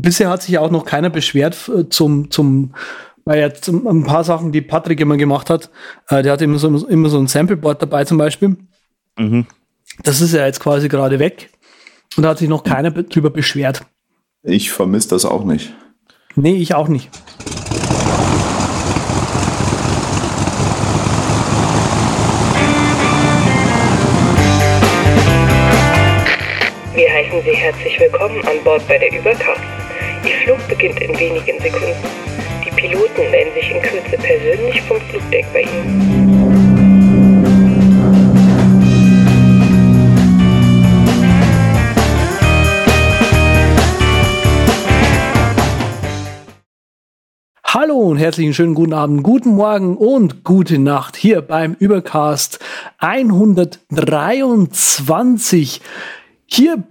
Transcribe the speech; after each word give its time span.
bisher 0.00 0.30
hat 0.30 0.42
sich 0.42 0.58
auch 0.58 0.70
noch 0.70 0.84
keiner 0.84 1.10
beschwert 1.10 1.70
äh, 1.74 1.88
zum, 1.88 2.30
zum, 2.30 2.74
weil 3.24 3.40
jetzt 3.40 3.68
ein 3.68 4.04
paar 4.04 4.24
Sachen, 4.24 4.52
die 4.52 4.60
Patrick 4.60 5.00
immer 5.00 5.16
gemacht 5.16 5.50
hat, 5.50 5.70
äh, 6.08 6.22
der 6.22 6.32
hat 6.32 6.42
immer 6.42 6.58
so, 6.58 6.86
immer 6.86 7.08
so 7.08 7.18
ein 7.18 7.26
Sampleboard 7.26 7.82
dabei 7.82 8.04
zum 8.04 8.18
Beispiel. 8.18 8.56
Mhm. 9.18 9.46
Das 10.02 10.20
ist 10.20 10.34
ja 10.34 10.46
jetzt 10.46 10.60
quasi 10.60 10.88
gerade 10.88 11.18
weg. 11.18 11.50
Und 12.16 12.24
da 12.24 12.30
hat 12.30 12.38
sich 12.38 12.48
noch 12.48 12.64
keiner 12.64 12.90
drüber 12.90 13.30
beschwert. 13.30 13.82
Ich 14.42 14.70
vermisse 14.72 15.10
das 15.10 15.24
auch 15.24 15.44
nicht. 15.44 15.72
Nee, 16.34 16.56
ich 16.56 16.74
auch 16.74 16.88
nicht. 16.88 17.10
Wir 26.94 27.12
heißen 27.12 27.42
Sie 27.44 27.56
herzlich 27.56 28.00
willkommen 28.00 28.44
an 28.46 28.64
Bord 28.64 28.86
bei 28.88 28.98
der 28.98 29.12
Übercast. 29.18 29.79
Ihr 30.22 30.34
Flug 30.44 30.68
beginnt 30.68 31.00
in 31.00 31.18
wenigen 31.18 31.58
Sekunden. 31.60 31.96
Die 32.64 32.70
Piloten 32.70 33.30
melden 33.30 33.54
sich 33.54 33.70
in 33.70 33.80
Kürze 33.80 34.18
persönlich 34.18 34.82
vom 34.82 35.00
Flugdeck 35.00 35.46
bei 35.52 35.62
Ihnen. 35.62 36.20
Hallo 47.64 47.96
und 47.96 48.18
herzlichen 48.18 48.52
schönen 48.52 48.74
guten 48.74 48.92
Abend, 48.92 49.22
guten 49.22 49.54
Morgen 49.54 49.96
und 49.96 50.44
gute 50.44 50.78
Nacht 50.78 51.16
hier 51.16 51.40
beim 51.40 51.74
Übercast 51.78 52.58
123. 52.98 55.80
Hier 56.44 56.84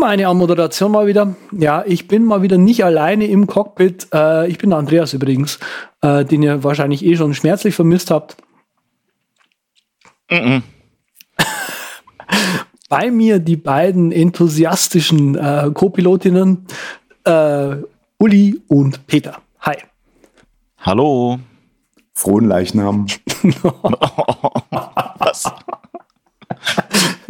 meine 0.00 0.32
Moderation 0.34 0.92
mal 0.92 1.06
wieder. 1.06 1.34
Ja, 1.52 1.84
ich 1.86 2.08
bin 2.08 2.24
mal 2.24 2.42
wieder 2.42 2.58
nicht 2.58 2.84
alleine 2.84 3.26
im 3.26 3.46
Cockpit. 3.46 4.08
Äh, 4.12 4.48
ich 4.48 4.58
bin 4.58 4.72
Andreas 4.72 5.12
übrigens, 5.12 5.58
äh, 6.02 6.24
den 6.24 6.42
ihr 6.42 6.64
wahrscheinlich 6.64 7.04
eh 7.04 7.16
schon 7.16 7.34
schmerzlich 7.34 7.74
vermisst 7.74 8.10
habt. 8.10 8.36
Mm 10.30 10.34
-mm. 10.34 10.62
Bei 12.88 13.10
mir 13.10 13.38
die 13.38 13.56
beiden 13.56 14.12
enthusiastischen 14.12 15.34
äh, 15.36 15.70
Co-Pilotinnen 15.74 16.66
äh, 17.24 17.76
Uli 18.18 18.62
und 18.68 19.06
Peter. 19.06 19.40
Hi. 19.60 19.76
Hallo. 20.78 21.38
Frohen 22.14 22.46
Leichnam. 22.48 23.06
Was? 25.18 25.44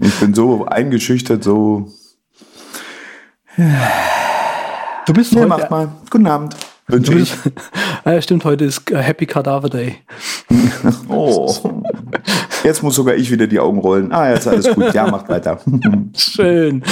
Ich 0.00 0.14
bin 0.20 0.32
so 0.32 0.64
eingeschüchtert, 0.64 1.42
so. 1.42 1.92
Du 3.58 5.12
bist 5.12 5.34
nee, 5.34 5.44
macht 5.44 5.68
mal. 5.68 5.88
Guten 6.10 6.28
Abend. 6.28 6.54
Wünsche 6.86 7.18
ich. 7.18 7.34
ja, 8.04 8.22
stimmt, 8.22 8.44
heute 8.44 8.66
ist 8.66 8.82
Happy 8.88 9.26
Cadaver 9.26 9.68
Day. 9.68 9.96
oh. 11.08 11.52
Jetzt 12.62 12.84
muss 12.84 12.94
sogar 12.94 13.16
ich 13.16 13.32
wieder 13.32 13.48
die 13.48 13.58
Augen 13.58 13.78
rollen. 13.78 14.12
Ah, 14.12 14.30
jetzt 14.30 14.46
alles 14.48 14.74
gut. 14.74 14.92
Ja, 14.92 15.06
macht 15.08 15.28
weiter. 15.28 15.60
Schön. 16.16 16.82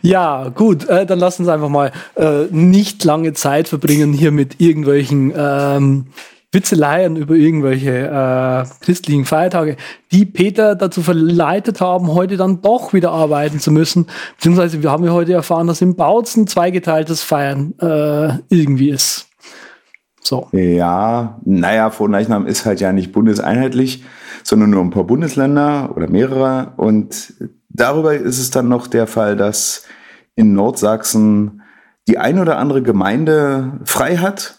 Ja, 0.00 0.48
gut. 0.48 0.88
Äh, 0.88 1.04
dann 1.04 1.18
lass 1.18 1.40
uns 1.40 1.48
einfach 1.48 1.68
mal 1.68 1.90
äh, 2.14 2.44
nicht 2.50 3.02
lange 3.04 3.32
Zeit 3.32 3.66
verbringen 3.68 4.12
hier 4.12 4.30
mit 4.30 4.60
irgendwelchen 4.60 5.32
ähm, 5.36 6.06
Witzeleien 6.56 7.16
über 7.16 7.34
irgendwelche 7.34 7.90
äh, 7.90 8.64
christlichen 8.84 9.26
Feiertage, 9.26 9.76
die 10.10 10.24
Peter 10.24 10.74
dazu 10.74 11.02
verleitet 11.02 11.80
haben, 11.80 12.14
heute 12.14 12.36
dann 12.36 12.62
doch 12.62 12.94
wieder 12.94 13.12
arbeiten 13.12 13.60
zu 13.60 13.70
müssen. 13.70 14.06
Beziehungsweise 14.36 14.82
wir 14.82 14.90
haben 14.90 15.04
ja 15.04 15.12
heute 15.12 15.34
erfahren, 15.34 15.66
dass 15.66 15.82
im 15.82 15.94
Bautzen 15.94 16.46
zweigeteiltes 16.46 17.22
Feiern 17.22 17.74
äh, 17.78 18.38
irgendwie 18.48 18.90
ist. 18.90 19.28
So. 20.20 20.48
Ja, 20.52 21.38
naja, 21.44 21.90
Frohnleichnam 21.90 22.46
ist 22.46 22.64
halt 22.64 22.80
ja 22.80 22.92
nicht 22.92 23.12
bundeseinheitlich, 23.12 24.04
sondern 24.42 24.70
nur 24.70 24.82
ein 24.82 24.90
paar 24.90 25.04
Bundesländer 25.04 25.92
oder 25.94 26.08
mehrere. 26.08 26.72
Und 26.78 27.34
darüber 27.68 28.14
ist 28.14 28.38
es 28.38 28.50
dann 28.50 28.68
noch 28.68 28.86
der 28.86 29.06
Fall, 29.06 29.36
dass 29.36 29.84
in 30.34 30.54
Nordsachsen 30.54 31.62
die 32.08 32.18
ein 32.18 32.38
oder 32.38 32.58
andere 32.58 32.82
Gemeinde 32.82 33.80
frei 33.84 34.16
hat. 34.16 34.58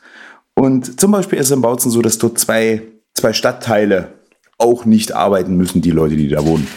Und 0.58 1.00
zum 1.00 1.12
Beispiel 1.12 1.38
ist 1.38 1.48
es 1.48 1.52
in 1.52 1.62
Bautzen 1.62 1.92
so, 1.92 2.02
dass 2.02 2.18
dort 2.18 2.40
zwei, 2.40 2.82
zwei 3.14 3.32
Stadtteile 3.32 4.16
auch 4.58 4.86
nicht 4.86 5.12
arbeiten 5.12 5.56
müssen, 5.56 5.84
die 5.84 5.92
Leute, 5.92 6.16
die 6.16 6.30
da 6.30 6.44
wohnen. 6.48 6.68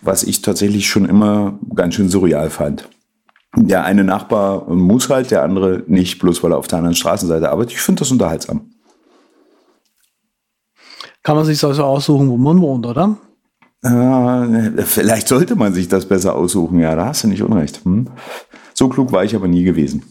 Was 0.00 0.22
ich 0.22 0.40
tatsächlich 0.40 0.88
schon 0.88 1.04
immer 1.04 1.58
ganz 1.74 1.94
schön 1.94 2.08
surreal 2.08 2.48
fand. 2.48 2.88
Der 3.54 3.84
eine 3.84 4.04
Nachbar 4.04 4.70
muss 4.70 5.10
halt, 5.10 5.30
der 5.30 5.42
andere 5.42 5.84
nicht, 5.86 6.18
bloß 6.18 6.42
weil 6.42 6.52
er 6.52 6.58
auf 6.58 6.66
der 6.66 6.78
anderen 6.78 6.96
Straßenseite 6.96 7.50
arbeitet. 7.50 7.72
Ich 7.72 7.80
finde 7.80 8.00
das 8.00 8.10
unterhaltsam. 8.10 8.70
Kann 11.22 11.36
man 11.36 11.44
sich 11.44 11.62
also 11.62 11.84
aussuchen, 11.84 12.30
wo 12.30 12.38
man 12.38 12.58
wohnt, 12.62 12.86
oder? 12.86 13.18
Äh, 13.82 14.82
vielleicht 14.82 15.28
sollte 15.28 15.56
man 15.56 15.74
sich 15.74 15.88
das 15.88 16.06
besser 16.06 16.34
aussuchen. 16.34 16.80
Ja, 16.80 16.96
da 16.96 17.06
hast 17.06 17.24
du 17.24 17.28
nicht 17.28 17.42
unrecht. 17.42 17.84
Hm? 17.84 18.08
So 18.72 18.88
klug 18.88 19.12
war 19.12 19.24
ich 19.24 19.36
aber 19.36 19.46
nie 19.46 19.62
gewesen. 19.62 20.04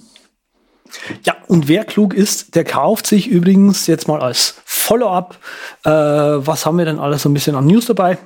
Ja, 1.24 1.35
und 1.48 1.68
wer 1.68 1.86
klug 1.86 2.14
ist, 2.14 2.56
der 2.56 2.64
kauft 2.64 3.08
sich 3.08 3.28
übrigens 3.28 3.88
jetzt 3.88 4.08
mal 4.08 4.22
als 4.22 4.56
Follow-up, 4.66 5.38
äh, 5.84 5.90
was 5.90 6.66
haben 6.66 6.78
wir 6.78 6.86
denn 6.86 7.00
alles 7.00 7.24
so 7.24 7.30
ein 7.30 7.34
bisschen 7.34 7.56
an 7.56 7.66
News 7.66 7.86
dabei? 7.86 8.18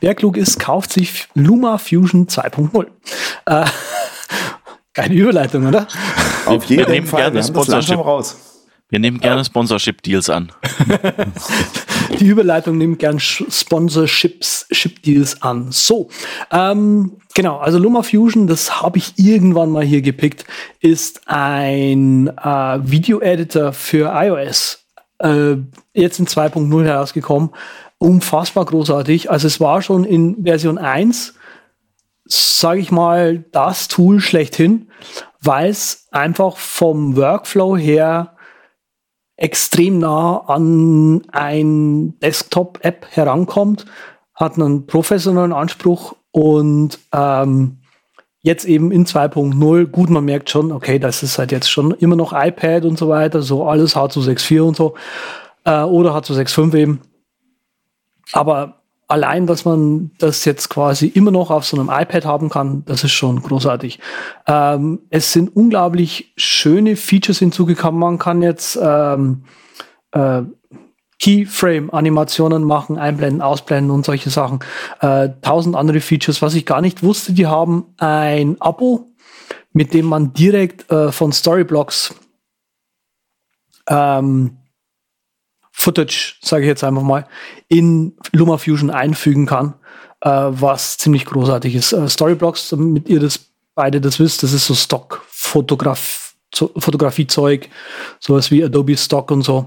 Wer 0.00 0.14
klug 0.14 0.36
ist, 0.36 0.58
kauft 0.58 0.92
sich 0.92 1.28
Luma 1.34 1.78
Fusion 1.78 2.26
2.0. 2.26 2.86
Äh, 3.46 3.64
keine 4.94 5.14
Überleitung, 5.14 5.66
oder? 5.66 5.86
Auf 6.46 6.64
jeden 6.64 6.86
wir 6.86 6.88
nehmen 6.88 7.06
Fall. 7.06 7.22
Gerne 7.22 7.42
Sponsorship. 7.42 7.98
raus. 7.98 8.36
Wir 8.90 8.98
nehmen 8.98 9.20
gerne 9.20 9.44
Sponsorship-Deals 9.44 10.30
an. 10.30 10.50
Die 12.20 12.26
Überleitung 12.26 12.78
nimmt 12.78 12.98
gern 12.98 13.20
Sponsorships, 13.20 14.66
Ship-Deals 14.70 15.42
an. 15.42 15.70
So, 15.70 16.08
ähm, 16.50 17.18
genau, 17.34 17.58
also 17.58 17.78
LumaFusion, 17.78 18.46
das 18.46 18.80
habe 18.80 18.96
ich 18.96 19.18
irgendwann 19.18 19.70
mal 19.70 19.84
hier 19.84 20.00
gepickt, 20.00 20.46
ist 20.80 21.20
ein 21.26 22.28
äh, 22.28 22.78
Video-Editor 22.82 23.74
für 23.74 24.10
iOS. 24.14 24.86
Äh, 25.18 25.56
jetzt 25.92 26.18
in 26.18 26.26
2.0 26.26 26.84
herausgekommen. 26.84 27.50
Unfassbar 27.98 28.64
großartig. 28.64 29.30
Also 29.30 29.48
es 29.48 29.60
war 29.60 29.82
schon 29.82 30.04
in 30.04 30.44
Version 30.44 30.78
1 30.78 31.34
sage 32.28 32.80
ich 32.80 32.90
mal, 32.90 33.44
das 33.52 33.88
Tool 33.88 34.20
schlechthin, 34.20 34.90
weil 35.40 35.70
es 35.70 36.08
einfach 36.10 36.56
vom 36.58 37.16
Workflow 37.16 37.76
her 37.76 38.36
extrem 39.38 39.98
nah 39.98 40.38
an 40.46 41.22
ein 41.30 42.18
Desktop-App 42.18 43.06
herankommt, 43.10 43.86
hat 44.34 44.56
einen 44.56 44.86
professionellen 44.86 45.52
Anspruch 45.52 46.16
und 46.32 46.98
ähm, 47.12 47.78
jetzt 48.40 48.64
eben 48.64 48.90
in 48.90 49.06
2.0, 49.06 49.86
gut, 49.86 50.10
man 50.10 50.24
merkt 50.24 50.50
schon, 50.50 50.72
okay, 50.72 50.98
das 50.98 51.22
ist 51.22 51.38
halt 51.38 51.52
jetzt 51.52 51.70
schon 51.70 51.92
immer 51.92 52.16
noch 52.16 52.32
iPad 52.32 52.84
und 52.84 52.98
so 52.98 53.08
weiter, 53.08 53.40
so 53.40 53.64
alles 53.66 53.96
H264 53.96 54.60
und 54.60 54.76
so, 54.76 54.94
äh, 55.64 55.82
oder 55.82 56.16
H265 56.16 56.74
eben. 56.74 57.00
Aber 58.32 58.77
allein, 59.08 59.46
dass 59.46 59.64
man 59.64 60.10
das 60.18 60.44
jetzt 60.44 60.68
quasi 60.68 61.06
immer 61.06 61.30
noch 61.30 61.50
auf 61.50 61.64
so 61.64 61.78
einem 61.78 61.88
iPad 61.88 62.24
haben 62.26 62.50
kann, 62.50 62.84
das 62.84 63.02
ist 63.02 63.12
schon 63.12 63.42
großartig. 63.42 63.98
Ähm, 64.46 65.00
es 65.10 65.32
sind 65.32 65.56
unglaublich 65.56 66.32
schöne 66.36 66.94
Features 66.94 67.38
hinzugekommen. 67.38 67.98
Man 67.98 68.18
kann 68.18 68.42
jetzt 68.42 68.78
ähm, 68.80 69.44
äh, 70.12 70.42
Keyframe-Animationen 71.20 72.62
machen, 72.62 72.98
einblenden, 72.98 73.42
ausblenden 73.42 73.90
und 73.90 74.04
solche 74.04 74.30
Sachen. 74.30 74.60
Äh, 75.00 75.30
tausend 75.42 75.74
andere 75.74 76.00
Features, 76.00 76.42
was 76.42 76.54
ich 76.54 76.64
gar 76.64 76.80
nicht 76.80 77.02
wusste. 77.02 77.32
Die 77.32 77.46
haben 77.46 77.86
ein 77.96 78.60
Abo, 78.60 79.08
mit 79.72 79.94
dem 79.94 80.06
man 80.06 80.32
direkt 80.34 80.90
äh, 80.92 81.10
von 81.10 81.32
Storyblocks 81.32 82.14
ähm, 83.88 84.58
Footage, 85.78 86.34
sage 86.42 86.64
ich 86.64 86.68
jetzt 86.68 86.82
einfach 86.82 87.02
mal, 87.02 87.26
in 87.68 88.14
LumaFusion 88.32 88.90
einfügen 88.90 89.46
kann, 89.46 89.74
äh, 90.22 90.28
was 90.28 90.98
ziemlich 90.98 91.24
großartig 91.24 91.76
ist. 91.76 91.92
Äh, 91.92 92.08
Storyblocks, 92.08 92.70
damit 92.70 93.08
ihr 93.08 93.20
das 93.20 93.38
beide 93.76 94.00
das 94.00 94.18
wisst, 94.18 94.42
das 94.42 94.52
ist 94.52 94.66
so 94.66 94.74
Stock-Fotografie. 94.74 96.26
Fotografiezeug, 96.50 97.68
sowas 98.20 98.50
wie 98.50 98.64
Adobe 98.64 98.96
Stock 98.96 99.30
und 99.30 99.42
so. 99.42 99.66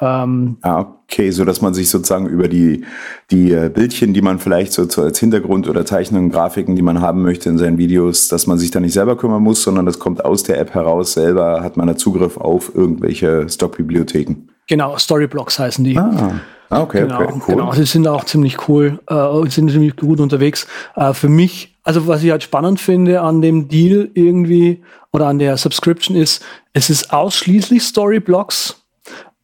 Ähm, 0.00 0.56
ah, 0.62 0.80
okay, 1.04 1.30
so 1.30 1.44
dass 1.44 1.60
man 1.60 1.74
sich 1.74 1.90
sozusagen 1.90 2.26
über 2.26 2.48
die, 2.48 2.84
die 3.30 3.52
äh, 3.52 3.68
Bildchen, 3.68 4.14
die 4.14 4.22
man 4.22 4.38
vielleicht 4.38 4.72
so 4.72 4.82
als 5.02 5.18
Hintergrund 5.20 5.68
oder 5.68 5.84
Zeichnungen, 5.84 6.30
Grafiken, 6.30 6.74
die 6.74 6.82
man 6.82 7.02
haben 7.02 7.22
möchte 7.22 7.50
in 7.50 7.58
seinen 7.58 7.76
Videos, 7.76 8.28
dass 8.28 8.46
man 8.46 8.58
sich 8.58 8.70
da 8.70 8.80
nicht 8.80 8.94
selber 8.94 9.16
kümmern 9.16 9.42
muss, 9.42 9.62
sondern 9.62 9.84
das 9.84 9.98
kommt 9.98 10.24
aus 10.24 10.42
der 10.42 10.58
App 10.58 10.72
heraus. 10.72 11.12
Selber 11.12 11.62
hat 11.62 11.76
man 11.76 11.86
da 11.86 11.96
Zugriff 11.96 12.38
auf 12.38 12.74
irgendwelche 12.74 13.46
Stockbibliotheken. 13.48 14.48
Genau, 14.68 14.96
Storyblocks 14.96 15.58
heißen 15.58 15.84
die. 15.84 15.98
Ah. 15.98 16.40
ah 16.70 16.80
okay, 16.82 17.02
genau, 17.02 17.22
okay, 17.22 17.32
cool. 17.34 17.54
Genau, 17.54 17.72
sie 17.72 17.84
sind 17.84 18.06
auch 18.06 18.24
ziemlich 18.24 18.68
cool, 18.68 19.00
äh, 19.08 19.50
sind 19.50 19.70
ziemlich 19.70 19.96
gut 19.96 20.20
unterwegs. 20.20 20.66
Äh, 20.96 21.12
für 21.14 21.28
mich, 21.28 21.76
also 21.82 22.06
was 22.06 22.22
ich 22.22 22.30
halt 22.30 22.42
spannend 22.42 22.80
finde 22.80 23.20
an 23.20 23.42
dem 23.42 23.68
Deal 23.68 24.10
irgendwie, 24.14 24.82
oder 25.12 25.26
an 25.26 25.38
der 25.38 25.56
Subscription 25.56 26.16
ist, 26.16 26.42
es 26.72 26.90
ist 26.90 27.12
ausschließlich 27.12 27.82
Storyblocks, 27.82 28.76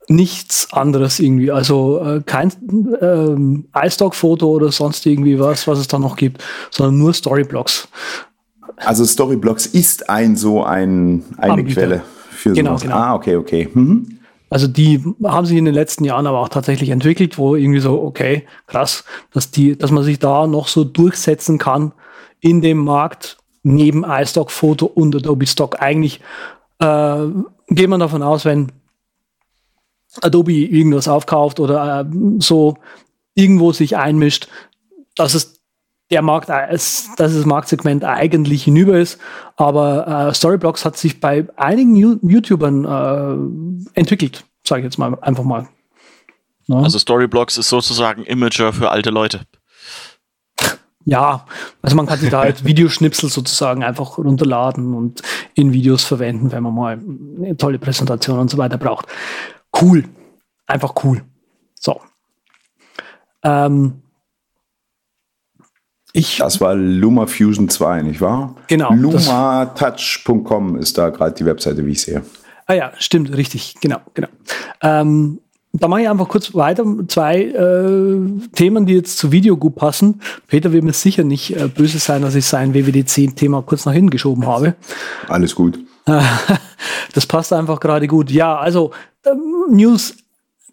nichts 0.09 0.73
anderes 0.73 1.21
irgendwie. 1.21 1.51
Also 1.51 2.01
äh, 2.03 2.23
kein 2.25 2.53
ähm, 3.01 3.69
iStock-Foto 3.75 4.49
oder 4.49 4.73
sonst 4.73 5.05
irgendwie 5.05 5.39
was, 5.39 5.67
was 5.69 5.79
es 5.79 5.89
da 5.89 5.99
noch 5.99 6.17
gibt, 6.17 6.43
sondern 6.71 6.97
nur 6.97 7.13
Storyblocks. 7.13 7.89
Also 8.77 9.05
Storyblocks 9.05 9.67
ist 9.67 10.09
ein 10.09 10.37
so 10.37 10.65
ein, 10.65 11.25
eine 11.37 11.53
Anbieter. 11.53 11.83
Quelle 11.83 12.03
für 12.31 12.53
genau, 12.53 12.71
sowas. 12.71 12.83
Genau. 12.83 12.95
Ah, 12.97 13.15
okay, 13.15 13.37
okay. 13.37 13.69
Mhm. 13.73 14.18
Also 14.51 14.67
die 14.67 15.03
haben 15.25 15.47
sich 15.47 15.59
in 15.59 15.67
den 15.67 15.75
letzten 15.75 16.05
Jahren 16.05 16.27
aber 16.27 16.41
auch 16.41 16.49
tatsächlich 16.49 16.91
entwickelt, 16.91 17.37
wo 17.37 17.55
irgendwie 17.55 17.81
so, 17.81 18.03
okay, 18.03 18.47
krass, 18.67 19.05
dass 19.33 19.51
die, 19.51 19.77
dass 19.77 19.91
man 19.91 20.05
sich 20.05 20.19
da 20.19 20.47
noch 20.47 20.69
so 20.69 20.85
durchsetzen 20.85 21.59
kann 21.59 21.93
in 22.41 22.63
dem 22.63 22.79
Markt 22.79 23.39
neben 23.63 24.05
iStock 24.05 24.51
Photo 24.51 24.87
und 24.87 25.15
Adobe 25.15 25.47
Stock. 25.47 25.83
Eigentlich 25.83 26.21
äh, 26.79 27.27
geht 27.69 27.89
man 27.89 28.01
davon 28.01 28.23
aus, 28.23 28.45
wenn 28.45 28.73
Adobe 30.23 30.53
irgendwas 30.53 31.09
aufkauft 31.09 31.61
oder 31.61 32.01
äh, 32.01 32.05
so 32.39 32.79
irgendwo 33.35 33.73
sich 33.73 33.97
einmischt, 33.97 34.49
dass 35.15 35.35
es 35.35 35.58
der 36.11 36.23
Markt, 36.23 36.49
dass 36.49 37.11
das 37.17 37.45
Marktsegment 37.45 38.05
eigentlich 38.05 38.65
hinüber 38.65 38.99
ist. 38.99 39.19
Aber 39.57 40.29
äh, 40.29 40.35
Storyblocks 40.35 40.85
hat 40.85 40.97
sich 40.97 41.21
bei 41.21 41.47
einigen 41.57 41.97
YouTubern 41.97 42.85
äh, 42.85 43.99
entwickelt, 43.99 44.45
sage 44.65 44.81
ich 44.81 44.85
jetzt 44.85 44.99
mal 44.99 45.19
einfach 45.21 45.45
mal. 45.45 45.69
Ja. 46.67 46.77
Also 46.77 46.99
Storyblocks 46.99 47.59
ist 47.59 47.69
sozusagen 47.69 48.25
Imager 48.25 48.73
für 48.73 48.91
alte 48.91 49.11
Leute. 49.11 49.41
Ja, 51.05 51.47
also 51.81 51.97
man 51.97 52.07
kann 52.07 52.19
sich 52.19 52.29
da 52.29 52.41
halt 52.41 52.67
Videoschnipsel 52.67 53.31
sozusagen 53.31 53.83
einfach 53.83 54.19
runterladen 54.19 54.93
und 54.93 55.23
in 55.55 55.73
Videos 55.73 56.05
verwenden, 56.05 56.53
wenn 56.53 56.63
man 56.63 56.75
mal 56.75 57.01
eine 57.39 57.57
tolle 57.57 57.79
Präsentation 57.79 58.39
und 58.39 58.51
so 58.51 58.59
weiter 58.59 58.77
braucht. 58.77 59.07
Cool. 59.81 60.05
Einfach 60.67 60.93
cool. 61.03 61.23
So. 61.81 62.03
Ähm, 63.43 64.03
ich, 66.13 66.39
das 66.39 66.61
war 66.61 66.75
LumaFusion 66.75 67.69
2, 67.69 68.03
nicht 68.03 68.21
wahr? 68.21 68.55
Genau. 68.67 68.93
LumaTouch.com 68.93 70.77
ist 70.77 70.97
da 70.99 71.11
gerade 71.11 71.35
die 71.35 71.45
Webseite, 71.45 71.85
wie 71.85 71.93
ich 71.93 72.03
sehe. 72.03 72.23
Ah 72.67 72.75
ja, 72.75 72.93
stimmt, 72.99 73.37
richtig, 73.37 73.77
genau, 73.81 73.99
genau. 74.15 74.29
Ähm, 74.83 75.41
da 75.73 75.89
mache 75.89 76.03
ich 76.03 76.09
einfach 76.09 76.29
kurz 76.29 76.55
weiter. 76.55 76.85
Zwei 77.09 77.43
äh, 77.43 78.49
Themen, 78.55 78.87
die 78.87 78.95
jetzt 78.95 79.19
zu 79.19 79.33
Video 79.33 79.57
gut 79.57 79.77
passen. 79.77 80.21
Peter 80.47 80.73
wird 80.73 80.85
mir 80.85 80.93
sicher 80.93 81.25
nicht 81.25 81.57
äh, 81.57 81.69
böse 81.69 81.99
sein, 81.99 82.23
dass 82.23 82.35
ich 82.35 82.47
sein 82.47 82.75
WWDC-Thema 82.75 83.63
kurz 83.63 83.85
nach 83.85 83.93
hinten 83.93 84.11
geschoben 84.11 84.47
habe. 84.47 84.75
Alles 85.29 85.55
gut. 85.55 85.79
das 87.15 87.27
passt 87.27 87.53
einfach 87.53 87.81
gerade 87.81 88.07
gut. 88.07 88.31
Ja, 88.31 88.57
also 88.57 88.93
ähm, 89.27 89.67
News 89.71 90.17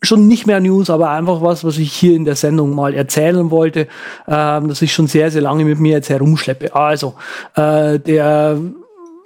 schon 0.05 0.27
nicht 0.27 0.45
mehr 0.45 0.59
News, 0.59 0.89
aber 0.89 1.09
einfach 1.09 1.41
was, 1.41 1.63
was 1.63 1.77
ich 1.77 1.93
hier 1.93 2.15
in 2.15 2.25
der 2.25 2.35
Sendung 2.35 2.73
mal 2.73 2.93
erzählen 2.93 3.51
wollte, 3.51 3.87
ähm, 4.27 4.67
das 4.67 4.81
ich 4.81 4.93
schon 4.93 5.07
sehr, 5.07 5.31
sehr 5.31 5.41
lange 5.41 5.65
mit 5.65 5.79
mir 5.79 5.93
jetzt 5.93 6.09
herumschleppe. 6.09 6.75
Also, 6.75 7.15
äh, 7.55 7.99
der 7.99 8.59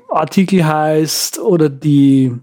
Artikel 0.10 0.66
heißt 0.66 1.40
oder 1.40 1.70
die 1.70 2.34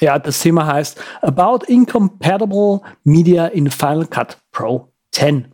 ja, 0.00 0.18
das 0.18 0.40
Thema 0.40 0.66
heißt 0.66 1.00
About 1.22 1.64
Incompatible 1.66 2.80
Media 3.04 3.46
in 3.46 3.70
Final 3.70 4.06
Cut 4.06 4.38
Pro 4.52 4.87
10. 5.18 5.46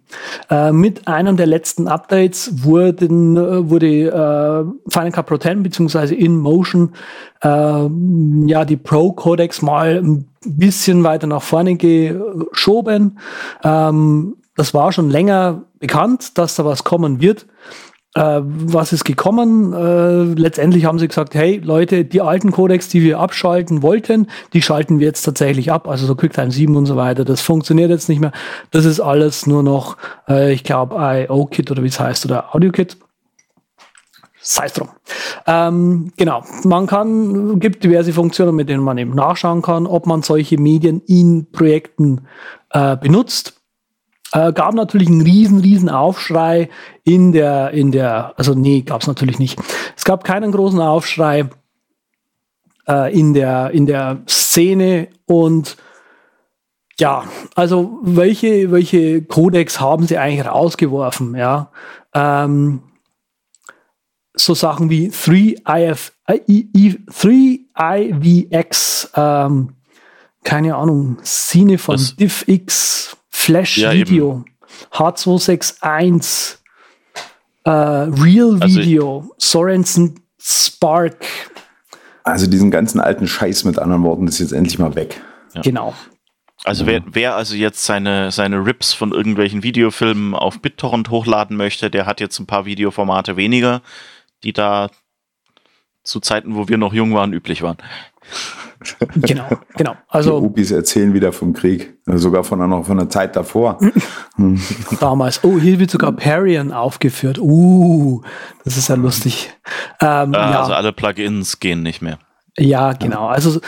Äh, 0.51 0.73
mit 0.73 1.09
einem 1.09 1.37
der 1.37 1.47
letzten 1.47 1.89
Updates 1.89 2.65
wurden, 2.65 3.37
äh, 3.37 3.71
wurde 3.71 3.87
äh, 3.87 4.91
Final 4.91 5.13
Cut 5.13 5.27
Pro 5.27 5.39
10 5.39 5.63
beziehungsweise 5.63 6.15
InMotion 6.15 6.93
äh, 7.43 7.49
ja 7.49 8.65
die 8.65 8.77
Pro 8.77 9.13
Codex 9.13 9.63
mal 9.63 9.97
ein 9.97 10.29
bisschen 10.45 11.03
weiter 11.03 11.27
nach 11.27 11.43
vorne 11.43 11.77
geschoben. 11.77 13.19
Ähm, 13.63 14.37
das 14.57 14.75
war 14.75 14.93
schon 14.93 15.11
länger 15.11 15.63
bekannt, 15.81 16.39
dass 16.39 16.55
da 16.55 16.65
was 16.65 16.85
kommen 16.85 17.21
wird. 17.21 17.47
Äh, 18.15 18.41
was 18.45 18.93
ist 18.93 19.05
gekommen? 19.05 19.73
Äh, 19.73 20.41
letztendlich 20.41 20.85
haben 20.85 21.01
sie 21.01 21.09
gesagt, 21.09 21.35
hey 21.35 21.61
Leute, 21.63 22.05
die 22.05 22.21
alten 22.21 22.53
Codecs, 22.53 22.89
die 22.89 23.03
wir 23.03 23.19
abschalten 23.19 23.83
wollten, 23.83 24.29
die 24.53 24.63
schalten 24.63 25.01
wir 25.01 25.07
jetzt 25.09 25.23
tatsächlich 25.23 25.73
ab. 25.73 25.89
Also 25.89 26.07
so 26.07 26.15
QuickTime 26.15 26.53
7 26.53 26.77
und 26.77 26.87
so 26.87 26.95
weiter. 26.95 27.25
Das 27.25 27.41
funktioniert 27.41 27.91
jetzt 27.91 28.09
nicht 28.09 28.21
mehr. 28.21 28.31
Das 28.71 28.85
ist 28.85 29.01
alles 29.01 29.49
nur 29.49 29.65
noch, 29.65 29.97
äh, 30.29 30.53
ich 30.53 30.63
glaube, 30.63 30.95
IO-Kit 30.97 31.73
oder 31.73 31.83
wie 31.83 31.89
es 31.89 31.99
heißt, 31.99 32.25
oder 32.25 32.55
Audio-Kit. 32.55 32.97
Sei 34.41 34.67
es 34.67 34.75
drum. 34.75 34.91
Ähm, 35.47 36.13
genau. 36.17 36.45
Man 36.65 36.87
kann, 36.87 37.59
gibt 37.59 37.83
diverse 37.83 38.13
Funktionen, 38.13 38.55
mit 38.55 38.69
denen 38.69 38.85
man 38.85 38.99
eben 38.99 39.15
nachschauen 39.15 39.63
kann, 39.63 39.87
ob 39.87 40.07
man 40.07 40.23
solche 40.23 40.61
Medien 40.61 41.01
in 41.07 41.51
Projekten 41.51 42.29
äh, 42.71 42.97
benutzt. 42.97 43.61
Äh, 44.35 44.53
gab 44.53 44.75
natürlich 44.75 45.09
einen 45.09 45.21
riesen, 45.21 45.61
riesen 45.61 45.89
Aufschrei 45.89 46.69
in 47.05 47.31
der, 47.31 47.71
in 47.71 47.93
der, 47.93 48.35
also 48.37 48.55
nee, 48.55 48.83
gab 48.83 49.03
es 49.03 49.07
natürlich 49.07 49.39
nicht. 49.39 49.61
Es 49.97 50.05
gab 50.05 50.25
keinen 50.25 50.51
großen 50.51 50.81
Aufschrei 50.81 51.49
äh, 52.89 53.17
in 53.17 53.33
der, 53.33 53.71
in 53.71 53.87
der 53.87 54.23
Szene 54.29 55.07
und 55.27 55.77
ja, 56.99 57.23
also 57.55 58.01
welche, 58.03 58.73
welche 58.73 59.23
Codex 59.23 59.79
haben 59.81 60.09
sie 60.09 60.19
eigentlich 60.19 60.47
rausgeworfen, 60.47 61.37
ja? 61.37 61.71
Ähm, 62.13 62.83
so 64.37 64.55
Sachen 64.55 64.91
wie 64.91 65.11
3IF, 65.11 66.11
3IVX, 66.27 69.11
ähm, 69.15 69.75
keine 70.43 70.75
Ahnung, 70.75 71.19
Szene 71.25 71.79
von 71.79 72.01
DivX, 72.19 73.17
Flash 73.35 73.79
ja, 73.79 73.93
Video, 73.93 74.45
H261, 74.93 76.57
äh, 77.65 77.71
Real 77.71 78.57
also 78.61 78.81
Video, 78.81 79.35
Sorensen 79.37 80.21
Spark. 80.41 81.27
Also 82.23 82.47
diesen 82.47 82.71
ganzen 82.71 83.01
alten 83.01 83.27
Scheiß 83.27 83.65
mit 83.65 83.79
anderen 83.79 84.05
Worten 84.05 84.29
ist 84.29 84.39
jetzt 84.39 84.53
endlich 84.53 84.79
mal 84.79 84.95
weg. 84.95 85.21
Ja. 85.53 85.61
Genau. 85.63 85.95
Also 86.63 86.87
wer, 86.87 87.03
wer 87.07 87.35
also 87.35 87.55
jetzt 87.57 87.85
seine, 87.85 88.31
seine 88.31 88.65
Rips 88.65 88.95
von 88.95 89.13
irgendwelchen 89.13 89.63
Videofilmen 89.63 90.35
auf 90.35 90.63
BitTorrent 90.63 91.11
hochladen 91.11 91.57
möchte, 91.57 91.91
der 91.91 92.07
hat 92.07 92.21
jetzt 92.21 92.39
ein 92.39 92.47
paar 92.47 92.65
Videoformate 92.65 93.37
weniger, 93.37 93.83
die 94.45 94.55
da 94.55 94.91
zu 96.05 96.21
Zeiten, 96.21 96.55
wo 96.55 96.69
wir 96.69 96.79
noch 96.79 96.95
jung 96.95 97.13
waren, 97.13 97.33
üblich 97.33 97.63
waren. 97.63 97.79
Genau, 99.17 99.49
genau. 99.77 99.97
Also, 100.09 100.41
die 100.41 100.47
Upis 100.47 100.71
erzählen 100.71 101.15
wieder 101.15 101.33
vom 101.33 101.53
Krieg, 101.55 101.95
sogar 102.07 102.45
von 102.45 102.61
einer, 102.61 102.85
von 102.85 102.99
einer 102.99 103.09
Zeit 103.09 103.35
davor. 103.35 103.79
Damals. 105.01 105.43
Oh, 105.43 105.59
hier 105.59 105.79
wird 105.79 105.91
sogar 105.91 106.13
Parian 106.13 106.73
aufgeführt. 106.73 107.39
Uh, 107.39 108.23
das 108.65 108.77
ist 108.77 108.89
ja 108.89 108.97
lustig. 108.97 109.53
Ähm, 110.01 110.35
äh, 110.35 110.37
ja. 110.37 110.61
Also 110.61 110.75
alle 110.75 110.93
Plugins 110.93 111.61
gehen 111.61 111.83
nicht 111.83 112.03
mehr. 112.03 112.19
Ja, 112.59 112.93
genau. 112.93 113.27
Also 113.27 113.61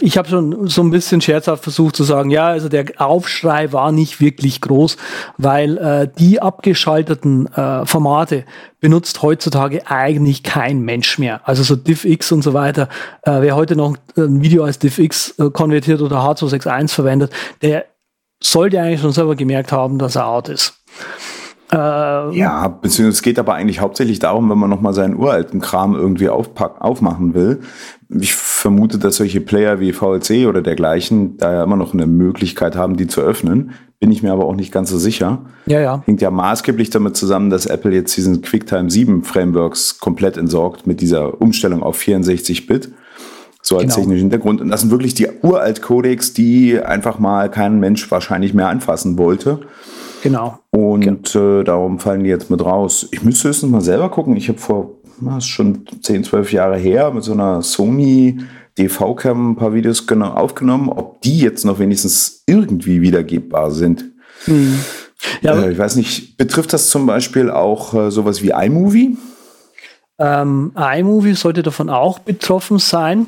ich 0.00 0.18
habe 0.18 0.28
schon 0.28 0.68
so 0.68 0.82
ein 0.82 0.90
bisschen 0.90 1.20
scherzhaft 1.20 1.62
versucht 1.62 1.96
zu 1.96 2.04
sagen, 2.04 2.30
ja, 2.30 2.46
also 2.46 2.68
der 2.68 2.86
Aufschrei 2.98 3.72
war 3.72 3.90
nicht 3.90 4.20
wirklich 4.20 4.60
groß, 4.60 4.96
weil 5.38 5.78
äh, 5.78 6.08
die 6.18 6.40
abgeschalteten 6.42 7.46
äh, 7.54 7.86
Formate 7.86 8.44
benutzt 8.80 9.22
heutzutage 9.22 9.86
eigentlich 9.86 10.42
kein 10.42 10.80
Mensch 10.80 11.18
mehr. 11.18 11.40
Also 11.44 11.62
so 11.62 11.76
DivX 11.76 12.32
und 12.32 12.42
so 12.42 12.52
weiter. 12.52 12.88
Äh, 13.22 13.40
wer 13.40 13.56
heute 13.56 13.76
noch 13.76 13.96
ein 14.16 14.42
Video 14.42 14.64
als 14.64 14.78
DivX 14.78 15.38
äh, 15.38 15.50
konvertiert 15.50 16.02
oder 16.02 16.18
H261 16.18 16.88
verwendet, 16.88 17.32
der 17.62 17.86
sollte 18.42 18.80
eigentlich 18.80 19.00
schon 19.00 19.12
selber 19.12 19.36
gemerkt 19.36 19.72
haben, 19.72 19.98
dass 19.98 20.16
er 20.16 20.26
out 20.26 20.48
ist. 20.48 20.74
Äh, 21.72 22.36
ja, 22.36 22.68
beziehungsweise 22.68 23.16
es 23.16 23.22
geht 23.22 23.38
aber 23.38 23.54
eigentlich 23.54 23.80
hauptsächlich 23.80 24.18
darum, 24.18 24.50
wenn 24.50 24.58
man 24.58 24.68
nochmal 24.68 24.92
seinen 24.92 25.16
uralten 25.16 25.60
Kram 25.60 25.94
irgendwie 25.94 26.28
aufpack, 26.28 26.80
aufmachen 26.80 27.32
will. 27.32 27.60
Ich 28.10 28.34
vermute, 28.34 28.98
dass 28.98 29.16
solche 29.16 29.40
Player 29.40 29.80
wie 29.80 29.94
VLC 29.94 30.46
oder 30.46 30.60
dergleichen 30.60 31.38
da 31.38 31.52
ja 31.52 31.64
immer 31.64 31.76
noch 31.76 31.94
eine 31.94 32.06
Möglichkeit 32.06 32.76
haben, 32.76 32.96
die 32.96 33.06
zu 33.06 33.22
öffnen. 33.22 33.70
Bin 34.00 34.12
ich 34.12 34.22
mir 34.22 34.32
aber 34.32 34.44
auch 34.44 34.54
nicht 34.54 34.70
ganz 34.70 34.90
so 34.90 34.98
sicher. 34.98 35.46
Ja, 35.64 35.80
ja. 35.80 36.02
Hängt 36.04 36.20
ja 36.20 36.30
maßgeblich 36.30 36.90
damit 36.90 37.16
zusammen, 37.16 37.48
dass 37.48 37.64
Apple 37.64 37.92
jetzt 37.92 38.14
diesen 38.16 38.42
QuickTime 38.42 38.90
7 38.90 39.24
Frameworks 39.24 39.98
komplett 39.98 40.36
entsorgt 40.36 40.86
mit 40.86 41.00
dieser 41.00 41.40
Umstellung 41.40 41.82
auf 41.82 41.98
64-Bit. 41.98 42.90
So 43.62 43.76
als 43.76 43.84
genau. 43.84 43.94
technischen 43.94 44.22
Hintergrund. 44.22 44.60
Und 44.60 44.68
das 44.68 44.80
sind 44.80 44.90
wirklich 44.90 45.14
die 45.14 45.28
uralt 45.40 45.80
Codecs, 45.80 46.34
die 46.34 46.80
einfach 46.80 47.18
mal 47.18 47.48
kein 47.48 47.80
Mensch 47.80 48.10
wahrscheinlich 48.10 48.52
mehr 48.52 48.68
anfassen 48.68 49.16
wollte. 49.16 49.60
Genau. 50.22 50.60
Und 50.70 51.34
äh, 51.34 51.64
darum 51.64 51.98
fallen 51.98 52.22
die 52.24 52.30
jetzt 52.30 52.48
mit 52.48 52.64
raus. 52.64 53.08
Ich 53.10 53.22
müsste 53.22 53.48
höchstens 53.48 53.70
mal 53.70 53.80
selber 53.80 54.08
gucken. 54.08 54.36
Ich 54.36 54.48
habe 54.48 54.58
vor, 54.58 54.90
das 55.20 55.44
ist 55.44 55.50
schon 55.50 55.84
10, 56.00 56.24
12 56.24 56.52
Jahre 56.52 56.76
her, 56.76 57.10
mit 57.10 57.24
so 57.24 57.32
einer 57.32 57.62
Sony 57.62 58.38
DV-Cam 58.78 59.52
ein 59.52 59.56
paar 59.56 59.74
Videos 59.74 60.06
aufgenommen, 60.08 60.88
ob 60.88 61.20
die 61.22 61.40
jetzt 61.40 61.64
noch 61.64 61.78
wenigstens 61.78 62.44
irgendwie 62.46 63.02
wiedergebbar 63.02 63.70
sind. 63.70 64.04
Hm. 64.44 64.78
Ja, 65.40 65.60
äh, 65.60 65.72
ich 65.72 65.78
weiß 65.78 65.96
nicht, 65.96 66.36
betrifft 66.36 66.72
das 66.72 66.88
zum 66.88 67.06
Beispiel 67.06 67.50
auch 67.50 67.94
äh, 67.94 68.10
sowas 68.10 68.42
wie 68.42 68.50
iMovie? 68.50 69.16
Ähm, 70.18 70.72
iMovie 70.76 71.34
sollte 71.34 71.62
davon 71.62 71.90
auch 71.90 72.20
betroffen 72.20 72.78
sein, 72.78 73.26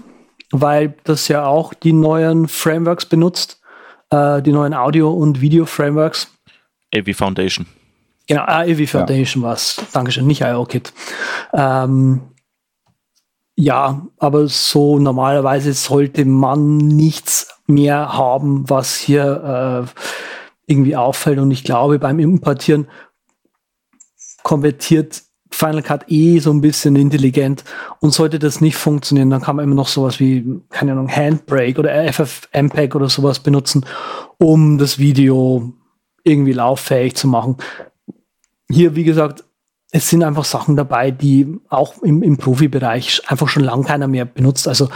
weil 0.50 0.94
das 1.04 1.28
ja 1.28 1.46
auch 1.46 1.74
die 1.74 1.92
neuen 1.92 2.48
Frameworks 2.48 3.06
benutzt, 3.06 3.60
äh, 4.10 4.42
die 4.42 4.52
neuen 4.52 4.74
Audio- 4.74 5.12
und 5.12 5.40
Video-Frameworks. 5.40 6.33
AV 6.94 7.14
Foundation. 7.16 7.66
Genau, 8.26 8.42
AV 8.42 8.88
Foundation 8.88 9.42
ja. 9.42 9.48
war 9.48 9.54
es. 9.54 9.80
Dankeschön, 9.92 10.26
nicht 10.26 10.40
IO-Kit. 10.40 10.92
Ähm, 11.52 12.22
ja, 13.56 14.06
aber 14.18 14.48
so 14.48 14.98
normalerweise 14.98 15.72
sollte 15.74 16.24
man 16.24 16.78
nichts 16.78 17.48
mehr 17.66 18.12
haben, 18.14 18.68
was 18.68 18.96
hier 18.96 19.86
äh, 19.86 20.00
irgendwie 20.66 20.96
auffällt. 20.96 21.38
Und 21.38 21.50
ich 21.50 21.64
glaube, 21.64 21.98
beim 21.98 22.18
Importieren 22.18 22.88
konvertiert 24.42 25.22
Final 25.50 25.82
Cut 25.82 26.10
eh 26.10 26.40
so 26.40 26.50
ein 26.50 26.60
bisschen 26.60 26.96
intelligent 26.96 27.62
und 28.00 28.12
sollte 28.12 28.40
das 28.40 28.60
nicht 28.60 28.76
funktionieren, 28.76 29.30
dann 29.30 29.40
kann 29.40 29.54
man 29.54 29.64
immer 29.64 29.76
noch 29.76 29.86
sowas 29.86 30.18
wie, 30.18 30.60
keine 30.70 30.92
Ahnung, 30.92 31.08
Handbrake 31.08 31.78
oder 31.78 32.12
FFmpeg 32.12 32.96
oder 32.96 33.08
sowas 33.08 33.38
benutzen, 33.38 33.86
um 34.38 34.78
das 34.78 34.98
Video 34.98 35.72
irgendwie 36.24 36.52
lauffähig 36.52 37.14
zu 37.14 37.28
machen. 37.28 37.58
Hier, 38.68 38.96
wie 38.96 39.04
gesagt, 39.04 39.44
es 39.96 40.10
sind 40.10 40.24
einfach 40.24 40.44
Sachen 40.44 40.74
dabei, 40.74 41.12
die 41.12 41.60
auch 41.68 42.02
im, 42.02 42.24
im 42.24 42.36
Profibereich 42.36 43.22
einfach 43.28 43.48
schon 43.48 43.62
lange 43.62 43.84
keiner 43.84 44.08
mehr 44.08 44.24
benutzt. 44.24 44.66
Also 44.66 44.88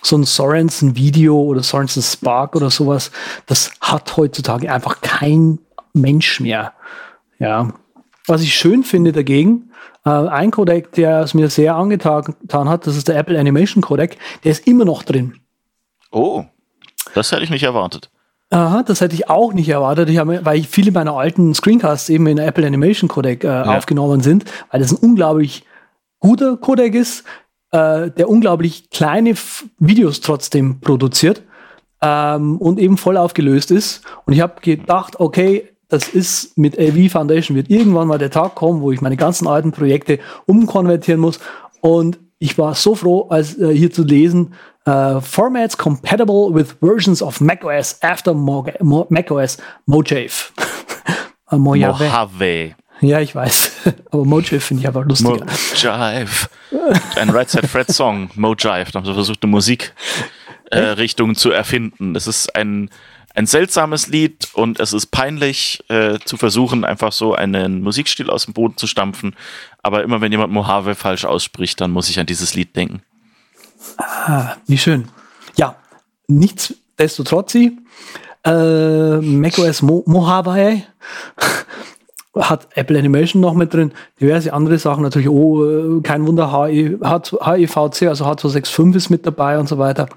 so 0.00 0.16
ein 0.16 0.24
Sorensen 0.24 0.96
Video 0.96 1.38
oder 1.38 1.62
Sorensen 1.62 2.02
Spark 2.02 2.56
oder 2.56 2.70
sowas, 2.70 3.10
das 3.44 3.72
hat 3.82 4.16
heutzutage 4.16 4.72
einfach 4.72 5.02
kein 5.02 5.58
Mensch 5.92 6.40
mehr. 6.40 6.72
Ja. 7.38 7.74
Was 8.26 8.40
ich 8.40 8.54
schön 8.54 8.82
finde 8.82 9.12
dagegen, 9.12 9.72
äh, 10.06 10.10
ein 10.10 10.50
Codec, 10.50 10.92
der 10.92 11.20
es 11.20 11.34
mir 11.34 11.50
sehr 11.50 11.74
angetan 11.74 12.34
hat, 12.48 12.86
das 12.86 12.96
ist 12.96 13.08
der 13.08 13.16
Apple 13.16 13.38
Animation 13.38 13.82
Codec, 13.82 14.16
der 14.42 14.52
ist 14.52 14.66
immer 14.66 14.86
noch 14.86 15.02
drin. 15.02 15.34
Oh, 16.10 16.44
das 17.14 17.30
hätte 17.30 17.42
ich 17.42 17.50
nicht 17.50 17.64
erwartet. 17.64 18.10
Aha, 18.56 18.82
das 18.82 19.02
hätte 19.02 19.14
ich 19.14 19.28
auch 19.28 19.52
nicht 19.52 19.68
erwartet, 19.68 20.08
ich 20.08 20.16
habe, 20.16 20.42
weil 20.46 20.62
viele 20.62 20.90
meiner 20.90 21.12
alten 21.12 21.52
Screencasts 21.52 22.08
eben 22.08 22.26
in 22.26 22.38
Apple 22.38 22.66
Animation 22.66 23.06
Codec 23.06 23.44
äh, 23.44 23.48
ja. 23.48 23.76
aufgenommen 23.76 24.22
sind, 24.22 24.46
weil 24.70 24.80
das 24.80 24.92
ein 24.92 24.96
unglaublich 24.96 25.64
guter 26.20 26.56
Codec 26.56 26.94
ist, 26.94 27.24
äh, 27.72 28.10
der 28.10 28.30
unglaublich 28.30 28.88
kleine 28.88 29.30
F 29.30 29.66
Videos 29.78 30.22
trotzdem 30.22 30.80
produziert 30.80 31.42
ähm, 32.00 32.56
und 32.56 32.78
eben 32.78 32.96
voll 32.96 33.18
aufgelöst 33.18 33.70
ist. 33.70 34.00
Und 34.24 34.32
ich 34.32 34.40
habe 34.40 34.54
gedacht, 34.62 35.20
okay, 35.20 35.68
das 35.88 36.08
ist 36.08 36.56
mit 36.56 36.78
AV 36.78 37.12
Foundation 37.12 37.58
wird 37.58 37.68
irgendwann 37.68 38.08
mal 38.08 38.16
der 38.16 38.30
Tag 38.30 38.54
kommen, 38.54 38.80
wo 38.80 38.90
ich 38.90 39.02
meine 39.02 39.18
ganzen 39.18 39.46
alten 39.46 39.72
Projekte 39.72 40.18
umkonvertieren 40.46 41.20
muss. 41.20 41.40
Und 41.82 42.18
ich 42.38 42.56
war 42.56 42.74
so 42.74 42.94
froh, 42.94 43.26
als 43.28 43.58
äh, 43.58 43.76
hier 43.76 43.90
zu 43.90 44.02
lesen, 44.02 44.54
uh, 44.86 45.20
formats 45.20 45.76
compatible 45.76 46.52
with 46.52 46.76
versions 46.80 47.22
of 47.22 47.40
macOS 47.40 47.98
after 48.02 48.34
Mo 48.34 48.66
Mo 48.80 49.06
macOS 49.10 49.58
Mojave. 49.86 50.52
Äh, 51.48 51.58
Mojave. 51.58 52.02
Mojave. 52.02 52.74
Ja, 53.00 53.20
ich 53.20 53.32
weiß. 53.32 53.70
Aber 54.10 54.24
Mojave 54.24 54.58
finde 54.58 54.80
ich 54.80 54.88
einfach 54.88 55.04
lustiger. 55.04 55.46
Mojave. 55.46 56.48
Ein 57.14 57.30
Right 57.30 57.48
Side 57.48 57.68
Fred 57.68 57.88
Song, 57.88 58.30
Mojave. 58.34 58.90
Da 58.90 58.98
haben 58.98 59.06
sie 59.06 59.14
versucht, 59.14 59.44
eine 59.44 59.50
Musikrichtung 59.52 61.30
äh, 61.30 61.34
zu 61.34 61.52
erfinden. 61.52 62.14
Das 62.14 62.26
ist 62.26 62.56
ein 62.56 62.90
ein 63.36 63.46
seltsames 63.46 64.06
Lied 64.06 64.48
und 64.54 64.80
es 64.80 64.94
ist 64.94 65.08
peinlich 65.08 65.84
äh, 65.88 66.18
zu 66.24 66.38
versuchen, 66.38 66.84
einfach 66.84 67.12
so 67.12 67.34
einen 67.34 67.82
Musikstil 67.82 68.30
aus 68.30 68.46
dem 68.46 68.54
Boden 68.54 68.78
zu 68.78 68.86
stampfen. 68.86 69.36
Aber 69.82 70.02
immer 70.02 70.22
wenn 70.22 70.32
jemand 70.32 70.52
Mojave 70.52 70.94
falsch 70.94 71.26
ausspricht, 71.26 71.80
dann 71.80 71.90
muss 71.90 72.08
ich 72.08 72.18
an 72.18 72.24
dieses 72.24 72.54
Lied 72.54 72.74
denken. 72.74 73.02
Ah, 73.98 74.56
wie 74.66 74.78
schön. 74.78 75.08
Ja, 75.56 75.76
nichtsdestotrotz, 76.28 77.54
äh, 77.54 79.20
macOS 79.20 79.82
Mo 79.82 80.02
Mojave 80.06 80.82
hat 82.38 82.68
Apple 82.74 82.98
Animation 82.98 83.40
noch 83.40 83.54
mit 83.54 83.72
drin, 83.72 83.92
diverse 84.20 84.52
andere 84.52 84.78
Sachen, 84.78 85.02
natürlich, 85.02 85.28
oh, 85.28 86.00
kein 86.02 86.26
Wunder, 86.26 86.52
HEVC, 86.52 88.08
also 88.08 88.26
H265 88.26 88.96
ist 88.96 89.10
mit 89.10 89.26
dabei 89.26 89.58
und 89.58 89.68
so 89.68 89.78
weiter. 89.78 90.08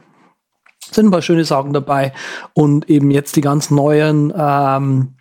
Sind 0.92 1.08
ein 1.08 1.12
paar 1.12 1.22
schöne 1.22 1.46
Sachen 1.46 1.74
dabei. 1.74 2.14
Und 2.54 2.90
eben 2.90 3.12
jetzt 3.12 3.36
die 3.36 3.42
ganz 3.42 3.70
neuen 3.70 4.34
ähm, 4.36 5.14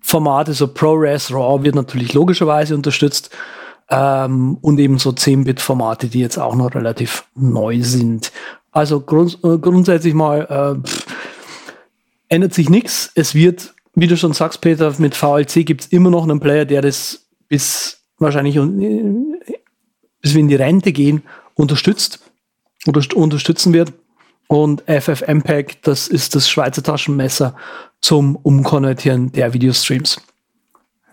Formate, 0.00 0.54
so 0.54 0.68
ProRes 0.68 1.32
RAW 1.32 1.64
wird 1.64 1.74
natürlich 1.74 2.14
logischerweise 2.14 2.74
unterstützt 2.74 3.30
ähm, 3.90 4.58
und 4.60 4.78
eben 4.78 4.98
so 4.98 5.10
10-Bit-Formate, 5.10 6.08
die 6.08 6.20
jetzt 6.20 6.38
auch 6.38 6.54
noch 6.54 6.74
relativ 6.74 7.24
neu 7.34 7.82
sind. 7.82 8.32
Also 8.70 9.00
grund 9.00 9.38
äh, 9.44 9.58
grundsätzlich 9.58 10.14
mal 10.14 10.42
äh, 10.82 10.86
pff, 10.86 11.06
ändert 12.28 12.54
sich 12.54 12.68
nichts. 12.68 13.10
Es 13.14 13.34
wird, 13.34 13.74
wie 13.94 14.06
du 14.06 14.16
schon 14.16 14.34
sagst, 14.34 14.60
Peter, 14.60 14.92
mit 14.98 15.14
VLC 15.14 15.64
gibt 15.64 15.82
es 15.82 15.86
immer 15.88 16.10
noch 16.10 16.24
einen 16.24 16.40
Player, 16.40 16.64
der 16.64 16.82
das 16.82 17.26
bis 17.48 18.02
wahrscheinlich 18.18 18.56
äh, 18.56 19.02
bis 20.20 20.34
wir 20.34 20.40
in 20.40 20.48
die 20.48 20.54
Rente 20.56 20.92
gehen 20.92 21.22
unterstützt 21.54 22.20
oder 22.86 23.00
unterstützen 23.14 23.72
wird. 23.72 23.92
Und 24.46 24.82
FFmpeg, 24.86 25.82
das 25.82 26.08
ist 26.08 26.34
das 26.34 26.48
Schweizer 26.48 26.82
Taschenmesser 26.82 27.54
zum 28.00 28.36
Umkonvertieren 28.36 29.30
der 29.32 29.52
Videostreams. 29.52 30.20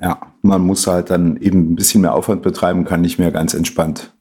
Ja, 0.02 0.20
man 0.42 0.62
muss 0.62 0.88
halt 0.88 1.10
dann 1.10 1.38
eben 1.38 1.72
ein 1.72 1.76
bisschen 1.76 2.02
mehr 2.02 2.14
Aufwand 2.14 2.42
betreiben, 2.42 2.86
kann 2.86 3.02
nicht 3.02 3.18
mehr 3.18 3.32
ganz 3.32 3.54
entspannt 3.54 4.12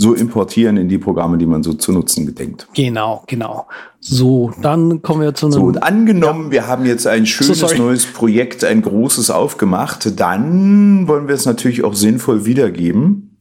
so 0.00 0.14
importieren 0.14 0.78
in 0.78 0.88
die 0.88 0.96
Programme, 0.96 1.36
die 1.36 1.44
man 1.44 1.62
so 1.62 1.74
zu 1.74 1.92
nutzen 1.92 2.24
gedenkt. 2.24 2.66
Genau, 2.72 3.22
genau. 3.26 3.66
So, 3.98 4.50
dann 4.62 5.02
kommen 5.02 5.20
wir 5.20 5.34
zu 5.34 5.46
einem. 5.46 5.52
So, 5.52 5.60
und 5.60 5.82
angenommen, 5.82 6.46
ja. 6.46 6.52
wir 6.52 6.66
haben 6.68 6.86
jetzt 6.86 7.06
ein 7.06 7.26
schönes 7.26 7.58
so, 7.58 7.74
neues 7.76 8.06
Projekt, 8.06 8.64
ein 8.64 8.80
großes 8.80 9.30
aufgemacht, 9.30 10.18
dann 10.18 11.06
wollen 11.06 11.28
wir 11.28 11.34
es 11.34 11.44
natürlich 11.44 11.84
auch 11.84 11.92
sinnvoll 11.92 12.46
wiedergeben. 12.46 13.36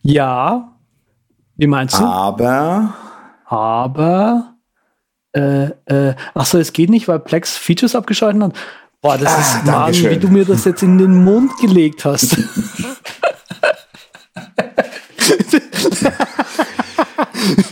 Ja. 0.00 0.78
Wie 1.56 1.66
meinst 1.66 1.98
du? 1.98 2.04
Aber 2.04 2.94
aber 3.44 4.54
äh, 5.32 5.64
äh, 5.84 6.14
achso, 6.32 6.56
es 6.56 6.72
geht 6.72 6.88
nicht, 6.88 7.06
weil 7.06 7.18
Plex 7.18 7.58
Features 7.58 7.94
abgeschaltet 7.94 8.42
hat. 8.42 8.54
Boah, 9.02 9.18
das 9.18 9.34
ah, 9.34 9.40
ist 9.40 9.66
Wahnsinn, 9.66 10.10
wie 10.10 10.18
du 10.18 10.28
mir 10.28 10.44
das 10.44 10.64
jetzt 10.64 10.84
in 10.84 10.96
den 10.96 11.24
Mund 11.24 11.56
gelegt 11.58 12.04
hast. 12.04 12.36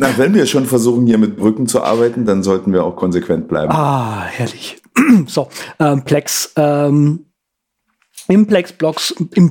Na, 0.01 0.09
wenn 0.19 0.35
wir 0.35 0.47
schon 0.47 0.67
versuchen, 0.67 1.07
hier 1.07 1.19
mit 1.19 1.37
Brücken 1.37 1.69
zu 1.69 1.85
arbeiten, 1.85 2.27
dann 2.27 2.43
sollten 2.43 2.73
wir 2.73 2.85
auch 2.85 2.97
konsequent 2.97 3.47
bleiben. 3.47 3.71
Ah, 3.71 4.25
herrlich. 4.25 4.83
so, 5.27 5.49
ähm, 5.79 6.03
Plex 6.03 6.53
ähm, 6.57 7.27
im 8.31 8.47
Plex-Blogs, 8.47 9.11
im, 9.35 9.51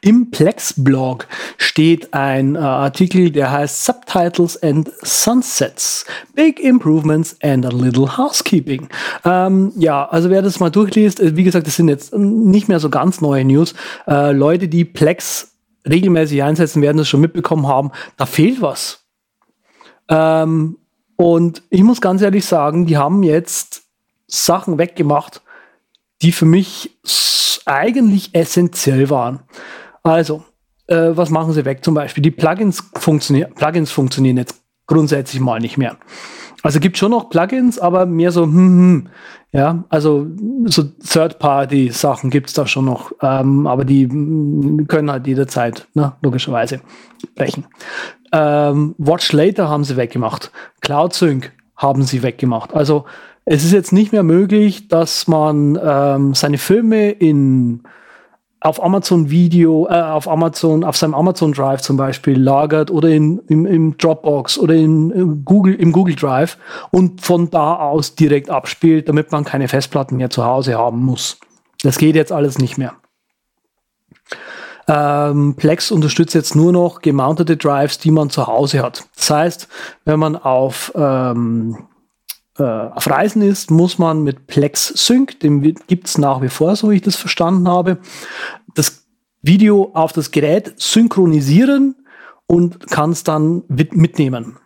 im 0.00 0.30
Plex-Blog 0.30 1.26
steht 1.58 2.14
ein 2.14 2.54
äh, 2.54 2.58
Artikel, 2.58 3.30
der 3.30 3.50
heißt 3.50 3.84
Subtitles 3.84 4.62
and 4.62 4.90
Sunsets, 5.02 6.06
Big 6.34 6.58
Improvements 6.58 7.36
and 7.42 7.66
a 7.66 7.68
Little 7.68 8.16
Housekeeping. 8.16 8.88
Ähm, 9.24 9.72
ja, 9.76 10.06
also 10.06 10.30
wer 10.30 10.42
das 10.42 10.58
mal 10.58 10.70
durchliest, 10.70 11.20
äh, 11.20 11.36
wie 11.36 11.44
gesagt, 11.44 11.66
das 11.66 11.76
sind 11.76 11.88
jetzt 11.88 12.14
nicht 12.14 12.68
mehr 12.68 12.80
so 12.80 12.88
ganz 12.88 13.20
neue 13.20 13.44
News. 13.44 13.74
Äh, 14.06 14.32
Leute, 14.32 14.68
die 14.68 14.84
Plex 14.84 15.52
regelmäßig 15.88 16.42
einsetzen, 16.42 16.82
werden 16.82 16.98
das 16.98 17.08
schon 17.08 17.20
mitbekommen 17.20 17.66
haben. 17.66 17.90
Da 18.16 18.26
fehlt 18.26 18.62
was. 18.62 19.04
Ähm, 20.08 20.78
und 21.16 21.62
ich 21.70 21.82
muss 21.82 22.00
ganz 22.00 22.22
ehrlich 22.22 22.46
sagen, 22.46 22.86
die 22.86 22.96
haben 22.96 23.22
jetzt 23.22 23.82
Sachen 24.26 24.78
weggemacht, 24.78 25.42
die 26.22 26.32
für 26.32 26.46
mich 26.46 26.96
eigentlich 27.66 28.34
essentiell 28.34 29.10
waren. 29.10 29.40
Also, 30.02 30.44
äh, 30.86 31.10
was 31.12 31.30
machen 31.30 31.52
sie 31.52 31.64
weg? 31.64 31.84
Zum 31.84 31.94
Beispiel 31.94 32.22
die 32.22 32.30
Plugins 32.30 32.82
funktionieren, 32.94 33.52
Plugins 33.54 33.90
funktionieren 33.90 34.36
jetzt 34.36 34.62
grundsätzlich 34.86 35.40
mal 35.40 35.60
nicht 35.60 35.78
mehr. 35.78 35.96
Also 36.62 36.78
gibt 36.78 36.96
schon 36.96 37.10
noch 37.10 37.28
Plugins, 37.28 37.78
aber 37.78 38.06
mehr 38.06 38.30
so, 38.30 38.44
hm, 38.44 38.52
hm, 38.52 39.08
ja, 39.52 39.84
also 39.88 40.28
so 40.66 40.84
Third-Party-Sachen 40.84 42.30
gibt 42.30 42.48
es 42.48 42.54
da 42.54 42.66
schon 42.66 42.84
noch, 42.84 43.12
ähm, 43.20 43.66
aber 43.66 43.84
die 43.84 44.08
hm, 44.08 44.86
können 44.86 45.10
halt 45.10 45.26
jederzeit, 45.26 45.88
ne, 45.94 46.12
logischerweise, 46.22 46.80
brechen. 47.34 47.66
Ähm, 48.32 48.94
Watch 48.98 49.32
Later 49.32 49.68
haben 49.68 49.84
sie 49.84 49.96
weggemacht. 49.96 50.52
Cloud 50.80 51.14
Sync 51.14 51.52
haben 51.76 52.02
sie 52.02 52.22
weggemacht. 52.22 52.72
Also 52.72 53.06
es 53.44 53.64
ist 53.64 53.72
jetzt 53.72 53.92
nicht 53.92 54.12
mehr 54.12 54.22
möglich, 54.22 54.88
dass 54.88 55.26
man 55.26 55.78
ähm, 55.82 56.34
seine 56.34 56.58
Filme 56.58 57.10
in 57.10 57.82
auf 58.64 58.82
Amazon 58.82 59.28
Video, 59.28 59.88
äh, 59.88 60.00
auf 60.00 60.28
Amazon, 60.28 60.84
auf 60.84 60.96
seinem 60.96 61.14
Amazon 61.14 61.52
Drive 61.52 61.80
zum 61.80 61.96
Beispiel 61.96 62.40
lagert 62.40 62.90
oder 62.92 63.08
in, 63.08 63.40
im, 63.48 63.66
im 63.66 63.96
Dropbox 63.98 64.56
oder 64.56 64.74
in, 64.74 65.10
in, 65.10 65.44
Google, 65.44 65.74
im 65.74 65.90
Google 65.90 66.14
Drive 66.14 66.58
und 66.92 67.20
von 67.20 67.50
da 67.50 67.74
aus 67.74 68.14
direkt 68.14 68.50
abspielt, 68.50 69.08
damit 69.08 69.32
man 69.32 69.44
keine 69.44 69.66
Festplatten 69.66 70.16
mehr 70.16 70.30
zu 70.30 70.44
Hause 70.44 70.78
haben 70.78 71.04
muss. 71.04 71.38
Das 71.82 71.98
geht 71.98 72.14
jetzt 72.14 72.30
alles 72.30 72.58
nicht 72.58 72.78
mehr. 72.78 72.94
Ähm, 74.88 75.54
Plex 75.56 75.90
unterstützt 75.90 76.34
jetzt 76.34 76.54
nur 76.54 76.72
noch 76.72 77.02
gemountete 77.02 77.56
Drives, 77.56 77.98
die 77.98 78.10
man 78.10 78.30
zu 78.30 78.46
Hause 78.46 78.82
hat. 78.82 79.04
Das 79.16 79.30
heißt, 79.30 79.68
wenn 80.04 80.18
man 80.18 80.36
auf, 80.36 80.92
ähm, 80.94 81.78
äh, 82.58 82.62
auf 82.62 83.08
Reisen 83.08 83.42
ist, 83.42 83.70
muss 83.70 83.98
man 83.98 84.22
mit 84.22 84.46
Plex 84.46 84.88
Sync, 84.88 85.40
den 85.40 85.62
gibt's 85.86 86.18
nach 86.18 86.42
wie 86.42 86.48
vor, 86.48 86.76
so 86.76 86.90
wie 86.90 86.96
ich 86.96 87.02
das 87.02 87.16
verstanden 87.16 87.68
habe, 87.68 87.98
das 88.74 89.06
Video 89.42 89.90
auf 89.94 90.12
das 90.12 90.30
Gerät 90.30 90.74
synchronisieren 90.76 91.96
und 92.46 92.88
kann 92.90 93.10
es 93.10 93.24
dann 93.24 93.64
mitnehmen. 93.68 94.58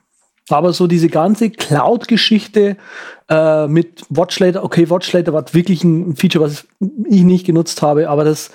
Aber 0.48 0.72
so 0.72 0.86
diese 0.86 1.08
ganze 1.08 1.50
Cloud-Geschichte 1.50 2.76
äh, 3.28 3.66
mit 3.66 4.04
Watchlater, 4.10 4.62
okay, 4.62 4.88
Watchlater 4.90 5.32
war 5.32 5.44
wirklich 5.52 5.82
ein 5.82 6.14
Feature, 6.14 6.44
was 6.44 6.66
ich 7.08 7.22
nicht 7.22 7.46
genutzt 7.46 7.82
habe, 7.82 8.08
aber 8.08 8.24
das 8.24 8.50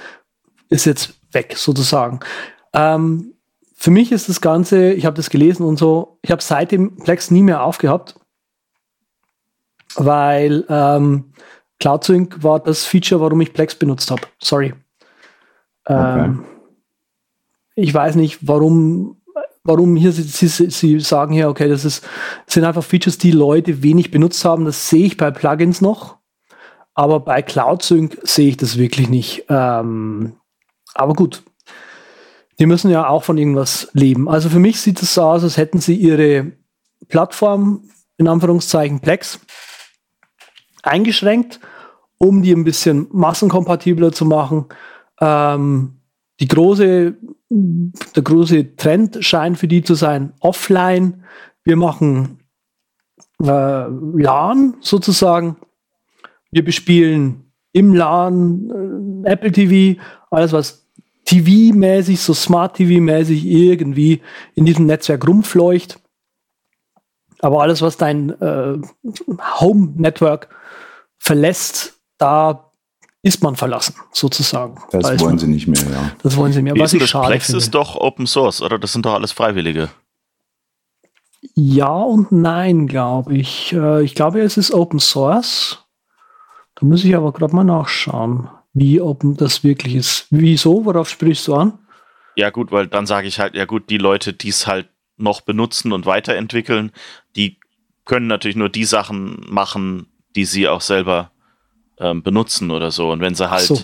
ist 0.69 0.85
jetzt 0.85 1.15
weg 1.31 1.55
sozusagen. 1.57 2.21
Ähm, 2.73 3.33
für 3.75 3.91
mich 3.91 4.11
ist 4.11 4.29
das 4.29 4.41
Ganze, 4.41 4.93
ich 4.93 5.05
habe 5.05 5.15
das 5.15 5.29
gelesen 5.29 5.63
und 5.65 5.77
so, 5.77 6.19
ich 6.21 6.31
habe 6.31 6.41
seitdem 6.41 6.97
Plex 6.97 7.31
nie 7.31 7.41
mehr 7.41 7.63
aufgehabt, 7.63 8.15
weil 9.95 10.65
ähm, 10.69 11.33
CloudSync 11.79 12.43
war 12.43 12.59
das 12.59 12.85
Feature, 12.85 13.21
warum 13.21 13.41
ich 13.41 13.53
Plex 13.53 13.75
benutzt 13.75 14.11
habe. 14.11 14.23
Sorry. 14.41 14.73
Ähm, 15.87 16.39
okay. 16.39 16.47
Ich 17.75 17.93
weiß 17.93 18.15
nicht, 18.15 18.39
warum 18.41 19.21
warum 19.63 19.95
hier 19.95 20.11
sie, 20.11 20.23
sie, 20.23 20.69
sie 20.69 20.99
sagen 20.99 21.33
hier, 21.33 21.49
okay, 21.49 21.69
das 21.69 21.85
ist, 21.85 22.03
sind 22.47 22.63
einfach 22.63 22.83
Features, 22.83 23.17
die 23.17 23.31
Leute 23.31 23.83
wenig 23.83 24.11
benutzt 24.11 24.43
haben. 24.45 24.65
Das 24.65 24.89
sehe 24.89 25.05
ich 25.05 25.17
bei 25.17 25.31
Plugins 25.31 25.81
noch. 25.81 26.17
Aber 26.93 27.19
bei 27.19 27.41
Cloud 27.41 27.83
Sync 27.83 28.17
sehe 28.23 28.49
ich 28.49 28.57
das 28.57 28.77
wirklich 28.77 29.09
nicht. 29.09 29.45
Ähm, 29.49 30.33
aber 30.93 31.13
gut. 31.13 31.43
Die 32.59 32.65
müssen 32.65 32.91
ja 32.91 33.07
auch 33.07 33.23
von 33.23 33.37
irgendwas 33.37 33.89
leben. 33.93 34.29
Also 34.29 34.49
für 34.49 34.59
mich 34.59 34.81
sieht 34.81 35.01
es 35.01 35.15
so 35.15 35.23
aus, 35.23 35.43
als 35.43 35.57
hätten 35.57 35.79
sie 35.79 35.95
ihre 35.95 36.51
Plattform, 37.07 37.89
in 38.17 38.27
Anführungszeichen 38.27 38.99
Plex, 38.99 39.39
eingeschränkt, 40.83 41.59
um 42.17 42.41
die 42.41 42.53
ein 42.53 42.63
bisschen 42.63 43.07
massenkompatibler 43.11 44.11
zu 44.11 44.25
machen. 44.25 44.65
Ähm, 45.19 45.97
die 46.39 46.47
große 46.47 47.15
der 47.51 48.23
große 48.23 48.75
Trend 48.77 49.17
scheint 49.21 49.57
für 49.57 49.67
die 49.67 49.83
zu 49.83 49.93
sein, 49.93 50.33
offline. 50.39 51.23
Wir 51.63 51.75
machen 51.75 52.39
äh, 53.41 53.45
LAN 53.45 54.75
sozusagen. 54.79 55.57
Wir 56.49 56.63
bespielen 56.63 57.51
im 57.73 57.93
LAN 57.93 59.23
äh, 59.25 59.31
Apple 59.31 59.51
TV, 59.51 59.99
alles 60.29 60.53
was 60.53 60.87
TV-mäßig, 61.25 62.19
so 62.19 62.33
Smart 62.33 62.77
TV-mäßig 62.77 63.45
irgendwie 63.45 64.21
in 64.55 64.65
diesem 64.65 64.85
Netzwerk 64.85 65.27
rumfleucht. 65.27 65.99
Aber 67.39 67.61
alles, 67.61 67.81
was 67.81 67.97
dein 67.97 68.29
äh, 68.41 68.77
Home-Network 69.59 70.47
verlässt, 71.21 71.99
da 72.17 72.71
ist 73.21 73.43
man 73.43 73.55
verlassen, 73.55 73.95
sozusagen. 74.11 74.81
Das 74.91 75.03
Weiß 75.03 75.19
wollen 75.19 75.31
man. 75.33 75.39
sie 75.39 75.47
nicht 75.47 75.67
mehr, 75.67 75.81
ja. 75.81 76.11
Das 76.23 76.35
wollen 76.35 76.51
sie 76.51 76.63
mehr. 76.63 76.73
Was 76.77 76.93
ich 76.93 77.05
schade 77.05 77.27
Plex 77.27 77.45
finde. 77.45 77.59
ist 77.59 77.75
doch 77.75 77.95
Open 77.95 78.25
Source, 78.25 78.61
oder? 78.61 78.79
Das 78.79 78.91
sind 78.91 79.05
doch 79.05 79.13
alles 79.13 79.31
Freiwillige. 79.31 79.89
Ja 81.53 81.93
und 81.93 82.31
nein, 82.31 82.87
glaube 82.87 83.35
ich. 83.35 83.71
Äh, 83.73 84.03
ich 84.03 84.15
glaube, 84.15 84.41
es 84.41 84.57
ist 84.57 84.71
Open 84.71 84.99
Source. 84.99 85.85
Da 86.75 86.87
muss 86.87 87.03
ich 87.03 87.15
aber 87.15 87.31
gerade 87.31 87.55
mal 87.55 87.63
nachschauen, 87.63 88.49
wie 88.73 88.99
open 88.99 89.37
das 89.37 89.63
wirklich 89.63 89.93
ist. 89.95 90.25
Wieso? 90.31 90.85
Worauf 90.85 91.07
sprichst 91.07 91.47
du 91.47 91.53
an? 91.53 91.77
Ja, 92.35 92.49
gut, 92.49 92.71
weil 92.71 92.87
dann 92.87 93.05
sage 93.05 93.27
ich 93.27 93.39
halt, 93.39 93.53
ja 93.53 93.65
gut, 93.65 93.91
die 93.91 93.99
Leute, 93.99 94.33
die 94.33 94.49
es 94.49 94.65
halt 94.65 94.89
noch 95.17 95.41
benutzen 95.41 95.91
und 95.91 96.07
weiterentwickeln, 96.07 96.91
die 97.35 97.59
können 98.05 98.25
natürlich 98.25 98.55
nur 98.55 98.69
die 98.69 98.85
Sachen 98.85 99.45
machen, 99.47 100.07
die 100.35 100.45
sie 100.45 100.67
auch 100.67 100.81
selber 100.81 101.31
ähm, 101.99 102.23
benutzen 102.23 102.71
oder 102.71 102.91
so. 102.91 103.11
Und 103.11 103.21
wenn 103.21 103.35
sie 103.35 103.49
halt, 103.49 103.63
so. 103.63 103.75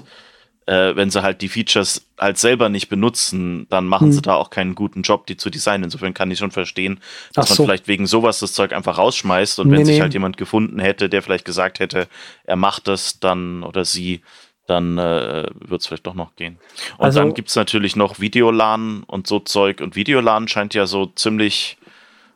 äh, 0.66 0.96
wenn 0.96 1.10
sie 1.10 1.22
halt 1.22 1.42
die 1.42 1.50
Features 1.50 2.08
halt 2.18 2.38
selber 2.38 2.70
nicht 2.70 2.90
benutzen, 2.90 3.68
dann 3.70 3.88
machen 3.88 4.08
hm. 4.08 4.12
sie 4.14 4.22
da 4.22 4.36
auch 4.36 4.50
keinen 4.50 4.76
guten 4.76 5.04
Job, 5.04 5.28
die 5.28 5.38
zu 5.38 5.50
designen. 5.50 5.86
Insofern 5.86 6.14
kann 6.14 6.32
ich 6.32 6.40
schon 6.40 6.52
verstehen, 6.52 7.00
dass 7.34 7.46
Ach 7.46 7.50
man 7.50 7.56
so. 7.58 7.66
vielleicht 7.66 7.88
wegen 7.88 8.08
sowas 8.08 8.40
das 8.40 8.54
Zeug 8.54 8.74
einfach 8.74 8.98
rausschmeißt 8.98 9.60
und 9.60 9.70
nee, 9.70 9.78
wenn 9.78 9.86
sich 9.86 10.02
halt 10.02 10.14
jemand 10.14 10.38
gefunden 10.38 10.80
hätte, 10.80 11.10
der 11.10 11.22
vielleicht 11.22 11.46
gesagt 11.46 11.80
hätte, 11.80 12.08
er 12.44 12.56
macht 12.56 12.88
das 12.88 13.20
dann 13.20 13.64
oder 13.64 13.86
sie, 13.86 14.22
dann 14.66 14.98
äh, 14.98 15.46
wird 15.60 15.82
es 15.82 15.88
vielleicht 15.88 16.08
doch 16.08 16.14
noch 16.14 16.36
gehen. 16.36 16.60
Und 16.98 17.06
also, 17.06 17.20
dann 17.20 17.34
gibt 17.34 17.50
es 17.50 17.56
natürlich 17.56 17.96
noch 17.96 18.20
Videolan 18.20 19.04
und 19.04 19.28
so 19.28 19.40
Zeug. 19.40 19.80
Und 19.82 19.96
Videolan 19.96 20.48
scheint 20.48 20.74
ja 20.74 20.86
so 20.86 21.06
ziemlich, 21.06 21.78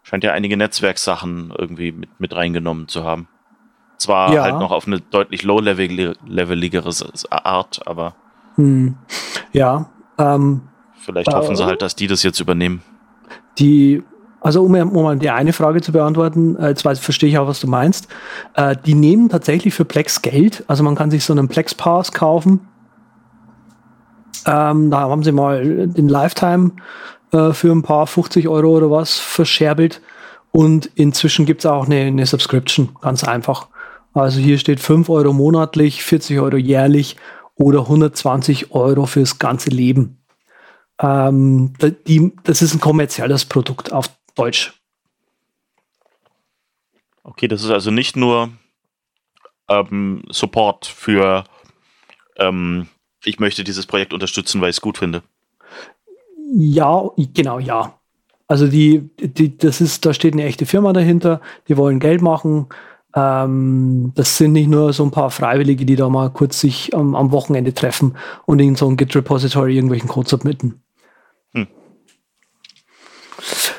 scheint 0.03 0.23
ja 0.23 0.31
einige 0.31 0.57
Netzwerksachen 0.57 1.53
irgendwie 1.57 1.91
mit, 1.91 2.19
mit 2.19 2.33
reingenommen 2.33 2.87
zu 2.87 3.03
haben. 3.03 3.27
Zwar 4.01 4.33
ja. 4.33 4.41
halt 4.41 4.57
noch 4.57 4.71
auf 4.71 4.87
eine 4.87 4.99
deutlich 4.99 5.43
low-leveligere 5.43 6.89
Art, 7.29 7.81
aber. 7.85 8.15
Hm. 8.55 8.95
Ja. 9.53 9.91
Ähm, 10.17 10.61
vielleicht 10.97 11.27
äh, 11.27 11.35
hoffen 11.35 11.55
sie 11.55 11.63
halt, 11.63 11.83
dass 11.83 11.95
die 11.95 12.07
das 12.07 12.23
jetzt 12.23 12.39
übernehmen. 12.39 12.81
Die, 13.59 14.01
also 14.39 14.63
um, 14.63 14.73
um 14.73 15.03
mal 15.03 15.19
die 15.19 15.29
eine 15.29 15.53
Frage 15.53 15.81
zu 15.81 15.91
beantworten, 15.91 16.55
äh, 16.55 16.69
jetzt 16.69 16.83
weiß, 16.83 16.99
verstehe 16.99 17.29
ich 17.29 17.37
auch, 17.37 17.45
was 17.45 17.59
du 17.59 17.67
meinst. 17.67 18.07
Äh, 18.55 18.75
die 18.83 18.95
nehmen 18.95 19.29
tatsächlich 19.29 19.75
für 19.75 19.85
Plex 19.85 20.23
Geld. 20.23 20.63
Also 20.65 20.81
man 20.83 20.95
kann 20.95 21.11
sich 21.11 21.23
so 21.23 21.33
einen 21.33 21.47
Plex 21.47 21.75
Pass 21.75 22.11
kaufen. 22.11 22.67
Ähm, 24.47 24.89
da 24.89 25.01
haben 25.01 25.21
sie 25.21 25.31
mal 25.31 25.87
den 25.87 26.09
Lifetime 26.09 26.71
äh, 27.33 27.51
für 27.51 27.71
ein 27.71 27.83
paar 27.83 28.07
50 28.07 28.47
Euro 28.47 28.69
oder 28.69 28.89
was 28.89 29.19
verscherbelt. 29.19 30.01
Und 30.51 30.87
inzwischen 30.95 31.45
gibt 31.45 31.61
es 31.61 31.67
auch 31.67 31.85
eine, 31.85 31.99
eine 32.01 32.25
Subscription, 32.25 32.89
ganz 32.99 33.23
einfach. 33.23 33.67
Also 34.13 34.39
hier 34.39 34.57
steht 34.57 34.79
5 34.79 35.09
Euro 35.09 35.33
monatlich, 35.33 36.03
40 36.03 36.39
Euro 36.39 36.57
jährlich 36.57 37.15
oder 37.55 37.81
120 37.81 38.71
Euro 38.71 39.05
fürs 39.05 39.39
ganze 39.39 39.69
Leben. 39.69 40.17
Ähm, 40.99 41.73
die, 42.07 42.33
das 42.43 42.61
ist 42.61 42.73
ein 42.73 42.79
kommerzielles 42.79 43.45
Produkt 43.45 43.91
auf 43.91 44.09
Deutsch. 44.35 44.73
Okay, 47.23 47.47
das 47.47 47.63
ist 47.63 47.69
also 47.69 47.91
nicht 47.91 48.15
nur 48.15 48.49
ähm, 49.69 50.23
Support 50.29 50.85
für 50.85 51.43
ähm, 52.37 52.87
ich 53.23 53.39
möchte 53.39 53.63
dieses 53.63 53.85
Projekt 53.85 54.13
unterstützen, 54.13 54.61
weil 54.61 54.69
ich 54.69 54.77
es 54.77 54.81
gut 54.81 54.97
finde. 54.97 55.21
Ja, 56.53 57.09
genau, 57.33 57.59
ja. 57.59 57.97
Also 58.47 58.67
die, 58.67 59.09
die, 59.17 59.57
das 59.57 59.79
ist, 59.79 60.05
da 60.05 60.13
steht 60.13 60.33
eine 60.33 60.43
echte 60.43 60.65
Firma 60.65 60.91
dahinter, 60.91 61.39
die 61.67 61.77
wollen 61.77 61.99
Geld 61.99 62.21
machen, 62.21 62.67
ähm, 63.15 64.11
das 64.15 64.37
sind 64.37 64.53
nicht 64.53 64.69
nur 64.69 64.93
so 64.93 65.03
ein 65.03 65.11
paar 65.11 65.31
Freiwillige, 65.31 65.85
die 65.85 65.95
da 65.95 66.09
mal 66.09 66.29
kurz 66.29 66.59
sich 66.59 66.95
am, 66.95 67.15
am 67.15 67.31
Wochenende 67.31 67.73
treffen 67.73 68.15
und 68.45 68.59
in 68.59 68.75
so 68.75 68.87
ein 68.87 68.97
Git-Repository 68.97 69.75
irgendwelchen 69.75 70.09
Code 70.09 70.29
submitten. 70.29 70.81
Hm. 71.53 71.67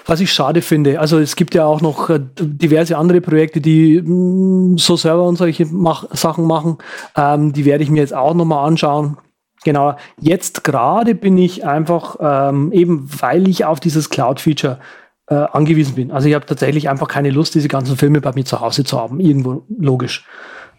Was 0.06 0.20
ich 0.20 0.32
schade 0.32 0.60
finde, 0.60 1.00
also 1.00 1.18
es 1.18 1.36
gibt 1.36 1.54
ja 1.54 1.64
auch 1.64 1.80
noch 1.80 2.10
äh, 2.10 2.20
diverse 2.38 2.98
andere 2.98 3.20
Projekte, 3.20 3.60
die 3.60 4.02
mh, 4.02 4.74
mm, 4.74 4.78
so 4.78 4.96
Server 4.96 5.24
und 5.24 5.36
solche 5.36 5.66
mach 5.66 6.04
Sachen 6.14 6.46
machen. 6.46 6.78
Ähm, 7.16 7.52
die 7.52 7.64
werde 7.64 7.84
ich 7.84 7.90
mir 7.90 8.00
jetzt 8.00 8.14
auch 8.14 8.34
nochmal 8.34 8.66
anschauen. 8.66 9.16
Genau, 9.64 9.94
jetzt 10.20 10.64
gerade 10.64 11.14
bin 11.14 11.38
ich 11.38 11.64
einfach, 11.64 12.16
ähm, 12.20 12.72
eben 12.72 13.08
weil 13.20 13.48
ich 13.48 13.64
auf 13.64 13.78
dieses 13.78 14.10
Cloud-Feature 14.10 14.78
äh, 15.28 15.34
angewiesen 15.34 15.94
bin. 15.94 16.10
Also 16.10 16.28
ich 16.28 16.34
habe 16.34 16.46
tatsächlich 16.46 16.88
einfach 16.88 17.08
keine 17.08 17.30
Lust, 17.30 17.54
diese 17.54 17.68
ganzen 17.68 17.96
Filme 17.96 18.20
bei 18.20 18.32
mir 18.34 18.44
zu 18.44 18.60
Hause 18.60 18.84
zu 18.84 18.98
haben. 18.98 19.20
Irgendwo 19.20 19.64
logisch. 19.68 20.26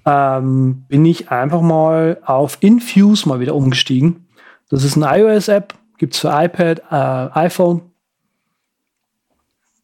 Ähm, 0.06 0.86
bin 0.90 1.06
ich 1.06 1.32
einfach 1.32 1.62
mal 1.62 2.20
auf 2.26 2.58
Infuse 2.60 3.28
mal 3.28 3.40
wieder 3.40 3.56
umgestiegen. 3.56 4.28
Das 4.70 4.84
ist 4.84 4.98
eine 4.98 5.20
iOS-App, 5.20 5.74
gibt 5.98 6.16
es 6.16 6.20
für 6.20 6.30
iPad, 6.30 6.82
äh, 6.92 7.40
iPhone. 7.40 7.82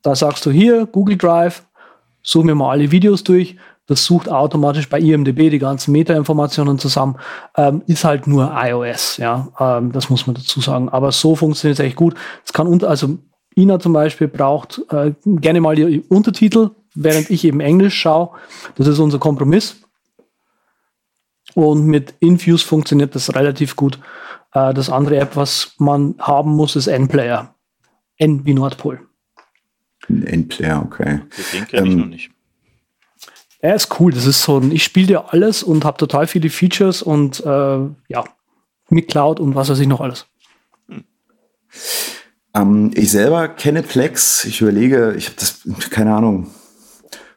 Da 0.02 0.16
sagst 0.16 0.46
du 0.46 0.52
hier, 0.52 0.86
Google 0.86 1.18
Drive, 1.18 1.66
such 2.22 2.44
mir 2.44 2.56
mal 2.56 2.72
alle 2.72 2.92
Videos 2.92 3.24
durch. 3.24 3.56
Das 3.86 4.06
sucht 4.06 4.30
automatisch 4.30 4.88
bei 4.88 5.00
IMDB 5.00 5.50
die 5.50 5.58
ganzen 5.58 5.94
Meta-Informationen 5.94 6.78
zusammen. 6.78 7.18
Ähm, 7.58 7.82
ist 7.88 8.04
halt 8.04 8.28
nur 8.28 8.54
iOS, 8.56 9.18
ja. 9.18 9.48
Ähm, 9.60 9.92
das 9.92 10.12
muss 10.12 10.28
man 10.28 10.36
dazu 10.36 10.62
sagen. 10.62 10.90
Aber 10.90 11.12
so 11.12 11.36
funktioniert 11.36 11.80
es 11.80 11.86
echt 11.86 11.96
gut. 11.96 12.14
Es 12.46 12.54
kann 12.54 12.68
unter, 12.68 12.88
also 12.88 13.18
Ina 13.60 13.80
zum 13.80 13.94
Beispiel 13.94 14.28
braucht 14.28 14.82
äh, 14.90 15.14
gerne 15.26 15.62
mal 15.62 15.76
die 15.76 16.02
Untertitel, 16.10 16.72
während 16.96 17.30
ich 17.30 17.44
eben 17.44 17.60
Englisch 17.60 18.00
schaue. 18.00 18.32
Das 18.76 18.88
ist 18.88 19.00
unser 19.00 19.20
Kompromiss. 19.20 19.82
Und 21.56 21.86
mit 21.86 22.14
Infuse 22.20 22.66
funktioniert 22.66 23.16
das 23.16 23.36
relativ 23.36 23.76
gut. 23.76 24.00
Äh, 24.54 24.74
das 24.74 24.90
andere 24.90 25.18
App, 25.18 25.36
was 25.36 25.74
man 25.78 26.16
haben 26.20 26.52
muss, 26.52 26.76
ist 26.76 26.88
N-Player. 26.88 27.54
N 28.18 28.46
wie 28.46 28.54
Nordpol. 28.54 29.00
N-Player, 30.08 30.82
okay. 30.84 31.22
Den 31.54 31.68
kenne 31.68 31.88
ich 31.88 31.94
ähm, 31.94 32.00
noch 32.00 32.06
nicht. 32.08 32.32
Er 33.60 33.76
ist 33.76 34.00
cool. 34.00 34.12
Das 34.12 34.26
ist 34.26 34.44
so 34.44 34.58
ein, 34.58 34.72
ich 34.72 34.84
spiele 34.84 35.08
dir 35.08 35.34
alles 35.34 35.64
und 35.64 35.86
habe 35.86 35.98
total 35.98 36.28
viele 36.28 36.50
Features 36.50 37.02
und 37.02 37.46
äh, 37.46 37.80
ja, 38.08 38.24
mit 38.90 39.10
Cloud 39.10 39.40
und 39.40 39.56
was 39.56 39.70
weiß 39.70 39.80
ich 39.80 39.88
noch 39.88 40.02
alles. 40.02 40.28
Hm. 40.88 41.04
Ähm, 42.60 42.92
ich 42.94 43.12
selber 43.12 43.48
kenne 43.48 43.84
Plex. 43.84 44.46
Ich 44.46 44.62
überlege, 44.62 45.14
ich 45.18 45.28
habe 45.28 45.36
das, 45.40 45.62
keine 45.90 46.16
Ahnung, 46.16 46.48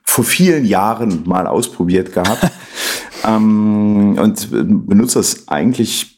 vor 0.03 0.25
vielen 0.25 0.65
Jahren 0.65 1.23
mal 1.27 1.47
ausprobiert 1.47 2.13
gehabt 2.13 2.51
ähm, 3.25 4.19
und 4.19 4.51
benutze 4.51 5.19
das 5.19 5.49
eigentlich 5.49 6.13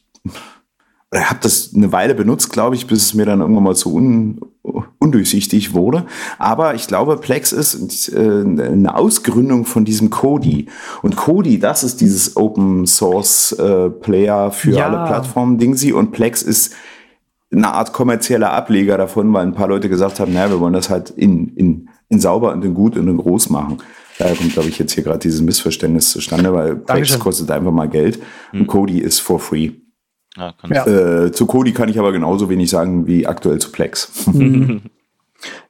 oder 1.11 1.29
habe 1.29 1.39
das 1.41 1.71
eine 1.73 1.91
Weile 1.91 2.13
benutzt, 2.13 2.51
glaube 2.51 2.75
ich, 2.75 2.87
bis 2.87 3.05
es 3.05 3.13
mir 3.13 3.25
dann 3.25 3.39
irgendwann 3.39 3.63
mal 3.63 3.75
zu 3.75 3.93
un, 3.93 4.41
undurchsichtig 4.99 5.73
wurde. 5.73 6.05
Aber 6.39 6.75
ich 6.75 6.87
glaube, 6.87 7.15
Plex 7.17 7.53
ist 7.53 8.09
äh, 8.09 8.19
eine 8.19 8.95
Ausgründung 8.95 9.65
von 9.65 9.85
diesem 9.85 10.09
Kodi. 10.09 10.67
Und 11.03 11.15
Kodi, 11.15 11.59
das 11.59 11.85
ist 11.85 12.01
dieses 12.01 12.35
Open 12.35 12.85
Source 12.85 13.53
äh, 13.53 13.89
Player 13.89 14.51
für 14.51 14.71
ja. 14.71 14.87
alle 14.87 15.07
Plattformen 15.07 15.57
Dingsy. 15.57 15.93
Und 15.93 16.11
Plex 16.11 16.41
ist 16.41 16.73
eine 17.55 17.73
Art 17.73 17.93
kommerzieller 17.93 18.51
Ableger 18.51 18.97
davon, 18.97 19.31
weil 19.33 19.45
ein 19.45 19.53
paar 19.53 19.67
Leute 19.67 19.89
gesagt 19.89 20.19
haben, 20.19 20.33
naja, 20.33 20.51
wir 20.51 20.59
wollen 20.59 20.73
das 20.73 20.89
halt 20.89 21.09
in, 21.11 21.49
in, 21.55 21.89
in 22.09 22.19
sauber 22.19 22.51
und 22.51 22.63
in 22.63 22.73
gut 22.73 22.97
und 22.97 23.07
in 23.07 23.17
groß 23.17 23.49
machen. 23.49 23.77
Daher 24.17 24.35
kommt, 24.35 24.53
glaube 24.53 24.69
ich, 24.69 24.79
jetzt 24.79 24.93
hier 24.93 25.03
gerade 25.03 25.19
dieses 25.19 25.41
Missverständnis 25.41 26.11
zustande, 26.11 26.53
weil 26.53 26.75
Plex 26.75 27.19
kostet 27.19 27.51
einfach 27.51 27.71
mal 27.71 27.89
Geld 27.89 28.19
hm. 28.51 28.61
und 28.61 28.67
Kodi 28.67 28.99
ist 28.99 29.19
for 29.19 29.39
free. 29.39 29.71
Ja, 30.37 30.53
ja. 30.69 30.85
Äh, 31.25 31.31
zu 31.31 31.45
Kodi 31.45 31.71
kann 31.71 31.89
ich 31.89 31.97
aber 31.99 32.11
genauso 32.11 32.49
wenig 32.49 32.69
sagen 32.69 33.07
wie 33.07 33.25
aktuell 33.25 33.59
zu 33.59 33.71
Plex. 33.71 34.27
Mhm. 34.27 34.81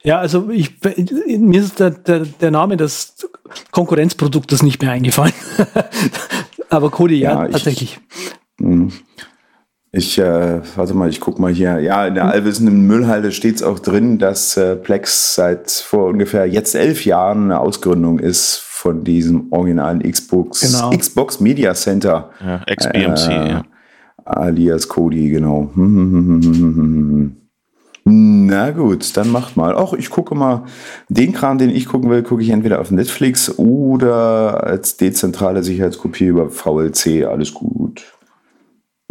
Ja, 0.02 0.20
also 0.20 0.48
ich, 0.48 0.70
mir 1.26 1.60
ist 1.60 1.80
der, 1.80 1.90
der, 1.90 2.20
der 2.20 2.50
Name 2.50 2.76
des 2.78 3.28
Konkurrenzproduktes 3.72 4.62
nicht 4.62 4.80
mehr 4.80 4.92
eingefallen. 4.92 5.34
aber 6.70 6.88
Kodi, 6.90 7.16
ja, 7.16 7.32
ja 7.32 7.46
ich, 7.46 7.52
tatsächlich. 7.52 7.98
Mh. 8.58 8.92
Ich, 9.96 10.18
äh, 10.18 10.60
warte 10.76 10.92
mal, 10.92 11.08
ich 11.08 11.20
guck 11.20 11.38
mal 11.38 11.50
hier. 11.50 11.80
Ja, 11.80 12.06
in 12.06 12.14
der 12.14 12.24
hm. 12.24 12.30
allwissenden 12.30 12.82
Müllhalde 12.82 13.32
steht 13.32 13.56
es 13.56 13.62
auch 13.62 13.78
drin, 13.78 14.18
dass 14.18 14.56
äh, 14.58 14.76
Plex 14.76 15.34
seit 15.34 15.70
vor 15.70 16.08
ungefähr 16.08 16.46
jetzt 16.46 16.74
elf 16.74 17.06
Jahren 17.06 17.44
eine 17.44 17.60
Ausgründung 17.60 18.18
ist 18.18 18.58
von 18.58 19.04
diesem 19.04 19.50
originalen 19.52 20.02
Xbox, 20.02 20.60
genau. 20.60 20.90
Xbox 20.90 21.40
Media 21.40 21.72
Center. 21.72 22.28
Ja, 22.44 22.60
XBMC, 22.74 23.28
äh, 23.28 23.48
ja. 23.48 23.62
Alias 24.26 24.86
Cody, 24.86 25.30
genau. 25.30 25.70
Na 28.04 28.70
gut, 28.72 29.16
dann 29.16 29.30
macht 29.30 29.56
mal. 29.56 29.74
Auch 29.74 29.94
ich 29.94 30.10
gucke 30.10 30.34
mal, 30.34 30.64
den 31.08 31.32
Kram, 31.32 31.56
den 31.56 31.70
ich 31.70 31.86
gucken 31.86 32.10
will, 32.10 32.22
gucke 32.22 32.42
ich 32.42 32.50
entweder 32.50 32.82
auf 32.82 32.90
Netflix 32.90 33.58
oder 33.58 34.62
als 34.62 34.98
dezentrale 34.98 35.62
Sicherheitskopie 35.62 36.26
über 36.26 36.50
VLC. 36.50 37.24
Alles 37.24 37.54
gut. 37.54 38.04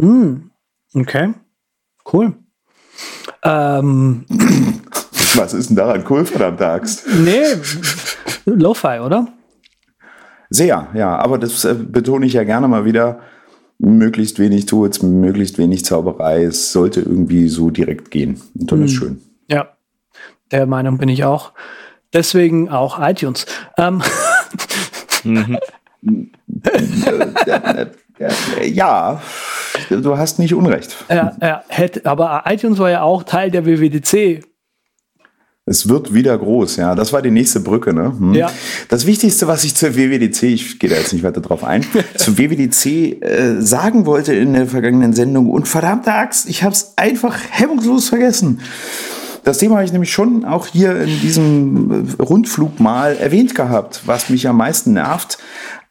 Mm, 0.00 0.50
okay, 0.96 1.34
cool. 2.12 2.34
Ähm. 3.42 4.24
Was 5.34 5.52
ist 5.52 5.68
denn 5.68 5.76
daran 5.76 6.04
cool, 6.08 6.24
verdammte 6.24 6.66
Axt? 6.66 7.06
Nee, 7.06 7.42
Lo-Fi, 8.46 9.00
oder? 9.00 9.28
Sehr, 10.48 10.88
ja, 10.94 11.16
aber 11.18 11.38
das 11.38 11.64
äh, 11.64 11.74
betone 11.74 12.26
ich 12.26 12.32
ja 12.32 12.44
gerne 12.44 12.68
mal 12.68 12.84
wieder 12.84 13.20
möglichst 13.78 14.38
wenig 14.38 14.66
Tools, 14.66 15.02
möglichst 15.02 15.58
wenig 15.58 15.84
Zauberei. 15.84 16.44
Es 16.44 16.72
sollte 16.72 17.00
irgendwie 17.00 17.48
so 17.48 17.70
direkt 17.70 18.10
gehen. 18.10 18.40
Und 18.58 18.72
dann 18.72 18.78
mhm. 18.78 18.84
ist 18.86 18.92
schön. 18.92 19.20
Ja, 19.48 19.76
der 20.50 20.66
Meinung 20.66 20.98
bin 20.98 21.08
ich 21.08 21.24
auch. 21.24 21.52
Deswegen 22.12 22.68
auch 22.70 22.98
iTunes. 23.00 23.46
Ähm. 23.76 24.02
Mhm. 25.24 25.58
ja, 28.62 29.20
du 29.90 30.16
hast 30.16 30.38
nicht 30.38 30.54
Unrecht. 30.54 30.96
Ja, 31.08 31.36
ja, 31.40 31.64
hätte, 31.68 32.06
aber 32.06 32.44
iTunes 32.46 32.78
war 32.78 32.90
ja 32.90 33.02
auch 33.02 33.22
Teil 33.22 33.50
der 33.50 33.66
WWDC 33.66 34.42
es 35.68 35.88
wird 35.88 36.14
wieder 36.14 36.38
groß, 36.38 36.76
ja. 36.76 36.94
Das 36.94 37.12
war 37.12 37.22
die 37.22 37.32
nächste 37.32 37.58
Brücke, 37.58 37.92
ne? 37.92 38.14
Hm. 38.16 38.34
Ja. 38.34 38.52
Das 38.88 39.04
Wichtigste, 39.04 39.48
was 39.48 39.64
ich 39.64 39.74
zur 39.74 39.96
WWDC, 39.96 40.44
ich 40.44 40.78
gehe 40.78 40.88
da 40.88 40.94
jetzt 40.94 41.12
nicht 41.12 41.24
weiter 41.24 41.40
drauf 41.40 41.64
ein, 41.64 41.84
zur 42.16 42.38
WWDC 42.38 42.86
äh, 43.20 43.60
sagen 43.60 44.06
wollte 44.06 44.32
in 44.32 44.52
der 44.52 44.66
vergangenen 44.66 45.12
Sendung 45.12 45.50
und 45.50 45.66
verdammte 45.66 46.12
Axt, 46.12 46.48
ich 46.48 46.62
habe 46.62 46.72
es 46.72 46.92
einfach 46.96 47.36
hemmungslos 47.50 48.08
vergessen. 48.08 48.60
Das 49.42 49.58
Thema 49.58 49.76
habe 49.76 49.84
ich 49.84 49.92
nämlich 49.92 50.12
schon 50.12 50.44
auch 50.44 50.68
hier 50.68 51.00
in 51.00 51.20
diesem 51.20 52.14
Rundflug 52.20 52.78
mal 52.78 53.16
erwähnt 53.16 53.56
gehabt, 53.56 54.02
was 54.06 54.28
mich 54.28 54.46
am 54.46 54.58
meisten 54.58 54.92
nervt 54.92 55.38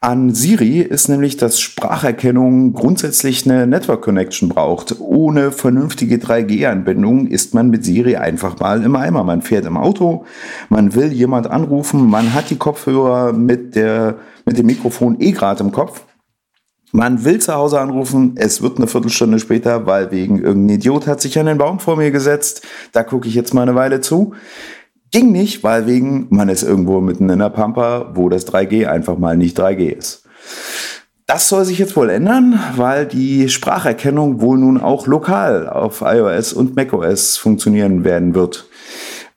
an 0.05 0.35
Siri 0.35 0.81
ist 0.81 1.09
nämlich, 1.09 1.35
dass 1.35 1.59
Spracherkennung 1.59 2.73
grundsätzlich 2.73 3.49
eine 3.49 3.65
Network 3.65 4.03
Connection 4.03 4.49
braucht. 4.49 4.99
Ohne 4.99 5.51
vernünftige 5.51 6.17
3G-Anbindung 6.17 7.25
ist 7.25 7.55
man 7.55 7.71
mit 7.71 7.83
Siri 7.83 8.15
einfach 8.15 8.59
mal 8.59 8.83
im 8.83 8.95
Eimer. 8.95 9.23
Man 9.23 9.41
fährt 9.41 9.65
im 9.65 9.77
Auto, 9.77 10.25
man 10.69 10.93
will 10.93 11.11
jemand 11.11 11.47
anrufen, 11.47 12.07
man 12.07 12.35
hat 12.35 12.51
die 12.51 12.57
Kopfhörer 12.57 13.33
mit, 13.33 13.75
der, 13.75 14.19
mit 14.45 14.59
dem 14.59 14.67
Mikrofon 14.67 15.19
eh 15.19 15.31
gerade 15.31 15.63
im 15.63 15.71
Kopf. 15.71 16.03
Man 16.91 17.25
will 17.25 17.39
zu 17.39 17.55
Hause 17.55 17.81
anrufen, 17.81 18.35
es 18.35 18.61
wird 18.61 18.77
eine 18.77 18.85
Viertelstunde 18.85 19.39
später, 19.39 19.87
weil 19.87 20.11
wegen 20.11 20.37
irgendein 20.37 20.77
Idiot 20.77 21.07
hat 21.07 21.19
sich 21.19 21.39
an 21.39 21.47
den 21.47 21.57
Baum 21.57 21.79
vor 21.79 21.97
mir 21.97 22.11
gesetzt. 22.11 22.61
Da 22.91 23.01
gucke 23.03 23.27
ich 23.27 23.33
jetzt 23.33 23.55
mal 23.55 23.63
eine 23.63 23.73
Weile 23.73 24.01
zu. 24.01 24.33
Ging 25.11 25.31
nicht, 25.31 25.63
weil 25.63 25.87
wegen, 25.87 26.27
man 26.29 26.49
ist 26.49 26.63
irgendwo 26.63 26.99
mitten 26.99 27.29
in 27.29 27.39
der 27.39 27.49
Pampa, 27.49 28.11
wo 28.15 28.29
das 28.29 28.47
3G 28.47 28.87
einfach 28.87 29.17
mal 29.17 29.37
nicht 29.37 29.59
3G 29.59 29.89
ist. 29.89 30.23
Das 31.27 31.49
soll 31.49 31.65
sich 31.65 31.79
jetzt 31.79 31.95
wohl 31.95 32.09
ändern, 32.09 32.59
weil 32.75 33.07
die 33.07 33.49
Spracherkennung 33.49 34.41
wohl 34.41 34.59
nun 34.59 34.79
auch 34.79 35.07
lokal 35.07 35.67
auf 35.67 36.01
iOS 36.01 36.53
und 36.53 36.75
macOS 36.75 37.37
funktionieren 37.37 38.03
werden 38.03 38.35
wird. 38.35 38.67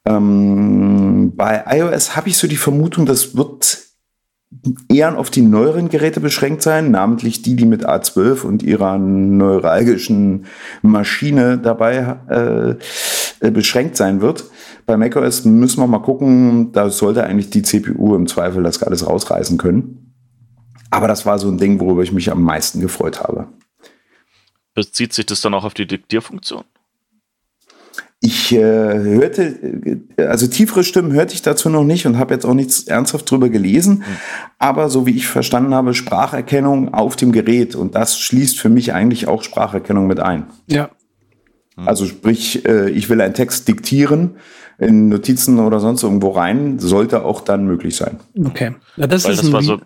Ähm, 0.05 1.33
bei 1.35 1.65
iOS 1.67 2.15
habe 2.15 2.29
ich 2.29 2.37
so 2.37 2.47
die 2.47 2.57
Vermutung, 2.57 3.07
das 3.07 3.37
wird 3.37 3.88
eher 4.89 5.19
auf 5.19 5.31
die 5.31 5.43
neueren 5.43 5.89
Geräte 5.89 6.21
beschränkt 6.21 6.63
sein, 6.63 6.91
namentlich 6.91 7.43
die, 7.43 7.55
die 7.55 7.67
mit 7.67 7.87
A12 7.87 8.43
und 8.43 8.63
ihrer 8.63 8.99
neuralgischen 8.99 10.47
Maschine 10.83 11.59
dabei 11.59 12.17
äh, 12.29 13.47
äh 13.47 13.51
beschränkt 13.51 13.97
sein 13.97 14.21
wird. 14.21 14.45
Bei 14.87 14.97
macOS 14.97 15.45
müssen 15.45 15.81
wir 15.81 15.87
mal 15.87 15.99
gucken, 15.99 16.73
da 16.73 16.89
sollte 16.89 17.25
eigentlich 17.25 17.51
die 17.51 17.63
CPU 17.63 18.15
im 18.15 18.27
Zweifel 18.27 18.63
das 18.63 18.83
alles 18.83 19.07
rausreißen 19.07 19.59
können. 19.59 20.15
Aber 20.91 21.09
das 21.09 21.27
war 21.27 21.39
so 21.39 21.49
ein 21.49 21.59
Ding, 21.59 21.79
worüber 21.81 22.03
ich 22.03 22.13
mich 22.13 22.31
am 22.31 22.43
meisten 22.43 22.81
gefreut 22.81 23.21
habe. 23.21 23.49
Bezieht 24.75 25.13
sich 25.13 25.27
das 25.27 25.43
dann 25.43 25.53
auch 25.53 25.65
auf 25.65 25.75
die 25.75 25.87
Diktierfunktion? 25.87 26.65
Ich 28.21 28.53
äh, 28.53 28.59
hörte, 28.59 30.01
also 30.17 30.49
tiefere 30.49 30.83
Stimmen 30.83 31.13
hörte 31.13 31.35
ich 31.35 31.43
dazu 31.43 31.71
noch 31.71 31.85
nicht 31.85 32.05
und 32.05 32.19
habe 32.19 32.35
jetzt 32.35 32.45
auch 32.45 32.55
nichts 32.55 32.83
ernsthaft 32.89 33.31
drüber 33.31 33.49
gelesen. 33.49 33.99
Mhm. 33.99 34.05
Aber 34.59 34.91
so 34.91 35.07
wie 35.07 35.17
ich 35.17 35.29
verstanden 35.29 35.73
habe, 35.73 35.95
Spracherkennung 35.95 36.95
auf 36.95 37.15
dem 37.15 37.31
Gerät 37.31 37.77
und 37.77 37.95
das 37.95 38.19
schließt 38.19 38.59
für 38.59 38.71
mich 38.71 38.93
eigentlich 38.93 39.29
auch 39.29 39.45
Spracherkennung 39.45 40.09
mit 40.09 40.19
ein. 40.19 40.47
Ja. 40.67 40.91
Also 41.87 42.07
sprich, 42.07 42.67
äh, 42.67 42.91
ich 42.91 43.09
will 43.09 43.21
einen 43.21 43.35
Text 43.35 43.69
diktieren 43.69 44.37
in 44.79 45.09
Notizen 45.09 45.59
oder 45.61 45.81
sonst 45.81 46.03
irgendwo 46.03 46.31
rein, 46.31 46.79
sollte 46.79 47.25
auch 47.25 47.41
dann 47.41 47.67
möglich 47.67 47.97
sein. 47.97 48.19
Okay. 48.45 48.75
Ja, 48.97 49.07
das 49.07 49.25
Weil 49.25 49.33
ist 49.33 49.45
das 49.45 49.53
war 49.53 49.63
so. 49.63 49.81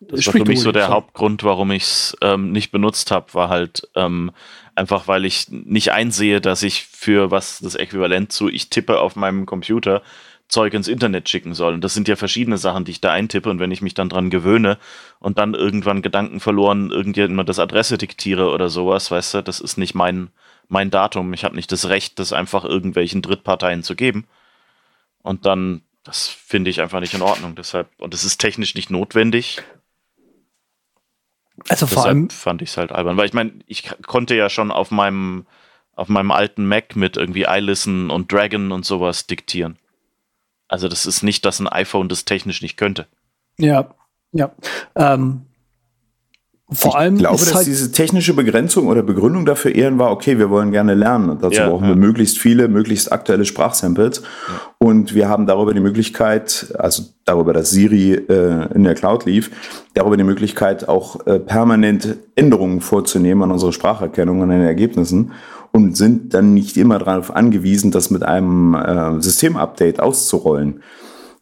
Das 0.00 0.26
war 0.26 0.32
für 0.34 0.44
mich 0.44 0.60
so 0.60 0.70
der 0.70 0.88
Hauptgrund, 0.88 1.44
warum 1.44 1.70
ich 1.70 1.84
es 1.84 2.16
ähm, 2.20 2.52
nicht 2.52 2.72
benutzt 2.72 3.10
habe, 3.10 3.32
war 3.32 3.48
halt 3.48 3.88
ähm, 3.94 4.32
einfach, 4.74 5.08
weil 5.08 5.24
ich 5.24 5.48
nicht 5.50 5.92
einsehe, 5.92 6.40
dass 6.40 6.62
ich 6.62 6.84
für 6.84 7.30
was 7.30 7.58
das 7.60 7.74
Äquivalent 7.74 8.32
zu 8.32 8.48
ich 8.48 8.70
tippe 8.70 9.00
auf 9.00 9.16
meinem 9.16 9.46
Computer 9.46 10.02
Zeug 10.48 10.74
ins 10.74 10.88
Internet 10.88 11.28
schicken 11.28 11.54
soll. 11.54 11.74
Und 11.74 11.82
das 11.82 11.94
sind 11.94 12.06
ja 12.06 12.16
verschiedene 12.16 12.58
Sachen, 12.58 12.84
die 12.84 12.92
ich 12.92 13.00
da 13.00 13.10
eintippe. 13.10 13.48
Und 13.50 13.60
wenn 13.60 13.70
ich 13.70 13.82
mich 13.82 13.94
dann 13.94 14.08
dran 14.08 14.30
gewöhne 14.30 14.78
und 15.18 15.38
dann 15.38 15.54
irgendwann 15.54 16.02
Gedanken 16.02 16.38
verloren, 16.38 16.90
irgendjemand 16.90 17.48
das 17.48 17.58
Adresse 17.58 17.98
diktiere 17.98 18.50
oder 18.50 18.68
sowas, 18.68 19.10
weißt 19.10 19.34
du, 19.34 19.42
das 19.42 19.60
ist 19.60 19.78
nicht 19.78 19.94
mein, 19.94 20.30
mein 20.68 20.90
Datum. 20.90 21.32
Ich 21.32 21.44
habe 21.44 21.56
nicht 21.56 21.72
das 21.72 21.88
Recht, 21.88 22.18
das 22.18 22.32
einfach 22.32 22.64
irgendwelchen 22.64 23.22
Drittparteien 23.22 23.82
zu 23.82 23.96
geben. 23.96 24.26
Und 25.22 25.46
dann, 25.46 25.82
das 26.04 26.28
finde 26.28 26.70
ich 26.70 26.80
einfach 26.82 27.00
nicht 27.00 27.14
in 27.14 27.22
Ordnung. 27.22 27.54
Deshalb, 27.54 27.88
und 27.98 28.12
es 28.12 28.24
ist 28.24 28.38
technisch 28.38 28.74
nicht 28.74 28.90
notwendig. 28.90 29.62
Also 31.68 31.86
vor 31.86 32.04
allem 32.04 32.30
fand 32.30 32.62
ich 32.62 32.70
es 32.70 32.76
halt 32.76 32.92
albern, 32.92 33.16
weil 33.16 33.26
ich 33.26 33.32
meine, 33.32 33.52
ich 33.66 33.90
konnte 34.06 34.34
ja 34.34 34.50
schon 34.50 34.70
auf 34.70 34.90
meinem 34.90 35.46
auf 35.96 36.08
meinem 36.08 36.32
alten 36.32 36.66
Mac 36.66 36.96
mit 36.96 37.16
irgendwie 37.16 37.44
iListen 37.48 38.10
und 38.10 38.32
Dragon 38.32 38.72
und 38.72 38.84
sowas 38.84 39.26
diktieren. 39.26 39.78
Also 40.68 40.88
das 40.88 41.06
ist 41.06 41.22
nicht, 41.22 41.44
dass 41.44 41.60
ein 41.60 41.68
iPhone 41.68 42.08
das 42.08 42.24
technisch 42.24 42.62
nicht 42.62 42.76
könnte. 42.76 43.06
Ja, 43.58 43.94
ja. 44.32 44.52
Ähm, 44.96 45.46
vor 46.72 46.92
ich 46.92 46.96
allem. 46.96 47.14
Ich 47.14 47.20
glaube, 47.20 47.36
dass 47.36 47.54
halt 47.54 47.66
diese 47.66 47.92
technische 47.92 48.32
Begrenzung 48.34 48.88
oder 48.88 49.02
Begründung 49.02 49.44
dafür 49.44 49.74
eher 49.74 49.96
war, 49.98 50.10
okay, 50.10 50.38
wir 50.38 50.48
wollen 50.48 50.72
gerne 50.72 50.94
lernen 50.94 51.28
und 51.28 51.42
dazu 51.42 51.60
ja, 51.60 51.68
brauchen 51.68 51.84
ja. 51.84 51.90
wir 51.90 51.96
möglichst 51.96 52.38
viele, 52.38 52.68
möglichst 52.68 53.12
aktuelle 53.12 53.44
Sprachsamples. 53.44 54.22
Ja. 54.22 54.60
Und 54.78 55.14
wir 55.14 55.28
haben 55.28 55.46
darüber 55.46 55.74
die 55.74 55.80
Möglichkeit, 55.80 56.74
also 56.78 57.02
darüber, 57.24 57.52
dass 57.52 57.70
Siri 57.70 58.14
äh, 58.14 58.74
in 58.74 58.84
der 58.84 58.94
Cloud 58.94 59.26
lief, 59.26 59.50
darüber 59.92 60.16
die 60.16 60.24
Möglichkeit, 60.24 60.88
auch 60.88 61.26
äh, 61.26 61.38
permanent 61.38 62.16
Änderungen 62.34 62.80
vorzunehmen 62.80 63.42
an 63.42 63.50
unserer 63.52 63.72
Spracherkennung 63.72 64.40
und 64.40 64.50
an 64.50 64.58
den 64.58 64.66
Ergebnissen. 64.66 65.32
und 65.74 65.96
sind 65.96 66.34
dann 66.34 66.54
nicht 66.54 66.76
immer 66.76 67.00
darauf 67.00 67.34
angewiesen, 67.34 67.90
das 67.90 68.08
mit 68.08 68.22
einem 68.22 68.74
äh, 68.74 69.20
Systemupdate 69.20 69.98
auszurollen. 69.98 70.82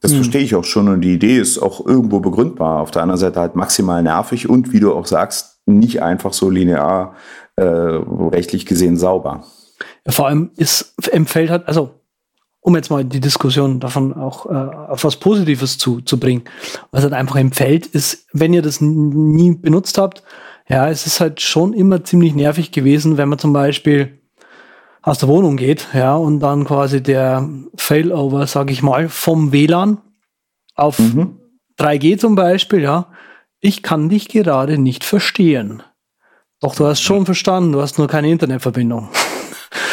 Das 0.03 0.11
hm. 0.11 0.19
verstehe 0.19 0.43
ich 0.43 0.55
auch 0.55 0.65
schon 0.65 0.89
und 0.89 1.01
die 1.01 1.15
Idee 1.15 1.39
ist 1.39 1.59
auch 1.59 1.87
irgendwo 1.87 2.21
begründbar. 2.21 2.81
Auf 2.81 2.91
der 2.91 3.03
anderen 3.03 3.21
Seite 3.21 3.41
halt 3.41 3.57
maximal 3.57 4.03
nervig 4.03 4.49
und 4.49 4.73
wie 4.73 4.81
du 4.81 4.93
auch 4.93 5.07
sagst, 5.07 5.61
nicht 5.65 6.03
einfach 6.03 6.33
so 6.33 6.51
linear 6.51 7.15
äh, 7.57 7.63
rechtlich 7.65 8.67
gesehen 8.67 8.97
sauber. 8.97 9.45
Ja, 10.05 10.13
vor 10.13 10.27
allem 10.27 10.51
ist 10.57 10.95
empfällt 11.11 11.51
halt, 11.51 11.69
also 11.69 11.95
um 12.61 12.77
jetzt 12.77 12.91
mal 12.91 13.05
die 13.05 13.21
Diskussion 13.21 13.81
davon 13.81 14.13
auch 14.13 14.47
äh, 14.47 14.55
auf 14.55 15.05
was 15.05 15.17
Positives 15.17 15.79
zu, 15.79 16.01
zu 16.01 16.19
bringen. 16.19 16.43
Was 16.91 17.03
halt 17.03 17.13
einfach 17.13 17.37
empfällt, 17.37 17.87
ist, 17.87 18.27
wenn 18.33 18.53
ihr 18.55 18.63
das 18.63 18.81
nie 18.81 19.55
benutzt 19.55 19.99
habt, 19.99 20.23
ja, 20.69 20.89
es 20.89 21.07
ist 21.07 21.21
halt 21.21 21.41
schon 21.41 21.73
immer 21.73 22.05
ziemlich 22.05 22.35
nervig 22.35 22.71
gewesen, 22.71 23.17
wenn 23.17 23.29
man 23.29 23.39
zum 23.39 23.53
Beispiel 23.53 24.22
aus 25.03 25.19
der 25.19 25.29
Wohnung 25.29 25.57
geht, 25.57 25.89
ja, 25.93 26.15
und 26.15 26.41
dann 26.41 26.65
quasi 26.65 27.03
der 27.03 27.49
Failover, 27.77 28.47
sage 28.47 28.73
ich 28.73 28.83
mal, 28.83 29.09
vom 29.09 29.53
WLAN 29.53 29.99
auf 30.75 30.99
mhm. 30.99 31.39
3G 31.79 32.19
zum 32.19 32.35
Beispiel, 32.35 32.83
ja, 32.83 33.09
ich 33.61 33.83
kann 33.83 34.09
dich 34.09 34.29
gerade 34.29 34.79
nicht 34.79 35.05
verstehen. 35.05 35.83
Doch 36.61 36.77
du 36.77 36.87
hast 36.87 37.01
schon 37.01 37.27
verstanden, 37.27 37.73
du 37.73 37.81
hast 37.81 37.99
nur 37.99 38.07
keine 38.07 38.31
Internetverbindung. 38.31 39.09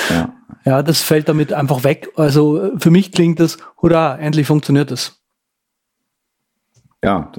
Ja. 0.10 0.34
ja, 0.66 0.84
das 0.84 1.02
fällt 1.02 1.28
damit 1.28 1.52
einfach 1.54 1.84
weg. 1.84 2.10
Also 2.16 2.72
für 2.78 2.92
mich 2.92 3.12
klingt 3.12 3.40
das, 3.40 3.58
hurra, 3.82 4.18
endlich 4.18 4.46
funktioniert 4.46 4.92
das. 4.92 5.20
Ja, 7.04 7.32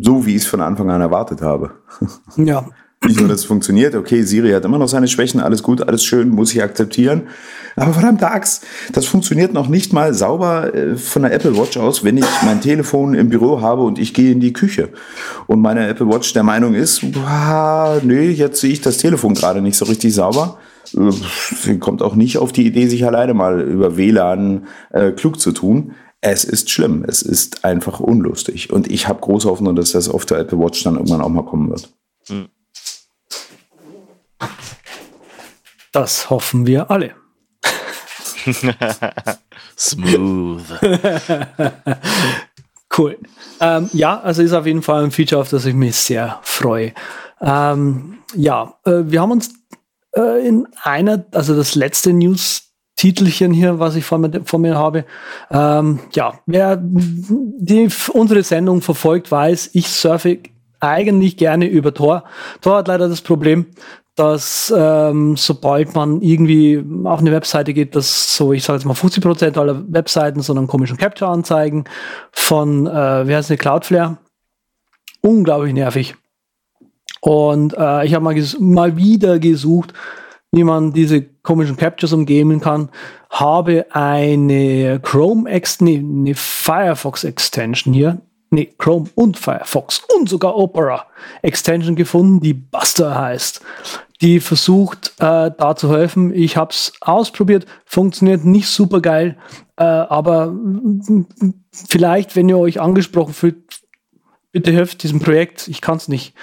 so 0.00 0.26
wie 0.26 0.30
ich 0.34 0.42
es 0.42 0.46
von 0.46 0.60
Anfang 0.60 0.90
an 0.90 1.00
erwartet 1.00 1.42
habe. 1.42 1.72
Ja, 2.36 2.66
nicht 3.04 3.20
nur, 3.20 3.28
dass 3.28 3.40
es 3.40 3.44
funktioniert, 3.44 3.94
okay, 3.94 4.22
Siri 4.22 4.50
hat 4.50 4.64
immer 4.64 4.78
noch 4.78 4.88
seine 4.88 5.06
Schwächen, 5.06 5.40
alles 5.40 5.62
gut, 5.62 5.86
alles 5.86 6.04
schön, 6.04 6.30
muss 6.30 6.52
ich 6.52 6.62
akzeptieren. 6.62 7.28
Aber 7.76 7.92
verdammt 7.92 8.22
Axt, 8.24 8.66
das 8.92 9.06
funktioniert 9.06 9.52
noch 9.52 9.68
nicht 9.68 9.92
mal 9.92 10.12
sauber 10.14 10.74
äh, 10.74 10.96
von 10.96 11.22
der 11.22 11.32
Apple 11.32 11.56
Watch 11.56 11.76
aus, 11.76 12.02
wenn 12.02 12.16
ich 12.16 12.24
mein 12.44 12.60
Telefon 12.60 13.14
im 13.14 13.28
Büro 13.28 13.60
habe 13.60 13.82
und 13.82 14.00
ich 14.00 14.14
gehe 14.14 14.32
in 14.32 14.40
die 14.40 14.52
Küche. 14.52 14.88
Und 15.46 15.60
meine 15.60 15.86
Apple 15.86 16.08
Watch 16.08 16.32
der 16.32 16.42
Meinung 16.42 16.74
ist, 16.74 17.12
boah, 17.12 18.00
nee, 18.02 18.30
jetzt 18.30 18.60
sehe 18.60 18.72
ich 18.72 18.80
das 18.80 18.98
Telefon 18.98 19.34
gerade 19.34 19.62
nicht 19.62 19.76
so 19.76 19.84
richtig 19.84 20.12
sauber. 20.14 20.58
Äh, 20.92 21.12
sie 21.62 21.78
kommt 21.78 22.02
auch 22.02 22.16
nicht 22.16 22.38
auf 22.38 22.50
die 22.50 22.66
Idee, 22.66 22.88
sich 22.88 23.06
alleine 23.06 23.32
mal 23.32 23.60
über 23.60 23.96
WLAN 23.96 24.66
äh, 24.90 25.12
klug 25.12 25.38
zu 25.38 25.52
tun. 25.52 25.92
Es 26.20 26.42
ist 26.42 26.68
schlimm, 26.68 27.04
es 27.06 27.22
ist 27.22 27.64
einfach 27.64 28.00
unlustig. 28.00 28.72
Und 28.72 28.90
ich 28.90 29.06
habe 29.06 29.20
große 29.20 29.48
Hoffnung, 29.48 29.76
dass 29.76 29.92
das 29.92 30.08
auf 30.08 30.26
der 30.26 30.38
Apple 30.38 30.58
Watch 30.58 30.82
dann 30.82 30.96
irgendwann 30.96 31.20
auch 31.20 31.28
mal 31.28 31.44
kommen 31.44 31.70
wird. 31.70 31.94
Hm. 32.26 32.48
Das 35.92 36.30
hoffen 36.30 36.66
wir 36.66 36.90
alle. 36.90 37.14
Smooth. 39.76 40.62
cool. 42.98 43.18
Ähm, 43.60 43.90
ja, 43.92 44.20
also 44.20 44.42
ist 44.42 44.52
auf 44.52 44.66
jeden 44.66 44.82
Fall 44.82 45.04
ein 45.04 45.10
Feature, 45.10 45.40
auf 45.40 45.50
das 45.50 45.64
ich 45.64 45.74
mich 45.74 45.96
sehr 45.96 46.38
freue. 46.42 46.92
Ähm, 47.40 48.18
ja, 48.34 48.74
äh, 48.84 49.02
wir 49.04 49.20
haben 49.20 49.32
uns 49.32 49.54
äh, 50.16 50.46
in 50.46 50.66
einer, 50.82 51.24
also 51.32 51.54
das 51.54 51.74
letzte 51.74 52.12
News-Titelchen 52.12 53.52
hier, 53.52 53.78
was 53.78 53.96
ich 53.96 54.04
vor 54.04 54.18
mir, 54.18 54.42
vor 54.44 54.58
mir 54.58 54.76
habe. 54.76 55.04
Ähm, 55.50 56.00
ja, 56.12 56.40
wer 56.46 56.78
die, 56.80 57.88
unsere 58.12 58.42
Sendung 58.42 58.82
verfolgt, 58.82 59.30
weiß, 59.30 59.70
ich 59.72 59.88
surfe 59.88 60.38
eigentlich 60.80 61.36
gerne 61.36 61.66
über 61.66 61.94
Tor. 61.94 62.24
Tor 62.60 62.78
hat 62.78 62.88
leider 62.88 63.08
das 63.08 63.20
Problem, 63.20 63.66
dass 64.18 64.72
ähm, 64.76 65.36
sobald 65.36 65.94
man 65.94 66.20
irgendwie 66.20 66.82
auf 67.04 67.20
eine 67.20 67.30
Webseite 67.30 67.72
geht, 67.72 67.94
dass 67.94 68.36
so, 68.36 68.52
ich 68.52 68.64
sage 68.64 68.78
jetzt 68.78 68.86
mal 68.86 68.94
50 68.94 69.22
Prozent 69.22 69.58
aller 69.58 69.84
Webseiten 69.92 70.40
so 70.40 70.52
einen 70.52 70.66
komischen 70.66 70.96
Capture 70.96 71.30
anzeigen 71.30 71.84
von, 72.32 72.86
äh, 72.86 73.28
wie 73.28 73.34
heißt 73.34 73.50
eine 73.50 73.58
Cloudflare? 73.58 74.18
Unglaublich 75.20 75.72
nervig. 75.72 76.16
Und 77.20 77.74
äh, 77.78 78.06
ich 78.06 78.14
habe 78.14 78.24
mal, 78.24 78.34
mal 78.58 78.96
wieder 78.96 79.38
gesucht, 79.38 79.92
wie 80.50 80.64
man 80.64 80.92
diese 80.92 81.22
komischen 81.22 81.76
Captures 81.76 82.12
umgehen 82.12 82.60
kann, 82.60 82.88
habe 83.30 83.86
eine 83.90 85.00
Chrome 85.00 85.48
Ex, 85.48 85.80
nee, 85.80 85.98
eine 85.98 86.34
Firefox 86.34 87.24
Extension 87.24 87.92
hier, 87.92 88.20
nee, 88.50 88.72
Chrome 88.78 89.08
und 89.14 89.36
Firefox 89.36 90.02
und 90.16 90.28
sogar 90.28 90.56
Opera 90.56 91.06
Extension 91.42 91.96
gefunden, 91.96 92.40
die 92.40 92.54
Buster 92.54 93.18
heißt 93.18 93.60
die 94.20 94.40
versucht, 94.40 95.14
äh, 95.18 95.50
da 95.56 95.76
zu 95.76 95.92
helfen. 95.92 96.34
Ich 96.34 96.56
habe 96.56 96.72
es 96.72 96.92
ausprobiert, 97.00 97.66
funktioniert 97.84 98.44
nicht 98.44 98.68
super 98.68 99.00
geil, 99.00 99.36
äh, 99.76 99.84
aber 99.84 100.54
vielleicht, 101.72 102.34
wenn 102.34 102.48
ihr 102.48 102.58
euch 102.58 102.80
angesprochen 102.80 103.34
fühlt, 103.34 103.56
bitte 104.52 104.72
helft 104.72 105.02
diesem 105.02 105.20
Projekt. 105.20 105.68
Ich 105.68 105.80
kann 105.80 105.98
es 105.98 106.08
nicht. 106.08 106.34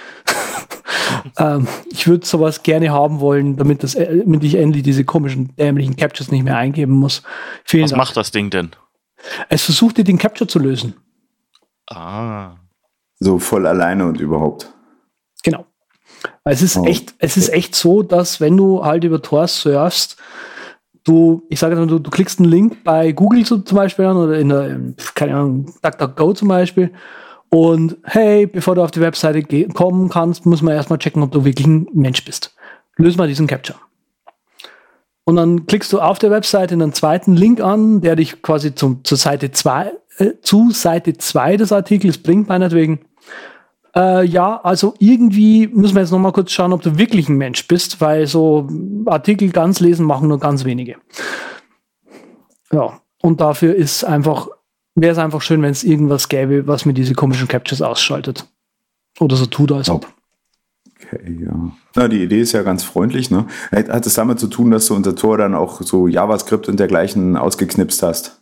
ähm, 1.38 1.66
ich 1.90 2.06
würde 2.06 2.26
sowas 2.26 2.62
gerne 2.62 2.90
haben 2.90 3.20
wollen, 3.20 3.56
damit, 3.56 3.82
das, 3.82 3.94
äh, 3.94 4.18
damit 4.18 4.42
ich 4.44 4.54
endlich 4.54 4.82
diese 4.82 5.04
komischen, 5.04 5.54
dämlichen 5.56 5.96
Captures 5.96 6.30
nicht 6.30 6.44
mehr 6.44 6.56
eingeben 6.56 6.94
muss. 6.94 7.22
Vielen 7.64 7.84
Was 7.84 7.90
Dank. 7.90 7.98
macht 7.98 8.16
das 8.16 8.30
Ding 8.30 8.50
denn? 8.50 8.70
Es 9.48 9.64
versucht 9.64 9.98
dir 9.98 10.04
den 10.04 10.18
Capture 10.18 10.48
zu 10.48 10.58
lösen. 10.58 10.94
Ah. 11.88 12.56
So 13.18 13.38
voll 13.38 13.66
alleine 13.66 14.06
und 14.06 14.20
überhaupt. 14.20 14.72
Genau. 15.42 15.66
Es 16.44 16.62
ist 16.62 16.76
oh. 16.76 16.84
echt, 16.84 17.14
es 17.18 17.36
ist 17.36 17.48
echt 17.48 17.74
so, 17.74 18.02
dass 18.02 18.40
wenn 18.40 18.56
du 18.56 18.84
halt 18.84 19.04
über 19.04 19.22
Tor 19.22 19.48
surfst, 19.48 20.16
du, 21.04 21.42
ich 21.48 21.58
sage 21.58 21.76
mal, 21.76 21.86
du, 21.86 21.98
du 21.98 22.10
klickst 22.10 22.40
einen 22.40 22.50
Link 22.50 22.84
bei 22.84 23.12
Google 23.12 23.44
zum 23.44 23.62
Beispiel 23.64 24.04
an 24.04 24.16
oder 24.16 24.38
in 24.38 24.48
der, 24.48 24.80
keine 25.14 25.34
Ahnung, 25.34 25.72
DuckDuckGo 25.82 26.34
zum 26.34 26.48
Beispiel. 26.48 26.92
Und 27.48 27.96
hey, 28.04 28.46
bevor 28.46 28.74
du 28.74 28.82
auf 28.82 28.90
die 28.90 29.00
Webseite 29.00 29.42
kommen 29.72 30.08
kannst, 30.08 30.46
muss 30.46 30.62
man 30.62 30.74
erstmal 30.74 30.98
checken, 30.98 31.22
ob 31.22 31.30
du 31.32 31.44
wirklich 31.44 31.66
ein 31.66 31.86
Mensch 31.92 32.24
bist. 32.24 32.54
Löse 32.96 33.18
mal 33.18 33.28
diesen 33.28 33.46
Capture. 33.46 33.78
Und 35.24 35.36
dann 35.36 35.66
klickst 35.66 35.92
du 35.92 36.00
auf 36.00 36.18
der 36.18 36.30
Webseite 36.30 36.74
einen 36.74 36.92
zweiten 36.92 37.34
Link 37.34 37.60
an, 37.60 38.00
der 38.00 38.16
dich 38.16 38.42
quasi 38.42 38.74
zum, 38.74 39.04
zur 39.04 39.18
Seite 39.18 39.50
2, 39.50 39.92
äh, 40.18 40.30
zu 40.40 40.70
Seite 40.70 41.16
2 41.16 41.56
des 41.56 41.72
Artikels 41.72 42.18
bringt, 42.18 42.48
meinetwegen. 42.48 43.00
Äh, 43.96 44.26
ja, 44.26 44.60
also 44.62 44.94
irgendwie 44.98 45.68
müssen 45.68 45.94
wir 45.94 46.02
jetzt 46.02 46.10
noch 46.10 46.18
mal 46.18 46.32
kurz 46.32 46.52
schauen, 46.52 46.72
ob 46.72 46.82
du 46.82 46.98
wirklich 46.98 47.28
ein 47.28 47.38
Mensch 47.38 47.66
bist, 47.66 48.00
weil 48.00 48.26
so 48.26 48.68
Artikel 49.06 49.50
ganz 49.50 49.80
lesen 49.80 50.04
machen 50.04 50.28
nur 50.28 50.38
ganz 50.38 50.64
wenige. 50.64 50.96
Ja, 52.70 53.00
und 53.22 53.40
dafür 53.40 53.74
ist 53.74 54.04
einfach, 54.04 54.48
wäre 54.94 55.12
es 55.12 55.18
einfach 55.18 55.40
schön, 55.40 55.62
wenn 55.62 55.70
es 55.70 55.82
irgendwas 55.82 56.28
gäbe, 56.28 56.66
was 56.66 56.84
mir 56.84 56.92
diese 56.92 57.14
komischen 57.14 57.48
Captures 57.48 57.80
ausschaltet. 57.80 58.46
Oder 59.18 59.36
so 59.36 59.46
tut, 59.46 59.72
als 59.72 59.88
ob. 59.88 60.06
Okay, 60.98 61.44
ja. 61.44 61.72
Na, 61.94 62.08
die 62.08 62.22
Idee 62.22 62.40
ist 62.40 62.52
ja 62.52 62.62
ganz 62.62 62.82
freundlich, 62.82 63.30
ne? 63.30 63.46
Hat 63.70 64.06
es 64.06 64.14
damit 64.14 64.40
zu 64.40 64.46
tun, 64.46 64.70
dass 64.70 64.86
du 64.86 64.94
unser 64.94 65.14
Tor 65.14 65.36
dann 65.36 65.54
auch 65.54 65.82
so 65.82 66.08
JavaScript 66.08 66.68
und 66.68 66.80
dergleichen 66.80 67.36
ausgeknipst 67.36 68.02
hast? 68.02 68.40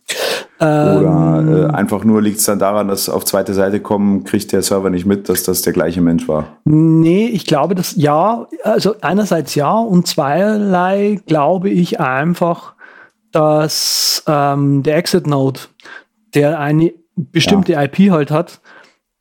Oder 0.59 1.43
äh, 1.45 1.63
ähm. 1.65 1.75
einfach 1.75 2.05
nur 2.05 2.21
liegt 2.21 2.39
es 2.39 2.45
dann 2.45 2.59
daran, 2.59 2.87
dass 2.87 3.09
auf 3.09 3.25
zweite 3.25 3.53
Seite 3.53 3.81
kommen, 3.81 4.23
kriegt 4.23 4.53
der 4.53 4.61
Server 4.61 4.89
nicht 4.89 5.05
mit, 5.05 5.27
dass 5.27 5.43
das 5.43 5.63
der 5.63 5.73
gleiche 5.73 5.99
Mensch 5.99 6.29
war? 6.29 6.57
Nee, 6.63 7.27
ich 7.27 7.45
glaube, 7.45 7.75
dass 7.75 7.95
ja, 7.97 8.47
also 8.63 8.95
einerseits 9.01 9.53
ja 9.55 9.73
und 9.73 10.07
zweierlei 10.07 11.19
glaube 11.25 11.69
ich 11.69 11.99
einfach, 11.99 12.73
dass 13.33 14.23
ähm, 14.27 14.81
der 14.81 14.95
Exit-Node, 14.95 15.59
der 16.33 16.57
eine 16.57 16.93
bestimmte 17.15 17.73
ja. 17.73 17.83
IP 17.83 18.11
halt 18.11 18.31
hat, 18.31 18.61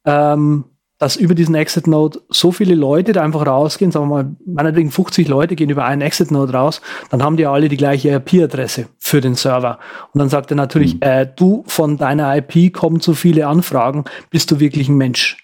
ähm, 0.04 0.64
dass 0.98 1.16
über 1.16 1.34
diesen 1.34 1.54
Exit-Node 1.54 2.20
so 2.28 2.52
viele 2.52 2.74
Leute 2.74 3.12
da 3.12 3.22
einfach 3.22 3.46
rausgehen, 3.46 3.90
sagen 3.90 4.08
wir 4.08 4.22
mal, 4.22 4.36
meinetwegen 4.46 4.90
50 4.90 5.26
Leute 5.28 5.56
gehen 5.56 5.70
über 5.70 5.84
einen 5.84 6.02
Exit-Node 6.02 6.52
raus, 6.52 6.80
dann 7.10 7.22
haben 7.22 7.36
die 7.36 7.46
alle 7.46 7.68
die 7.68 7.76
gleiche 7.76 8.10
IP-Adresse 8.10 8.86
für 8.98 9.20
den 9.20 9.34
Server. 9.34 9.78
Und 10.12 10.20
dann 10.20 10.28
sagt 10.28 10.50
er 10.52 10.56
natürlich, 10.56 10.94
mhm. 10.94 11.02
äh, 11.02 11.26
du 11.26 11.64
von 11.66 11.96
deiner 11.96 12.36
IP 12.36 12.72
kommen 12.72 13.00
so 13.00 13.14
viele 13.14 13.46
Anfragen, 13.46 14.04
bist 14.30 14.50
du 14.50 14.60
wirklich 14.60 14.88
ein 14.88 14.96
Mensch? 14.96 15.38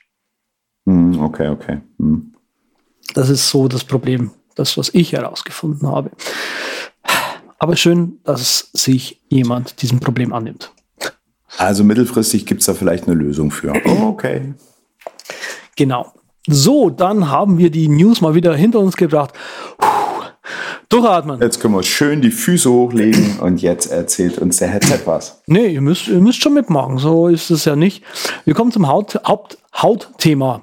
Mhm, 0.84 1.20
okay, 1.20 1.48
okay. 1.48 1.80
Mhm. 1.98 2.34
Das 3.14 3.28
ist 3.28 3.50
so 3.50 3.66
das 3.66 3.84
Problem, 3.84 4.30
das, 4.54 4.78
was 4.78 4.94
ich 4.94 5.12
herausgefunden 5.12 5.88
habe. 5.88 6.10
Aber 7.58 7.76
schön, 7.76 8.18
dass 8.24 8.70
sich 8.72 9.20
jemand 9.28 9.82
diesem 9.82 10.00
Problem 10.00 10.32
annimmt. 10.32 10.72
Also 11.58 11.84
mittelfristig 11.84 12.46
gibt 12.46 12.60
es 12.60 12.66
da 12.66 12.74
vielleicht 12.74 13.06
eine 13.06 13.16
Lösung 13.16 13.50
für. 13.50 13.72
Oh, 13.84 14.08
okay. 14.08 14.54
Genau. 15.76 16.12
So, 16.46 16.90
dann 16.90 17.30
haben 17.30 17.58
wir 17.58 17.70
die 17.70 17.88
News 17.88 18.20
mal 18.20 18.34
wieder 18.34 18.54
hinter 18.54 18.80
uns 18.80 18.96
gebracht. 18.96 19.34
Puh, 19.78 20.24
durchatmen. 20.88 21.40
Jetzt 21.40 21.60
können 21.60 21.74
wir 21.74 21.82
schön 21.82 22.20
die 22.20 22.30
Füße 22.30 22.70
hochlegen 22.70 23.38
und 23.40 23.62
jetzt 23.62 23.86
erzählt 23.86 24.38
uns 24.38 24.58
der 24.58 24.68
Headset 24.68 25.00
was. 25.04 25.42
Nee, 25.46 25.68
ihr 25.68 25.80
müsst, 25.80 26.08
ihr 26.08 26.20
müsst 26.20 26.42
schon 26.42 26.54
mitmachen. 26.54 26.98
So 26.98 27.28
ist 27.28 27.50
es 27.50 27.64
ja 27.64 27.76
nicht. 27.76 28.04
Wir 28.44 28.54
kommen 28.54 28.72
zum 28.72 28.88
Haut, 28.88 29.20
Haupt, 29.26 29.58
Hautthema. 29.74 30.62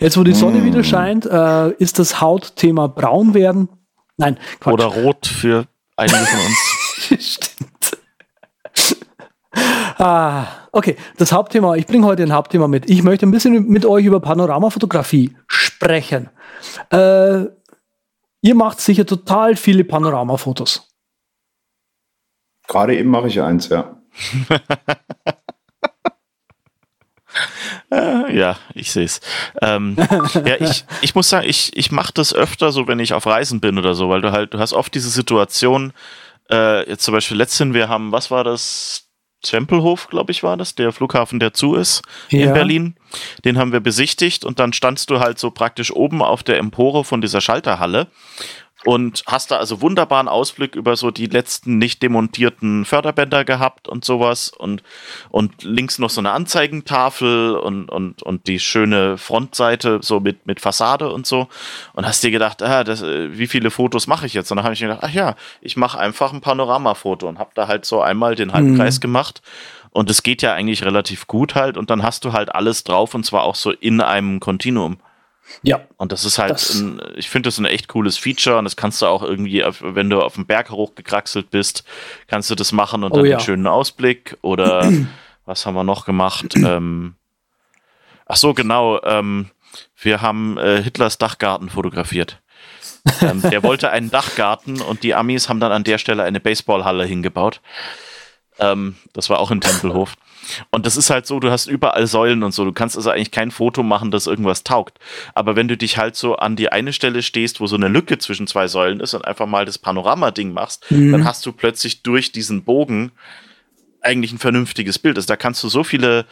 Jetzt, 0.00 0.16
wo 0.16 0.24
die 0.24 0.34
Sonne 0.34 0.58
mm. 0.58 0.64
wieder 0.64 0.82
scheint, 0.82 1.26
äh, 1.26 1.70
ist 1.74 1.98
das 1.98 2.20
Hautthema 2.20 2.86
braun 2.86 3.34
werden. 3.34 3.68
Nein, 4.16 4.38
Quatsch. 4.60 4.72
Oder 4.72 4.86
rot 4.86 5.26
für 5.26 5.66
einige 5.96 6.18
von 6.18 6.40
uns. 6.40 7.38
Ah, 10.02 10.66
okay, 10.72 10.96
das 11.16 11.30
Hauptthema. 11.30 11.76
Ich 11.76 11.86
bringe 11.86 12.04
heute 12.06 12.24
ein 12.24 12.32
Hauptthema 12.32 12.66
mit. 12.66 12.90
Ich 12.90 13.04
möchte 13.04 13.24
ein 13.24 13.30
bisschen 13.30 13.68
mit 13.68 13.86
euch 13.86 14.04
über 14.04 14.18
Panoramafotografie 14.18 15.36
sprechen. 15.46 16.28
Äh, 16.90 17.44
ihr 18.40 18.54
macht 18.56 18.80
sicher 18.80 19.06
total 19.06 19.54
viele 19.54 19.84
Panoramafotos. 19.84 20.88
Gerade 22.66 22.96
eben 22.96 23.10
mache 23.10 23.28
ich 23.28 23.40
eins, 23.40 23.68
ja. 23.68 23.96
Äh, 27.90 28.36
ja, 28.36 28.56
ich 28.74 28.90
sehe 28.90 29.04
es. 29.04 29.20
Ähm, 29.60 29.96
ja, 30.46 30.56
ich, 30.60 30.84
ich 31.02 31.14
muss 31.14 31.28
sagen, 31.28 31.46
ich, 31.46 31.76
ich 31.76 31.90
mache 31.90 32.12
das 32.14 32.34
öfter 32.34 32.72
so, 32.72 32.86
wenn 32.88 32.98
ich 32.98 33.12
auf 33.12 33.26
Reisen 33.26 33.60
bin 33.60 33.78
oder 33.78 33.94
so, 33.94 34.08
weil 34.08 34.22
du 34.22 34.32
halt, 34.32 34.54
du 34.54 34.58
hast 34.58 34.72
oft 34.72 34.94
diese 34.94 35.10
Situation, 35.10 35.92
äh, 36.50 36.88
jetzt 36.88 37.04
zum 37.04 37.12
Beispiel 37.12 37.36
letztens, 37.36 37.74
wir 37.74 37.88
haben, 37.90 38.12
was 38.12 38.30
war 38.30 38.44
das? 38.44 39.11
Tempelhof, 39.42 40.08
glaube 40.08 40.32
ich, 40.32 40.42
war 40.42 40.56
das, 40.56 40.74
der 40.74 40.92
Flughafen, 40.92 41.40
der 41.40 41.52
zu 41.52 41.74
ist 41.74 42.02
ja. 42.30 42.46
in 42.46 42.52
Berlin. 42.54 42.94
Den 43.44 43.58
haben 43.58 43.72
wir 43.72 43.80
besichtigt 43.80 44.44
und 44.44 44.58
dann 44.58 44.72
standst 44.72 45.10
du 45.10 45.20
halt 45.20 45.38
so 45.38 45.50
praktisch 45.50 45.92
oben 45.92 46.22
auf 46.22 46.42
der 46.42 46.58
Empore 46.58 47.04
von 47.04 47.20
dieser 47.20 47.40
Schalterhalle 47.40 48.06
und 48.84 49.22
hast 49.26 49.50
da 49.50 49.58
also 49.58 49.80
wunderbaren 49.80 50.28
Ausblick 50.28 50.74
über 50.74 50.96
so 50.96 51.10
die 51.10 51.26
letzten 51.26 51.78
nicht 51.78 52.02
demontierten 52.02 52.84
Förderbänder 52.84 53.44
gehabt 53.44 53.88
und 53.88 54.04
sowas 54.04 54.48
und, 54.48 54.82
und 55.30 55.62
links 55.62 55.98
noch 55.98 56.10
so 56.10 56.20
eine 56.20 56.32
Anzeigentafel 56.32 57.56
und, 57.56 57.88
und, 57.88 58.22
und 58.22 58.46
die 58.48 58.58
schöne 58.58 59.18
Frontseite 59.18 60.00
so 60.02 60.20
mit, 60.20 60.46
mit 60.46 60.60
Fassade 60.60 61.10
und 61.10 61.26
so 61.26 61.48
und 61.92 62.06
hast 62.06 62.22
dir 62.24 62.30
gedacht, 62.30 62.62
ah, 62.62 62.84
das, 62.84 63.02
äh, 63.02 63.38
wie 63.38 63.46
viele 63.46 63.70
Fotos 63.70 64.06
mache 64.06 64.26
ich 64.26 64.34
jetzt? 64.34 64.50
Und 64.50 64.56
dann 64.56 64.64
habe 64.64 64.74
ich 64.74 64.80
mir 64.80 64.88
gedacht, 64.88 65.04
ach 65.04 65.14
ja, 65.14 65.36
ich 65.60 65.76
mache 65.76 65.98
einfach 65.98 66.32
ein 66.32 66.40
Panoramafoto 66.40 67.28
und 67.28 67.38
habe 67.38 67.50
da 67.54 67.68
halt 67.68 67.84
so 67.84 68.00
einmal 68.00 68.34
den 68.34 68.52
Halbkreis 68.52 68.96
mhm. 68.96 69.02
gemacht 69.02 69.42
und 69.90 70.10
es 70.10 70.22
geht 70.22 70.42
ja 70.42 70.54
eigentlich 70.54 70.84
relativ 70.84 71.26
gut 71.26 71.54
halt 71.54 71.76
und 71.76 71.90
dann 71.90 72.02
hast 72.02 72.24
du 72.24 72.32
halt 72.32 72.54
alles 72.54 72.82
drauf 72.82 73.14
und 73.14 73.24
zwar 73.24 73.42
auch 73.42 73.54
so 73.54 73.70
in 73.70 74.00
einem 74.00 74.40
Kontinuum. 74.40 74.98
Ja. 75.62 75.80
Und 75.96 76.12
das 76.12 76.24
ist 76.24 76.38
halt, 76.38 76.52
das 76.52 76.74
ein, 76.74 77.00
ich 77.16 77.28
finde 77.28 77.48
das 77.48 77.58
ein 77.58 77.64
echt 77.64 77.88
cooles 77.88 78.18
Feature 78.18 78.58
und 78.58 78.64
das 78.64 78.76
kannst 78.76 79.02
du 79.02 79.06
auch 79.06 79.22
irgendwie, 79.22 79.64
wenn 79.80 80.10
du 80.10 80.20
auf 80.20 80.34
dem 80.34 80.46
Berg 80.46 80.70
hochgekraxelt 80.70 81.50
bist, 81.50 81.84
kannst 82.26 82.50
du 82.50 82.54
das 82.54 82.72
machen 82.72 83.04
und 83.04 83.12
oh, 83.12 83.16
dann 83.16 83.26
ja. 83.26 83.36
einen 83.36 83.44
schönen 83.44 83.66
Ausblick 83.66 84.36
oder 84.42 84.90
was 85.46 85.66
haben 85.66 85.74
wir 85.74 85.84
noch 85.84 86.04
gemacht? 86.04 86.54
ähm, 86.56 87.14
ach 88.26 88.36
so, 88.36 88.54
genau, 88.54 89.00
ähm, 89.02 89.50
wir 89.96 90.20
haben 90.20 90.58
äh, 90.58 90.82
Hitlers 90.82 91.18
Dachgarten 91.18 91.70
fotografiert. 91.70 92.40
ähm, 93.20 93.42
der 93.42 93.62
wollte 93.62 93.90
einen 93.90 94.10
Dachgarten 94.10 94.80
und 94.80 95.02
die 95.02 95.14
Amis 95.14 95.48
haben 95.48 95.60
dann 95.60 95.72
an 95.72 95.84
der 95.84 95.98
Stelle 95.98 96.22
eine 96.22 96.40
Baseballhalle 96.40 97.04
hingebaut. 97.04 97.60
Ähm, 98.62 98.96
das 99.12 99.28
war 99.28 99.40
auch 99.40 99.50
in 99.50 99.60
Tempelhof. 99.60 100.14
Und 100.70 100.86
das 100.86 100.96
ist 100.96 101.10
halt 101.10 101.26
so, 101.26 101.40
du 101.40 101.50
hast 101.50 101.66
überall 101.66 102.06
Säulen 102.06 102.42
und 102.42 102.52
so. 102.52 102.64
Du 102.64 102.72
kannst 102.72 102.96
also 102.96 103.10
eigentlich 103.10 103.30
kein 103.30 103.50
Foto 103.50 103.82
machen, 103.82 104.10
das 104.10 104.26
irgendwas 104.26 104.64
taugt. 104.64 104.98
Aber 105.34 105.56
wenn 105.56 105.68
du 105.68 105.76
dich 105.76 105.98
halt 105.98 106.16
so 106.16 106.36
an 106.36 106.56
die 106.56 106.70
eine 106.70 106.92
Stelle 106.92 107.22
stehst, 107.22 107.60
wo 107.60 107.66
so 107.66 107.76
eine 107.76 107.88
Lücke 107.88 108.18
zwischen 108.18 108.46
zwei 108.46 108.68
Säulen 108.68 109.00
ist 109.00 109.14
und 109.14 109.24
einfach 109.24 109.46
mal 109.46 109.64
das 109.64 109.78
Panorama-Ding 109.78 110.52
machst, 110.52 110.90
mhm. 110.90 111.12
dann 111.12 111.24
hast 111.24 111.44
du 111.46 111.52
plötzlich 111.52 112.02
durch 112.02 112.32
diesen 112.32 112.64
Bogen 112.64 113.12
eigentlich 114.00 114.32
ein 114.32 114.38
vernünftiges 114.38 114.98
Bild. 114.98 115.16
Also 115.16 115.28
da 115.28 115.36
kannst 115.36 115.62
du 115.62 115.68
so 115.68 115.84
viele 115.84 116.26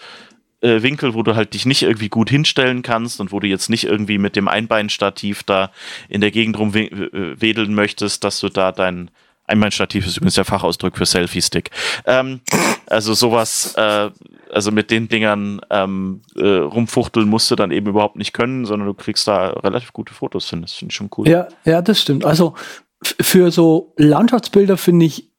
äh, 0.61 0.83
Winkel, 0.83 1.15
wo 1.15 1.23
du 1.23 1.37
halt 1.37 1.55
dich 1.55 1.67
nicht 1.67 1.83
irgendwie 1.83 2.09
gut 2.09 2.31
hinstellen 2.31 2.83
kannst 2.83 3.21
und 3.21 3.33
wo 3.33 3.41
du 3.41 3.47
jetzt 3.47 3.71
nicht 3.71 3.85
irgendwie 3.85 4.19
mit 4.19 4.37
dem 4.37 4.49
Einbeinstativ 4.49 5.43
da 5.45 5.71
in 6.09 6.21
der 6.21 6.31
Gegend 6.31 6.59
rumwedeln 6.59 7.75
möchtest, 7.75 8.25
dass 8.25 8.41
du 8.41 8.49
da 8.49 8.73
dein 8.73 9.11
Einbeinstativ 9.51 10.07
ist 10.07 10.17
übrigens 10.17 10.35
der 10.35 10.45
Fachausdruck 10.45 10.97
für 10.97 11.07
Selfie-Stick. 11.07 11.71
Ähm, 12.07 12.41
also 12.87 13.15
sowas, 13.15 13.75
äh, 13.77 14.11
also 14.53 14.71
mit 14.71 14.91
den 14.91 15.09
Dingern 15.09 15.61
ähm, 15.71 16.23
äh, 16.37 16.47
rumfuchteln 16.47 17.29
musst 17.29 17.51
du 17.51 17.57
dann 17.57 17.71
eben 17.71 17.89
überhaupt 17.89 18.17
nicht 18.17 18.33
können, 18.33 18.65
sondern 18.65 18.89
du 18.89 18.95
kriegst 18.95 19.27
da 19.29 19.51
relativ 19.51 19.93
gute 19.93 20.15
Fotos 20.15 20.49
hin. 20.49 20.63
Das 20.63 20.73
finde 20.73 20.93
ich 20.93 20.97
schon 20.97 21.11
cool. 21.19 21.29
Ja, 21.29 21.49
ja, 21.65 21.83
das 21.83 22.01
stimmt. 22.01 22.25
Also 22.25 22.55
für 23.03 23.51
so 23.51 23.93
Landschaftsbilder 23.97 24.77
finde 24.77 25.07
ich 25.07 25.31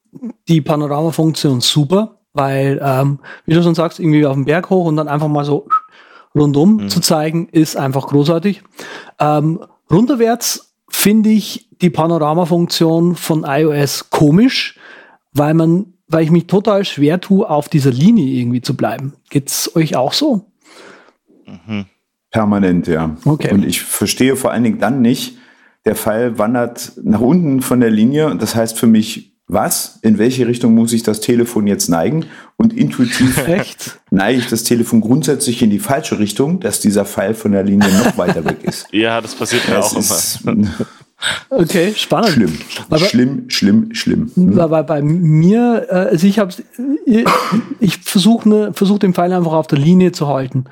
die 0.48 0.60
Panoramafunktion 0.60 1.60
super, 1.60 2.18
weil, 2.32 2.80
ähm, 2.82 3.20
wie 3.46 3.54
du 3.54 3.62
schon 3.62 3.74
sagst, 3.74 3.98
irgendwie 3.98 4.26
auf 4.26 4.34
dem 4.34 4.44
Berg 4.44 4.70
hoch 4.70 4.86
und 4.86 4.96
dann 4.96 5.08
einfach 5.08 5.28
mal 5.28 5.44
so 5.44 5.68
rundum 6.34 6.76
mhm. 6.76 6.88
zu 6.88 7.00
zeigen, 7.00 7.48
ist 7.48 7.76
einfach 7.76 8.08
großartig. 8.08 8.62
Ähm, 9.18 9.64
runterwärts 9.90 10.71
finde 11.02 11.30
ich 11.30 11.68
die 11.80 11.90
Panoramafunktion 11.90 13.16
von 13.16 13.44
iOS 13.44 14.08
komisch, 14.10 14.78
weil 15.32 15.52
man, 15.52 15.94
weil 16.06 16.22
ich 16.22 16.30
mich 16.30 16.46
total 16.46 16.84
schwer 16.84 17.20
tue, 17.20 17.50
auf 17.50 17.68
dieser 17.68 17.90
Linie 17.90 18.24
irgendwie 18.24 18.60
zu 18.60 18.76
bleiben. 18.76 19.14
Geht's 19.28 19.74
euch 19.74 19.96
auch 19.96 20.12
so? 20.12 20.52
Mhm. 21.44 21.86
Permanent, 22.30 22.86
ja. 22.86 23.16
Okay. 23.24 23.52
Und 23.52 23.64
ich 23.64 23.82
verstehe 23.82 24.36
vor 24.36 24.52
allen 24.52 24.62
Dingen 24.62 24.78
dann 24.78 25.02
nicht, 25.02 25.38
der 25.84 25.96
Pfeil 25.96 26.38
wandert 26.38 26.92
nach 27.02 27.20
unten 27.20 27.62
von 27.62 27.80
der 27.80 27.90
Linie 27.90 28.28
und 28.28 28.40
das 28.40 28.54
heißt 28.54 28.78
für 28.78 28.86
mich, 28.86 29.31
was? 29.52 29.98
In 30.02 30.18
welche 30.18 30.46
Richtung 30.46 30.74
muss 30.74 30.92
ich 30.92 31.02
das 31.02 31.20
Telefon 31.20 31.66
jetzt 31.66 31.88
neigen? 31.88 32.26
Und 32.56 32.76
intuitiv 32.76 33.36
Echt? 33.46 33.98
neige 34.10 34.38
ich 34.38 34.46
das 34.48 34.64
Telefon 34.64 35.00
grundsätzlich 35.00 35.62
in 35.62 35.70
die 35.70 35.78
falsche 35.78 36.18
Richtung, 36.18 36.60
dass 36.60 36.80
dieser 36.80 37.04
Pfeil 37.04 37.34
von 37.34 37.52
der 37.52 37.62
Linie 37.62 37.90
noch 37.92 38.16
weiter 38.18 38.44
weg 38.44 38.58
ist. 38.62 38.86
Ja, 38.92 39.20
das 39.20 39.34
passiert 39.34 39.68
mir 39.68 39.78
auch 39.78 39.94
immer. 39.94 40.66
Okay, 41.50 41.92
spannend. 41.94 42.30
Schlimm, 42.30 42.58
aber, 42.90 42.98
schlimm, 42.98 43.44
schlimm, 43.48 43.94
schlimm. 43.94 44.32
Hm? 44.34 44.56
Bei, 44.56 44.82
bei 44.82 45.02
mir, 45.02 45.86
äh, 45.88 45.94
also 45.94 46.26
ich 46.26 46.40
habe, 46.40 46.52
ich, 47.06 47.24
ich 47.78 47.98
versuche 47.98 48.48
ne, 48.48 48.72
versuch 48.74 48.98
den 48.98 49.14
Pfeil 49.14 49.32
einfach 49.32 49.52
auf 49.52 49.68
der 49.68 49.78
Linie 49.78 50.10
zu 50.10 50.26
halten. 50.26 50.64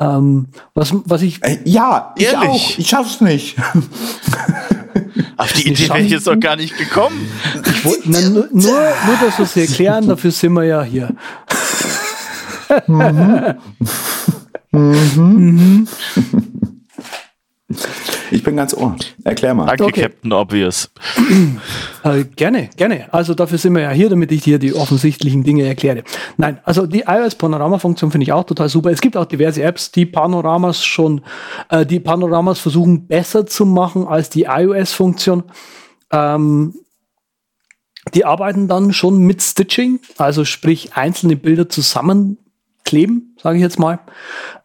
Ähm, 0.00 0.46
was, 0.74 0.92
was 1.04 1.22
ich. 1.22 1.42
Äh, 1.42 1.58
ja, 1.64 2.14
ich 2.16 2.26
ehrlich? 2.26 2.48
auch. 2.48 2.78
Ich 2.78 2.88
schaff's 2.88 3.20
nicht. 3.20 3.56
Auf 5.36 5.52
die 5.52 5.68
Idee 5.68 5.88
wäre 5.88 6.00
ich 6.00 6.10
jetzt 6.10 6.26
noch 6.26 6.38
gar 6.38 6.56
nicht 6.56 6.76
gekommen. 6.76 7.28
Ich 7.64 7.84
wollt, 7.84 8.00
na, 8.04 8.20
nur, 8.20 8.48
nur, 8.52 8.72
nur, 8.72 9.16
dass 9.20 9.38
wir 9.38 9.44
es 9.44 9.56
erklären, 9.56 10.06
dafür 10.06 10.30
sind 10.30 10.52
wir 10.52 10.64
ja 10.64 10.82
hier. 10.82 11.14
mhm. 12.86 13.54
mhm. 14.72 15.16
mhm. 15.16 15.88
Ich 18.30 18.42
bin 18.42 18.56
ganz 18.56 18.72
ohr. 18.72 18.96
Erklär 19.24 19.52
mal. 19.52 19.66
Danke, 19.66 19.84
okay. 19.84 20.02
Captain 20.02 20.32
Obvious. 20.32 20.90
Äh, 22.04 22.24
gerne, 22.36 22.70
gerne. 22.76 23.12
Also 23.12 23.34
dafür 23.34 23.58
sind 23.58 23.74
wir 23.74 23.82
ja 23.82 23.90
hier, 23.90 24.08
damit 24.08 24.30
ich 24.30 24.42
dir 24.42 24.60
die 24.60 24.72
offensichtlichen 24.72 25.42
Dinge 25.42 25.66
erkläre. 25.66 26.04
Nein, 26.36 26.60
also 26.62 26.86
die 26.86 27.00
iOS-Panorama-Funktion 27.00 28.12
finde 28.12 28.22
ich 28.22 28.32
auch 28.32 28.44
total 28.44 28.68
super. 28.68 28.90
Es 28.90 29.00
gibt 29.00 29.16
auch 29.16 29.24
diverse 29.24 29.62
Apps, 29.62 29.90
die 29.90 30.06
Panoramas 30.06 30.84
schon, 30.84 31.22
äh, 31.70 31.84
die 31.84 31.98
Panoramas 31.98 32.60
versuchen 32.60 33.08
besser 33.08 33.46
zu 33.46 33.66
machen 33.66 34.06
als 34.06 34.30
die 34.30 34.44
iOS-Funktion. 34.44 35.42
Ähm, 36.12 36.74
die 38.14 38.24
arbeiten 38.24 38.68
dann 38.68 38.92
schon 38.92 39.18
mit 39.18 39.42
Stitching, 39.42 39.98
also 40.16 40.44
sprich 40.44 40.94
einzelne 40.94 41.36
Bilder 41.36 41.68
zusammenkleben, 42.88 43.36
sage 43.40 43.56
ich 43.56 43.62
jetzt 43.62 43.78
mal, 43.78 44.00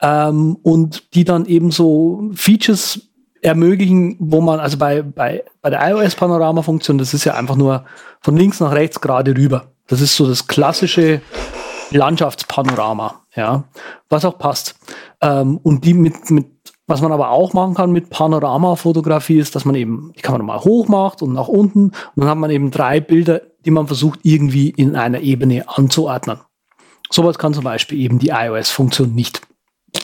ähm, 0.02 0.58
und 0.64 1.14
die 1.14 1.24
dann 1.24 1.46
eben 1.46 1.72
so 1.72 2.32
Features 2.34 3.02
ermöglichen, 3.42 4.16
wo 4.20 4.42
man, 4.42 4.60
also 4.60 4.78
bei, 4.78 5.02
bei, 5.02 5.44
bei 5.62 5.70
der 5.70 5.82
iOS-Panorama-Funktion, 5.90 6.98
das 6.98 7.14
ist 7.14 7.26
ja 7.26 7.36
einfach 7.36 7.56
nur 7.56 7.84
von 8.22 8.38
links 8.38 8.60
nach 8.60 8.72
rechts 8.72 9.02
gerade 9.02 9.36
rüber. 9.36 9.66
Das 9.88 10.00
ist 10.00 10.16
so 10.16 10.28
das 10.28 10.48
klassische 10.48 11.22
Landschaftspanorama, 11.92 13.22
ja, 13.36 13.66
was 14.10 14.24
auch 14.24 14.38
passt. 14.38 14.76
Ähm, 15.22 15.60
und 15.62 15.84
die 15.84 15.94
mit, 15.94 16.32
mit, 16.32 16.48
was 16.88 17.02
man 17.02 17.12
aber 17.12 17.32
auch 17.32 17.54
machen 17.54 17.74
kann 17.74 17.92
mit 17.92 18.10
Panoramafotografie 18.10 19.40
ist, 19.40 19.56
dass 19.56 19.66
man 19.66 19.76
eben, 19.76 20.14
die 20.16 20.32
man 20.32 20.46
mal 20.46 20.62
hoch 20.62 20.88
macht 20.88 21.22
und 21.22 21.34
nach 21.34 21.50
unten 21.50 21.88
und 21.88 21.94
dann 22.16 22.30
hat 22.30 22.38
man 22.38 22.50
eben 22.50 22.72
drei 22.72 23.02
Bilder, 23.02 23.42
die 23.66 23.72
man 23.72 23.88
versucht 23.88 24.22
irgendwie 24.24 24.70
in 24.70 24.96
einer 24.96 25.20
Ebene 25.20 25.66
anzuordnen. 25.68 26.40
Sowas 27.14 27.38
kann 27.38 27.54
zum 27.54 27.64
Beispiel 27.64 28.00
eben 28.00 28.18
die 28.18 28.30
iOS-Funktion 28.30 29.14
nicht. 29.14 29.42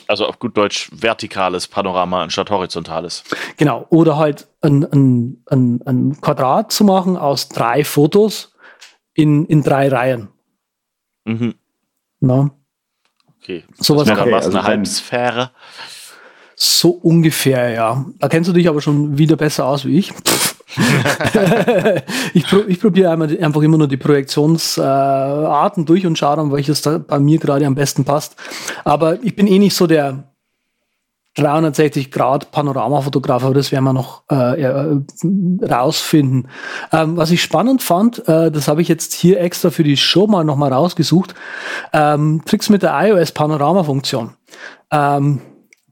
Also 0.06 0.26
auf 0.26 0.38
gut 0.38 0.56
Deutsch 0.56 0.88
vertikales 0.92 1.66
Panorama 1.66 2.22
anstatt 2.22 2.50
horizontales. 2.50 3.24
Genau. 3.56 3.86
Oder 3.90 4.16
halt 4.16 4.46
ein, 4.60 4.84
ein, 4.84 5.42
ein, 5.46 5.82
ein 5.84 6.20
Quadrat 6.20 6.70
zu 6.70 6.84
machen 6.84 7.16
aus 7.16 7.48
drei 7.48 7.82
Fotos 7.82 8.54
in, 9.14 9.44
in 9.46 9.64
drei 9.64 9.88
Reihen. 9.88 10.28
Mhm. 11.24 11.56
Na? 12.20 12.52
Okay. 13.42 13.64
So 13.76 13.96
was 13.96 14.06
wäre 14.06 14.20
okay, 14.20 14.30
was, 14.30 14.46
also 14.46 14.58
eine 14.58 14.66
Halbsphäre. 14.68 15.50
So 16.54 16.90
ungefähr, 16.90 17.70
ja. 17.70 18.06
Da 18.18 18.28
kennst 18.28 18.48
du 18.48 18.52
dich 18.52 18.68
aber 18.68 18.80
schon 18.80 19.18
wieder 19.18 19.34
besser 19.34 19.66
aus 19.66 19.84
wie 19.84 19.98
ich. 19.98 20.12
ich, 22.34 22.46
pro, 22.46 22.58
ich 22.66 22.80
probiere 22.80 23.10
einfach 23.10 23.62
immer 23.62 23.78
nur 23.78 23.88
die 23.88 23.96
Projektionsarten 23.96 25.82
äh, 25.82 25.86
durch 25.86 26.06
und 26.06 26.18
schaue 26.18 26.36
dann, 26.36 26.52
welches 26.52 26.82
da 26.82 26.98
bei 26.98 27.18
mir 27.18 27.38
gerade 27.38 27.66
am 27.66 27.74
besten 27.74 28.04
passt. 28.04 28.36
Aber 28.84 29.22
ich 29.22 29.34
bin 29.36 29.46
eh 29.46 29.58
nicht 29.58 29.74
so 29.74 29.86
der, 29.86 30.30
360 31.36 32.10
Grad 32.10 32.50
Panoramafotograf, 32.50 33.44
aber 33.44 33.54
das 33.54 33.70
werden 33.70 33.84
wir 33.84 33.92
noch 33.92 34.24
äh, 34.28 34.96
rausfinden. 35.64 36.48
Ähm, 36.92 37.16
was 37.16 37.30
ich 37.30 37.42
spannend 37.42 37.82
fand, 37.82 38.26
äh, 38.28 38.50
das 38.50 38.66
habe 38.66 38.82
ich 38.82 38.88
jetzt 38.88 39.12
hier 39.14 39.40
extra 39.40 39.70
für 39.70 39.84
die 39.84 39.96
Show 39.96 40.26
mal 40.26 40.44
nochmal 40.44 40.72
rausgesucht, 40.72 41.34
ähm, 41.92 42.42
Tricks 42.44 42.68
mit 42.68 42.82
der 42.82 42.94
iOS 43.00 43.32
Panorama-Funktion. 43.32 44.30
Ähm, 44.90 45.40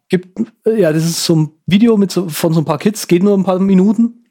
gibt, 0.09 0.39
ja, 0.67 0.93
das 0.93 1.05
ist 1.05 1.25
so 1.25 1.37
ein 1.37 1.51
Video 1.67 1.97
mit 1.97 2.11
so, 2.11 2.29
von 2.29 2.53
so 2.53 2.61
ein 2.61 2.65
paar 2.65 2.79
Kids, 2.79 3.07
geht 3.07 3.23
nur 3.23 3.37
ein 3.37 3.45
paar 3.45 3.61
Minuten. 3.61 4.25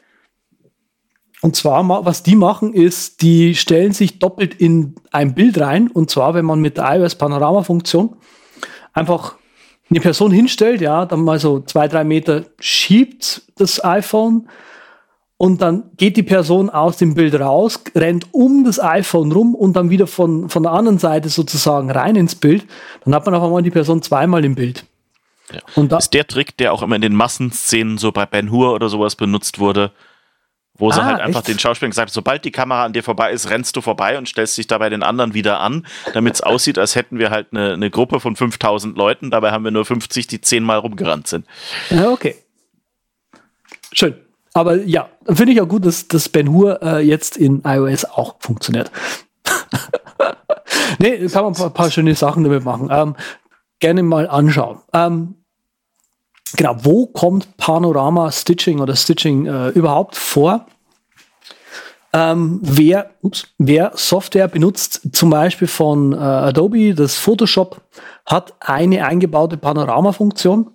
Und 1.41 1.55
zwar, 1.55 1.87
was 2.05 2.23
die 2.23 2.35
machen, 2.35 2.73
ist, 2.73 3.21
die 3.21 3.55
stellen 3.55 3.93
sich 3.93 4.19
doppelt 4.19 4.55
in 4.55 4.95
ein 5.11 5.35
Bild 5.35 5.59
rein. 5.59 5.89
Und 5.89 6.09
zwar, 6.09 6.33
wenn 6.33 6.45
man 6.45 6.59
mit 6.59 6.77
der 6.77 6.95
iOS 6.95 7.15
Panorama-Funktion 7.15 8.15
einfach 8.93 9.35
eine 9.89 10.01
Person 10.01 10.31
hinstellt, 10.31 10.81
ja, 10.81 11.05
dann 11.05 11.21
mal 11.21 11.39
so 11.39 11.59
zwei, 11.59 11.87
drei 11.87 12.03
Meter 12.03 12.45
schiebt 12.59 13.43
das 13.55 13.83
iPhone 13.83 14.49
und 15.37 15.61
dann 15.61 15.91
geht 15.97 16.17
die 16.17 16.23
Person 16.23 16.71
aus 16.71 16.97
dem 16.97 17.13
Bild 17.13 17.39
raus, 17.39 17.83
rennt 17.95 18.33
um 18.33 18.63
das 18.63 18.79
iPhone 18.81 19.31
rum 19.31 19.53
und 19.53 19.75
dann 19.75 19.91
wieder 19.91 20.07
von, 20.07 20.49
von 20.49 20.63
der 20.63 20.71
anderen 20.71 20.97
Seite 20.97 21.29
sozusagen 21.29 21.91
rein 21.91 22.15
ins 22.15 22.33
Bild. 22.33 22.65
Dann 23.05 23.13
hat 23.13 23.25
man 23.25 23.35
auf 23.35 23.43
einmal 23.43 23.61
die 23.61 23.71
Person 23.71 24.01
zweimal 24.01 24.43
im 24.43 24.55
Bild. 24.55 24.85
Ja. 25.53 25.59
Und 25.75 25.91
da 25.91 25.97
ist 25.97 26.13
der 26.13 26.27
Trick, 26.27 26.57
der 26.57 26.73
auch 26.73 26.81
immer 26.81 26.95
in 26.95 27.03
den 27.03 27.15
Massenszenen 27.15 27.99
so 27.99 28.11
bei 28.11 28.25
Ben 28.25 28.51
Hur 28.51 28.73
oder 28.73 28.89
sowas 28.89 29.15
benutzt 29.15 29.59
wurde, 29.59 29.91
wo 30.77 30.89
ah, 30.89 30.93
sie 30.93 31.03
halt 31.03 31.19
einfach 31.19 31.39
echt? 31.41 31.49
den 31.49 31.59
Schauspielern 31.59 31.91
gesagt 31.91 32.09
haben, 32.09 32.13
sobald 32.13 32.45
die 32.45 32.51
Kamera 32.51 32.85
an 32.85 32.93
dir 32.93 33.03
vorbei 33.03 33.31
ist, 33.31 33.49
rennst 33.49 33.75
du 33.75 33.81
vorbei 33.81 34.17
und 34.17 34.27
stellst 34.27 34.57
dich 34.57 34.67
dabei 34.67 34.89
den 34.89 35.03
anderen 35.03 35.33
wieder 35.33 35.59
an, 35.59 35.85
damit 36.13 36.35
es 36.35 36.41
aussieht, 36.41 36.77
als 36.77 36.95
hätten 36.95 37.19
wir 37.19 37.29
halt 37.29 37.47
eine, 37.51 37.73
eine 37.73 37.89
Gruppe 37.89 38.19
von 38.19 38.35
5000 38.35 38.97
Leuten. 38.97 39.31
Dabei 39.31 39.51
haben 39.51 39.63
wir 39.63 39.71
nur 39.71 39.85
50, 39.85 40.27
die 40.27 40.41
zehnmal 40.41 40.79
rumgerannt 40.79 41.27
sind. 41.27 41.45
Ja, 41.89 42.09
okay. 42.09 42.35
Schön. 43.93 44.15
Aber 44.53 44.75
ja, 44.75 45.09
finde 45.27 45.53
ich 45.53 45.61
auch 45.61 45.67
gut, 45.67 45.85
dass, 45.85 46.07
dass 46.07 46.29
Ben 46.29 46.51
Hur 46.51 46.81
äh, 46.81 46.99
jetzt 46.99 47.37
in 47.37 47.61
iOS 47.63 48.05
auch 48.05 48.35
funktioniert. 48.39 48.91
nee, 50.99 51.27
kann 51.27 51.43
man 51.43 51.53
ein 51.53 51.57
paar, 51.57 51.69
paar, 51.69 51.91
schöne 51.91 52.15
Sachen 52.15 52.43
damit 52.43 52.63
machen. 52.63 52.89
Ähm, 52.91 53.15
gerne 53.79 54.03
mal 54.03 54.27
anschauen. 54.27 54.79
Ähm, 54.93 55.35
genau, 56.55 56.75
wo 56.83 57.07
kommt 57.07 57.57
Panorama 57.57 58.31
Stitching 58.31 58.79
oder 58.79 58.95
Stitching 58.95 59.45
äh, 59.45 59.69
überhaupt 59.69 60.15
vor? 60.15 60.65
Ähm, 62.13 62.59
wer, 62.63 63.11
ups, 63.21 63.47
wer 63.57 63.91
Software 63.95 64.47
benutzt, 64.47 65.01
zum 65.11 65.29
Beispiel 65.29 65.67
von 65.67 66.13
äh, 66.13 66.15
Adobe, 66.15 66.95
das 66.95 67.15
Photoshop, 67.15 67.81
hat 68.25 68.53
eine 68.59 69.05
eingebaute 69.05 69.57
Panorama-Funktion, 69.57 70.71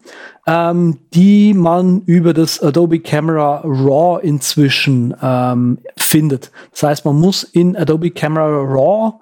ähm, 0.47 0.99
die 1.15 1.55
man 1.55 2.03
über 2.03 2.35
das 2.35 2.63
Adobe 2.63 3.01
Camera 3.01 3.63
Raw 3.65 4.21
inzwischen 4.23 5.17
ähm, 5.23 5.79
findet. 5.97 6.51
Das 6.71 6.83
heißt, 6.83 7.05
man 7.07 7.19
muss 7.19 7.45
in 7.45 7.77
Adobe 7.77 8.11
Camera 8.11 8.47
Raw 8.47 9.15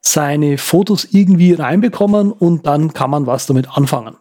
seine 0.00 0.56
Fotos 0.56 1.08
irgendwie 1.12 1.52
reinbekommen 1.52 2.32
und 2.32 2.66
dann 2.66 2.94
kann 2.94 3.10
man 3.10 3.26
was 3.26 3.46
damit 3.46 3.76
anfangen. 3.76 4.16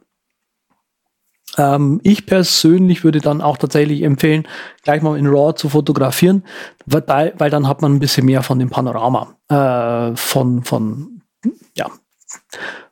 Ähm, 1.59 1.99
ich 2.03 2.25
persönlich 2.25 3.03
würde 3.03 3.19
dann 3.19 3.41
auch 3.41 3.57
tatsächlich 3.57 4.01
empfehlen, 4.03 4.47
gleich 4.83 5.01
mal 5.01 5.19
in 5.19 5.27
RAW 5.27 5.53
zu 5.55 5.67
fotografieren, 5.67 6.43
weil, 6.85 7.33
weil 7.37 7.49
dann 7.49 7.67
hat 7.67 7.81
man 7.81 7.93
ein 7.93 7.99
bisschen 7.99 8.25
mehr 8.25 8.43
von 8.43 8.59
dem 8.59 8.69
Panorama, 8.69 9.35
äh, 9.49 10.15
von, 10.15 10.63
von, 10.63 11.21
ja, 11.75 11.87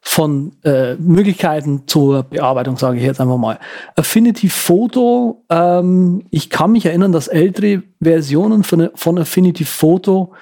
von 0.02 0.52
äh, 0.64 0.96
Möglichkeiten 0.96 1.84
zur 1.88 2.24
Bearbeitung, 2.24 2.76
sage 2.76 2.98
ich 2.98 3.04
jetzt 3.04 3.22
einfach 3.22 3.38
mal. 3.38 3.58
Affinity 3.96 4.50
Photo, 4.50 5.46
ähm, 5.50 6.26
ich 6.30 6.50
kann 6.50 6.74
mich 6.74 6.86
erinnern, 6.86 7.14
dass 7.14 7.30
ältere 7.30 7.84
Versionen 8.02 8.64
von, 8.64 8.90
von 8.96 9.18
Affinity 9.18 9.64
Photo 9.64 10.34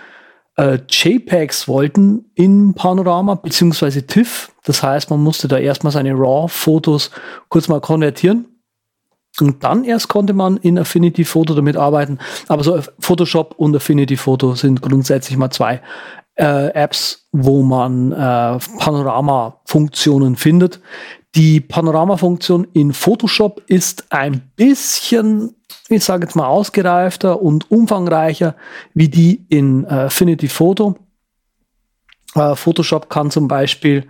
äh, 0.56 0.80
JPEGs 0.90 1.68
wollten 1.68 2.26
in 2.34 2.74
Panorama 2.74 3.36
beziehungsweise 3.36 4.08
TIFF. 4.08 4.52
Das 4.66 4.84
heißt, 4.84 5.10
man 5.10 5.22
musste 5.22 5.48
da 5.48 5.58
erstmal 5.58 5.92
seine 5.94 6.14
RAW-Fotos 6.14 7.12
kurz 7.50 7.68
mal 7.68 7.82
konvertieren. 7.82 8.46
Und 9.40 9.64
dann 9.64 9.84
erst 9.84 10.08
konnte 10.08 10.34
man 10.34 10.58
in 10.58 10.80
Affinity 10.80 11.26
Photo 11.26 11.54
damit 11.54 11.76
arbeiten. 11.76 12.20
Aber 12.48 12.64
so 12.64 12.80
Photoshop 13.00 13.56
und 13.58 13.76
Affinity 13.76 14.16
Photo 14.16 14.56
sind 14.56 14.82
grundsätzlich 14.82 15.38
mal 15.38 15.52
zwei 15.52 15.82
äh, 16.36 16.68
Apps, 16.74 17.28
wo 17.32 17.62
man 17.62 18.12
äh, 18.12 18.60
Panorama-Funktionen 18.80 20.38
findet. 20.38 20.80
Die 21.36 21.60
Panorama-Funktion 21.60 22.66
in 22.74 22.94
Photoshop 22.94 23.62
ist 23.68 24.06
ein 24.10 24.42
bisschen 24.56 25.56
ich 25.90 26.04
sage 26.04 26.26
jetzt 26.26 26.36
mal, 26.36 26.48
ausgereifter 26.48 27.42
und 27.42 27.70
umfangreicher 27.70 28.56
wie 28.94 29.10
die 29.10 29.46
in 29.50 29.84
äh, 29.86 30.06
Affinity 30.06 30.48
Photo. 30.48 30.96
Äh, 32.34 32.56
Photoshop 32.56 33.10
kann 33.10 33.32
zum 33.32 33.48
Beispiel, 33.48 34.08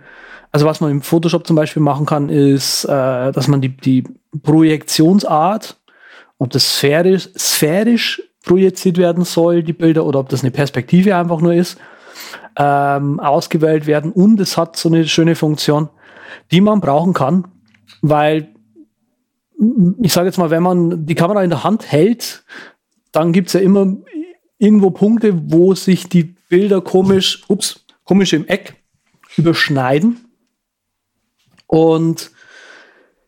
also 0.52 0.66
was 0.66 0.80
man 0.80 0.90
im 0.90 1.02
Photoshop 1.02 1.46
zum 1.46 1.56
Beispiel 1.56 1.82
machen 1.82 2.06
kann, 2.06 2.28
ist, 2.28 2.84
äh, 2.84 3.32
dass 3.32 3.48
man 3.48 3.60
die, 3.60 3.76
die 3.76 4.04
Projektionsart, 4.42 5.76
ob 6.38 6.50
das 6.50 6.76
sphärisch, 6.76 7.30
sphärisch 7.36 8.22
projiziert 8.44 8.98
werden 8.98 9.24
soll, 9.24 9.62
die 9.62 9.72
Bilder, 9.72 10.06
oder 10.06 10.20
ob 10.20 10.28
das 10.28 10.42
eine 10.42 10.50
Perspektive 10.50 11.16
einfach 11.16 11.40
nur 11.40 11.54
ist, 11.54 11.78
ähm, 12.56 13.20
ausgewählt 13.20 13.86
werden. 13.86 14.12
Und 14.12 14.40
es 14.40 14.56
hat 14.56 14.76
so 14.76 14.88
eine 14.88 15.06
schöne 15.06 15.34
Funktion, 15.34 15.88
die 16.50 16.60
man 16.60 16.80
brauchen 16.80 17.12
kann, 17.12 17.48
weil 18.02 18.48
ich 20.02 20.12
sage 20.12 20.26
jetzt 20.26 20.38
mal, 20.38 20.50
wenn 20.50 20.62
man 20.62 21.06
die 21.06 21.14
Kamera 21.14 21.42
in 21.42 21.50
der 21.50 21.64
Hand 21.64 21.90
hält, 21.90 22.44
dann 23.12 23.32
gibt 23.32 23.48
es 23.48 23.54
ja 23.54 23.60
immer 23.60 23.96
irgendwo 24.58 24.90
Punkte, 24.90 25.50
wo 25.50 25.74
sich 25.74 26.08
die 26.08 26.34
Bilder 26.48 26.80
komisch, 26.80 27.42
ups, 27.48 27.86
komisch 28.04 28.32
im 28.32 28.46
Eck 28.46 28.74
überschneiden. 29.36 30.25
Und 31.66 32.30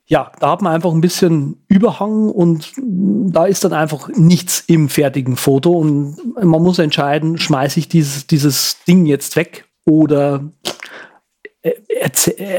ja, 0.07 0.33
da 0.41 0.53
hat 0.53 0.63
man 0.63 0.73
einfach 0.73 0.93
ein 0.93 1.03
bisschen 1.03 1.63
Überhang 1.69 2.31
und 2.31 2.73
da 2.77 3.45
ist 3.45 3.65
dann 3.65 3.75
einfach 3.75 4.09
nichts 4.09 4.65
im 4.67 4.89
fertigen 4.89 5.37
Foto 5.37 5.73
und 5.73 6.17
man 6.35 6.63
muss 6.63 6.79
entscheiden, 6.79 7.37
schmeiße 7.37 7.79
ich 7.79 7.89
dieses, 7.89 8.27
dieses 8.27 8.79
Ding 8.87 9.05
jetzt 9.05 9.37
weg 9.37 9.67
oder 9.85 10.51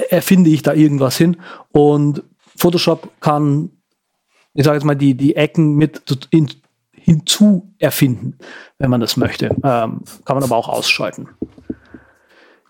erfinde 0.09 0.49
ich 0.49 0.61
da 0.61 0.73
irgendwas 0.73 1.17
hin. 1.17 1.38
Und 1.71 2.23
Photoshop 2.55 3.09
kann, 3.19 3.71
ich 4.53 4.65
sage 4.65 4.77
jetzt 4.77 4.86
mal, 4.86 4.95
die, 4.95 5.15
die 5.15 5.36
Ecken 5.36 5.75
mit 5.75 6.01
in, 6.32 6.49
hinzu 6.91 7.73
erfinden, 7.80 8.38
wenn 8.77 8.89
man 8.89 9.01
das 9.01 9.17
möchte. 9.17 9.47
Ähm, 9.63 10.01
kann 10.25 10.36
man 10.36 10.43
aber 10.43 10.57
auch 10.57 10.69
ausschalten. 10.69 11.30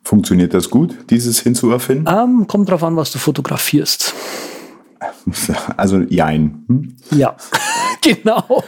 Funktioniert 0.10 0.56
das 0.56 0.72
gut, 0.72 1.12
dieses 1.12 1.40
hinzuerfinden? 1.40 2.12
Ähm, 2.12 2.48
kommt 2.48 2.68
drauf 2.68 2.84
an, 2.84 2.96
was 2.96 3.12
du 3.12 3.20
fotografierst. 3.20 4.16
Also 5.78 6.00
jein. 6.00 6.64
Hm? 6.68 6.96
Ja, 7.12 7.38
genau. 8.02 8.64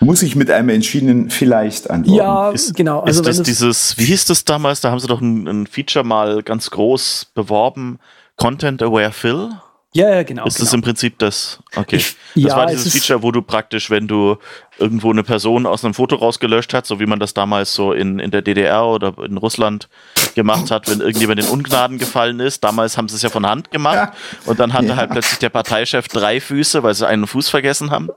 Muss 0.00 0.22
ich 0.22 0.34
mit 0.36 0.50
einem 0.50 0.70
entschiedenen 0.70 1.28
vielleicht 1.28 1.90
antworten? 1.90 2.16
Ja, 2.16 2.50
ist, 2.50 2.74
genau. 2.74 3.00
Also 3.00 3.20
ist 3.20 3.38
das 3.40 3.42
dieses, 3.46 3.98
wie 3.98 4.06
hieß 4.06 4.24
das 4.24 4.46
damals? 4.46 4.80
Da 4.80 4.90
haben 4.90 4.98
sie 4.98 5.06
doch 5.06 5.20
ein, 5.20 5.46
ein 5.46 5.66
Feature 5.66 6.02
mal 6.02 6.42
ganz 6.42 6.70
groß 6.70 7.26
beworben. 7.34 7.98
Content 8.36 8.82
Aware 8.82 9.12
Fill? 9.12 9.50
Ja, 9.96 10.14
ja, 10.14 10.22
genau. 10.24 10.44
Ist 10.44 10.56
genau. 10.56 10.66
das 10.66 10.74
im 10.74 10.82
Prinzip 10.82 11.18
das? 11.18 11.58
Okay. 11.74 11.96
Ich, 11.96 12.16
das 12.34 12.52
ja, 12.52 12.56
war 12.56 12.66
dieses 12.66 12.92
Feature, 12.92 13.22
wo 13.22 13.32
du 13.32 13.40
praktisch, 13.40 13.88
wenn 13.88 14.06
du 14.06 14.36
irgendwo 14.78 15.10
eine 15.10 15.22
Person 15.22 15.64
aus 15.64 15.84
einem 15.84 15.94
Foto 15.94 16.16
rausgelöscht 16.16 16.74
hast, 16.74 16.86
so 16.86 17.00
wie 17.00 17.06
man 17.06 17.18
das 17.18 17.32
damals 17.32 17.72
so 17.72 17.94
in, 17.94 18.18
in 18.18 18.30
der 18.30 18.42
DDR 18.42 18.84
oder 18.84 19.14
in 19.24 19.38
Russland 19.38 19.88
gemacht 20.34 20.70
hat, 20.70 20.90
wenn 20.90 21.00
irgendjemand 21.00 21.40
in 21.40 21.46
Ungnaden 21.46 21.96
gefallen 21.96 22.40
ist. 22.40 22.62
Damals 22.62 22.98
haben 22.98 23.08
sie 23.08 23.16
es 23.16 23.22
ja 23.22 23.30
von 23.30 23.46
Hand 23.46 23.70
gemacht 23.70 23.94
ja. 23.94 24.12
und 24.44 24.60
dann 24.60 24.74
hatte 24.74 24.88
ja. 24.88 24.96
halt 24.96 25.12
plötzlich 25.12 25.38
der 25.38 25.48
Parteichef 25.48 26.08
drei 26.08 26.40
Füße, 26.40 26.82
weil 26.82 26.92
sie 26.92 27.08
einen 27.08 27.26
Fuß 27.26 27.48
vergessen 27.48 27.90
haben. 27.90 28.10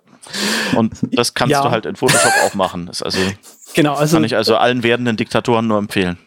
Und 0.76 0.96
das 1.02 1.34
kannst 1.34 1.56
du 1.56 1.72
halt 1.72 1.86
in 1.86 1.96
Photoshop 1.96 2.34
auch 2.46 2.56
machen. 2.56 2.88
Das 2.88 3.02
also, 3.02 3.20
genau, 3.74 3.96
also 3.96 4.18
kann 4.18 4.26
ich 4.26 4.36
also 4.36 4.58
allen 4.58 4.84
werdenden 4.84 5.16
Diktatoren 5.16 5.68
nur 5.68 5.78
empfehlen. 5.78 6.18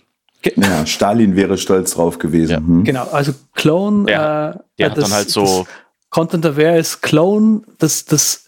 Ja, 0.57 0.87
Stalin 0.87 1.37
wäre 1.37 1.57
stolz 1.59 1.95
drauf 1.95 2.19
gewesen. 2.19 2.53
Ja. 2.53 2.59
Hm. 2.59 2.85
Genau, 2.85 3.09
also 3.11 3.33
Clone. 3.55 4.07
Der, 4.07 4.55
äh, 4.57 4.63
der 4.79 4.91
hat 4.91 4.97
das, 4.97 5.05
dann 5.05 5.13
halt 5.13 5.31
so. 5.31 5.67
Content 6.11 6.45
Aware 6.45 6.79
ist 6.79 7.01
Clone. 7.01 7.63
Das, 7.79 8.05
das 8.05 8.47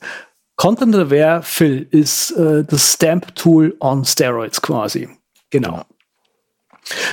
Content 0.57 0.95
Aware 0.95 1.43
Fill 1.43 1.87
ist 1.91 2.33
äh, 2.33 2.65
das 2.65 2.93
Stamp 2.93 3.35
Tool 3.35 3.75
on 3.81 4.05
Steroids 4.05 4.61
quasi. 4.61 5.09
Genau. 5.51 5.71
genau. 5.71 5.85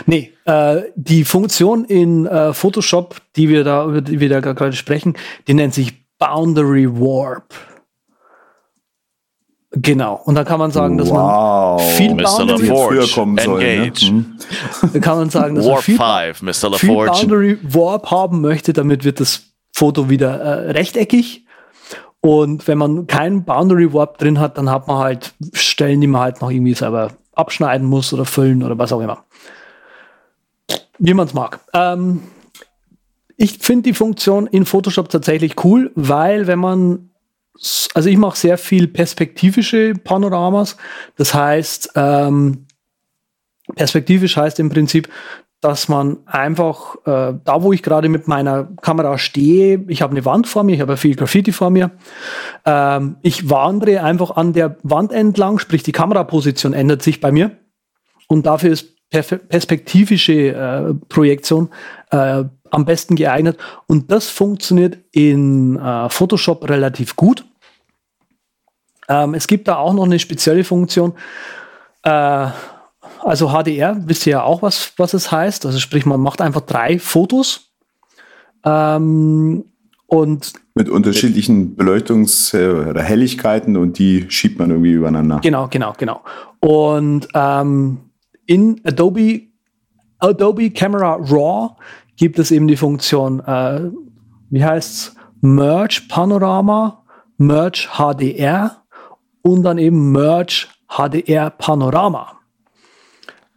Nee, 0.06 0.34
äh, 0.46 0.82
die 0.96 1.24
Funktion 1.24 1.86
in 1.86 2.26
äh, 2.26 2.54
Photoshop, 2.54 3.22
die 3.36 3.50
wir 3.50 3.64
da, 3.64 3.86
über 3.86 4.02
die 4.02 4.20
wir 4.20 4.30
da 4.30 4.40
gerade 4.42 4.74
sprechen, 4.74 5.16
die 5.48 5.54
nennt 5.54 5.74
sich 5.74 5.94
Boundary 6.18 6.88
Warp. 6.88 7.54
Genau. 9.74 10.22
Und 10.26 10.36
dann 10.36 10.46
kann 10.46 10.60
man 10.60 10.72
sagen, 10.72 10.98
dass 10.98 11.10
wow. 11.10 11.80
man 11.80 11.90
viel 11.92 12.14
Mr. 12.14 12.24
Boundary 12.24 12.68
früher 12.68 13.08
kommen 13.08 13.38
soll. 13.38 13.62
Engage. 13.62 14.12
Ne? 14.12 14.26
Dann 14.94 15.02
kann 15.02 15.18
man 15.18 15.30
sagen, 15.30 15.56
dass 15.56 15.66
Warp 15.66 15.76
man 15.76 15.82
viel, 15.84 15.98
5, 15.98 16.42
Mr. 16.42 16.78
viel 16.78 16.94
Boundary 16.94 17.58
Warp 17.64 18.12
haben 18.12 18.42
möchte, 18.42 18.74
damit 18.74 19.06
wird 19.06 19.22
das 19.22 19.44
Foto 19.72 20.10
wieder 20.10 20.40
äh, 20.40 20.72
rechteckig. 20.72 21.46
Und 22.20 22.68
wenn 22.68 22.78
man 22.78 23.08
keinen 23.08 23.46
Boundary 23.46 23.94
Warp 23.94 24.18
drin 24.18 24.40
hat, 24.40 24.58
dann 24.58 24.70
hat 24.70 24.88
man 24.88 24.98
halt 24.98 25.34
Stellen, 25.54 26.02
die 26.02 26.08
man 26.08 26.22
halt 26.22 26.42
noch 26.42 26.52
irgendwie 26.52 26.74
selber 26.74 27.12
abschneiden 27.34 27.88
muss 27.88 28.14
oder 28.14 28.26
füllen 28.26 28.64
oder 28.64 28.78
was 28.78 28.92
auch 28.94 29.02
immer. 29.02 29.24
Wie 31.00 31.14
man 31.14 31.28
es 31.28 31.34
mag. 31.34 31.60
Ähm, 31.74 32.22
ich 33.38 33.58
finde 33.60 33.84
die 33.84 33.94
Funktion 33.94 34.46
in 34.46 34.66
Photoshop 34.66 35.10
tatsächlich 35.10 35.64
cool, 35.64 35.92
weil 35.96 36.46
wenn 36.46 36.60
man, 36.60 37.10
also 37.94 38.10
ich 38.10 38.18
mache 38.18 38.38
sehr 38.38 38.58
viel 38.58 38.88
perspektivische 38.88 39.94
Panoramas. 39.94 40.78
Das 41.16 41.34
heißt, 41.34 41.92
ähm, 41.96 42.66
perspektivisch 43.76 44.38
heißt 44.38 44.60
im 44.60 44.70
Prinzip, 44.70 45.10
dass 45.62 45.88
man 45.88 46.18
einfach 46.26 46.96
äh, 47.06 47.36
da, 47.44 47.62
wo 47.62 47.72
ich 47.72 47.84
gerade 47.84 48.10
mit 48.10 48.28
meiner 48.28 48.68
Kamera 48.82 49.20
stehe, 49.20 49.86
ich 49.88 50.02
habe 50.02 50.12
eine 50.12 50.26
Wand 50.26 50.48
vor 50.48 50.64
mir, 50.64 50.74
ich 50.74 50.82
habe 50.82 50.98
viel 50.98 51.16
Graffiti 51.16 51.52
vor 51.52 51.70
mir, 51.70 51.92
ähm, 52.66 53.18
ich 53.22 53.48
wandere 53.50 54.04
einfach 54.04 54.32
an 54.32 54.54
der 54.54 54.78
Wand 54.82 55.12
entlang, 55.12 55.60
sprich 55.60 55.84
die 55.84 55.92
Kameraposition 55.92 56.74
ändert 56.74 57.04
sich 57.04 57.22
bei 57.22 57.32
mir 57.32 57.52
und 58.28 58.48
dafür 58.48 58.72
ist 58.72 58.96
perspektivische 59.12 60.34
äh, 60.34 60.94
Projektion 61.10 61.70
äh, 62.10 62.46
am 62.72 62.86
besten 62.86 63.16
geeignet 63.16 63.58
und 63.88 64.12
das 64.12 64.30
funktioniert 64.30 64.98
in 65.12 65.78
äh, 65.78 66.10
Photoshop 66.10 66.68
relativ 66.70 67.16
gut. 67.16 67.46
Ähm, 69.08 69.34
es 69.34 69.48
gibt 69.48 69.68
da 69.68 69.78
auch 69.78 69.94
noch 69.94 70.06
eine 70.06 70.20
spezielle 70.20 70.64
Funktion. 70.64 71.14
Äh, 72.04 72.48
also 73.24 73.50
HDR, 73.50 73.98
wisst 74.06 74.26
ihr 74.26 74.32
ja 74.32 74.44
auch, 74.44 74.62
was, 74.62 74.94
was 74.98 75.14
es 75.14 75.32
heißt. 75.32 75.66
Also 75.66 75.80
sprich, 75.80 76.06
man 76.06 76.20
macht 76.20 76.42
einfach 76.42 76.62
drei 76.62 76.98
Fotos. 76.98 77.72
Ähm, 78.64 79.66
und 80.08 80.54
mit 80.76 80.90
unterschiedlichen 80.90 81.78
Beleuchtungs- 81.78 82.54
oder 82.54 83.02
Helligkeiten 83.02 83.78
und 83.78 83.98
die 83.98 84.26
schiebt 84.30 84.60
man 84.60 84.70
irgendwie 84.70 84.92
übereinander. 84.92 85.40
Genau, 85.42 85.68
genau, 85.70 85.94
genau. 85.98 86.22
Und 86.60 87.28
ähm, 87.34 87.98
in 88.46 88.82
Adobe, 88.84 89.42
Adobe 90.20 90.70
Camera 90.72 91.16
Raw 91.16 91.76
gibt 92.22 92.38
es 92.38 92.52
eben 92.52 92.68
die 92.68 92.78
Funktion, 92.78 93.40
äh, 93.40 93.90
wie 94.52 94.64
heißt's, 94.64 95.16
Merge 95.42 96.04
Panorama, 96.08 97.04
Merge 97.38 97.88
HDR 97.98 98.84
und 99.42 99.64
dann 99.64 99.80
eben 99.80 100.12
Merge 100.12 100.68
HDR 100.88 101.50
Panorama. 101.50 102.34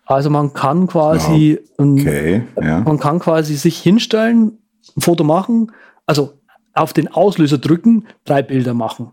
Also 0.07 0.31
man 0.31 0.55
kann 0.55 0.87
quasi, 0.87 1.61
okay, 1.77 2.45
ja. 2.59 2.81
man 2.81 2.99
kann 2.99 3.19
quasi 3.19 3.57
sich 3.57 3.79
hinstellen, 3.81 4.57
ein 4.97 5.01
Foto 5.03 5.25
machen, 5.25 5.71
also 6.07 6.33
auf 6.73 6.95
den 6.95 7.09
Auslöser 7.12 7.59
drücken, 7.59 8.07
drei 8.25 8.41
Bilder 8.41 8.73
machen. 8.73 9.11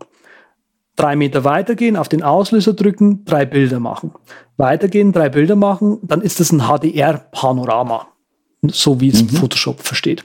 Drei 0.96 1.14
Meter 1.14 1.44
weitergehen, 1.44 1.98
auf 1.98 2.08
den 2.08 2.22
Auslöser 2.22 2.72
drücken, 2.72 3.26
drei 3.26 3.44
Bilder 3.44 3.80
machen. 3.80 4.12
Weitergehen, 4.56 5.12
drei 5.12 5.28
Bilder 5.28 5.56
machen, 5.56 5.98
dann 6.04 6.22
ist 6.22 6.40
es 6.40 6.52
ein 6.52 6.62
HDR-Panorama, 6.62 8.11
so 8.70 9.00
wie 9.00 9.08
es 9.08 9.22
mhm. 9.22 9.30
Photoshop 9.30 9.80
versteht. 9.82 10.24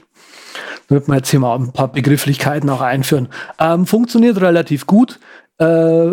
Da 0.88 0.94
wird 0.94 1.08
man 1.08 1.18
jetzt 1.18 1.30
hier 1.30 1.40
mal 1.40 1.56
ein 1.56 1.72
paar 1.72 1.88
Begrifflichkeiten 1.88 2.70
auch 2.70 2.80
einführen. 2.80 3.28
Ähm, 3.58 3.86
funktioniert 3.86 4.40
relativ 4.40 4.86
gut. 4.86 5.18
Äh, 5.58 6.12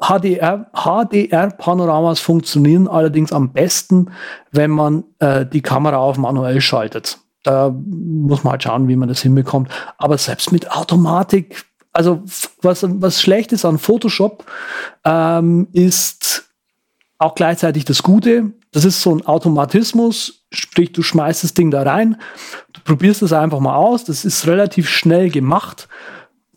HDR, 0.00 0.70
HDR-Panoramas 0.74 2.20
funktionieren 2.20 2.88
allerdings 2.88 3.32
am 3.32 3.52
besten, 3.52 4.10
wenn 4.50 4.70
man 4.70 5.04
äh, 5.18 5.46
die 5.46 5.62
Kamera 5.62 5.98
auf 5.98 6.18
manuell 6.18 6.60
schaltet. 6.60 7.18
Da 7.42 7.70
muss 7.70 8.42
man 8.42 8.52
halt 8.52 8.62
schauen, 8.62 8.88
wie 8.88 8.96
man 8.96 9.08
das 9.08 9.22
hinbekommt. 9.22 9.70
Aber 9.98 10.18
selbst 10.18 10.50
mit 10.50 10.70
Automatik, 10.72 11.64
also 11.92 12.22
was, 12.62 12.84
was 12.88 13.20
schlecht 13.20 13.52
ist 13.52 13.64
an 13.64 13.78
Photoshop, 13.78 14.44
ähm, 15.04 15.68
ist 15.72 16.50
auch 17.18 17.34
gleichzeitig 17.34 17.84
das 17.84 18.02
Gute. 18.02 18.52
Das 18.74 18.84
ist 18.84 19.02
so 19.02 19.14
ein 19.14 19.24
Automatismus, 19.24 20.44
sprich, 20.50 20.90
du 20.90 21.02
schmeißt 21.02 21.44
das 21.44 21.54
Ding 21.54 21.70
da 21.70 21.82
rein, 21.82 22.16
du 22.72 22.80
probierst 22.82 23.22
es 23.22 23.32
einfach 23.32 23.60
mal 23.60 23.76
aus, 23.76 24.02
das 24.02 24.24
ist 24.24 24.48
relativ 24.48 24.88
schnell 24.88 25.30
gemacht. 25.30 25.88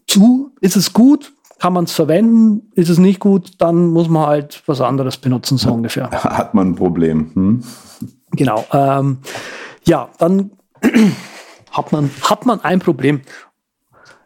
Zu, 0.08 0.52
ist 0.60 0.76
es 0.76 0.94
gut, 0.94 1.32
kann 1.60 1.74
man 1.74 1.84
es 1.84 1.92
verwenden, 1.92 2.72
ist 2.74 2.90
es 2.90 2.98
nicht 2.98 3.20
gut, 3.20 3.52
dann 3.60 3.90
muss 3.90 4.10
man 4.10 4.26
halt 4.26 4.64
was 4.66 4.82
anderes 4.82 5.18
benutzen, 5.18 5.60
so 5.60 5.72
ungefähr. 5.72 6.10
Hat 6.12 6.56
man 6.56 6.70
ein 6.70 6.76
Problem. 6.76 7.30
Hm? 7.36 7.64
Genau. 8.32 8.66
Ähm, 8.74 9.20
ja, 9.86 10.10
dann 10.18 10.50
hat 11.72 11.92
man, 11.92 12.10
hat 12.24 12.48
man 12.48 12.62
ein 12.62 12.80
Problem. 12.80 13.22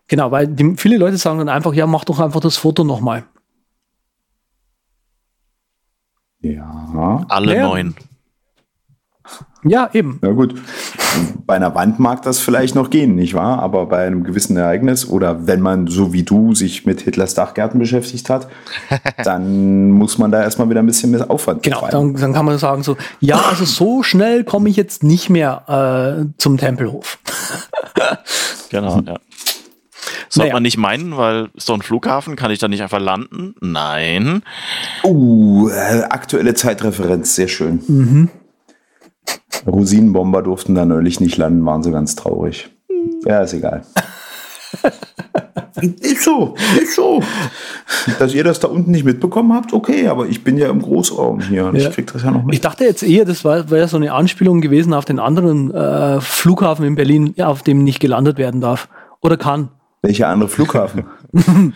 Genau, 0.07 0.31
weil 0.31 0.47
die, 0.47 0.77
viele 0.77 0.95
Leute 0.95 1.17
sagen 1.17 1.39
dann 1.39 1.49
einfach, 1.49 1.73
ja, 1.73 1.85
mach 1.87 2.05
doch 2.05 2.21
einfach 2.21 2.39
das 2.39 2.55
Foto 2.55 2.85
nochmal. 2.85 3.25
Ja. 6.39 6.80
Alle 7.29 7.55
ja. 7.55 7.67
neun. 7.67 7.95
Ja, 9.63 9.89
eben. 9.93 10.19
Ja 10.23 10.31
gut, 10.31 10.55
bei 11.45 11.55
einer 11.55 11.75
Wand 11.75 11.99
mag 11.99 12.23
das 12.23 12.39
vielleicht 12.39 12.73
noch 12.73 12.89
gehen, 12.89 13.13
nicht 13.13 13.35
wahr? 13.35 13.59
Aber 13.59 13.85
bei 13.85 14.07
einem 14.07 14.23
gewissen 14.23 14.57
Ereignis 14.57 15.07
oder 15.07 15.45
wenn 15.45 15.61
man 15.61 15.85
so 15.85 16.13
wie 16.13 16.23
du 16.23 16.55
sich 16.55 16.87
mit 16.87 17.01
Hitlers 17.01 17.35
Dachgärten 17.35 17.79
beschäftigt 17.79 18.27
hat, 18.29 18.47
dann 19.23 19.91
muss 19.91 20.17
man 20.17 20.31
da 20.31 20.41
erstmal 20.41 20.67
wieder 20.69 20.79
ein 20.79 20.87
bisschen 20.87 21.11
mehr 21.11 21.29
Aufwand 21.29 21.61
Genau, 21.61 21.87
dann, 21.91 22.15
dann, 22.15 22.33
kann 22.33 22.45
man 22.45 22.57
sagen 22.57 22.81
so, 22.81 22.97
ja, 23.19 23.39
also 23.49 23.65
so 23.65 24.01
schnell 24.01 24.43
komme 24.43 24.67
ich 24.67 24.77
jetzt 24.77 25.03
nicht 25.03 25.29
mehr 25.29 26.25
äh, 26.25 26.25
zum 26.37 26.57
Tempelhof. 26.57 27.19
genau, 28.71 28.99
ja. 29.05 29.19
Sollte 30.33 30.47
naja. 30.47 30.53
man 30.53 30.63
nicht 30.63 30.77
meinen, 30.77 31.17
weil 31.17 31.49
so 31.57 31.73
ein 31.73 31.81
Flughafen, 31.81 32.37
kann 32.37 32.51
ich 32.51 32.59
da 32.59 32.69
nicht 32.69 32.81
einfach 32.81 33.01
landen? 33.01 33.53
Nein. 33.59 34.43
Uh, 35.03 35.67
äh, 35.67 36.03
aktuelle 36.03 36.53
Zeitreferenz, 36.53 37.35
sehr 37.35 37.49
schön. 37.49 37.83
Mhm. 37.85 38.29
Rosinenbomber 39.67 40.41
durften 40.41 40.73
da 40.73 40.85
neulich 40.85 41.19
nicht 41.19 41.35
landen, 41.35 41.65
waren 41.65 41.83
sie 41.83 41.91
ganz 41.91 42.15
traurig. 42.15 42.69
Ja, 43.25 43.41
ist 43.41 43.51
egal. 43.51 43.83
ist 45.99 46.23
so, 46.23 46.55
ist 46.81 46.95
so. 46.95 47.21
Dass 48.17 48.33
ihr 48.33 48.45
das 48.45 48.61
da 48.61 48.69
unten 48.69 48.91
nicht 48.91 49.03
mitbekommen 49.03 49.51
habt, 49.51 49.73
okay, 49.73 50.07
aber 50.07 50.27
ich 50.27 50.45
bin 50.45 50.57
ja 50.57 50.69
im 50.69 50.81
Großraum 50.81 51.41
hier 51.41 51.65
und 51.65 51.75
ja. 51.75 51.89
ich 51.89 51.93
krieg 51.93 52.09
das 52.13 52.23
ja 52.23 52.31
noch 52.31 52.45
mit. 52.45 52.55
Ich 52.55 52.61
dachte 52.61 52.85
jetzt 52.85 53.03
eher, 53.03 53.25
das 53.25 53.43
wäre 53.43 53.87
so 53.89 53.97
eine 53.97 54.13
Anspielung 54.13 54.61
gewesen 54.61 54.93
auf 54.93 55.03
den 55.03 55.19
anderen 55.19 55.73
äh, 55.73 56.21
Flughafen 56.21 56.85
in 56.85 56.95
Berlin, 56.95 57.35
auf 57.41 57.63
dem 57.63 57.83
nicht 57.83 57.99
gelandet 57.99 58.37
werden 58.37 58.61
darf. 58.61 58.87
Oder 59.19 59.35
kann. 59.35 59.71
Welcher 60.01 60.29
andere 60.29 60.49
Flughafen? 60.49 61.05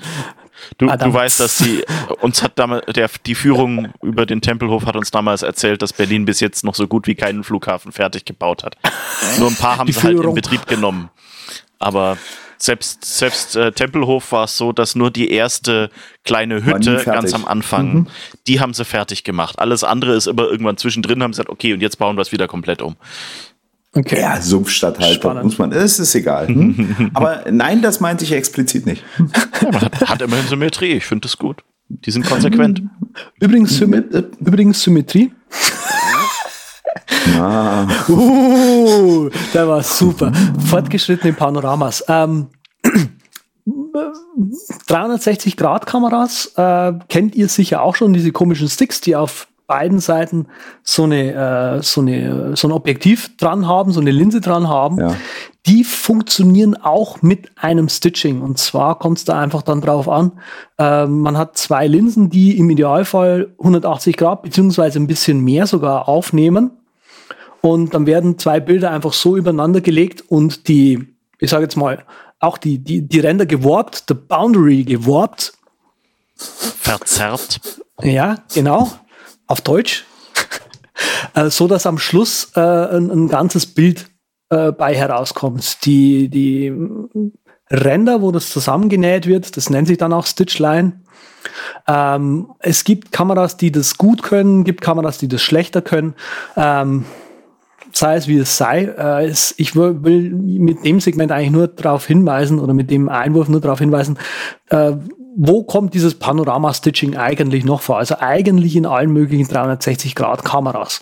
Du, 0.78 0.88
du 0.88 1.14
weißt, 1.14 1.42
dass 1.42 1.58
die 1.58 1.84
uns 2.22 2.42
hat 2.42 2.58
damals 2.58 2.86
der, 2.94 3.10
die 3.26 3.36
Führung 3.36 3.94
über 4.02 4.26
den 4.26 4.42
Tempelhof 4.42 4.86
hat 4.86 4.96
uns 4.96 5.12
damals 5.12 5.42
erzählt, 5.42 5.82
dass 5.82 5.94
Berlin 5.94 6.26
bis 6.26 6.40
jetzt 6.40 6.64
noch 6.64 6.76
so 6.76 6.88
gut 6.88 7.08
wie 7.08 7.14
keinen 7.14 7.44
Flughafen 7.44 7.92
fertig 7.92 8.26
gebaut 8.26 8.64
hat. 8.64 8.78
Nur 9.38 9.50
ein 9.50 9.56
paar 9.56 9.78
haben 9.78 9.92
sie 9.92 10.02
halt 10.02 10.20
in 10.20 10.34
Betrieb 10.34 10.66
genommen. 10.66 11.10
Aber 11.78 12.18
selbst, 12.58 13.04
selbst 13.04 13.56
äh, 13.56 13.72
Tempelhof 13.74 14.32
war 14.32 14.46
es 14.46 14.58
so, 14.58 14.72
dass 14.72 14.96
nur 14.96 15.12
die 15.12 15.30
erste 15.30 15.90
kleine 16.24 16.64
Hütte 16.64 17.04
ganz 17.06 17.34
am 17.34 17.46
Anfang, 17.46 17.94
mhm. 17.94 18.08
die 18.48 18.60
haben 18.60 18.74
sie 18.74 18.86
fertig 18.86 19.24
gemacht. 19.24 19.60
Alles 19.60 19.84
andere 19.84 20.14
ist 20.14 20.28
immer 20.28 20.44
irgendwann 20.44 20.78
zwischendrin, 20.78 21.22
haben 21.22 21.34
sie 21.34 21.42
gesagt, 21.42 21.50
okay, 21.50 21.74
und 21.74 21.82
jetzt 21.82 21.98
bauen 21.98 22.18
wir 22.18 22.22
es 22.22 22.32
wieder 22.32 22.48
komplett 22.48 22.82
um. 22.82 22.96
Okay. 23.98 24.20
Ja, 24.20 24.42
Sumpfstadthalter 24.42 25.42
muss 25.42 25.58
man. 25.58 25.72
Es 25.72 26.00
ist 26.00 26.14
egal. 26.16 26.48
Hm? 26.48 27.12
Aber 27.14 27.46
nein, 27.50 27.82
das 27.82 28.02
meinte 28.02 28.26
ich 28.26 28.34
explizit 28.34 28.86
nicht. 28.86 29.04
Ja, 29.62 29.82
hat, 29.82 30.10
hat 30.10 30.22
immerhin 30.22 30.46
Symmetrie. 30.48 30.92
Ich 30.92 31.06
finde 31.06 31.22
das 31.22 31.38
gut. 31.38 31.64
Die 31.88 32.12
sind 32.12 32.26
konsequent. 32.26 32.82
Übrigens, 33.40 33.78
Symmet 33.78 34.14
übrigens 34.40 34.82
Symmetrie. 34.84 35.32
Ah. 37.38 37.88
Uh, 38.08 39.30
der 39.54 39.68
war 39.68 39.82
super. 39.84 40.32
Fortgeschrittene 40.70 41.34
Panoramas. 41.34 42.04
Ähm, 42.08 42.48
360 44.88 45.58
Grad 45.58 45.88
Kameras 45.88 46.54
äh, 46.56 46.94
kennt 47.10 47.36
ihr 47.36 47.50
sicher 47.50 47.82
auch 47.82 47.96
schon, 47.96 48.14
diese 48.14 48.32
komischen 48.32 48.70
Sticks, 48.70 49.02
die 49.02 49.16
auf 49.16 49.48
beiden 49.68 50.00
Seiten 50.00 50.48
so 50.84 51.04
eine, 51.04 51.78
äh, 51.78 51.84
so 51.84 52.02
eine, 52.02 52.56
so 52.56 52.68
ein 52.68 52.72
Objektiv 52.72 53.36
dran 53.38 53.68
haben, 53.68 53.92
so 53.92 54.00
eine 54.00 54.12
Linse 54.12 54.42
dran 54.42 54.68
haben. 54.68 55.00
Ja. 55.00 55.16
Die 55.66 55.84
funktionieren 55.84 56.76
auch 56.76 57.22
mit 57.22 57.50
einem 57.56 57.90
Stitching. 57.90 58.42
Und 58.42 58.60
zwar 58.60 59.00
kommt 59.00 59.18
es 59.18 59.26
da 59.26 59.40
einfach 59.40 59.64
dann 59.64 59.82
drauf 59.82 60.08
an. 60.08 60.34
Äh, 60.78 61.08
man 61.08 61.38
hat 61.38 61.58
zwei 61.58 61.88
Linsen, 61.88 62.30
die 62.30 62.58
im 62.58 62.70
Idealfall 62.70 63.54
180 63.60 64.18
Grad 64.18 64.44
beziehungsweise 64.44 65.00
ein 65.00 65.08
bisschen 65.08 65.40
mehr 65.40 65.66
sogar 65.66 66.08
aufnehmen. 66.08 66.72
Und 67.62 67.96
dann 67.96 68.06
werden 68.06 68.38
zwei 68.38 68.60
Bilder 68.60 68.92
einfach 68.92 69.14
so 69.14 69.36
übereinander 69.36 69.82
gelegt 69.82 70.24
und 70.30 70.68
die, 70.68 71.08
ich 71.40 71.50
sage 71.50 71.64
jetzt 71.64 71.78
mal, 71.78 72.06
auch 72.40 72.60
die, 72.60 72.78
die, 72.78 73.02
die 73.02 73.20
Ränder 73.20 73.48
gewarpt, 73.48 74.04
the 74.08 74.14
boundary 74.14 74.84
gewarpt. 74.84 75.54
Verzerrt. 76.36 77.60
Ja, 78.04 78.36
genau 78.54 78.92
auf 79.48 79.62
Deutsch, 79.62 80.06
äh, 81.34 81.50
so 81.50 81.68
dass 81.68 81.86
am 81.86 81.98
Schluss 81.98 82.52
äh, 82.56 82.60
ein, 82.60 83.12
ein, 83.12 83.28
ganzes 83.28 83.66
Bild 83.66 84.08
äh, 84.50 84.72
bei 84.72 84.96
herauskommt. 84.96 85.86
Die, 85.86 86.30
die 86.30 86.74
Ränder, 87.72 88.22
wo 88.22 88.32
das 88.32 88.50
zusammengenäht 88.50 89.26
wird. 89.26 89.58
Das 89.58 89.70
nennt 89.70 89.88
sich 89.88 89.98
dann 89.98 90.14
auch 90.14 90.26
Stitchline. 90.26 91.02
Ähm, 91.88 92.48
es 92.60 92.84
gibt 92.84 93.12
Kameras, 93.12 93.58
die 93.58 93.72
das 93.72 93.98
gut 93.98 94.24
können, 94.24 94.64
gibt 94.64 94.82
Kameras, 94.82 95.18
die 95.18 95.28
das 95.28 95.42
schlechter 95.42 95.82
können. 95.82 96.16
Ähm, 96.56 97.06
sei 97.92 98.16
es 98.16 98.28
wie 98.28 98.38
es 98.38 98.58
sei. 98.58 98.84
Äh, 98.84 99.28
es, 99.28 99.56
ich 99.58 99.76
will, 99.76 99.94
mit 99.94 100.84
dem 100.86 101.00
Segment 101.00 101.32
eigentlich 101.32 101.52
nur 101.52 101.68
darauf 101.68 102.06
hinweisen 102.06 102.60
oder 102.60 102.74
mit 102.74 102.92
dem 102.92 103.10
Einwurf 103.10 103.50
nur 103.50 103.62
darauf 103.62 103.80
hinweisen, 103.80 104.18
äh, 104.70 104.94
wo 105.36 105.64
kommt 105.64 105.94
dieses 105.94 106.16
Panorama-Stitching 106.16 107.18
eigentlich 107.18 107.66
noch 107.66 107.82
vor? 107.82 107.98
Also 107.98 108.16
eigentlich 108.20 108.76
in 108.76 108.86
allen 108.86 109.12
möglichen 109.12 109.48
360-Grad-Kameras. 109.48 111.02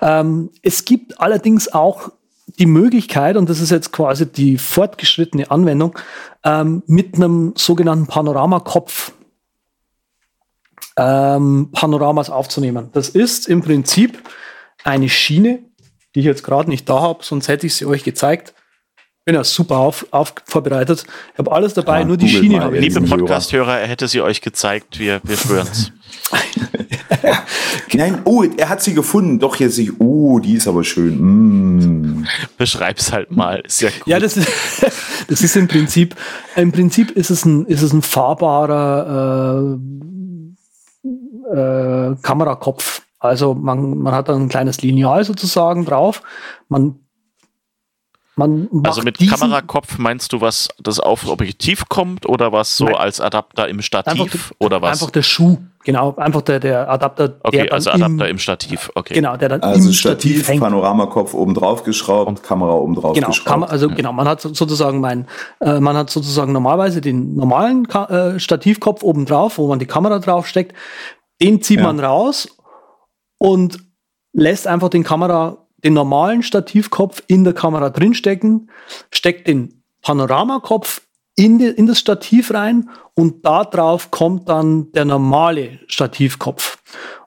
Ähm, 0.00 0.50
es 0.62 0.84
gibt 0.84 1.20
allerdings 1.20 1.72
auch 1.72 2.10
die 2.58 2.66
Möglichkeit, 2.66 3.36
und 3.36 3.48
das 3.50 3.60
ist 3.60 3.70
jetzt 3.70 3.92
quasi 3.92 4.26
die 4.26 4.58
fortgeschrittene 4.58 5.50
Anwendung, 5.50 5.98
ähm, 6.44 6.82
mit 6.86 7.16
einem 7.16 7.52
sogenannten 7.56 8.06
Panoramakopf 8.06 9.12
ähm, 10.96 11.70
Panoramas 11.72 12.30
aufzunehmen. 12.30 12.88
Das 12.92 13.10
ist 13.10 13.48
im 13.48 13.60
Prinzip 13.60 14.22
eine 14.82 15.08
Schiene, 15.08 15.60
die 16.14 16.20
ich 16.20 16.26
jetzt 16.26 16.44
gerade 16.44 16.70
nicht 16.70 16.88
da 16.88 17.00
habe, 17.00 17.24
sonst 17.24 17.48
hätte 17.48 17.66
ich 17.66 17.74
sie 17.74 17.86
euch 17.86 18.04
gezeigt. 18.04 18.54
Bin 19.26 19.36
ja 19.36 19.42
super 19.42 19.78
auf, 19.78 20.06
auf 20.10 20.34
vorbereitet. 20.44 21.06
Ich 21.32 21.38
habe 21.38 21.50
alles 21.50 21.72
dabei, 21.72 22.00
ja, 22.00 22.04
nur 22.04 22.18
die 22.18 22.28
Schiene 22.28 22.60
habe 22.60 22.76
ich. 22.76 22.94
Liebe 22.94 23.00
Podcast-Hörer, 23.00 23.80
er 23.80 23.86
hätte 23.86 24.06
sie 24.06 24.20
euch 24.20 24.42
gezeigt, 24.42 24.98
wir, 24.98 25.22
wir 25.24 25.38
schwören's. 25.38 25.92
Nein, 27.94 28.20
oh, 28.26 28.42
er 28.42 28.68
hat 28.68 28.82
sie 28.82 28.92
gefunden. 28.92 29.38
Doch, 29.38 29.56
jetzt 29.56 29.78
ich, 29.78 29.98
oh, 29.98 30.40
die 30.40 30.56
ist 30.56 30.68
aber 30.68 30.84
schön. 30.84 31.16
Mm. 31.20 32.26
Beschreib's 32.58 33.12
halt 33.12 33.30
mal. 33.30 33.60
Ist 33.60 33.80
ja, 33.80 33.88
ja 34.04 34.20
das 34.20 34.36
ist, 34.36 34.46
das 35.28 35.40
ist 35.40 35.56
im 35.56 35.68
Prinzip, 35.68 36.14
im 36.54 36.70
Prinzip 36.70 37.10
ist 37.10 37.30
es 37.30 37.46
ein, 37.46 37.64
ist 37.64 37.80
es 37.80 37.94
ein 37.94 38.02
fahrbarer 38.02 39.78
äh, 41.02 41.56
äh, 41.56 42.16
Kamerakopf. 42.20 43.00
Also 43.20 43.54
man, 43.54 43.96
man 43.96 44.14
hat 44.14 44.28
ein 44.28 44.50
kleines 44.50 44.82
Lineal 44.82 45.24
sozusagen 45.24 45.86
drauf. 45.86 46.20
Man 46.68 46.98
also 48.36 49.02
mit 49.02 49.18
Kamerakopf 49.18 49.98
meinst 49.98 50.32
du, 50.32 50.40
was 50.40 50.68
das 50.82 50.98
auf 50.98 51.28
Objektiv 51.28 51.88
kommt 51.88 52.28
oder 52.28 52.50
was 52.50 52.76
so 52.76 52.86
Nein. 52.86 52.96
als 52.96 53.20
Adapter 53.20 53.68
im 53.68 53.80
Stativ 53.80 54.20
einfach, 54.20 54.50
oder 54.58 54.82
was? 54.82 55.00
Einfach 55.00 55.12
der 55.12 55.22
Schuh, 55.22 55.58
genau, 55.84 56.16
einfach 56.16 56.42
der, 56.42 56.58
der 56.58 56.90
Adapter. 56.90 57.38
Okay, 57.44 57.70
also 57.70 57.90
Adapter 57.90 58.24
im, 58.24 58.32
im, 58.32 58.38
Stativ, 58.38 58.90
okay. 58.96 59.14
Genau, 59.14 59.36
der 59.36 59.50
dann 59.50 59.62
also 59.62 59.88
im 59.88 59.94
Stativ, 59.94 60.42
Stativ 60.44 60.60
Panoramakopf 60.60 61.32
oben 61.32 61.54
drauf 61.54 61.84
geschraubt 61.84 62.28
und 62.28 62.42
Kamera 62.42 62.72
oben 62.72 62.96
drauf 62.96 63.14
genau, 63.14 63.28
geschraubt. 63.28 63.48
Kam, 63.48 63.62
also 63.62 63.88
mhm. 63.88 63.94
genau, 63.94 64.12
man 64.12 64.26
hat 64.26 64.40
sozusagen 64.40 65.00
mein, 65.00 65.28
äh, 65.60 65.78
man 65.78 65.96
hat 65.96 66.10
sozusagen 66.10 66.52
normalerweise 66.52 67.00
den 67.00 67.36
normalen 67.36 67.86
Ka 67.86 68.06
äh, 68.06 68.40
Stativkopf 68.40 69.04
oben 69.04 69.26
drauf, 69.26 69.58
wo 69.58 69.68
man 69.68 69.78
die 69.78 69.86
Kamera 69.86 70.18
drauf 70.18 70.48
steckt. 70.48 70.74
Den 71.40 71.62
zieht 71.62 71.78
ja. 71.78 71.84
man 71.84 72.00
raus 72.00 72.48
und 73.38 73.78
lässt 74.32 74.66
einfach 74.66 74.88
den 74.88 75.04
Kamera 75.04 75.63
den 75.84 75.92
normalen 75.92 76.42
Stativkopf 76.42 77.22
in 77.26 77.44
der 77.44 77.52
Kamera 77.52 77.90
drinstecken, 77.90 78.70
steckt 79.10 79.46
den 79.46 79.82
Panoramakopf 80.02 81.02
in, 81.36 81.58
die, 81.58 81.66
in 81.66 81.86
das 81.86 81.98
Stativ 81.98 82.52
rein 82.52 82.90
und 83.14 83.44
da 83.44 83.64
drauf 83.64 84.10
kommt 84.10 84.48
dann 84.48 84.92
der 84.92 85.04
normale 85.04 85.80
Stativkopf. 85.88 86.78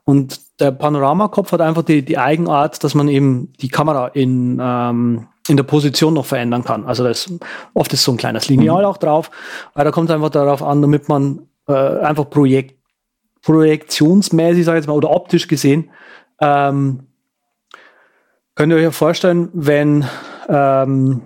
Und 0.04 0.40
der 0.60 0.72
Panoramakopf 0.72 1.52
hat 1.52 1.62
einfach 1.62 1.84
die, 1.84 2.04
die 2.04 2.18
Eigenart, 2.18 2.84
dass 2.84 2.96
man 2.96 3.08
eben 3.10 3.54
die 3.60 3.68
Kamera 3.68 4.08
in, 4.08 4.60
ähm, 4.62 5.28
in 5.48 5.58
der 5.58 5.64
Position 5.64 6.14
noch 6.14 6.26
verändern 6.26 6.64
kann. 6.64 6.86
Also 6.86 7.04
das, 7.04 7.32
oft 7.74 7.92
ist 7.94 8.04
so 8.04 8.14
ein 8.14 8.18
kleines 8.18 8.48
Lineal 8.48 8.84
mhm. 8.84 8.88
auch 8.88 8.98
drauf, 8.98 9.30
weil 9.74 9.86
da 9.86 9.92
kommt 9.92 10.10
es 10.10 10.16
einfach 10.16 10.30
darauf 10.30 10.64
an, 10.64 10.82
damit 10.82 11.10
man 11.10 11.48
äh, 11.68 11.74
einfach 11.74 12.30
Projekt, 12.30 12.76
projektionsmäßig, 13.42 14.66
sage 14.66 14.78
ich 14.78 14.84
jetzt 14.84 14.88
mal, 14.88 14.96
oder 14.96 15.12
optisch 15.12 15.48
gesehen, 15.48 15.90
ähm, 16.42 17.08
Könnt 18.58 18.74
ihr 18.74 18.78
euch 18.78 18.84
ja 18.84 18.92
vorstellen, 18.92 19.50
wenn 19.54 20.04
ähm, 20.50 21.22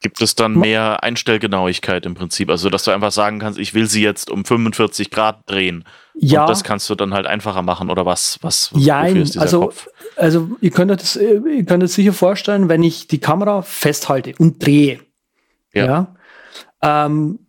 Gibt 0.00 0.22
es 0.22 0.34
dann 0.34 0.54
mehr 0.54 1.02
Einstellgenauigkeit 1.02 2.06
im 2.06 2.14
Prinzip? 2.14 2.48
Also, 2.48 2.70
dass 2.70 2.84
du 2.84 2.92
einfach 2.92 3.12
sagen 3.12 3.40
kannst, 3.40 3.58
ich 3.58 3.74
will 3.74 3.86
sie 3.86 4.02
jetzt 4.02 4.30
um 4.30 4.46
45 4.46 5.10
Grad 5.10 5.40
drehen. 5.46 5.84
Ja. 6.14 6.42
Und 6.42 6.50
das 6.50 6.64
kannst 6.64 6.88
du 6.88 6.94
dann 6.94 7.12
halt 7.12 7.26
einfacher 7.26 7.60
machen 7.60 7.90
oder 7.90 8.06
was? 8.06 8.38
was 8.40 8.70
ja, 8.74 9.00
also, 9.00 9.60
Kopf? 9.60 9.88
also 10.16 10.50
ihr 10.62 10.70
könnt 10.70 10.90
euch 10.92 10.98
das, 10.98 11.16
ihr 11.16 11.64
könnt 11.66 11.82
es 11.82 11.94
sicher 11.94 12.14
vorstellen, 12.14 12.70
wenn 12.70 12.82
ich 12.82 13.06
die 13.06 13.18
Kamera 13.18 13.60
festhalte 13.60 14.34
und 14.38 14.64
drehe. 14.64 15.00
Ja. 15.74 15.84
ja 15.84 17.06
ähm, 17.06 17.40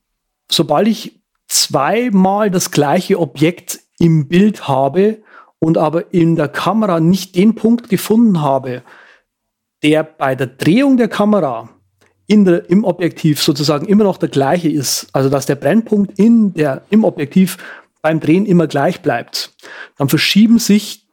sobald 0.52 0.90
ich 0.90 1.22
zweimal 1.48 2.52
das 2.52 2.72
gleiche 2.72 3.20
Objekt 3.20 3.80
im 4.00 4.28
Bild 4.28 4.68
habe, 4.68 5.20
und 5.60 5.78
aber 5.78 6.14
in 6.14 6.36
der 6.36 6.48
Kamera 6.48 7.00
nicht 7.00 7.36
den 7.36 7.56
Punkt 7.56 7.90
gefunden 7.90 8.42
habe, 8.42 8.84
der 9.84 10.04
bei 10.04 10.36
der 10.36 10.48
Drehung 10.48 10.98
der 10.98 11.08
Kamera 11.08 11.70
der, 12.30 12.70
im 12.70 12.84
Objektiv 12.84 13.42
sozusagen 13.42 13.86
immer 13.88 14.04
noch 14.04 14.18
der 14.18 14.30
gleiche 14.30 14.70
ist, 14.70 15.08
also 15.14 15.30
dass 15.30 15.46
der 15.46 15.56
Brennpunkt 15.56 16.20
in 16.20 16.54
der, 16.54 16.84
im 16.90 17.04
Objektiv 17.04 17.58
beim 18.02 18.20
Drehen 18.20 18.46
immer 18.46 18.68
gleich 18.68 19.02
bleibt, 19.02 19.54
dann 19.98 20.10
verschieben 20.10 20.60
sich 20.60 21.08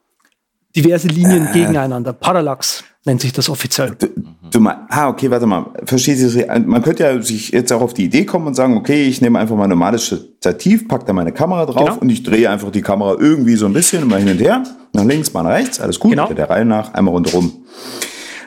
diverse 0.75 1.07
Linien 1.07 1.47
äh. 1.47 1.53
gegeneinander. 1.53 2.13
Parallax 2.13 2.83
nennt 3.05 3.21
sich 3.21 3.31
das 3.31 3.49
offiziell. 3.49 3.95
Du, 3.97 4.07
du 4.51 4.59
mal, 4.59 4.85
ah, 4.89 5.07
okay, 5.07 5.29
warte 5.29 5.45
mal. 5.45 5.67
Verstehst 5.85 6.35
du? 6.35 6.45
Man 6.65 6.81
könnte 6.81 7.03
ja 7.03 7.21
sich 7.21 7.51
jetzt 7.51 7.71
auch 7.71 7.81
auf 7.81 7.93
die 7.93 8.05
Idee 8.05 8.25
kommen 8.25 8.47
und 8.47 8.55
sagen, 8.55 8.75
okay, 8.75 9.05
ich 9.05 9.21
nehme 9.21 9.39
einfach 9.39 9.55
mein 9.55 9.69
normales 9.69 10.05
Stativ, 10.05 10.87
pack 10.87 11.05
da 11.05 11.13
meine 11.13 11.31
Kamera 11.31 11.65
drauf 11.65 11.89
genau. 11.89 12.01
und 12.01 12.09
ich 12.09 12.23
drehe 12.23 12.49
einfach 12.49 12.71
die 12.71 12.81
Kamera 12.81 13.15
irgendwie 13.19 13.55
so 13.55 13.67
ein 13.67 13.73
bisschen 13.73 14.01
immer 14.01 14.17
hin 14.17 14.29
und 14.29 14.39
her, 14.39 14.63
nach 14.93 15.05
links, 15.05 15.31
mal 15.33 15.43
nach 15.43 15.51
rechts, 15.51 15.79
alles 15.79 15.99
gut, 15.99 16.11
genau. 16.11 16.31
der 16.33 16.49
Reihe 16.49 16.65
nach, 16.65 16.93
einmal 16.93 17.13
rundherum. 17.13 17.53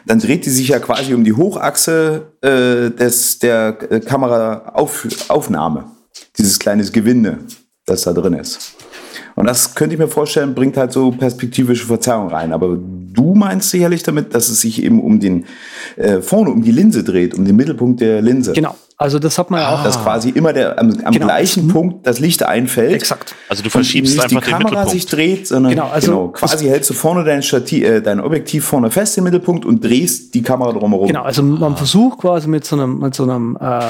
Dann 0.07 0.19
dreht 0.19 0.47
die 0.47 0.51
sich 0.51 0.69
ja 0.69 0.79
quasi 0.79 1.15
um 1.15 1.23
die 1.23 1.35
Hochachse 1.35 2.33
äh, 2.41 2.91
des, 2.91 3.39
der 3.39 3.79
äh, 3.91 4.01
Kameraaufnahme. 4.01 5.85
Dieses 6.37 6.59
kleines 6.59 6.93
Gewinde, 6.93 7.39
das 7.85 8.03
da 8.03 8.13
drin 8.13 8.35
ist. 8.35 8.78
Und 9.39 9.47
das 9.47 9.77
könnte 9.77 9.95
ich 9.95 10.01
mir 10.01 10.09
vorstellen, 10.09 10.53
bringt 10.53 10.77
halt 10.77 10.91
so 10.91 11.13
perspektivische 11.13 11.87
Verzerrung 11.87 12.29
rein. 12.29 12.53
Aber 12.53 12.77
du 12.77 13.35
meinst 13.37 13.71
sicherlich 13.71 14.03
damit, 14.03 14.35
dass 14.35 14.49
es 14.49 14.63
sich 14.63 14.83
eben 14.83 15.01
um 15.01 15.21
den 15.21 15.47
äh, 15.95 16.21
vorne 16.21 16.51
um 16.51 16.63
die 16.63 16.73
Linse 16.73 17.05
dreht, 17.05 17.39
um 17.39 17.45
den 17.45 17.55
Mittelpunkt 17.55 18.01
der 18.01 18.21
Linse. 18.21 18.53
Genau. 18.53 18.75
Also 18.97 19.21
das 19.21 19.39
hat 19.39 19.53
man 19.53 19.61
ja 19.61 19.73
auch. 19.73 19.85
Dass 19.85 20.03
quasi 20.03 20.31
immer 20.31 20.53
der, 20.53 20.81
am, 20.81 20.91
am 21.05 21.13
genau. 21.13 21.27
gleichen 21.27 21.67
mhm. 21.67 21.69
Punkt 21.69 22.07
das 22.09 22.19
Licht 22.19 22.43
einfällt. 22.43 22.95
Exakt. 22.95 23.37
Also 23.49 23.63
du 23.63 23.71
verschiebst 23.71 24.15
nicht 24.15 24.25
einfach 24.25 24.45
die 24.45 24.51
Kamera 24.51 24.89
sich 24.89 25.07
dreht, 25.07 25.47
sondern 25.47 25.71
genau, 25.71 25.87
also 25.87 26.11
genau, 26.11 26.29
quasi 26.29 26.67
hältst 26.67 26.91
du 26.91 26.95
vorne 26.95 27.23
dein, 27.23 27.45
Stativ, 27.45 27.85
äh, 27.85 28.01
dein 28.01 28.19
Objektiv 28.19 28.65
vorne 28.65 28.91
fest 28.91 29.19
im 29.19 29.25
Mittelpunkt 29.25 29.65
und 29.65 29.85
drehst 29.85 30.35
die 30.35 30.43
Kamera 30.43 30.73
drumherum. 30.73 31.07
Genau, 31.07 31.23
also 31.23 31.45
man 31.45 31.77
versucht 31.77 32.19
quasi 32.19 32.49
mit 32.49 32.65
so 32.65 32.75
einem, 32.75 32.99
mit 32.99 33.15
so 33.15 33.23
einem 33.23 33.57
äh, 33.61 33.83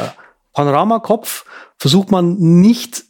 Panoramakopf, 0.52 1.46
versucht 1.78 2.10
man 2.10 2.36
nicht 2.36 3.07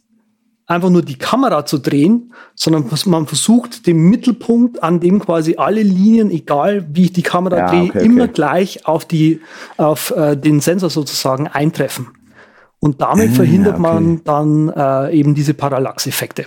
einfach 0.69 0.91
nur 0.91 1.01
die 1.01 1.17
Kamera 1.17 1.65
zu 1.65 1.79
drehen, 1.79 2.31
sondern 2.53 2.85
man 3.05 3.25
versucht 3.25 3.87
den 3.87 3.97
Mittelpunkt, 4.09 4.83
an 4.83 4.99
dem 4.99 5.19
quasi 5.19 5.55
alle 5.57 5.81
Linien, 5.81 6.29
egal 6.29 6.85
wie 6.93 7.05
ich 7.05 7.13
die 7.13 7.23
Kamera 7.23 7.57
ja, 7.57 7.69
drehe, 7.69 7.89
okay, 7.89 8.05
immer 8.05 8.25
okay. 8.25 8.33
gleich 8.33 8.85
auf 8.85 9.05
die, 9.05 9.41
auf 9.77 10.11
äh, 10.11 10.37
den 10.37 10.59
Sensor 10.59 10.91
sozusagen 10.91 11.47
eintreffen. 11.47 12.09
Und 12.79 13.01
damit 13.01 13.31
ah, 13.31 13.33
verhindert 13.33 13.73
okay. 13.73 13.81
man 13.81 14.23
dann 14.23 14.69
äh, 14.69 15.11
eben 15.11 15.33
diese 15.33 15.55
Parallaxeffekte. 15.55 16.45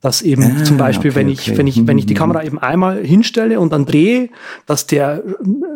Dass 0.00 0.22
eben 0.22 0.58
ah, 0.60 0.64
zum 0.64 0.78
Beispiel, 0.78 1.14
wenn 1.14 1.28
ich, 1.28 1.58
wenn 1.58 1.66
ich, 1.66 1.86
wenn 1.86 1.98
ich 1.98 2.06
die 2.06 2.14
mhm. 2.14 2.18
Kamera 2.18 2.44
eben 2.44 2.58
einmal 2.58 3.04
hinstelle 3.04 3.60
und 3.60 3.72
dann 3.72 3.84
drehe, 3.84 4.30
dass 4.64 4.86
der 4.86 5.22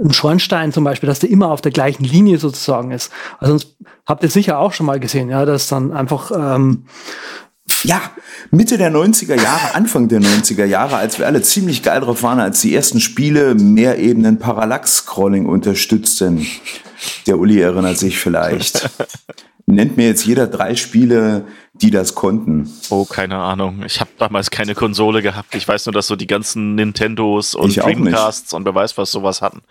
ein 0.03 0.13
Schornstein 0.13 0.73
zum 0.73 0.85
Beispiel, 0.85 1.09
dass 1.09 1.19
der 1.19 1.29
immer 1.29 1.51
auf 1.51 1.61
der 1.61 1.73
gleichen 1.73 2.05
Linie 2.05 2.39
sozusagen 2.39 2.93
ist. 2.93 3.13
Also 3.41 3.67
habt 4.07 4.23
ihr 4.23 4.31
sicher 4.31 4.61
auch 4.61 4.73
schon 4.73 4.87
mal 4.87 5.01
gesehen, 5.01 5.29
ja, 5.29 5.45
dass 5.45 5.69
dann 5.69 5.93
einfach 5.93 6.31
ähm, 6.35 6.85
ja, 7.85 8.01
Mitte 8.51 8.79
der 8.79 8.91
90er 8.91 9.41
Jahre, 9.41 9.75
Anfang 9.75 10.09
der 10.09 10.21
90er 10.21 10.65
Jahre, 10.65 10.97
als 10.97 11.19
wir 11.19 11.27
alle 11.27 11.43
ziemlich 11.43 11.83
geil 11.83 12.01
drauf 12.01 12.23
waren, 12.23 12.41
als 12.41 12.61
die 12.61 12.75
ersten 12.75 13.01
Spiele 13.01 13.55
mehr 13.55 13.99
Ebenen 13.99 14.39
Parallax-Scrolling 14.39 15.47
unterstützten. 15.47 16.47
Der 17.27 17.39
Uli 17.39 17.61
erinnert 17.61 17.99
sich 17.99 18.19
vielleicht. 18.19 18.91
Nennt 19.67 19.97
mir 19.97 20.07
jetzt 20.07 20.27
jeder 20.27 20.47
drei 20.47 20.77
Spiele, 20.77 21.47
die 21.73 21.91
das 21.91 22.15
konnten. 22.15 22.71
Oh, 22.91 23.05
keine 23.05 23.37
Ahnung. 23.37 23.83
Ich 23.87 24.01
habe 24.01 24.11
damals 24.19 24.51
keine 24.51 24.75
Konsole 24.75 25.23
gehabt. 25.23 25.55
Ich 25.55 25.67
weiß 25.67 25.87
nur, 25.87 25.93
dass 25.93 26.07
so 26.07 26.17
die 26.17 26.27
ganzen 26.27 26.75
Nintendos 26.75 27.55
und 27.55 27.77
Dreamcasts 27.77 28.53
und 28.53 28.65
wer 28.65 28.75
weiß 28.75 28.99
was 28.99 29.11
sowas 29.11 29.41
hatten. 29.43 29.63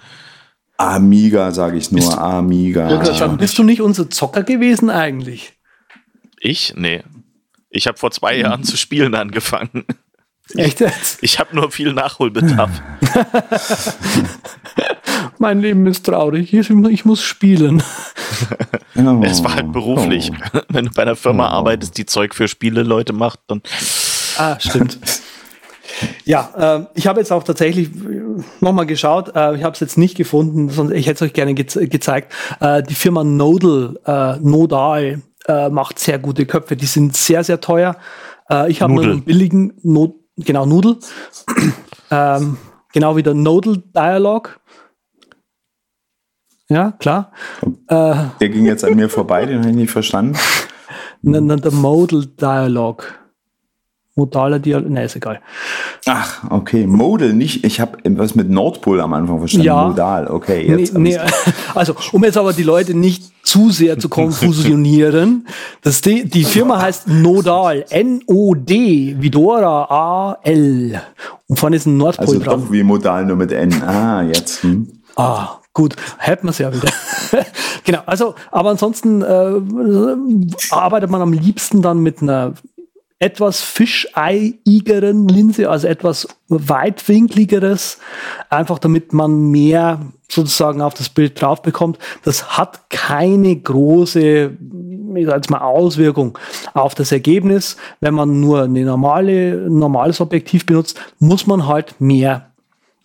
Amiga, 0.77 1.51
sage 1.51 1.77
ich 1.77 1.91
nur. 1.91 2.01
Bist, 2.01 2.17
Amiga. 2.17 2.89
Ja, 2.89 3.27
bist 3.27 3.57
du 3.57 3.63
nicht 3.63 3.81
unser 3.81 4.09
Zocker 4.09 4.43
gewesen 4.43 4.89
eigentlich? 4.89 5.53
Ich? 6.39 6.73
Nee. 6.75 7.03
Ich 7.73 7.87
habe 7.87 7.97
vor 7.97 8.11
zwei 8.11 8.37
Jahren 8.37 8.63
zu 8.63 8.77
spielen 8.77 9.15
angefangen. 9.15 9.83
Echt 10.55 10.79
jetzt? 10.79 11.17
Ich 11.21 11.39
habe 11.39 11.55
nur 11.55 11.71
viel 11.71 11.93
Nachholbedarf. 11.93 12.69
mein 15.39 15.59
Leben 15.59 15.87
ist 15.87 16.05
traurig. 16.05 16.53
Ich, 16.53 17.05
muss 17.05 17.23
spielen. 17.23 17.81
oh. 18.95 19.21
Es 19.23 19.43
war 19.43 19.55
halt 19.55 19.71
beruflich. 19.71 20.31
Oh. 20.53 20.59
Wenn 20.69 20.85
du 20.85 20.91
bei 20.91 21.01
einer 21.01 21.15
Firma 21.15 21.47
oh. 21.47 21.53
arbeitest, 21.53 21.97
die 21.97 22.05
Zeug 22.05 22.35
für 22.35 22.47
Spiele 22.47 22.83
Leute 22.83 23.13
macht, 23.13 23.39
dann. 23.47 23.63
Ah, 24.37 24.59
stimmt. 24.59 24.99
Ja, 26.25 26.77
äh, 26.77 26.85
ich 26.95 27.07
habe 27.07 27.19
jetzt 27.19 27.31
auch 27.31 27.43
tatsächlich 27.43 27.89
nochmal 28.59 28.85
geschaut. 28.85 29.35
Äh, 29.35 29.55
ich 29.55 29.63
habe 29.63 29.73
es 29.73 29.79
jetzt 29.79 29.97
nicht 29.97 30.15
gefunden, 30.15 30.69
sonst 30.69 30.91
ich 30.91 31.07
hätte 31.07 31.25
es 31.25 31.29
euch 31.29 31.33
gerne 31.33 31.53
ge 31.53 31.87
gezeigt. 31.87 32.33
Äh, 32.59 32.83
die 32.83 32.95
Firma 32.95 33.23
Nodal, 33.23 33.99
äh, 34.05 34.39
Nodal 34.41 35.21
äh, 35.47 35.69
macht 35.69 35.99
sehr 35.99 36.19
gute 36.19 36.45
Köpfe. 36.45 36.75
Die 36.75 36.85
sind 36.85 37.15
sehr, 37.15 37.43
sehr 37.43 37.59
teuer. 37.59 37.95
Äh, 38.49 38.71
ich 38.71 38.81
habe 38.81 38.93
nur 38.93 39.03
einen 39.03 39.23
billigen, 39.23 39.73
no 39.83 40.15
genau, 40.37 40.65
Nudel. 40.65 40.97
ähm, 42.11 42.57
genau 42.93 43.15
wie 43.15 43.23
der 43.23 43.33
Nodal 43.33 43.81
Dialog. 43.95 44.59
Ja, 46.69 46.91
klar. 46.91 47.31
Der 47.89 48.31
ging 48.39 48.65
jetzt 48.65 48.83
an 48.83 48.95
mir 48.95 49.09
vorbei, 49.09 49.45
den 49.45 49.59
habe 49.59 49.69
ich 49.69 49.75
nicht 49.75 49.91
verstanden. 49.91 50.37
Nein, 51.21 51.61
der 51.61 51.71
Modal 51.71 52.25
Dialog. 52.25 53.19
Modaler 54.15 54.59
Dialog, 54.59 54.89
ne, 54.89 55.05
ist 55.05 55.15
egal. 55.15 55.41
Ach, 56.05 56.43
okay, 56.51 56.85
Modal, 56.85 57.33
nicht, 57.33 57.63
ich 57.63 57.79
habe 57.79 57.97
was 58.05 58.35
mit 58.35 58.49
Nordpol 58.49 59.01
am 59.01 59.13
Anfang 59.13 59.39
verstanden, 59.39 59.65
ja. 59.65 59.87
Modal, 59.87 60.27
okay. 60.27 60.67
Jetzt 60.67 60.93
nee, 60.95 61.17
nee, 61.17 61.19
also, 61.75 61.95
um 62.11 62.23
jetzt 62.23 62.37
aber 62.37 62.53
die 62.53 62.63
Leute 62.63 62.93
nicht 62.93 63.32
zu 63.43 63.69
sehr 63.71 63.99
zu 63.99 64.09
konfusionieren, 64.09 65.47
das 65.81 66.01
die, 66.01 66.23
die 66.27 66.45
Firma 66.45 66.81
heißt 66.81 67.07
Nodal, 67.07 67.85
N-O-D, 67.89 69.17
Vidora 69.19 69.83
A-L. 69.89 71.01
Und 71.47 71.59
vorne 71.59 71.75
ist 71.75 71.85
ein 71.85 71.97
Nordpol 71.97 72.25
also 72.25 72.39
dran. 72.39 72.61
doch 72.61 72.71
wie 72.71 72.83
Modal, 72.83 73.25
nur 73.25 73.35
mit 73.35 73.51
N. 73.51 73.83
Ah, 73.83 74.23
jetzt. 74.23 74.63
Hm. 74.63 74.87
Ah, 75.17 75.59
gut, 75.73 75.95
hätten 76.17 76.47
wir 76.47 76.51
es 76.51 76.57
ja 76.57 76.73
wieder. 76.73 76.89
genau, 77.83 77.99
also, 78.05 78.33
aber 78.49 78.69
ansonsten 78.69 79.21
äh, 79.21 80.73
arbeitet 80.73 81.09
man 81.09 81.21
am 81.21 81.33
liebsten 81.33 81.81
dann 81.81 81.99
mit 81.99 82.21
einer 82.21 82.53
etwas 83.19 83.61
fischeigeren 83.61 85.27
Linse, 85.27 85.69
also 85.69 85.87
etwas 85.87 86.27
weitwinkligeres, 86.49 87.99
einfach 88.49 88.79
damit 88.79 89.13
man 89.13 89.49
mehr 89.49 90.01
sozusagen 90.29 90.81
auf 90.81 90.93
das 90.93 91.09
Bild 91.09 91.41
drauf 91.41 91.61
bekommt. 91.61 91.99
Das 92.23 92.57
hat 92.57 92.89
keine 92.89 93.55
große 93.55 94.57
ich 95.15 95.25
sag 95.25 95.49
mal, 95.49 95.59
Auswirkung 95.59 96.37
auf 96.73 96.95
das 96.95 97.11
Ergebnis. 97.11 97.77
Wenn 97.99 98.13
man 98.13 98.39
nur 98.39 98.63
eine 98.63 98.83
normale, 98.83 99.65
ein 99.67 99.77
normales 99.77 100.21
Objektiv 100.21 100.65
benutzt, 100.65 100.99
muss 101.19 101.47
man 101.47 101.67
halt 101.67 101.99
mehr 101.99 102.51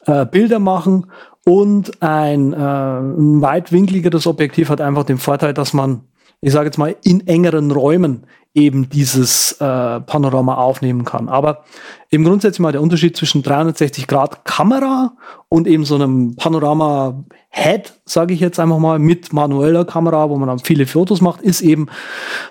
äh, 0.07 0.25
Bilder 0.27 0.59
machen 0.59 1.07
und 1.45 2.03
ein, 2.03 2.53
äh, 2.53 2.57
ein 2.57 3.41
weitwinkligeres 3.41 4.27
Objektiv 4.27 4.69
hat 4.71 4.81
einfach 4.81 5.05
den 5.05 5.19
Vorteil, 5.19 5.55
dass 5.55 5.73
man 5.73 6.03
ich 6.41 6.53
sage 6.53 6.66
jetzt 6.66 6.78
mal, 6.78 6.97
in 7.03 7.26
engeren 7.26 7.70
Räumen 7.70 8.24
eben 8.55 8.89
dieses 8.89 9.53
äh, 9.61 10.01
Panorama 10.01 10.57
aufnehmen 10.57 11.05
kann. 11.05 11.28
Aber 11.28 11.64
eben 12.11 12.24
grundsätzlich 12.24 12.61
mal 12.61 12.72
der 12.72 12.82
Unterschied 12.82 13.16
zwischen 13.16 13.43
360 13.43 14.07
Grad 14.07 14.45
Kamera 14.45 15.12
und 15.49 15.68
eben 15.68 15.84
so 15.84 15.95
einem 15.95 16.34
Panorama 16.36 17.24
Head, 17.51 17.95
sage 18.05 18.34
ich 18.34 18.41
jetzt 18.41 18.59
einfach 18.59 18.78
mal, 18.78 18.99
mit 18.99 19.32
manueller 19.32 19.84
Kamera, 19.84 20.28
wo 20.28 20.36
man 20.36 20.49
dann 20.49 20.59
viele 20.59 20.86
Fotos 20.86 21.20
macht, 21.20 21.41
ist 21.41 21.61
eben 21.61 21.86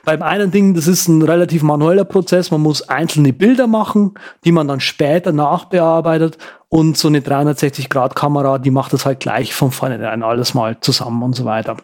beim 0.05 0.21
einen 0.21 0.51
Ding, 0.51 0.73
das 0.73 0.87
ist 0.87 1.07
ein 1.07 1.21
relativ 1.21 1.61
manueller 1.61 2.05
Prozess. 2.05 2.51
Man 2.51 2.61
muss 2.61 2.87
einzelne 2.87 3.33
Bilder 3.33 3.67
machen, 3.67 4.13
die 4.45 4.51
man 4.51 4.67
dann 4.67 4.79
später 4.79 5.31
nachbearbeitet 5.33 6.37
und 6.69 6.97
so 6.97 7.07
eine 7.09 7.21
360 7.21 7.89
Grad 7.89 8.15
Kamera, 8.15 8.59
die 8.59 8.71
macht 8.71 8.93
das 8.93 9.05
halt 9.05 9.19
gleich 9.19 9.53
von 9.53 9.71
vornherein 9.71 10.23
alles 10.23 10.53
mal 10.53 10.79
zusammen 10.79 11.21
und 11.23 11.35
so 11.35 11.45
weiter. 11.45 11.77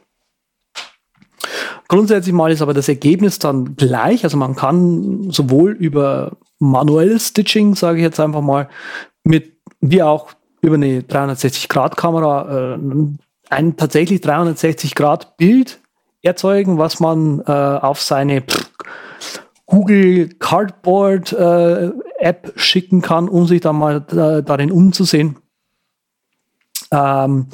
Grundsätzlich 1.87 2.33
mal 2.33 2.51
ist 2.51 2.61
aber 2.61 2.73
das 2.73 2.89
Ergebnis 2.89 3.39
dann 3.39 3.75
gleich. 3.75 4.23
Also 4.23 4.37
man 4.37 4.55
kann 4.55 5.29
sowohl 5.31 5.71
über 5.71 6.37
manuelles 6.59 7.29
Stitching, 7.29 7.75
sage 7.75 7.99
ich 7.99 8.03
jetzt 8.03 8.19
einfach 8.19 8.41
mal, 8.41 8.69
mit 9.23 9.53
wie 9.81 10.01
auch 10.01 10.29
über 10.61 10.75
eine 10.75 11.01
360-Grad-Kamera 11.01 12.75
äh, 12.75 12.79
ein 13.49 13.77
tatsächlich 13.77 14.21
360-Grad-Bild 14.21 15.79
erzeugen, 16.21 16.77
was 16.77 16.99
man 16.99 17.41
äh, 17.41 17.51
auf 17.51 18.01
seine 18.01 18.43
Google 19.65 20.29
Cardboard 20.39 21.33
äh, 21.33 21.91
App 22.19 22.53
schicken 22.55 23.01
kann, 23.01 23.27
um 23.27 23.45
sich 23.45 23.61
dann 23.61 23.77
mal 23.77 23.97
äh, 24.11 24.43
darin 24.43 24.71
umzusehen. 24.71 25.37
Ähm, 26.91 27.47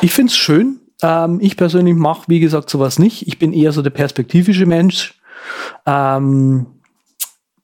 ich 0.00 0.12
finde 0.12 0.30
es 0.30 0.36
schön, 0.36 0.80
ähm, 1.02 1.38
ich 1.40 1.56
persönlich 1.56 1.94
mache, 1.94 2.24
wie 2.28 2.40
gesagt, 2.40 2.70
sowas 2.70 2.98
nicht. 2.98 3.26
Ich 3.26 3.38
bin 3.38 3.52
eher 3.52 3.72
so 3.72 3.82
der 3.82 3.90
perspektivische 3.90 4.66
Mensch. 4.66 5.20
Ähm, 5.84 6.66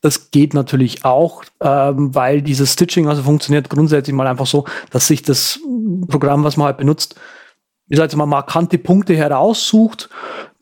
das 0.01 0.33
geht 0.33 0.53
natürlich 0.53 1.05
auch, 1.05 1.45
ähm, 1.61 2.15
weil 2.15 2.43
dieses 2.43 2.73
Stitching 2.73 3.09
also 3.09 3.23
funktioniert 3.23 3.71
grundsätzlich 3.71 4.15
mal 4.15 4.27
einfach 4.27 4.47
so, 4.47 4.65
dass 4.91 5.07
sich 5.07 5.23
das 5.23 5.61
Programm, 6.09 6.43
was 6.45 6.57
man 6.57 6.67
halt 6.67 6.79
benutzt, 6.79 7.15
ich 7.89 7.99
sage 7.99 8.13
jetzt 8.13 8.17
markante 8.17 8.79
Punkte 8.79 9.15
heraussucht, 9.15 10.09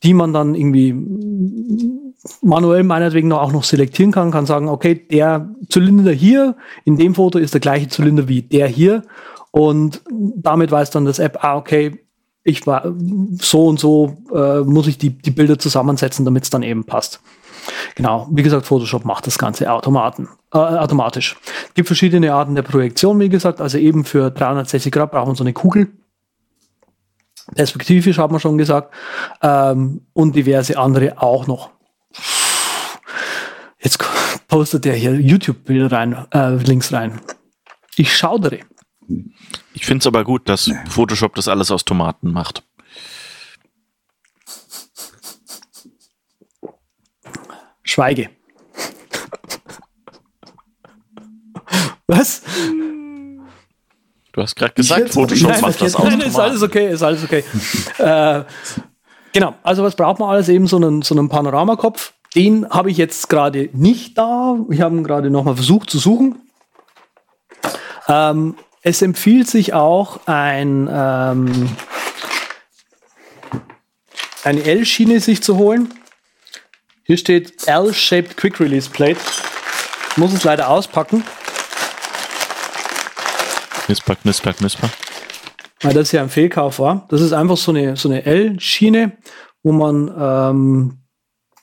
die 0.02 0.14
man 0.14 0.32
dann 0.32 0.54
irgendwie 0.54 0.94
manuell 2.42 2.82
meinetwegen 2.82 3.32
auch 3.32 3.52
noch 3.52 3.64
selektieren 3.64 4.12
kann, 4.12 4.30
kann 4.30 4.46
sagen, 4.46 4.68
okay, 4.68 4.94
der 4.94 5.48
Zylinder 5.68 6.12
hier 6.12 6.56
in 6.84 6.96
dem 6.96 7.14
Foto 7.14 7.38
ist 7.38 7.54
der 7.54 7.60
gleiche 7.60 7.88
Zylinder 7.88 8.28
wie 8.28 8.42
der 8.42 8.66
hier 8.66 9.02
und 9.52 10.02
damit 10.10 10.70
weiß 10.70 10.90
dann 10.90 11.04
das 11.04 11.18
App, 11.18 11.42
ah, 11.42 11.56
okay, 11.56 12.04
ich 12.42 12.66
war 12.66 12.92
so 13.40 13.66
und 13.66 13.78
so 13.78 14.16
äh, 14.34 14.60
muss 14.60 14.86
ich 14.86 14.98
die, 14.98 15.10
die 15.10 15.30
Bilder 15.30 15.58
zusammensetzen, 15.58 16.24
damit 16.24 16.44
es 16.44 16.50
dann 16.50 16.62
eben 16.62 16.84
passt. 16.84 17.20
Genau, 17.94 18.28
wie 18.30 18.42
gesagt, 18.42 18.66
Photoshop 18.66 19.04
macht 19.04 19.26
das 19.26 19.38
Ganze 19.38 19.70
automaten, 19.70 20.28
äh, 20.52 20.58
automatisch. 20.58 21.36
Es 21.68 21.74
gibt 21.74 21.86
verschiedene 21.88 22.32
Arten 22.32 22.54
der 22.54 22.62
Projektion, 22.62 23.20
wie 23.20 23.28
gesagt, 23.28 23.60
also 23.60 23.78
eben 23.78 24.04
für 24.04 24.30
360 24.30 24.90
Grad 24.90 25.10
braucht 25.10 25.26
man 25.26 25.36
so 25.36 25.44
eine 25.44 25.52
Kugel. 25.52 25.88
Perspektivisch 27.54 28.18
haben 28.18 28.34
wir 28.34 28.40
schon 28.40 28.58
gesagt. 28.58 28.94
Ähm, 29.42 30.06
und 30.12 30.36
diverse 30.36 30.78
andere 30.78 31.20
auch 31.20 31.46
noch. 31.46 31.70
Jetzt 33.78 33.98
postet 34.48 34.84
der 34.84 34.94
hier 34.94 35.14
YouTube-Bilder 35.14 35.90
rein, 35.90 36.26
äh, 36.32 36.56
Links 36.56 36.92
rein. 36.92 37.20
Ich 37.96 38.16
schaudere. 38.16 38.60
Ich 39.72 39.86
finde 39.86 40.02
es 40.02 40.06
aber 40.06 40.24
gut, 40.24 40.48
dass 40.48 40.66
nee. 40.66 40.76
Photoshop 40.88 41.34
das 41.34 41.48
alles 41.48 41.70
aus 41.70 41.84
Tomaten 41.84 42.32
macht. 42.32 42.64
Schweige. 47.82 48.30
Was? 52.06 52.42
Du 54.32 54.42
hast 54.42 54.54
gerade 54.54 54.74
gesagt, 54.74 55.12
Photoshop 55.12 55.50
nein, 55.50 55.60
macht 55.60 55.80
das 55.80 55.94
aus. 55.94 56.04
Nein, 56.04 56.20
ist 56.20 56.38
alles 56.38 56.62
okay, 56.62 56.92
ist 56.92 57.02
alles 57.02 57.24
okay. 57.24 57.44
äh, 57.98 58.44
genau, 59.32 59.54
also 59.62 59.82
was 59.82 59.96
braucht 59.96 60.18
man 60.20 60.30
alles? 60.30 60.48
Eben 60.48 60.66
so 60.66 60.76
einen, 60.76 61.02
so 61.02 61.14
einen 61.16 61.28
Panoramakopf. 61.28 62.14
Den 62.34 62.68
habe 62.70 62.90
ich 62.90 62.96
jetzt 62.96 63.28
gerade 63.28 63.70
nicht 63.72 64.16
da. 64.16 64.56
Ich 64.70 64.80
habe 64.80 64.96
ihn 64.96 65.04
gerade 65.04 65.30
nochmal 65.30 65.56
versucht 65.56 65.90
zu 65.90 65.98
suchen. 65.98 66.40
Ähm, 68.06 68.54
es 68.82 69.02
empfiehlt 69.02 69.48
sich 69.48 69.74
auch 69.74 70.26
ein, 70.26 70.88
ähm, 70.90 71.68
eine 74.42 74.64
L-Schiene 74.64 75.20
sich 75.20 75.42
zu 75.42 75.58
holen. 75.58 75.92
Hier 77.04 77.18
steht 77.18 77.66
L-Shaped 77.66 78.36
Quick 78.36 78.60
Release 78.60 78.88
Plate. 78.88 79.20
Ich 80.10 80.16
muss 80.16 80.32
es 80.32 80.44
leider 80.44 80.68
auspacken. 80.68 81.24
Knisper, 83.84 84.16
knisper, 84.16 84.52
knisper. 84.54 84.88
Weil 85.82 85.94
das 85.94 86.12
ja 86.12 86.22
ein 86.22 86.30
Fehlkauf 86.30 86.78
war. 86.78 87.06
Das 87.10 87.20
ist 87.20 87.32
einfach 87.32 87.56
so 87.56 87.72
eine, 87.72 87.96
so 87.96 88.08
eine 88.08 88.24
L-Schiene, 88.24 89.18
wo 89.62 89.72
man, 89.72 90.14
ähm, 90.18 90.98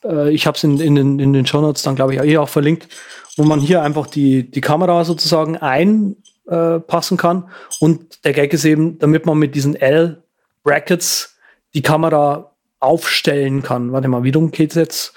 äh, 0.04 0.30
ich 0.32 0.46
habe 0.46 0.56
es 0.56 0.62
in, 0.62 0.78
in, 0.78 0.94
den, 0.94 1.18
in 1.18 1.32
den 1.32 1.46
Show 1.46 1.60
Notes 1.60 1.82
dann, 1.82 1.96
glaube 1.96 2.14
ich, 2.14 2.20
eh 2.20 2.38
auch 2.38 2.48
verlinkt, 2.48 2.88
wo 3.36 3.44
man 3.44 3.60
hier 3.60 3.82
einfach 3.82 4.06
die, 4.06 4.50
die 4.50 4.60
Kamera 4.60 5.04
sozusagen 5.04 5.56
ein 5.56 6.16
äh, 6.48 6.80
passen 6.80 7.16
kann. 7.16 7.50
Und 7.80 8.24
der 8.24 8.32
Gag 8.32 8.52
ist 8.52 8.64
eben, 8.64 8.98
damit 8.98 9.26
man 9.26 9.38
mit 9.38 9.54
diesen 9.54 9.74
L-Brackets 9.76 11.36
die 11.74 11.82
Kamera 11.82 12.52
aufstellen 12.80 13.62
kann. 13.62 13.92
Warte 13.92 14.08
mal, 14.08 14.22
wie 14.22 14.32
dumm 14.32 14.50
geht's 14.50 14.74
jetzt? 14.74 15.12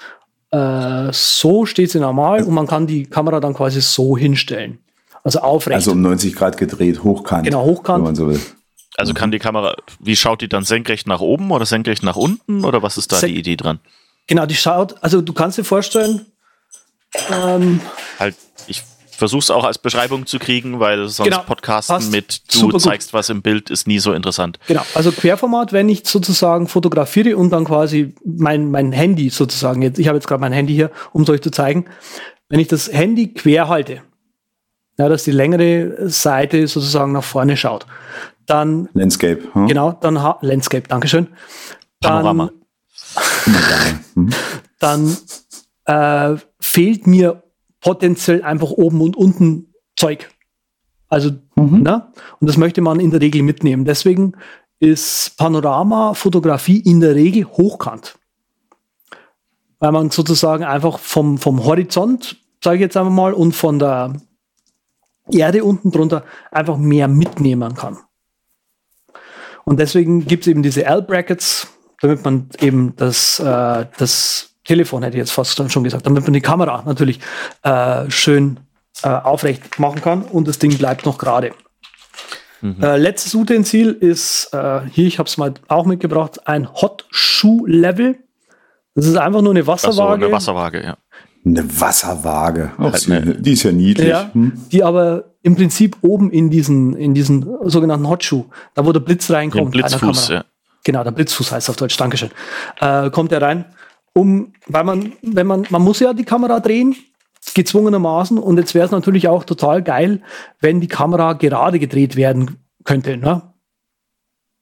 Äh, 0.50 1.08
so 1.12 1.64
steht 1.64 1.90
sie 1.90 2.00
normal 2.00 2.42
und 2.42 2.54
man 2.54 2.66
kann 2.66 2.86
die 2.86 3.06
Kamera 3.06 3.40
dann 3.40 3.54
quasi 3.54 3.80
so 3.80 4.16
hinstellen. 4.16 4.78
Also 5.24 5.40
aufrecht. 5.40 5.76
Also 5.76 5.92
um 5.92 6.02
90 6.02 6.34
Grad 6.34 6.56
gedreht, 6.56 7.04
hochkant. 7.04 7.44
Genau, 7.44 7.64
hochkant. 7.64 7.98
Wenn 7.98 8.04
man 8.04 8.16
so 8.16 8.28
will. 8.28 8.40
Also 8.96 9.14
kann 9.14 9.30
die 9.30 9.38
Kamera, 9.38 9.74
wie 10.00 10.16
schaut 10.16 10.42
die 10.42 10.48
dann 10.48 10.64
senkrecht 10.64 11.06
nach 11.06 11.20
oben 11.20 11.50
oder 11.50 11.64
senkrecht 11.64 12.02
nach 12.02 12.16
unten 12.16 12.64
oder 12.64 12.82
was 12.82 12.98
ist 12.98 13.10
da 13.10 13.16
Sen 13.16 13.30
die 13.30 13.38
Idee 13.38 13.56
dran? 13.56 13.80
Genau, 14.26 14.44
die 14.44 14.54
schaut, 14.54 15.02
also 15.02 15.22
du 15.22 15.32
kannst 15.32 15.56
dir 15.56 15.64
vorstellen, 15.64 16.26
ähm, 17.30 17.80
halt, 18.18 18.36
ich 18.66 18.82
versuch's 19.16 19.50
auch 19.50 19.64
als 19.64 19.78
Beschreibung 19.78 20.26
zu 20.26 20.38
kriegen, 20.38 20.80
weil 20.80 21.08
sonst 21.08 21.30
genau, 21.30 21.42
Podcasten 21.42 22.10
mit 22.10 22.42
du 22.54 22.76
zeigst 22.78 23.12
was 23.12 23.28
im 23.30 23.42
Bild 23.42 23.70
ist 23.70 23.86
nie 23.86 23.98
so 23.98 24.12
interessant. 24.12 24.58
Genau, 24.66 24.82
also 24.94 25.12
Querformat, 25.12 25.72
wenn 25.72 25.88
ich 25.88 26.06
sozusagen 26.06 26.68
fotografiere 26.68 27.36
und 27.36 27.50
dann 27.50 27.64
quasi 27.64 28.14
mein, 28.24 28.70
mein 28.70 28.92
Handy 28.92 29.30
sozusagen, 29.30 29.82
jetzt, 29.82 29.98
ich 29.98 30.08
habe 30.08 30.16
jetzt 30.16 30.26
gerade 30.26 30.40
mein 30.40 30.52
Handy 30.52 30.74
hier, 30.74 30.90
um 31.12 31.22
es 31.22 31.30
euch 31.30 31.42
zu 31.42 31.50
zeigen, 31.50 31.86
wenn 32.48 32.60
ich 32.60 32.68
das 32.68 32.92
Handy 32.92 33.32
quer 33.32 33.68
halte, 33.68 34.02
ja, 34.98 35.08
dass 35.08 35.24
die 35.24 35.30
längere 35.30 36.08
Seite 36.08 36.66
sozusagen 36.66 37.12
nach 37.12 37.24
vorne 37.24 37.56
schaut, 37.56 37.86
dann 38.46 38.88
Landscape, 38.94 39.42
hm? 39.52 39.68
genau, 39.68 39.92
dann 39.92 40.14
Landscape, 40.40 40.88
Dankeschön. 40.88 41.28
Dann, 42.00 42.12
Panorama. 42.12 42.50
dann 44.80 45.16
äh, 45.84 46.36
fehlt 46.60 47.06
mir 47.06 47.42
potenziell 47.82 48.42
einfach 48.42 48.70
oben 48.70 49.00
und 49.02 49.16
unten 49.16 49.74
Zeug. 49.96 50.30
Also, 51.08 51.32
mhm. 51.56 51.82
ne? 51.82 52.10
Und 52.40 52.48
das 52.48 52.56
möchte 52.56 52.80
man 52.80 52.98
in 52.98 53.10
der 53.10 53.20
Regel 53.20 53.42
mitnehmen. 53.42 53.84
Deswegen 53.84 54.32
ist 54.80 55.36
Panoramafotografie 55.36 56.78
in 56.80 57.00
der 57.00 57.14
Regel 57.14 57.44
hochkant. 57.44 58.18
Weil 59.78 59.92
man 59.92 60.10
sozusagen 60.10 60.64
einfach 60.64 60.98
vom, 60.98 61.38
vom 61.38 61.64
Horizont, 61.64 62.36
sage 62.62 62.76
ich 62.76 62.82
jetzt 62.82 62.96
einmal 62.96 63.12
mal, 63.12 63.34
und 63.34 63.52
von 63.52 63.78
der 63.78 64.14
Erde 65.30 65.64
unten 65.64 65.90
drunter 65.90 66.24
einfach 66.50 66.78
mehr 66.78 67.08
mitnehmen 67.08 67.74
kann. 67.74 67.98
Und 69.64 69.78
deswegen 69.78 70.26
gibt 70.26 70.44
es 70.44 70.48
eben 70.48 70.62
diese 70.62 70.84
L-Brackets, 70.84 71.68
damit 72.00 72.24
man 72.24 72.48
eben 72.60 72.96
das, 72.96 73.38
äh, 73.38 73.86
das 73.96 74.51
Telefon, 74.64 75.02
hätte 75.02 75.16
ich 75.16 75.20
jetzt 75.20 75.32
fast 75.32 75.70
schon 75.70 75.84
gesagt, 75.84 76.06
damit 76.06 76.24
man 76.24 76.32
die 76.32 76.40
Kamera 76.40 76.82
natürlich 76.86 77.20
äh, 77.62 78.10
schön 78.10 78.60
äh, 79.02 79.08
aufrecht 79.08 79.78
machen 79.78 80.00
kann 80.00 80.22
und 80.22 80.46
das 80.46 80.58
Ding 80.58 80.76
bleibt 80.78 81.06
noch 81.06 81.18
gerade. 81.18 81.52
Mhm. 82.60 82.76
Äh, 82.80 82.96
letztes 82.96 83.34
Utensil 83.34 83.90
ist 83.90 84.50
äh, 84.52 84.80
hier, 84.90 85.06
ich 85.06 85.18
habe 85.18 85.28
es 85.28 85.36
mal 85.36 85.54
auch 85.68 85.84
mitgebracht, 85.84 86.46
ein 86.46 86.72
Hot 86.72 87.06
Shoe 87.10 87.66
Level. 87.66 88.16
Das 88.94 89.06
ist 89.06 89.16
einfach 89.16 89.42
nur 89.42 89.52
eine 89.52 89.66
Wasserwaage. 89.66 90.20
So, 90.20 90.26
eine 90.26 90.32
Wasserwaage, 90.32 90.84
ja. 90.84 90.96
Eine 91.44 91.80
Wasserwaage. 91.80 92.70
Halt 92.78 93.10
eine, 93.10 93.34
die 93.34 93.52
ist 93.52 93.64
ja 93.64 93.72
niedlich. 93.72 94.08
Ja, 94.08 94.30
hm. 94.32 94.52
Die 94.70 94.84
aber 94.84 95.32
im 95.42 95.56
Prinzip 95.56 95.96
oben 96.02 96.30
in 96.30 96.50
diesen, 96.50 96.94
in 96.94 97.14
diesen 97.14 97.44
sogenannten 97.68 98.08
Hotschuh, 98.08 98.44
da 98.74 98.86
wo 98.86 98.92
der 98.92 99.00
Blitz 99.00 99.28
reinkommt. 99.28 99.74
Den 99.74 99.80
Blitzfuß, 99.80 100.28
ja. 100.28 100.44
Genau, 100.84 101.02
der 101.02 101.10
Blitzfuß 101.10 101.50
heißt 101.50 101.68
auf 101.70 101.76
Deutsch, 101.76 101.96
Dankeschön. 101.96 102.30
Äh, 102.80 103.10
kommt 103.10 103.32
er 103.32 103.42
rein, 103.42 103.64
um, 104.14 104.52
weil 104.66 104.84
man, 104.84 105.12
wenn 105.22 105.46
man, 105.46 105.66
man 105.70 105.82
muss 105.82 106.00
ja 106.00 106.12
die 106.12 106.24
Kamera 106.24 106.60
drehen, 106.60 106.96
gezwungenermaßen, 107.54 108.38
und 108.38 108.58
jetzt 108.58 108.74
wäre 108.74 108.86
es 108.86 108.92
natürlich 108.92 109.28
auch 109.28 109.44
total 109.44 109.82
geil, 109.82 110.22
wenn 110.60 110.80
die 110.80 110.88
Kamera 110.88 111.32
gerade 111.32 111.78
gedreht 111.78 112.16
werden 112.16 112.58
könnte. 112.84 113.16
Ne? 113.16 113.42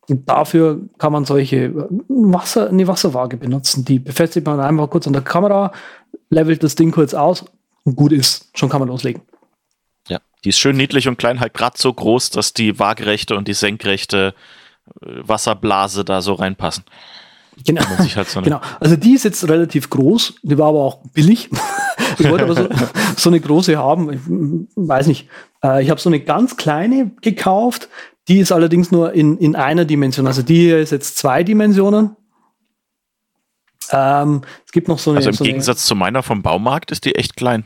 Und 0.08 0.28
dafür 0.28 0.80
kann 0.98 1.12
man 1.12 1.24
solche 1.24 1.72
Wasser, 2.08 2.68
eine 2.68 2.86
Wasserwaage 2.88 3.36
benutzen. 3.36 3.84
Die 3.84 3.98
befestigt 3.98 4.46
man 4.46 4.58
einfach 4.60 4.90
kurz 4.90 5.06
an 5.06 5.12
der 5.12 5.22
Kamera, 5.22 5.72
levelt 6.30 6.62
das 6.62 6.74
Ding 6.74 6.90
kurz 6.90 7.14
aus 7.14 7.44
und 7.84 7.96
gut 7.96 8.12
ist. 8.12 8.50
Schon 8.54 8.68
kann 8.68 8.80
man 8.80 8.88
loslegen. 8.88 9.22
Ja, 10.08 10.18
die 10.44 10.48
ist 10.48 10.58
schön 10.58 10.76
niedlich 10.76 11.06
und 11.06 11.18
klein, 11.18 11.38
halt 11.38 11.54
gerade 11.54 11.78
so 11.78 11.92
groß, 11.92 12.30
dass 12.30 12.54
die 12.54 12.78
waagerechte 12.78 13.36
und 13.36 13.46
die 13.46 13.54
senkrechte 13.54 14.34
äh, 15.00 15.06
Wasserblase 15.22 16.04
da 16.04 16.22
so 16.22 16.34
reinpassen. 16.34 16.84
Genau. 17.64 17.82
Halt 17.82 18.28
so 18.28 18.40
genau. 18.40 18.60
Also 18.78 18.96
die 18.96 19.12
ist 19.12 19.24
jetzt 19.24 19.48
relativ 19.48 19.90
groß, 19.90 20.34
die 20.42 20.58
war 20.58 20.68
aber 20.68 20.80
auch 20.80 21.02
billig. 21.12 21.50
ich 22.18 22.28
wollte 22.28 22.44
aber 22.44 22.54
so, 22.54 22.68
so, 23.16 23.30
eine 23.30 23.40
große 23.40 23.76
haben. 23.76 24.12
Ich 24.12 24.20
weiß 24.76 25.06
nicht. 25.06 25.28
Äh, 25.62 25.82
ich 25.82 25.90
habe 25.90 26.00
so 26.00 26.08
eine 26.08 26.20
ganz 26.20 26.56
kleine 26.56 27.10
gekauft. 27.20 27.88
Die 28.28 28.38
ist 28.38 28.52
allerdings 28.52 28.90
nur 28.90 29.12
in, 29.12 29.36
in 29.38 29.56
einer 29.56 29.84
Dimension. 29.84 30.26
Also 30.26 30.42
die 30.42 30.60
hier 30.60 30.78
ist 30.78 30.92
jetzt 30.92 31.18
zwei 31.18 31.42
Dimensionen. 31.42 32.16
Ähm, 33.90 34.42
es 34.64 34.72
gibt 34.72 34.88
noch 34.88 34.98
so 34.98 35.10
eine. 35.10 35.18
Also 35.18 35.30
im 35.30 35.36
so 35.36 35.44
Gegensatz 35.44 35.80
eine, 35.82 35.88
zu 35.88 35.94
meiner 35.96 36.22
vom 36.22 36.42
Baumarkt 36.42 36.90
ist 36.90 37.04
die 37.04 37.14
echt 37.16 37.36
klein. 37.36 37.64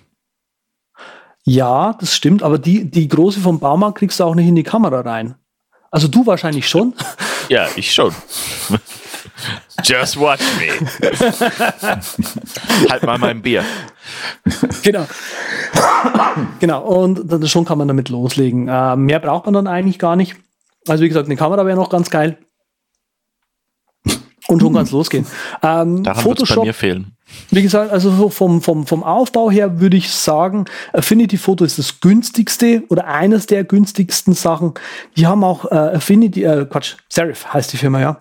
Ja, 1.45 1.95
das 2.01 2.17
stimmt, 2.17 2.43
aber 2.43 2.59
die, 2.59 2.91
die 2.91 3.07
große 3.07 3.41
vom 3.41 3.61
Baumarkt 3.61 3.99
kriegst 3.99 4.19
du 4.19 4.25
auch 4.25 4.35
nicht 4.35 4.49
in 4.49 4.55
die 4.55 4.63
Kamera 4.63 5.01
rein. 5.01 5.35
Also 5.91 6.09
du 6.09 6.27
wahrscheinlich 6.27 6.69
schon. 6.69 6.95
Ja, 7.49 7.69
ich 7.77 7.93
schon. 7.93 8.15
Just 9.83 10.19
watch 10.19 10.43
me. 10.59 10.71
halt 12.91 13.03
mal 13.03 13.19
mein 13.19 13.43
Bier. 13.43 13.65
Genau. 14.83 15.07
genau, 16.61 16.83
und 16.83 17.31
dann 17.31 17.47
schon 17.49 17.65
kann 17.65 17.79
man 17.79 17.89
damit 17.89 18.09
loslegen. 18.09 18.69
Äh, 18.69 18.97
mehr 18.97 19.19
braucht 19.19 19.47
man 19.47 19.55
dann 19.55 19.67
eigentlich 19.67 19.99
gar 19.99 20.17
nicht. 20.17 20.37
Also 20.89 21.03
wie 21.03 21.09
gesagt, 21.09 21.27
eine 21.27 21.37
Kamera 21.37 21.67
wäre 21.67 21.77
noch 21.77 21.91
ganz 21.91 22.11
geil. 22.11 22.39
Und 24.47 24.61
schon 24.61 24.75
ganz 24.75 24.91
losgehen. 24.91 25.27
Ähm, 25.63 26.03
Daran 26.03 26.23
Photoshop, 26.23 26.59
bei 26.59 26.65
mir 26.67 26.75
fehlen. 26.75 27.17
Wie 27.51 27.63
gesagt, 27.63 27.91
also 27.91 28.29
vom, 28.29 28.61
vom, 28.61 28.87
vom 28.87 29.03
Aufbau 29.03 29.51
her 29.51 29.81
würde 29.81 29.97
ich 29.97 30.11
sagen, 30.11 30.67
Affinity 30.93 31.39
Photo 31.39 31.65
ist 31.65 31.79
das 31.79 32.01
günstigste 32.01 32.83
oder 32.91 33.07
eines 33.07 33.47
der 33.47 33.65
günstigsten 33.65 34.35
Sachen. 34.35 34.75
Die 35.17 35.27
haben 35.27 35.43
auch 35.43 35.65
äh, 35.65 35.75
Affinity, 35.75 36.45
äh, 36.45 36.67
Quatsch, 36.67 36.97
Serif 37.09 37.53
heißt 37.53 37.73
die 37.73 37.79
Firma, 37.79 38.01
ja. 38.01 38.21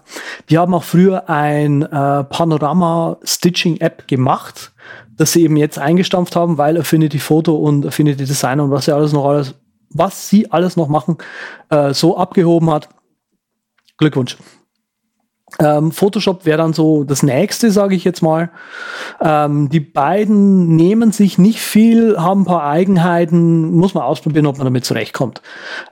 Die 0.49 0.57
haben 0.57 0.74
auch 0.74 0.84
früher 0.84 1.30
ein 1.30 1.82
äh, 1.82 2.24
Panorama 2.24 3.17
Stitching 3.24 3.78
App 3.78 4.07
gemacht, 4.07 4.71
das 5.17 5.34
sie 5.34 5.43
eben 5.43 5.57
jetzt 5.57 5.78
eingestampft 5.78 6.36
haben, 6.36 6.57
weil 6.57 6.78
Affinity 6.78 7.19
Photo 7.19 7.55
und 7.55 7.86
Affinity 7.86 8.24
Designer 8.24 8.63
und 8.63 8.71
was 8.71 8.86
sie 8.86 8.95
alles 8.95 9.11
noch 9.11 9.26
alles 9.26 9.55
was 9.93 10.28
sie 10.28 10.51
alles 10.51 10.76
noch 10.76 10.88
machen, 10.88 11.17
äh, 11.69 11.93
so 11.93 12.17
abgehoben 12.17 12.71
hat. 12.71 12.89
Glückwunsch. 13.97 14.38
Ähm, 15.60 15.91
Photoshop 15.91 16.45
wäre 16.45 16.58
dann 16.58 16.74
so 16.74 17.04
das 17.04 17.24
nächste, 17.24 17.72
sage 17.72 17.95
ich 17.95 18.04
jetzt 18.04 18.22
mal. 18.22 18.49
Ähm, 19.22 19.70
die 19.70 19.80
beiden 19.80 20.76
nehmen 20.76 21.12
sich 21.12 21.38
nicht 21.38 21.60
viel, 21.60 22.18
haben 22.18 22.41
ein 22.41 22.45
paar 22.45 22.64
Eigenheiten, 22.64 23.72
muss 23.72 23.93
man 23.93 24.04
ausprobieren, 24.04 24.47
ob 24.47 24.58
man 24.58 24.66
damit 24.66 24.86
zurechtkommt. 24.86 25.41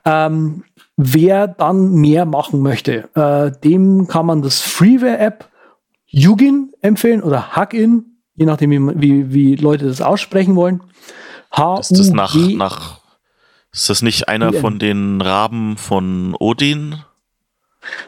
Ähm, 0.03 0.63
wer 0.97 1.47
dann 1.47 1.93
mehr 1.93 2.25
machen 2.25 2.61
möchte, 2.61 3.09
äh, 3.15 3.51
dem 3.63 4.07
kann 4.07 4.25
man 4.25 4.41
das 4.41 4.61
Freeware-App 4.61 5.49
Hugin 6.13 6.73
empfehlen 6.81 7.21
oder 7.21 7.55
Hugin, 7.55 8.17
je 8.35 8.45
nachdem, 8.45 8.71
wie, 8.71 9.01
wie, 9.01 9.33
wie 9.33 9.55
Leute 9.55 9.85
das 9.85 10.01
aussprechen 10.01 10.55
wollen. 10.55 10.81
H 11.51 11.79
ist 11.79 11.91
das 11.91 12.09
nach, 12.09 12.35
nach 12.35 13.01
ist 13.71 13.89
das 13.89 14.01
nicht 14.01 14.27
einer 14.27 14.51
von 14.51 14.79
den 14.79 15.21
Raben 15.21 15.77
von 15.77 16.35
Odin? 16.37 17.03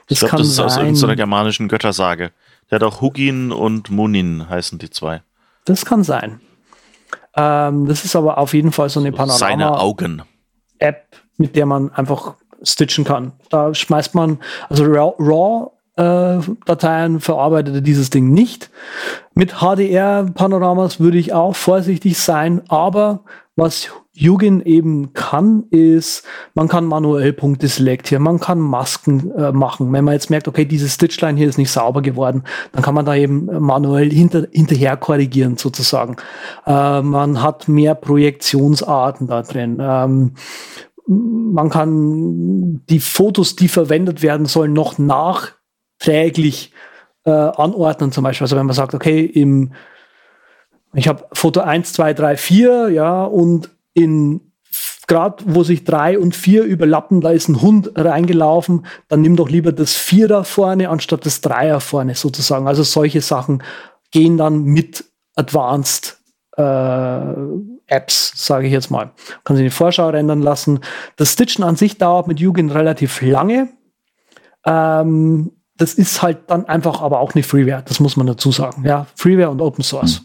Das 0.08 0.18
ich 0.18 0.20
glaube, 0.20 0.38
das 0.38 0.48
ist 0.48 0.56
sein. 0.56 0.66
aus 0.66 0.78
irgendeiner 0.78 1.16
germanischen 1.16 1.68
Göttersage. 1.68 2.32
Der 2.70 2.76
hat 2.78 2.84
auch 2.84 3.02
Hugin 3.02 3.52
und 3.52 3.90
Munin 3.90 4.50
heißen 4.50 4.80
die 4.80 4.90
zwei. 4.90 5.22
Das 5.66 5.86
kann 5.86 6.04
sein. 6.04 6.40
Ähm, 7.36 7.88
das 7.88 8.06
ist 8.06 8.16
aber 8.16 8.38
auf 8.38 8.54
jeden 8.54 8.72
Fall 8.72 8.90
so 8.90 9.00
eine 9.00 9.12
Panorama. 9.12 9.38
Seine 9.38 9.80
Augen. 9.80 10.22
App, 10.80 11.08
mit 11.38 11.56
der 11.56 11.66
man 11.66 11.92
einfach 11.92 12.36
stitchen 12.62 13.04
kann. 13.04 13.34
Da 13.50 13.74
schmeißt 13.74 14.16
man, 14.16 14.40
also 14.70 14.86
Raw, 14.86 15.14
Raw 15.20 15.72
äh, 15.96 17.20
verarbeitet 17.20 17.76
er 17.76 17.82
dieses 17.82 18.10
Ding 18.10 18.32
nicht. 18.32 18.70
Mit 19.34 19.56
HDR-Panoramas 19.60 21.00
würde 21.00 21.18
ich 21.18 21.34
auch 21.34 21.56
vorsichtig 21.56 22.18
sein, 22.18 22.62
aber 22.70 23.24
was 23.56 23.92
Jugin 24.16 24.62
eben 24.62 25.14
kann, 25.14 25.64
ist, 25.72 26.24
man 26.54 26.68
kann 26.68 26.86
manuell 26.86 27.34
Punkte 27.34 27.68
selektieren, 27.68 28.24
man 28.24 28.40
kann 28.40 28.60
Masken 28.60 29.32
äh, 29.32 29.52
machen. 29.52 29.92
Wenn 29.92 30.06
man 30.06 30.14
jetzt 30.14 30.30
merkt, 30.30 30.48
okay, 30.48 30.66
diese 30.66 30.88
Stitchline 30.88 31.36
hier 31.36 31.50
ist 31.50 31.58
nicht 31.58 31.72
sauber 31.72 32.04
geworden, 32.04 32.44
dann 32.74 32.84
kann 32.84 32.94
man 32.94 33.06
da 33.06 33.16
eben 33.16 33.46
manuell 33.46 34.12
hinter, 34.12 34.48
hinterher 34.52 34.98
korrigieren 34.98 35.58
sozusagen. 35.58 36.18
Äh, 36.68 37.02
man 37.02 37.42
hat 37.42 37.68
mehr 37.68 37.96
Projektionsarten 37.96 39.28
da 39.28 39.42
drin. 39.42 39.78
Ähm, 39.82 40.34
man 41.08 41.70
kann 41.72 42.82
die 42.90 43.00
Fotos, 43.00 43.56
die 43.56 43.68
verwendet 43.68 44.22
werden 44.22 44.46
sollen, 44.46 44.74
noch 44.74 45.00
nachträglich 45.00 46.72
äh, 47.26 47.32
anordnen 47.32 48.12
zum 48.12 48.24
Beispiel. 48.24 48.46
Also 48.46 48.58
wenn 48.58 48.68
man 48.68 48.76
sagt, 48.76 48.94
okay, 48.94 49.26
im 49.26 49.74
ich 50.96 51.08
habe 51.08 51.26
Foto 51.34 51.62
1, 51.62 51.94
2, 51.94 52.14
3, 52.14 52.38
4, 52.38 52.90
ja, 52.90 53.24
und 53.24 53.72
in 53.94 54.54
gerade 55.08 55.44
wo 55.46 55.64
sich 55.64 55.84
drei 55.84 56.18
und 56.18 56.36
vier 56.36 56.64
überlappen, 56.64 57.22
da 57.22 57.32
ist 57.32 57.50
ein 57.50 57.62
Hund 57.62 57.92
reingelaufen, 57.96 58.86
dann 59.10 59.22
nimm 59.22 59.36
doch 59.36 59.50
lieber 59.50 59.72
das 59.72 59.94
Vierer 59.94 60.44
vorne 60.44 60.90
anstatt 60.90 61.26
das 61.26 61.42
Dreier 61.42 61.80
vorne 61.80 62.16
sozusagen. 62.16 62.68
Also 62.68 62.84
solche 62.84 63.22
Sachen 63.22 63.64
gehen 64.12 64.38
dann 64.38 64.64
mit 64.64 65.06
Advanced 65.36 66.18
äh, 66.58 67.34
Apps, 67.88 68.34
sage 68.36 68.68
ich 68.68 68.74
jetzt 68.74 68.92
mal. 68.92 69.12
Kann 69.44 69.56
sich 69.56 69.66
die 69.66 69.72
Vorschau 69.72 70.10
rendern 70.10 70.42
lassen. 70.42 70.80
Das 71.16 71.34
Stitchen 71.34 71.64
an 71.64 71.76
sich 71.76 71.98
dauert 71.98 72.28
mit 72.28 72.40
Jugend 72.40 72.74
relativ 72.74 73.22
lange. 73.22 73.70
Ähm, 74.66 75.52
das 75.76 75.96
ist 75.96 76.22
halt 76.22 76.50
dann 76.50 76.66
einfach 76.66 77.02
aber 77.02 77.20
auch 77.20 77.34
eine 77.34 77.44
Freeware, 77.44 77.84
das 77.86 78.00
muss 78.00 78.16
man 78.16 78.28
dazu 78.28 78.52
sagen. 78.52 78.84
Ja, 78.86 79.08
Freeware 79.16 79.50
und 79.50 79.62
Open 79.62 79.84
Source. 79.84 80.22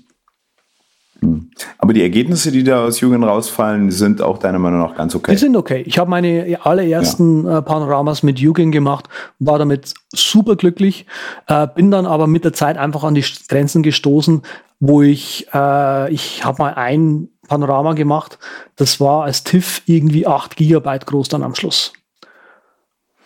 Mhm. 1.20 1.50
Aber 1.78 1.92
die 1.92 2.02
Ergebnisse, 2.02 2.52
die 2.52 2.64
da 2.64 2.84
aus 2.84 3.00
Jugend 3.00 3.24
rausfallen, 3.24 3.90
sind 3.90 4.22
auch 4.22 4.38
deiner 4.38 4.58
Meinung 4.58 4.80
nach 4.80 4.94
ganz 4.94 5.14
okay. 5.14 5.32
Die 5.32 5.38
sind 5.38 5.56
okay. 5.56 5.82
Ich 5.86 5.98
habe 5.98 6.10
meine 6.10 6.58
allerersten 6.62 7.44
ja. 7.44 7.58
äh, 7.58 7.62
Panoramas 7.62 8.22
mit 8.22 8.38
Jugend 8.38 8.72
gemacht, 8.72 9.08
war 9.38 9.58
damit 9.58 9.94
super 10.12 10.56
glücklich, 10.56 11.06
äh, 11.46 11.66
bin 11.74 11.90
dann 11.90 12.06
aber 12.06 12.26
mit 12.26 12.44
der 12.44 12.52
Zeit 12.52 12.78
einfach 12.78 13.04
an 13.04 13.14
die 13.14 13.24
Grenzen 13.48 13.82
gestoßen, 13.82 14.42
wo 14.80 15.02
ich, 15.02 15.48
äh, 15.52 16.12
ich 16.12 16.44
habe 16.44 16.62
mal 16.62 16.74
ein 16.74 17.28
Panorama 17.48 17.94
gemacht, 17.94 18.38
das 18.76 19.00
war 19.00 19.24
als 19.24 19.42
TIFF 19.42 19.82
irgendwie 19.86 20.26
8 20.26 20.56
Gigabyte 20.56 21.06
groß 21.06 21.28
dann 21.28 21.42
am 21.42 21.54
Schluss. 21.54 21.92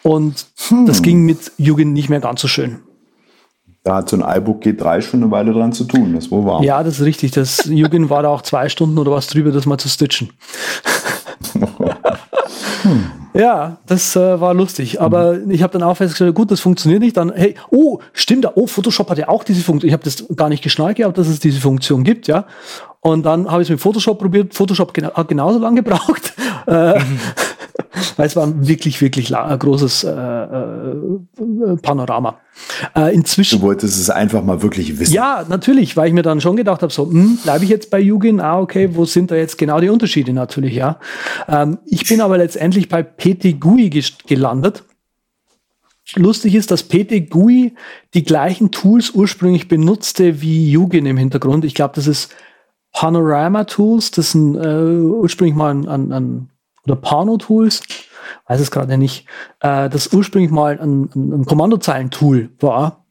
Und 0.03 0.47
hm. 0.69 0.87
das 0.87 1.03
ging 1.03 1.25
mit 1.25 1.53
Jugend 1.59 1.93
nicht 1.93 2.09
mehr 2.09 2.21
ganz 2.21 2.41
so 2.41 2.49
schön. 2.49 2.81
Da 3.85 3.97
hat 3.97 4.09
so 4.09 4.17
ein 4.17 4.39
iBook 4.39 4.63
G3 4.63 5.03
schon 5.03 5.23
eine 5.23 5.33
Weile 5.33 5.53
dran 5.53 5.73
zu 5.73 5.85
tun, 5.85 6.15
das 6.15 6.31
wohl 6.31 6.45
wahr. 6.45 6.63
Ja, 6.63 6.83
das 6.83 7.01
ist 7.01 7.05
richtig. 7.05 7.33
Das 7.33 7.65
Jugend 7.65 8.11
war 8.11 8.23
da 8.23 8.29
auch 8.29 8.43
zwei 8.43 8.69
Stunden 8.69 8.97
oder 8.99 9.11
was 9.11 9.27
drüber, 9.27 9.51
das 9.51 9.67
mal 9.67 9.79
zu 9.79 9.89
stitchen. 9.89 10.31
hm. 12.83 13.11
Ja, 13.35 13.79
das 13.87 14.15
äh, 14.15 14.41
war 14.41 14.53
lustig. 14.53 15.01
Aber 15.01 15.35
mhm. 15.35 15.51
ich 15.51 15.63
habe 15.63 15.73
dann 15.73 15.83
auch 15.83 15.97
festgestellt, 15.97 16.35
gut, 16.35 16.51
das 16.51 16.61
funktioniert 16.61 17.01
nicht. 17.01 17.17
Dann, 17.17 17.33
hey, 17.35 17.55
oh, 17.71 17.99
stimmt, 18.13 18.47
oh, 18.55 18.67
Photoshop 18.67 19.09
hat 19.09 19.19
ja 19.19 19.29
auch 19.29 19.43
diese 19.45 19.63
Funktion. 19.63 19.89
Ich 19.89 19.95
habe 19.95 20.05
das 20.05 20.25
gar 20.37 20.49
nicht 20.49 20.63
geschnallt 20.63 20.99
gehabt, 20.99 21.17
dass 21.17 21.29
es 21.29 21.41
diese 21.41 21.61
Funktion 21.61 22.05
gibt, 22.05 22.27
ja. 22.27 22.45
Und 23.01 23.25
dann 23.25 23.51
habe 23.51 23.63
ich 23.63 23.67
es 23.67 23.71
mit 23.71 23.81
Photoshop 23.81 24.19
probiert. 24.19 24.55
Photoshop 24.55 24.93
gena 24.93 25.13
hat 25.15 25.29
genauso 25.29 25.59
lange 25.59 25.83
gebraucht. 25.83 26.35
Äh, 26.65 27.01
mhm. 27.01 27.19
Weil 28.17 28.27
es 28.27 28.37
war 28.37 28.45
ein 28.45 28.67
wirklich, 28.67 29.01
wirklich 29.01 29.29
lang, 29.29 29.59
großes 29.59 30.05
äh, 30.05 30.11
äh, 30.11 31.77
Panorama. 31.83 32.39
Äh, 32.95 33.15
inzwischen. 33.15 33.61
Du 33.61 33.67
wolltest 33.67 33.99
es 33.99 34.11
einfach 34.11 34.43
mal 34.43 34.63
wirklich 34.63 34.99
wissen. 34.99 35.13
Ja, 35.13 35.45
natürlich, 35.49 35.97
weil 35.97 36.09
ich 36.09 36.15
mir 36.15 36.23
dann 36.23 36.41
schon 36.41 36.57
gedacht 36.57 36.83
habe, 36.83 36.93
so, 36.93 37.11
hm, 37.11 37.39
bleibe 37.43 37.65
ich 37.65 37.71
jetzt 37.71 37.91
bei 37.91 37.99
Jugend? 37.99 38.41
Ah, 38.41 38.61
okay, 38.61 38.91
wo 38.93 39.05
sind 39.05 39.31
da 39.31 39.37
jetzt 39.37 39.59
genau 39.59 39.81
die 39.81 39.89
Unterschiede 39.89 40.33
natürlich, 40.33 40.75
ja. 40.75 40.99
Ähm, 41.49 41.79
ich 41.87 42.07
bin 42.09 42.21
aber 42.21 42.39
letztendlich 42.39 42.89
bei 42.89 43.03
PT 43.03 43.61
GUI 43.61 43.91
gelandet. 44.27 44.85
Lustig 46.15 46.55
ist, 46.55 46.71
dass 46.71 46.83
PT 46.83 47.31
GUI 47.31 47.75
die 48.13 48.25
gleichen 48.25 48.71
Tools 48.71 49.11
ursprünglich 49.11 49.69
benutzte 49.69 50.43
wie 50.43 50.71
Jugend 50.71 51.07
im 51.07 51.17
Hintergrund. 51.17 51.65
Ich 51.65 51.75
glaube, 51.75 51.95
das 51.95 52.07
ist 52.07 52.35
Panorama 52.93 53.65
Tools, 53.65 54.11
das 54.11 54.33
sind 54.33 54.57
äh, 54.57 55.01
ursprünglich 55.01 55.57
mal 55.57 55.71
ein, 55.71 55.89
ein, 55.89 56.13
ein 56.13 56.49
oder 56.85 56.97
Pano-Tools, 56.97 57.83
weiß 58.47 58.61
es 58.61 58.71
gerade 58.71 58.97
nicht, 58.99 59.27
äh, 59.61 59.89
das 59.89 60.13
ursprünglich 60.13 60.51
mal 60.51 60.79
ein, 60.81 61.11
ein 61.15 61.45
Kommandozeilen-Tool 61.47 62.51
war, 62.61 63.05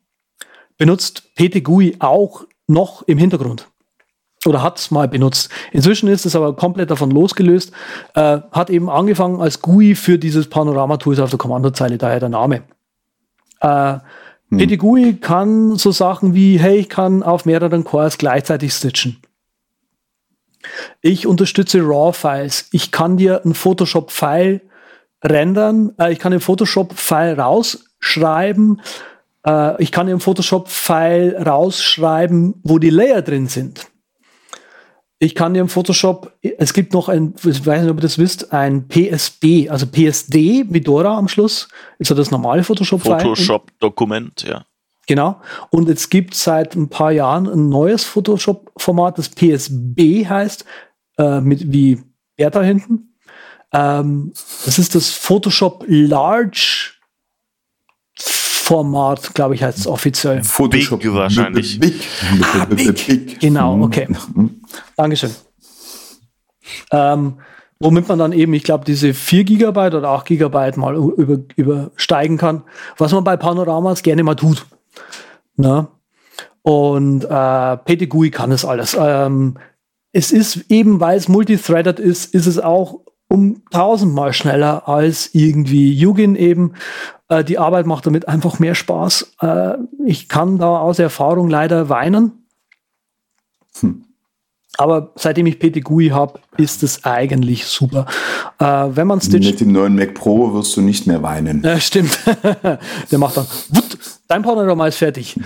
benutzt 0.77 1.35
PTGUI 1.35 1.97
auch 1.99 2.45
noch 2.67 3.03
im 3.03 3.17
Hintergrund. 3.17 3.67
Oder 4.47 4.63
hat 4.63 4.79
es 4.79 4.89
mal 4.89 5.07
benutzt. 5.07 5.51
Inzwischen 5.71 6.09
ist 6.09 6.25
es 6.25 6.35
aber 6.35 6.55
komplett 6.55 6.89
davon 6.89 7.11
losgelöst. 7.11 7.71
Äh, 8.15 8.39
hat 8.51 8.71
eben 8.71 8.89
angefangen 8.89 9.39
als 9.39 9.61
GUI 9.61 9.93
für 9.93 10.17
dieses 10.17 10.49
Panorama-Tools 10.49 11.19
auf 11.19 11.29
der 11.29 11.37
Kommandozeile, 11.37 11.99
daher 11.99 12.19
der 12.19 12.29
Name. 12.29 12.63
Äh, 13.59 13.99
hm. 14.49 14.57
PTGUI 14.57 15.17
kann 15.21 15.75
so 15.75 15.91
Sachen 15.91 16.33
wie, 16.33 16.57
hey, 16.57 16.77
ich 16.77 16.89
kann 16.89 17.21
auf 17.21 17.45
mehreren 17.45 17.83
Cores 17.83 18.17
gleichzeitig 18.17 18.73
stitchen. 18.73 19.17
Ich 21.01 21.27
unterstütze 21.27 21.79
RAW-Files. 21.81 22.69
Ich 22.71 22.91
kann 22.91 23.17
dir 23.17 23.41
ein 23.45 23.53
Photoshop-File 23.53 24.61
rendern. 25.23 25.93
Äh, 25.99 26.13
ich 26.13 26.19
kann 26.19 26.31
den 26.31 26.41
Photoshop-File 26.41 27.39
rausschreiben. 27.39 28.81
Äh, 29.45 29.81
ich 29.81 29.91
kann 29.91 30.07
im 30.07 30.19
Photoshop-File 30.19 31.37
rausschreiben, 31.45 32.55
wo 32.63 32.79
die 32.79 32.89
Layer 32.89 33.21
drin 33.21 33.47
sind. 33.47 33.87
Ich 35.23 35.35
kann 35.35 35.53
dir 35.53 35.59
im 35.59 35.69
Photoshop, 35.69 36.33
es 36.41 36.73
gibt 36.73 36.93
noch 36.93 37.07
ein, 37.07 37.35
ich 37.43 37.63
weiß 37.63 37.83
nicht, 37.83 37.91
ob 37.91 37.97
ihr 37.97 38.01
das 38.01 38.17
wisst, 38.17 38.51
ein 38.51 38.87
PSB, 38.87 39.69
also 39.69 39.85
PSD 39.85 40.63
mit 40.67 40.87
Dora 40.87 41.15
am 41.15 41.27
Schluss. 41.27 41.67
Ist 41.99 42.09
ja 42.09 42.15
das 42.15 42.31
normale 42.31 42.63
Photoshop-File. 42.63 43.19
Photoshop-Dokument, 43.19 44.41
ja. 44.41 44.65
Genau. 45.07 45.41
Und 45.69 45.89
es 45.89 46.09
gibt 46.09 46.35
seit 46.35 46.75
ein 46.75 46.89
paar 46.89 47.11
Jahren 47.11 47.47
ein 47.47 47.69
neues 47.69 48.03
Photoshop-Format, 48.03 49.17
das 49.17 49.29
PSB 49.29 50.25
heißt, 50.27 50.65
äh, 51.17 51.41
mit 51.41 51.71
wie 51.71 52.01
Bertha 52.37 52.61
hinten. 52.61 53.15
Ähm, 53.73 54.33
das 54.65 54.79
ist 54.79 54.95
das 54.95 55.09
Photoshop 55.09 55.85
Large 55.87 56.91
Format, 58.17 59.33
glaube 59.33 59.55
ich, 59.55 59.63
heißt 59.63 59.79
es 59.79 59.87
offiziell. 59.87 60.43
Photoshop 60.43 61.01
Big 61.01 61.13
wahrscheinlich. 61.13 61.79
Big. 61.79 61.95
Ah, 62.53 62.65
Big. 62.65 63.39
Genau, 63.39 63.75
mhm. 63.75 63.83
okay. 63.83 64.07
Dankeschön. 64.95 65.31
Ähm, 66.91 67.39
womit 67.79 68.07
man 68.07 68.19
dann 68.19 68.31
eben, 68.31 68.53
ich 68.53 68.63
glaube, 68.63 68.85
diese 68.85 69.13
4 69.13 69.43
Gigabyte 69.43 69.95
oder 69.95 70.09
8 70.09 70.25
Gigabyte 70.25 70.77
mal 70.77 70.95
über, 70.95 71.39
übersteigen 71.55 72.37
kann, 72.37 72.63
was 72.97 73.11
man 73.11 73.23
bei 73.23 73.35
Panoramas 73.35 74.03
gerne 74.03 74.23
mal 74.23 74.35
tut. 74.35 74.65
Ne? 75.55 75.87
Und 76.63 77.25
äh, 77.25 77.77
PTGUI 77.77 78.31
kann 78.31 78.51
es 78.51 78.65
alles. 78.65 78.95
Ähm, 78.99 79.57
es 80.11 80.31
ist 80.31 80.65
eben, 80.69 80.99
weil 80.99 81.17
es 81.17 81.27
multithreaded 81.27 81.99
ist, 81.99 82.33
ist 82.33 82.45
es 82.45 82.59
auch 82.59 83.01
um 83.27 83.63
tausendmal 83.71 84.33
schneller 84.33 84.89
als 84.89 85.29
irgendwie 85.33 85.93
Jugin 85.93 86.35
eben. 86.35 86.73
Äh, 87.29 87.43
die 87.45 87.57
Arbeit 87.57 87.85
macht 87.85 88.05
damit 88.05 88.27
einfach 88.27 88.59
mehr 88.59 88.75
Spaß. 88.75 89.35
Äh, 89.41 89.73
ich 90.05 90.27
kann 90.27 90.57
da 90.57 90.79
aus 90.79 90.99
Erfahrung 90.99 91.49
leider 91.49 91.87
weinen. 91.87 92.45
Hm. 93.79 94.03
Aber 94.77 95.11
seitdem 95.15 95.45
ich 95.45 95.59
PTGUI 95.59 96.09
habe, 96.09 96.39
ist 96.57 96.83
es 96.83 97.03
eigentlich 97.03 97.65
super. 97.65 98.05
Äh, 98.59 98.65
wenn 98.65 99.07
man 99.07 99.21
Stitch. 99.21 99.45
Mit 99.45 99.59
dem 99.61 99.71
neuen 99.71 99.95
Mac 99.95 100.13
Pro 100.13 100.53
wirst 100.53 100.75
du 100.75 100.81
nicht 100.81 101.07
mehr 101.07 101.21
weinen. 101.23 101.61
Ja, 101.63 101.79
stimmt. 101.79 102.17
Der 103.11 103.17
macht 103.17 103.37
dann, 103.37 103.47
dein 104.31 104.43
Panorama 104.43 104.87
ist 104.87 104.97
fertig. 104.97 105.37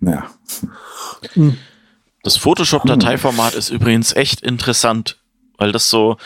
Ja. 0.00 0.30
Hm. 1.32 1.56
Das 2.22 2.36
Photoshop-Dateiformat 2.36 3.54
ist 3.54 3.70
übrigens 3.70 4.14
echt 4.14 4.42
interessant, 4.42 5.18
weil 5.56 5.72
das 5.72 5.88
so, 5.88 6.18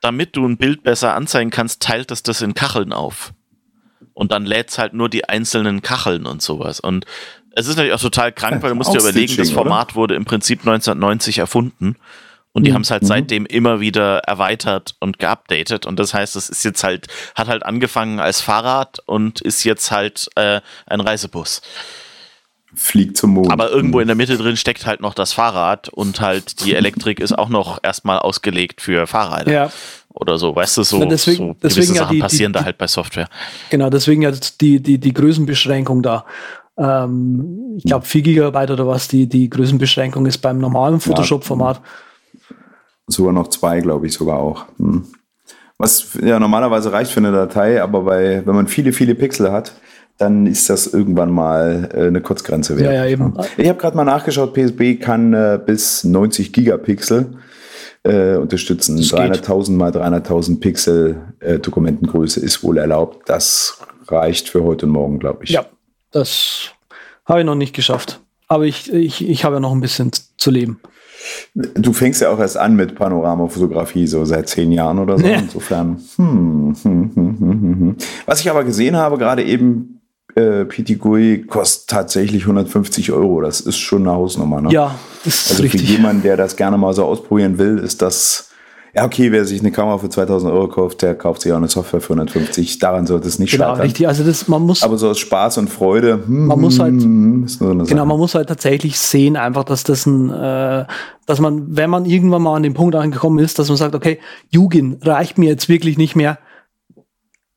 damit 0.00 0.36
du 0.36 0.44
ein 0.44 0.56
Bild 0.56 0.82
besser 0.82 1.14
anzeigen 1.14 1.50
kannst, 1.50 1.82
teilt 1.82 2.10
das 2.10 2.24
das 2.24 2.42
in 2.42 2.54
Kacheln 2.54 2.92
auf. 2.92 3.32
Und 4.12 4.32
dann 4.32 4.44
lädt 4.44 4.70
es 4.70 4.78
halt 4.78 4.92
nur 4.92 5.08
die 5.08 5.28
einzelnen 5.28 5.82
Kacheln 5.82 6.26
und 6.26 6.42
sowas. 6.42 6.80
Und 6.80 7.06
es 7.52 7.68
ist 7.68 7.76
natürlich 7.76 7.94
auch 7.94 8.00
total 8.00 8.32
krank, 8.32 8.62
weil 8.62 8.70
du 8.70 8.76
musst 8.76 8.92
dir 8.92 9.00
überlegen, 9.00 9.36
das 9.36 9.50
Format 9.50 9.90
oder? 9.90 9.96
wurde 9.96 10.14
im 10.16 10.24
Prinzip 10.24 10.60
1990 10.60 11.38
erfunden. 11.38 11.96
Und 12.54 12.64
die 12.64 12.70
mhm. 12.70 12.76
haben 12.76 12.82
es 12.82 12.90
halt 12.92 13.02
mhm. 13.02 13.08
seitdem 13.08 13.46
immer 13.46 13.80
wieder 13.80 14.18
erweitert 14.20 14.94
und 15.00 15.18
geupdatet. 15.18 15.86
Und 15.86 15.98
das 15.98 16.14
heißt, 16.14 16.36
es 16.36 16.48
ist 16.48 16.64
jetzt 16.64 16.84
halt, 16.84 17.08
hat 17.34 17.48
halt 17.48 17.66
angefangen 17.66 18.20
als 18.20 18.40
Fahrrad 18.40 19.00
und 19.06 19.40
ist 19.40 19.64
jetzt 19.64 19.90
halt 19.90 20.28
äh, 20.36 20.60
ein 20.86 21.00
Reisebus. 21.00 21.62
Fliegt 22.76 23.16
zum 23.16 23.30
Mond. 23.30 23.50
Aber 23.50 23.70
irgendwo 23.70 24.00
in 24.00 24.06
der 24.06 24.16
Mitte 24.16 24.36
drin 24.36 24.56
steckt 24.56 24.86
halt 24.86 25.00
noch 25.00 25.14
das 25.14 25.32
Fahrrad 25.32 25.88
und 25.88 26.20
halt 26.20 26.64
die 26.64 26.74
Elektrik 26.76 27.18
ist 27.18 27.36
auch 27.36 27.48
noch 27.48 27.80
erstmal 27.82 28.20
ausgelegt 28.20 28.80
für 28.80 29.06
Fahrräder. 29.08 29.52
Ja. 29.52 29.72
Oder 30.10 30.38
so, 30.38 30.54
weißt 30.54 30.76
du, 30.76 30.84
so, 30.84 31.00
ja, 31.00 31.06
deswegen, 31.06 31.36
so 31.38 31.56
deswegen 31.60 31.94
Sachen 31.94 31.96
ja 31.96 32.12
die, 32.12 32.18
passieren 32.20 32.52
die, 32.52 32.58
da 32.60 32.64
halt 32.64 32.78
bei 32.78 32.86
Software. 32.86 33.28
Genau, 33.70 33.90
deswegen 33.90 34.22
ja 34.22 34.30
die, 34.60 34.80
die, 34.80 34.98
die 34.98 35.12
Größenbeschränkung 35.12 36.02
da. 36.02 36.24
Ähm, 36.76 37.74
ich 37.78 37.84
glaube 37.84 38.06
4 38.06 38.22
Gigabyte 38.22 38.70
oder 38.70 38.86
was 38.86 39.08
die, 39.08 39.28
die 39.28 39.50
Größenbeschränkung 39.50 40.26
ist 40.26 40.38
beim 40.38 40.58
normalen 40.58 41.00
Photoshop-Format. 41.00 41.78
Ja, 41.78 41.82
sogar 43.06 43.32
noch 43.32 43.48
zwei, 43.48 43.80
glaube 43.80 44.06
ich, 44.06 44.14
sogar 44.14 44.38
auch. 44.38 44.66
Hm. 44.78 45.04
Was 45.78 46.16
ja 46.22 46.38
normalerweise 46.38 46.92
reicht 46.92 47.10
für 47.10 47.20
eine 47.20 47.32
Datei, 47.32 47.82
aber 47.82 48.02
bei, 48.02 48.42
wenn 48.44 48.54
man 48.54 48.68
viele, 48.68 48.92
viele 48.92 49.14
Pixel 49.14 49.50
hat, 49.50 49.72
dann 50.18 50.46
ist 50.46 50.70
das 50.70 50.86
irgendwann 50.86 51.30
mal 51.32 51.90
äh, 51.92 52.06
eine 52.06 52.20
Kurzgrenze 52.20 52.76
wert. 52.78 52.86
Ja, 52.86 53.04
ja, 53.04 53.06
eben. 53.06 53.34
Ich 53.56 53.68
habe 53.68 53.78
gerade 53.78 53.96
mal 53.96 54.04
nachgeschaut, 54.04 54.54
PSB 54.54 54.96
kann 55.00 55.34
äh, 55.34 55.58
bis 55.64 56.04
90 56.04 56.52
Gigapixel 56.52 57.36
äh, 58.04 58.36
unterstützen. 58.36 58.98
300.000 58.98 59.72
mal 59.72 59.90
300.000 59.90 60.60
Pixel 60.60 61.16
äh, 61.40 61.58
Dokumentengröße 61.58 62.38
ist 62.38 62.62
wohl 62.62 62.78
erlaubt. 62.78 63.28
Das 63.28 63.80
reicht 64.06 64.48
für 64.48 64.62
heute 64.62 64.86
und 64.86 64.92
morgen, 64.92 65.18
glaube 65.18 65.44
ich. 65.44 65.50
Ja, 65.50 65.66
das 66.12 66.70
habe 67.24 67.40
ich 67.40 67.46
noch 67.46 67.56
nicht 67.56 67.74
geschafft. 67.74 68.20
Aber 68.46 68.64
ich, 68.64 68.92
ich, 68.92 69.28
ich 69.28 69.44
habe 69.44 69.56
ja 69.56 69.60
noch 69.60 69.72
ein 69.72 69.80
bisschen 69.80 70.12
zu 70.36 70.50
leben. 70.50 70.80
Du 71.54 71.92
fängst 71.92 72.20
ja 72.20 72.30
auch 72.30 72.38
erst 72.38 72.56
an 72.56 72.76
mit 72.76 72.94
Panoramafotografie, 72.94 74.06
so 74.06 74.24
seit 74.24 74.48
zehn 74.48 74.72
Jahren 74.72 74.98
oder 74.98 75.18
so. 75.18 75.26
Ja. 75.26 75.38
Insofern. 75.38 76.00
Hm, 76.16 76.74
hm, 76.82 77.10
hm, 77.14 77.96
Was 78.26 78.40
ich 78.40 78.50
aber 78.50 78.64
gesehen 78.64 78.96
habe, 78.96 79.18
gerade 79.18 79.42
eben, 79.42 80.00
äh, 80.34 80.64
Pitigui 80.64 81.44
kostet 81.46 81.88
tatsächlich 81.88 82.42
150 82.42 83.12
Euro. 83.12 83.40
Das 83.40 83.60
ist 83.60 83.78
schon 83.78 84.02
eine 84.02 84.12
Hausnummer. 84.12 84.60
Ne? 84.60 84.70
Ja, 84.72 84.94
das 85.24 85.34
ist 85.34 85.50
also 85.50 85.62
richtig. 85.62 85.82
für 85.82 85.86
jemanden, 85.86 86.22
der 86.22 86.36
das 86.36 86.56
gerne 86.56 86.76
mal 86.76 86.92
so 86.92 87.04
ausprobieren 87.04 87.58
will, 87.58 87.78
ist 87.78 88.02
das 88.02 88.50
Ja, 88.94 89.04
okay, 89.04 89.32
wer 89.32 89.44
sich 89.44 89.58
eine 89.58 89.72
Kamera 89.72 89.98
für 89.98 90.08
2000 90.08 90.52
Euro 90.52 90.68
kauft, 90.68 91.02
der 91.02 91.16
kauft 91.16 91.42
sich 91.42 91.52
auch 91.52 91.56
eine 91.56 91.66
Software 91.66 92.00
für 92.00 92.12
150. 92.12 92.78
Daran 92.78 93.06
sollte 93.06 93.26
es 93.26 93.40
nicht 93.40 93.50
genau, 93.50 93.70
scheitern. 93.70 93.80
Richtig, 93.80 94.06
also 94.06 94.22
das, 94.22 94.46
man 94.46 94.62
muss. 94.62 94.84
Aber 94.84 94.96
so 94.98 95.08
aus 95.08 95.18
Spaß 95.18 95.58
und 95.58 95.68
Freude. 95.68 96.20
Hm, 96.24 96.46
man 96.46 96.60
muss 96.60 96.78
halt. 96.78 97.02
Hm, 97.02 97.48
so 97.48 97.74
genau, 97.74 98.06
man 98.06 98.18
muss 98.18 98.36
halt 98.36 98.48
tatsächlich 98.48 98.96
sehen, 98.96 99.36
einfach, 99.36 99.64
dass 99.64 99.82
das 99.82 100.06
ein, 100.06 100.30
äh, 100.30 100.84
dass 101.26 101.40
man, 101.40 101.76
wenn 101.76 101.90
man 101.90 102.04
irgendwann 102.04 102.42
mal 102.42 102.54
an 102.54 102.62
den 102.62 102.74
Punkt 102.74 102.94
angekommen 102.94 103.40
ist, 103.40 103.58
dass 103.58 103.66
man 103.66 103.76
sagt, 103.76 103.96
okay, 103.96 104.20
Jugend 104.50 105.04
reicht 105.04 105.38
mir 105.38 105.48
jetzt 105.50 105.68
wirklich 105.68 105.98
nicht 105.98 106.14
mehr. 106.14 106.38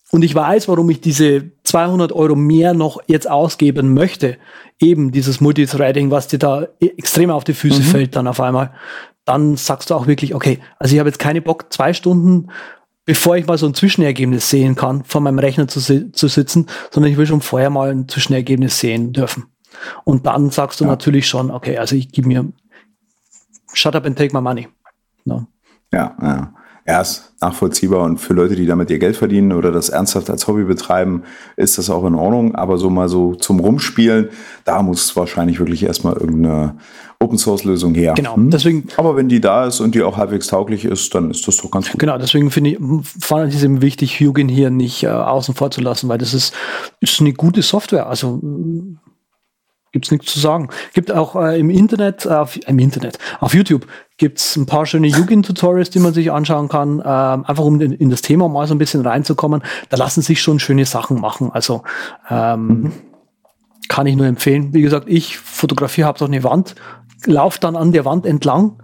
Und 0.10 0.24
ich 0.24 0.34
weiß, 0.34 0.68
warum 0.70 0.90
ich 0.90 1.02
diese 1.02 1.52
200 1.66 2.14
Euro 2.14 2.36
mehr 2.36 2.74
noch 2.74 3.00
jetzt 3.06 3.30
ausgeben 3.30 3.94
möchte. 3.94 4.38
Eben 4.80 5.12
dieses 5.12 5.40
Multithreading, 5.42 6.10
was 6.10 6.28
dir 6.30 6.40
da 6.40 6.68
e-, 6.80 6.88
extrem 6.98 7.30
auf 7.30 7.44
die 7.44 7.54
Füße 7.54 7.82
mhm. 7.82 7.86
fällt 7.86 8.16
dann 8.16 8.28
auf 8.28 8.40
einmal 8.40 8.72
dann 9.28 9.58
sagst 9.58 9.90
du 9.90 9.96
auch 9.96 10.08
wirklich, 10.08 10.34
okay, 10.34 10.60
also 10.80 10.94
ich 10.94 11.00
habe 11.00 11.10
jetzt 11.10 11.20
keine 11.20 11.42
Bock, 11.42 11.72
zwei 11.72 11.94
Stunden, 11.94 12.50
bevor 13.06 13.38
ich 13.38 13.46
mal 13.46 13.58
so 13.58 13.68
ein 13.68 13.74
Zwischenergebnis 13.74 14.50
sehen 14.50 14.76
kann, 14.76 15.04
vor 15.04 15.22
meinem 15.22 15.40
Rechner 15.40 15.68
zu, 15.68 16.12
zu 16.12 16.28
sitzen, 16.28 16.68
sondern 16.92 17.12
ich 17.12 17.18
will 17.18 17.28
schon 17.28 17.42
vorher 17.42 17.70
mal 17.70 17.92
ein 17.92 18.08
Zwischenergebnis 18.08 18.80
sehen 18.80 19.14
dürfen. 19.14 19.46
Und 20.04 20.26
dann 20.26 20.50
sagst 20.50 20.80
du 20.80 20.86
ja. 20.86 20.90
natürlich 20.90 21.28
schon, 21.28 21.52
okay, 21.52 21.78
also 21.78 21.96
ich 21.96 22.12
gebe 22.12 22.28
mir, 22.28 22.52
shut 23.74 23.96
up 23.96 24.06
and 24.06 24.18
take 24.18 24.36
my 24.36 24.42
money. 24.42 24.68
No. 25.26 25.46
Ja, 25.94 26.16
ja. 26.22 26.54
Ja, 26.88 27.02
ist 27.02 27.34
nachvollziehbar 27.42 28.06
und 28.06 28.18
für 28.18 28.34
Leute, 28.34 28.56
die 28.56 28.66
damit 28.66 28.90
ihr 28.90 28.98
Geld 28.98 29.18
verdienen 29.18 29.52
oder 29.52 29.74
das 29.74 29.90
ernsthaft 29.90 30.30
als 30.30 30.48
Hobby 30.48 30.64
betreiben, 30.64 31.24
ist 31.58 31.78
das 31.78 31.90
auch 31.90 32.06
in 32.06 32.16
Ordnung. 32.16 32.56
Aber 32.56 32.78
so 32.78 32.90
mal 32.90 33.10
so 33.10 33.36
zum 33.36 33.60
Rumspielen, 33.60 34.30
da 34.64 34.82
muss 34.82 35.14
wahrscheinlich 35.18 35.60
wirklich 35.60 35.84
erstmal 35.84 36.14
irgendeine 36.14 36.78
Open 37.20 37.38
Source 37.38 37.66
Lösung 37.66 37.94
her. 37.94 38.14
Genau, 38.16 38.38
hm? 38.38 38.52
deswegen. 38.52 38.88
Aber 38.96 39.18
wenn 39.18 39.28
die 39.28 39.42
da 39.42 39.66
ist 39.66 39.82
und 39.82 39.96
die 39.96 40.02
auch 40.02 40.16
halbwegs 40.16 40.48
tauglich 40.48 40.86
ist, 40.86 41.14
dann 41.14 41.30
ist 41.30 41.46
das 41.46 41.58
doch 41.58 41.70
ganz 41.72 41.92
gut. 41.92 42.00
Genau, 42.00 42.18
deswegen 42.18 42.52
finde 42.52 42.70
ich, 42.70 42.78
fand 43.20 43.54
ich 43.54 43.62
es 43.62 43.82
wichtig, 43.82 44.22
Hugin 44.22 44.48
hier 44.48 44.70
nicht 44.70 45.04
äh, 45.04 45.08
außen 45.08 45.56
vor 45.56 45.72
zu 45.72 45.82
lassen, 45.82 46.08
weil 46.08 46.20
das 46.20 46.34
ist, 46.34 46.54
ist 47.02 47.20
eine 47.20 47.34
gute 47.34 47.64
Software. 47.64 48.08
Also 48.08 48.42
gibt's 49.92 50.12
nichts 50.12 50.32
zu 50.32 50.40
sagen. 50.40 50.70
Gibt 50.94 51.12
auch 51.12 51.36
äh, 51.36 51.60
im 51.60 51.70
Internet, 51.70 52.28
auf, 52.28 52.58
im 52.68 52.80
Internet, 52.80 53.18
auf 53.40 53.54
YouTube 53.54 53.88
gibt's 54.18 54.56
ein 54.56 54.66
paar 54.66 54.86
schöne 54.86 55.08
Jugend-Tutorials, 55.08 55.92
die 55.92 56.00
man 56.00 56.14
sich 56.14 56.32
anschauen 56.32 56.68
kann, 56.70 57.00
äh, 57.00 57.04
einfach 57.04 57.64
um 57.64 57.80
in, 57.80 57.92
in, 57.92 58.10
das 58.10 58.22
Thema 58.22 58.50
mal 58.50 58.68
so 58.68 58.74
ein 58.74 58.80
bisschen 58.80 59.06
reinzukommen. 59.06 59.62
Da 59.90 59.98
lassen 59.98 60.22
sich 60.22 60.42
schon 60.42 60.60
schöne 60.60 60.86
Sachen 60.86 61.22
machen. 61.22 61.52
Also 61.52 61.84
ähm, 62.30 62.68
mhm. 62.68 62.92
kann 63.90 64.08
ich 64.08 64.16
nur 64.16 64.26
empfehlen. 64.26 64.74
Wie 64.74 64.82
gesagt, 64.82 65.08
ich 65.08 65.38
fotografiere 65.38 66.08
habe 66.08 66.20
doch 66.20 66.28
eine 66.28 66.44
Wand, 66.44 66.76
laufe 67.26 67.60
dann 67.60 67.76
an 67.76 67.92
der 67.92 68.06
Wand 68.06 68.26
entlang 68.26 68.82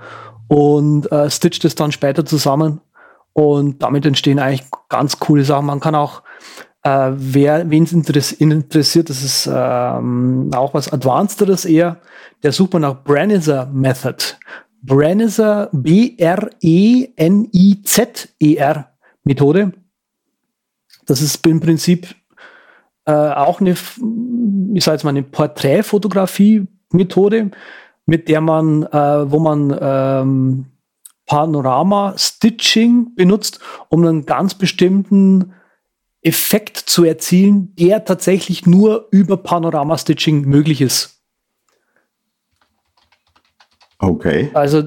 und 0.48 1.12
äh, 1.12 1.30
stitch 1.30 1.60
das 1.60 1.76
dann 1.76 1.92
später 1.92 2.26
zusammen. 2.26 2.82
Und 3.34 3.82
damit 3.82 4.06
entstehen 4.06 4.38
eigentlich 4.38 4.66
ganz 4.90 5.18
coole 5.18 5.44
Sachen. 5.44 5.66
Man 5.66 5.80
kann 5.80 5.96
auch 5.96 6.22
äh, 6.84 7.12
wer, 7.16 7.70
wen 7.70 7.84
es 7.84 8.32
interessiert, 8.34 9.10
das 9.10 9.24
ist 9.24 9.50
ähm, 9.52 10.52
auch 10.54 10.74
was 10.74 10.92
Advancederes 10.92 11.66
eher. 11.66 12.02
Der 12.44 12.52
sucht 12.52 12.74
man 12.74 12.82
nach 12.82 13.04
Branizer 13.04 13.68
Method. 13.68 14.18
Branizer, 14.84 15.70
B-R-E-N-I-Z-E-R 15.72 16.50
Methode. 19.24 19.72
Das 21.06 21.22
ist 21.22 21.48
im 21.48 21.62
Prinzip 21.62 22.14
äh, 23.06 23.12
auch 23.12 23.62
eine, 23.62 23.72
ich 23.72 24.84
sage 24.84 24.96
jetzt 24.96 25.04
mal, 25.04 25.12
eine 25.12 25.22
Porträtfotografie-Methode, 25.24 27.52
mit 28.06 28.28
der 28.28 28.42
man, 28.42 28.84
äh, 28.84 29.32
wo 29.32 29.40
man 29.40 29.74
ähm, 29.80 30.66
Panorama-Stitching 31.26 33.16
benutzt, 33.16 33.62
um 33.90 34.06
einen 34.06 34.26
ganz 34.26 34.56
bestimmten 34.56 35.54
Effekt 36.22 36.76
zu 36.78 37.06
erzielen, 37.06 37.74
der 37.76 38.06
tatsächlich 38.06 38.66
nur 38.66 39.08
über 39.12 39.38
Panorama-Stitching 39.38 40.42
möglich 40.42 40.82
ist. 40.82 41.12
Okay. 44.08 44.49
Also. 44.54 44.84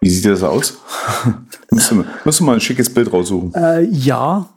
Wie 0.00 0.08
sieht 0.08 0.26
das 0.26 0.42
aus? 0.42 0.78
musst, 1.70 1.90
du, 1.90 2.04
musst 2.24 2.40
du 2.40 2.44
mal 2.44 2.54
ein 2.54 2.60
schickes 2.60 2.92
Bild 2.92 3.12
raussuchen? 3.12 3.54
Äh, 3.54 3.82
ja, 3.82 4.48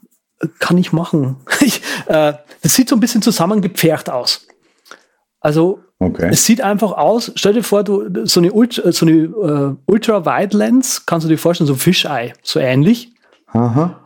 kann 0.60 0.78
ich 0.78 0.92
machen. 0.92 1.38
ich, 1.62 1.82
äh, 2.08 2.34
das 2.62 2.76
sieht 2.76 2.90
so 2.90 2.96
ein 2.96 3.00
bisschen 3.00 3.22
zusammengepfercht 3.22 4.10
aus. 4.10 4.46
Also, 5.40 5.80
okay. 6.00 6.30
es 6.32 6.46
sieht 6.46 6.62
einfach 6.62 6.92
aus, 6.92 7.32
stell 7.36 7.54
dir 7.54 7.64
vor, 7.64 7.84
du, 7.84 8.26
so 8.26 8.42
eine, 8.42 8.52
Ultra, 8.52 8.92
so 8.92 9.06
eine 9.06 9.30
uh, 9.30 9.76
Ultra-Wide-Lens, 9.86 11.06
kannst 11.06 11.24
du 11.24 11.30
dir 11.30 11.38
vorstellen, 11.38 11.68
so 11.68 11.76
Fisheye, 11.76 12.34
so 12.44 12.60
ähnlich. 12.60 13.14
Aha 13.48 14.02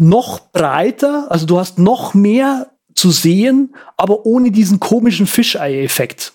noch 0.00 0.50
breiter, 0.52 1.26
also 1.30 1.44
du 1.44 1.58
hast 1.58 1.78
noch 1.78 2.14
mehr 2.14 2.70
zu 2.94 3.10
sehen, 3.10 3.74
aber 3.98 4.24
ohne 4.24 4.50
diesen 4.50 4.80
komischen 4.80 5.26
Fischei-Effekt. 5.26 6.32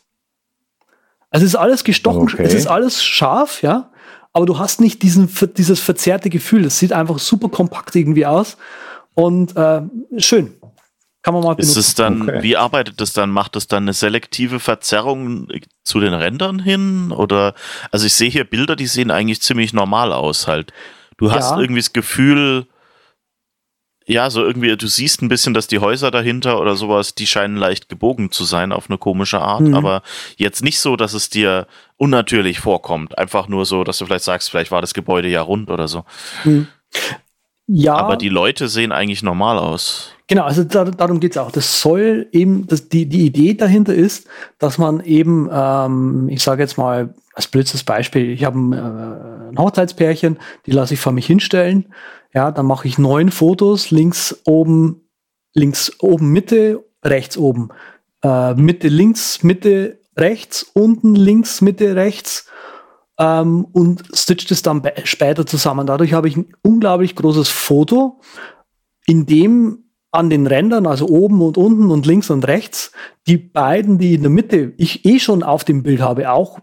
Also 1.36 1.46
es 1.46 1.54
ist 1.54 1.60
alles 1.60 1.84
gestochen, 1.84 2.22
okay. 2.24 2.44
es 2.44 2.54
ist 2.54 2.68
alles 2.68 3.04
scharf, 3.04 3.62
ja, 3.62 3.92
aber 4.32 4.46
du 4.46 4.58
hast 4.58 4.80
nicht 4.80 5.04
diesen, 5.04 5.30
dieses 5.58 5.82
verzerrte 5.82 6.30
Gefühl. 6.30 6.64
Es 6.64 6.80
sieht 6.80 6.94
einfach 6.94 7.20
super 7.20 7.50
kompakt 7.50 7.94
irgendwie 7.94 8.26
aus 8.26 8.56
und 9.16 9.54
äh, 9.58 9.82
schön. 10.18 10.54
Kann 11.22 11.34
man 11.34 11.44
mal 11.44 11.56
benutzen. 11.56 11.78
Ist 11.78 11.88
es 11.88 11.96
dann, 11.96 12.22
okay. 12.22 12.42
wie 12.42 12.56
arbeitet 12.56 13.02
das 13.02 13.12
dann? 13.12 13.32
Macht 13.32 13.58
es 13.58 13.68
dann 13.68 13.84
eine 13.84 13.92
selektive 13.92 14.62
Verzerrung 14.62 15.50
zu 15.84 16.00
den 16.00 16.14
Rändern 16.14 16.60
hin? 16.60 17.12
Oder, 17.12 17.54
also 17.92 18.06
ich 18.06 18.14
sehe 18.14 18.30
hier 18.30 18.46
Bilder, 18.46 18.78
die 18.78 18.88
sehen 18.88 19.12
eigentlich 19.12 19.42
ziemlich 19.42 19.74
normal 19.74 20.14
aus 20.14 20.48
halt. 20.48 20.72
Du 21.18 21.34
hast 21.34 21.52
ja. 21.52 21.60
irgendwie 21.60 21.82
das 21.82 21.92
Gefühl, 21.92 22.68
ja, 24.08 24.30
so 24.30 24.44
irgendwie, 24.44 24.76
du 24.78 24.88
siehst 24.88 25.22
ein 25.22 25.30
bisschen, 25.30 25.54
dass 25.54 25.68
die 25.68 25.80
Häuser 25.80 26.12
dahinter 26.12 26.62
oder 26.62 26.76
sowas, 26.76 27.16
die 27.16 27.26
scheinen 27.26 27.58
leicht 27.58 27.90
gebogen 27.90 28.32
zu 28.32 28.44
sein 28.44 28.72
auf 28.72 28.90
eine 28.90 29.00
komische 29.00 29.42
Art, 29.42 29.62
mhm. 29.62 29.74
aber 29.74 30.04
jetzt 30.38 30.64
nicht 30.64 30.80
so, 30.80 30.96
dass 30.96 31.14
es 31.14 31.30
dir 31.30 31.66
unnatürlich 31.98 32.60
vorkommt. 32.60 33.18
Einfach 33.18 33.48
nur 33.48 33.66
so, 33.66 33.84
dass 33.84 33.98
du 33.98 34.06
vielleicht 34.06 34.24
sagst, 34.24 34.52
vielleicht 34.52 34.72
war 34.72 34.82
das 34.82 34.94
Gebäude 34.94 35.28
ja 35.28 35.42
rund 35.42 35.72
oder 35.72 35.88
so. 35.88 36.06
Mhm. 36.44 36.68
Ja. 37.68 37.96
Aber 37.96 38.16
die 38.16 38.30
Leute 38.30 38.68
sehen 38.68 38.92
eigentlich 38.92 39.24
normal 39.24 39.58
aus. 39.58 40.12
Genau, 40.28 40.44
also 40.44 40.64
da, 40.64 40.86
darum 40.86 41.20
geht's 41.20 41.38
auch. 41.38 41.52
Das 41.52 41.82
soll 41.82 42.28
eben, 42.32 42.68
das, 42.68 42.90
die, 42.90 43.08
die 43.08 43.26
Idee 43.26 43.56
dahinter 43.56 43.94
ist, 43.94 44.28
dass 44.60 44.78
man 44.78 45.00
eben, 45.00 45.50
ähm, 45.52 46.30
ich 46.30 46.44
sage 46.44 46.62
jetzt 46.62 46.78
mal 46.78 47.14
als 47.34 47.48
blödstes 47.48 47.84
Beispiel, 47.84 48.30
ich 48.30 48.44
habe 48.44 48.60
ein, 48.60 48.74
äh, 48.74 49.50
ein 49.52 49.58
Hochzeitspärchen, 49.58 50.38
die 50.68 50.72
lasse 50.72 50.94
ich 50.94 51.00
vor 51.00 51.12
mich 51.12 51.26
hinstellen 51.26 51.86
ja, 52.36 52.52
dann 52.52 52.66
mache 52.66 52.88
ich 52.88 52.98
neun 52.98 53.32
Fotos, 53.32 53.92
links 53.92 54.42
oben, 54.46 55.10
links 55.54 55.92
oben 56.00 56.32
Mitte, 56.32 56.84
rechts 57.04 57.38
oben. 57.38 57.70
Äh, 58.22 58.54
Mitte 58.56 58.90
links, 58.90 59.42
Mitte 59.42 60.00
rechts, 60.18 60.64
unten 60.74 61.16
links, 61.16 61.62
Mitte 61.62 61.96
rechts 61.96 62.48
ähm, 63.18 63.66
und 63.72 64.04
stitcht 64.14 64.52
es 64.52 64.62
dann 64.62 64.82
später 65.06 65.46
zusammen. 65.46 65.88
Dadurch 65.88 66.14
habe 66.14 66.28
ich 66.28 66.36
ein 66.36 66.54
unglaublich 66.62 67.16
großes 67.16 67.48
Foto, 67.48 68.20
in 69.06 69.26
dem 69.26 69.86
an 70.12 70.30
den 70.30 70.48
Rändern, 70.48 70.88
also 70.88 71.08
oben 71.08 71.42
und 71.42 71.58
unten 71.58 71.92
und 71.92 72.06
links 72.06 72.30
und 72.30 72.48
rechts, 72.48 72.92
die 73.28 73.38
beiden, 73.38 73.98
die 73.98 74.16
in 74.16 74.22
der 74.22 74.32
Mitte 74.32 74.74
ich 74.78 75.06
eh 75.06 75.20
schon 75.20 75.44
auf 75.44 75.66
dem 75.66 75.84
Bild 75.84 76.02
habe, 76.02 76.32
auch 76.32 76.60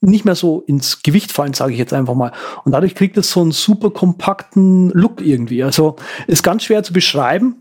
nicht 0.00 0.24
mehr 0.24 0.34
so 0.34 0.60
ins 0.60 1.02
Gewicht 1.02 1.32
fallen, 1.32 1.54
sage 1.54 1.72
ich 1.72 1.78
jetzt 1.78 1.92
einfach 1.92 2.14
mal. 2.14 2.32
Und 2.64 2.72
dadurch 2.72 2.94
kriegt 2.94 3.16
es 3.16 3.30
so 3.30 3.40
einen 3.40 3.52
super 3.52 3.90
kompakten 3.90 4.90
Look 4.90 5.20
irgendwie. 5.20 5.62
Also 5.62 5.96
ist 6.26 6.42
ganz 6.42 6.64
schwer 6.64 6.82
zu 6.82 6.92
beschreiben. 6.92 7.56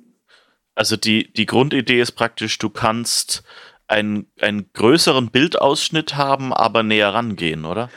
Also 0.75 0.95
die, 0.95 1.33
die 1.33 1.47
Grundidee 1.47 1.99
ist 1.99 2.11
praktisch, 2.11 2.59
du 2.59 2.69
kannst 2.69 3.43
einen, 3.87 4.27
einen 4.39 4.71
größeren 4.73 5.31
Bildausschnitt 5.31 6.15
haben, 6.15 6.53
aber 6.53 6.83
näher 6.83 7.13
rangehen, 7.13 7.65
oder? 7.65 7.89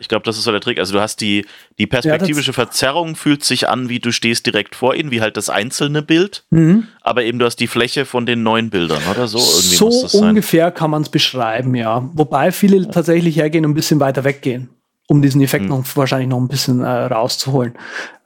Ich 0.00 0.08
glaube, 0.08 0.24
das 0.24 0.38
ist 0.38 0.44
so 0.44 0.50
der 0.50 0.60
Trick. 0.60 0.78
Also 0.78 0.94
du 0.94 1.00
hast 1.00 1.20
die, 1.20 1.46
die 1.78 1.86
perspektivische 1.86 2.50
ja, 2.50 2.54
Verzerrung 2.54 3.16
fühlt 3.16 3.44
sich 3.44 3.68
an, 3.68 3.88
wie 3.88 3.98
du 3.98 4.12
stehst 4.12 4.46
direkt 4.46 4.74
vor 4.74 4.94
ihnen, 4.94 5.10
wie 5.10 5.20
halt 5.20 5.36
das 5.36 5.50
einzelne 5.50 6.02
Bild. 6.02 6.44
Mhm. 6.50 6.88
Aber 7.00 7.24
eben 7.24 7.38
du 7.38 7.44
hast 7.44 7.56
die 7.56 7.66
Fläche 7.66 8.04
von 8.04 8.26
den 8.26 8.42
neuen 8.42 8.70
Bildern, 8.70 9.02
oder 9.10 9.26
so? 9.26 9.38
Irgendwie 9.38 9.76
so 9.76 9.86
muss 9.86 10.02
das 10.02 10.14
ungefähr 10.14 10.66
sein. 10.66 10.74
kann 10.74 10.90
man 10.90 11.02
es 11.02 11.08
beschreiben, 11.08 11.74
ja. 11.74 12.08
Wobei 12.14 12.52
viele 12.52 12.78
ja. 12.78 12.84
tatsächlich 12.86 13.36
hergehen 13.36 13.64
und 13.64 13.72
ein 13.72 13.74
bisschen 13.74 14.00
weiter 14.00 14.24
weggehen, 14.24 14.70
um 15.06 15.22
diesen 15.22 15.40
Effekt 15.40 15.64
mhm. 15.64 15.70
noch 15.70 15.96
wahrscheinlich 15.96 16.28
noch 16.28 16.40
ein 16.40 16.48
bisschen 16.48 16.80
äh, 16.80 16.88
rauszuholen. 16.88 17.74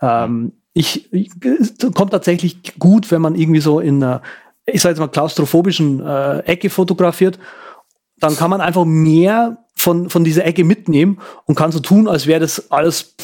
Ähm, 0.00 0.52
ich, 0.74 1.12
ich 1.12 1.30
kommt 1.94 2.12
tatsächlich 2.12 2.78
gut, 2.78 3.10
wenn 3.10 3.22
man 3.22 3.34
irgendwie 3.34 3.60
so 3.60 3.80
in 3.80 4.02
einer, 4.02 4.22
ich 4.66 4.80
sage 4.80 4.92
jetzt 4.92 5.00
mal, 5.00 5.08
klaustrophobischen 5.08 6.00
äh, 6.00 6.38
Ecke 6.40 6.70
fotografiert 6.70 7.38
dann 8.22 8.36
kann 8.36 8.50
man 8.50 8.60
einfach 8.60 8.84
mehr 8.84 9.58
von, 9.82 10.08
von 10.10 10.24
dieser 10.24 10.44
Ecke 10.44 10.64
mitnehmen 10.64 11.20
und 11.46 11.54
kann 11.54 11.72
so 11.72 11.80
tun, 11.80 12.08
als 12.08 12.26
wäre 12.26 12.40
das 12.40 12.70
alles 12.70 13.14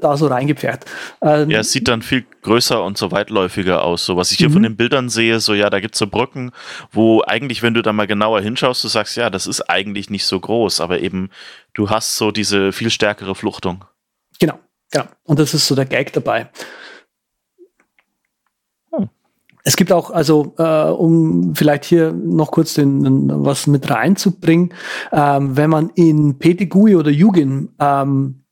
da 0.00 0.16
so 0.16 0.26
reingepfercht. 0.26 0.84
Ähm, 1.20 1.50
ja, 1.50 1.60
es 1.60 1.70
sieht 1.70 1.86
dann 1.86 2.02
viel 2.02 2.24
größer 2.42 2.82
und 2.82 2.98
so 2.98 3.12
weitläufiger 3.12 3.84
aus. 3.84 4.04
So 4.04 4.16
was 4.16 4.32
ich 4.32 4.38
hier 4.38 4.48
mhm. 4.48 4.54
von 4.54 4.62
den 4.64 4.76
Bildern 4.76 5.08
sehe, 5.08 5.38
so 5.40 5.54
ja, 5.54 5.70
da 5.70 5.80
gibt 5.80 5.94
es 5.94 6.00
so 6.00 6.06
Brücken, 6.06 6.50
wo 6.90 7.22
eigentlich, 7.22 7.62
wenn 7.62 7.74
du 7.74 7.82
da 7.82 7.92
mal 7.92 8.06
genauer 8.06 8.40
hinschaust, 8.40 8.82
du 8.82 8.88
sagst, 8.88 9.16
ja, 9.16 9.30
das 9.30 9.46
ist 9.46 9.62
eigentlich 9.70 10.10
nicht 10.10 10.26
so 10.26 10.40
groß, 10.40 10.80
aber 10.80 11.00
eben 11.00 11.30
du 11.74 11.90
hast 11.90 12.16
so 12.16 12.32
diese 12.32 12.72
viel 12.72 12.90
stärkere 12.90 13.34
Fluchtung. 13.34 13.84
Genau. 14.40 14.58
Genau. 14.90 15.06
Und 15.24 15.38
das 15.38 15.54
ist 15.54 15.66
so 15.66 15.74
der 15.74 15.86
Gag 15.86 16.12
dabei. 16.12 16.50
Es 19.64 19.76
gibt 19.76 19.92
auch, 19.92 20.10
also 20.10 20.54
äh, 20.58 20.90
um 20.90 21.54
vielleicht 21.54 21.84
hier 21.84 22.12
noch 22.12 22.50
kurz 22.50 22.74
den, 22.74 23.30
was 23.44 23.66
mit 23.66 23.88
reinzubringen, 23.88 24.74
ähm, 25.12 25.56
wenn 25.56 25.70
man 25.70 25.90
in 25.90 26.38
PTGUI 26.38 26.96
oder 26.96 27.10
Jugin, 27.10 27.68
ähm, 27.78 28.42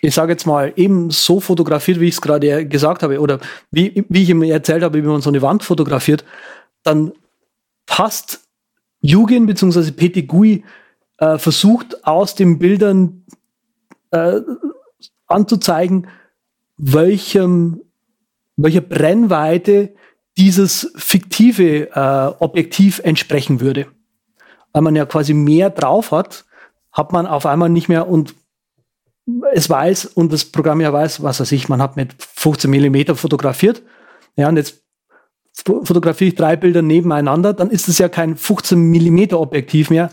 ich 0.00 0.14
sage 0.14 0.32
jetzt 0.32 0.46
mal, 0.46 0.72
eben 0.74 1.10
so 1.10 1.38
fotografiert, 1.38 2.00
wie 2.00 2.08
ich 2.08 2.14
es 2.14 2.20
gerade 2.20 2.66
gesagt 2.66 3.04
habe, 3.04 3.20
oder 3.20 3.38
wie, 3.70 4.04
wie 4.08 4.22
ich 4.24 4.30
ihm 4.30 4.42
erzählt 4.42 4.82
habe, 4.82 4.98
wie 4.98 5.06
man 5.06 5.20
so 5.20 5.30
eine 5.30 5.42
Wand 5.42 5.62
fotografiert, 5.62 6.24
dann 6.82 7.12
passt 7.86 8.40
Jugin 9.00 9.46
bzw. 9.46 9.92
PTGUI 9.92 10.64
äh, 11.18 11.38
versucht 11.38 12.04
aus 12.04 12.34
den 12.34 12.58
Bildern 12.58 13.24
äh, 14.10 14.40
anzuzeigen, 15.28 16.08
welchem, 16.78 17.80
welcher 18.56 18.80
Brennweite 18.80 19.94
dieses 20.36 20.92
fiktive 20.96 21.90
äh, 21.90 22.42
Objektiv 22.42 23.00
entsprechen 23.00 23.60
würde. 23.60 23.86
Weil 24.72 24.82
man 24.82 24.96
ja 24.96 25.04
quasi 25.04 25.34
mehr 25.34 25.70
drauf 25.70 26.10
hat, 26.10 26.44
hat 26.92 27.12
man 27.12 27.26
auf 27.26 27.46
einmal 27.46 27.68
nicht 27.68 27.88
mehr 27.88 28.08
und 28.08 28.34
es 29.52 29.70
weiß 29.70 30.06
und 30.06 30.32
das 30.32 30.44
Programm 30.44 30.80
ja 30.80 30.92
weiß, 30.92 31.22
was 31.22 31.40
weiß 31.40 31.52
ich, 31.52 31.68
man 31.68 31.80
hat 31.80 31.96
mit 31.96 32.14
15 32.18 32.70
Millimeter 32.70 33.14
fotografiert. 33.14 33.82
Ja, 34.36 34.48
und 34.48 34.56
jetzt 34.56 34.82
fotografiere 35.54 36.28
ich 36.28 36.34
drei 36.34 36.56
Bilder 36.56 36.82
nebeneinander, 36.82 37.52
dann 37.52 37.70
ist 37.70 37.88
es 37.88 37.98
ja 37.98 38.08
kein 38.08 38.36
15 38.36 38.78
Millimeter 38.78 39.38
Objektiv 39.38 39.90
mehr, 39.90 40.10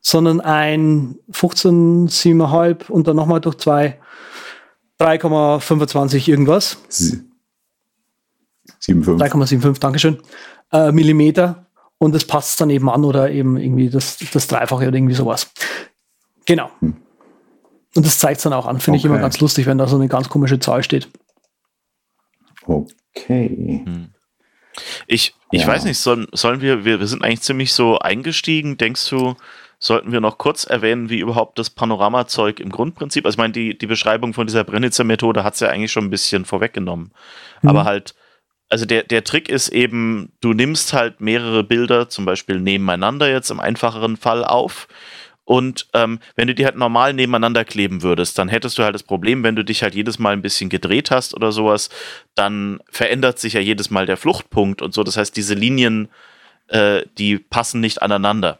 sondern 0.00 0.40
ein 0.40 1.16
15, 1.30 2.08
7,5 2.08 2.90
und 2.90 3.06
dann 3.06 3.16
nochmal 3.16 3.40
durch 3.40 3.58
zwei 3.58 3.98
3,25 4.98 6.28
irgendwas. 6.28 6.78
3,75, 8.80 9.80
Dankeschön. 9.80 10.18
Äh, 10.72 10.92
Millimeter. 10.92 11.66
Und 11.98 12.14
das 12.14 12.24
passt 12.24 12.60
dann 12.60 12.70
eben 12.70 12.88
an 12.88 13.04
oder 13.04 13.30
eben 13.30 13.56
irgendwie 13.56 13.90
das, 13.90 14.18
das 14.32 14.46
Dreifache 14.46 14.86
oder 14.86 14.96
irgendwie 14.96 15.14
sowas. 15.14 15.50
Genau. 16.46 16.70
Hm. 16.80 16.96
Und 17.94 18.06
das 18.06 18.18
zeigt 18.18 18.38
es 18.38 18.44
dann 18.44 18.52
auch 18.52 18.66
an. 18.66 18.78
Finde 18.78 18.98
okay. 18.98 19.06
ich 19.06 19.10
immer 19.10 19.20
ganz 19.20 19.40
lustig, 19.40 19.66
wenn 19.66 19.78
da 19.78 19.86
so 19.88 19.96
eine 19.96 20.08
ganz 20.08 20.28
komische 20.28 20.60
Zahl 20.60 20.84
steht. 20.84 21.08
Okay. 22.64 23.82
Hm. 23.84 24.08
Ich, 25.08 25.34
ich 25.50 25.62
ja. 25.62 25.66
weiß 25.66 25.84
nicht, 25.84 25.98
sollen, 25.98 26.28
sollen 26.32 26.60
wir, 26.60 26.84
wir, 26.84 27.00
wir 27.00 27.06
sind 27.06 27.24
eigentlich 27.24 27.42
ziemlich 27.42 27.72
so 27.72 27.98
eingestiegen. 27.98 28.76
Denkst 28.76 29.08
du, 29.10 29.34
sollten 29.78 30.12
wir 30.12 30.20
noch 30.20 30.38
kurz 30.38 30.64
erwähnen, 30.64 31.08
wie 31.08 31.20
überhaupt 31.20 31.58
das 31.58 31.70
Panoramazeug 31.70 32.60
im 32.60 32.70
Grundprinzip, 32.70 33.24
also 33.24 33.34
ich 33.34 33.38
meine, 33.38 33.52
die, 33.52 33.78
die 33.78 33.86
Beschreibung 33.86 34.34
von 34.34 34.46
dieser 34.46 34.64
Brennitzer-Methode 34.64 35.44
hat 35.44 35.54
es 35.54 35.60
ja 35.60 35.68
eigentlich 35.68 35.92
schon 35.92 36.04
ein 36.04 36.10
bisschen 36.10 36.44
vorweggenommen. 36.44 37.12
Mhm. 37.62 37.68
Aber 37.68 37.84
halt, 37.84 38.14
also 38.68 38.84
der, 38.84 39.02
der 39.02 39.24
Trick 39.24 39.48
ist 39.48 39.68
eben, 39.68 40.32
du 40.40 40.52
nimmst 40.52 40.92
halt 40.92 41.20
mehrere 41.20 41.64
Bilder, 41.64 42.08
zum 42.08 42.24
Beispiel 42.24 42.60
nebeneinander 42.60 43.30
jetzt 43.30 43.50
im 43.50 43.60
einfacheren 43.60 44.16
Fall 44.16 44.44
auf. 44.44 44.88
Und 45.44 45.86
ähm, 45.94 46.18
wenn 46.36 46.46
du 46.46 46.54
die 46.54 46.66
halt 46.66 46.76
normal 46.76 47.14
nebeneinander 47.14 47.64
kleben 47.64 48.02
würdest, 48.02 48.38
dann 48.38 48.48
hättest 48.48 48.76
du 48.76 48.82
halt 48.82 48.94
das 48.94 49.02
Problem, 49.02 49.42
wenn 49.42 49.56
du 49.56 49.64
dich 49.64 49.82
halt 49.82 49.94
jedes 49.94 50.18
Mal 50.18 50.34
ein 50.34 50.42
bisschen 50.42 50.68
gedreht 50.68 51.10
hast 51.10 51.34
oder 51.34 51.52
sowas, 51.52 51.88
dann 52.34 52.80
verändert 52.90 53.38
sich 53.38 53.54
ja 53.54 53.60
jedes 53.60 53.88
Mal 53.88 54.04
der 54.04 54.18
Fluchtpunkt 54.18 54.82
und 54.82 54.92
so. 54.92 55.02
Das 55.04 55.16
heißt, 55.16 55.34
diese 55.34 55.54
Linien, 55.54 56.10
äh, 56.66 57.02
die 57.16 57.38
passen 57.38 57.80
nicht 57.80 58.02
aneinander. 58.02 58.58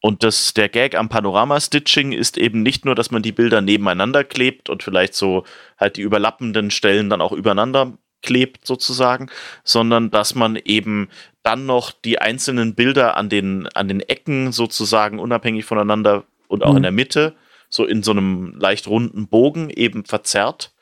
Und 0.00 0.24
das, 0.24 0.54
der 0.54 0.70
Gag 0.70 0.96
am 0.96 1.10
Panorama-Stitching 1.10 2.12
ist 2.12 2.38
eben 2.38 2.62
nicht 2.62 2.86
nur, 2.86 2.94
dass 2.94 3.10
man 3.10 3.22
die 3.22 3.30
Bilder 3.30 3.60
nebeneinander 3.60 4.24
klebt 4.24 4.70
und 4.70 4.82
vielleicht 4.82 5.14
so 5.14 5.44
halt 5.78 5.98
die 5.98 6.02
überlappenden 6.02 6.70
Stellen 6.70 7.10
dann 7.10 7.20
auch 7.20 7.32
übereinander 7.32 7.98
klebt 8.22 8.66
sozusagen, 8.66 9.28
sondern 9.64 10.10
dass 10.10 10.34
man 10.34 10.56
eben 10.56 11.08
dann 11.42 11.66
noch 11.66 11.90
die 11.90 12.20
einzelnen 12.20 12.74
Bilder 12.74 13.16
an 13.16 13.28
den, 13.28 13.68
an 13.74 13.88
den 13.88 14.00
Ecken 14.00 14.52
sozusagen 14.52 15.18
unabhängig 15.18 15.64
voneinander 15.64 16.24
und 16.48 16.62
auch 16.62 16.70
mhm. 16.70 16.78
in 16.78 16.82
der 16.84 16.92
Mitte 16.92 17.34
so 17.68 17.86
in 17.86 18.02
so 18.02 18.10
einem 18.10 18.54
leicht 18.58 18.86
runden 18.86 19.26
Bogen 19.28 19.70
eben 19.70 20.04
verzerrt. 20.04 20.72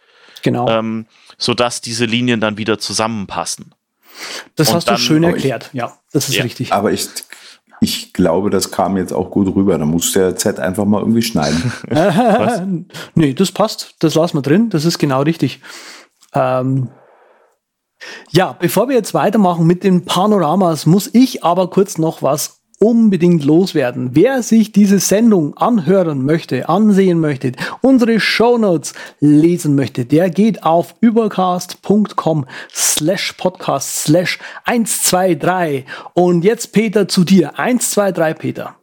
Genau. 0.43 0.69
Ähm, 0.69 1.07
sodass 1.39 1.81
diese 1.81 2.05
Linien 2.05 2.41
dann 2.41 2.59
wieder 2.59 2.79
zusammenpassen. 2.79 3.75
Das 4.57 4.71
und 4.71 4.77
hast 4.77 4.89
dann, 4.89 4.97
du 4.97 5.01
schön 5.01 5.23
erklärt, 5.23 5.71
ich, 5.73 5.79
ja, 5.79 5.97
das 6.13 6.29
ist 6.29 6.35
ja. 6.35 6.43
richtig. 6.43 6.73
Aber 6.73 6.93
ich 6.93 7.09
ich 7.83 8.13
glaube, 8.13 8.51
das 8.51 8.71
kam 8.71 8.99
jetzt 8.99 9.13
auch 9.13 9.31
gut 9.31 9.55
rüber. 9.55 9.79
Da 9.79 9.87
muss 9.87 10.13
der 10.13 10.37
Z 10.37 10.61
einfach 10.61 10.85
mal 10.85 11.01
irgendwie 11.01 11.23
schneiden. 11.23 11.73
nee, 13.15 13.33
das 13.33 13.53
passt. 13.53 13.95
Das 14.01 14.15
lassen 14.15 14.37
wir 14.37 14.43
drin. 14.43 14.69
Das 14.69 14.85
ist 14.85 14.99
genau 14.99 15.23
richtig. 15.23 15.61
Ähm 16.35 16.89
ja, 18.31 18.57
bevor 18.59 18.89
wir 18.89 18.97
jetzt 18.97 19.15
weitermachen 19.15 19.67
mit 19.67 19.85
den 19.85 20.05
Panoramas, 20.05 20.87
muss 20.87 21.11
ich 21.13 21.45
aber 21.45 21.71
kurz 21.71 21.99
noch 21.99 22.23
was 22.23 22.61
unbedingt 22.83 23.45
loswerden. 23.45 24.11
Wer 24.15 24.43
sich 24.43 24.73
diese 24.73 24.99
Sendung 24.99 25.55
anhören 25.57 26.25
möchte, 26.25 26.69
ansehen 26.69 27.21
möchte, 27.21 27.53
unsere 27.83 28.19
Shownotes 28.19 28.95
lesen 29.21 29.75
möchte, 29.75 30.07
der 30.07 30.31
geht 30.31 30.63
auf 30.63 30.95
übercast.com 31.01 32.47
slash 32.73 33.35
podcast 33.35 34.05
slash 34.05 34.39
123. 34.65 35.85
Und 36.15 36.43
jetzt 36.43 36.73
Peter 36.73 37.07
zu 37.07 37.25
dir. 37.25 37.59
123 37.59 38.39
Peter. 38.39 38.77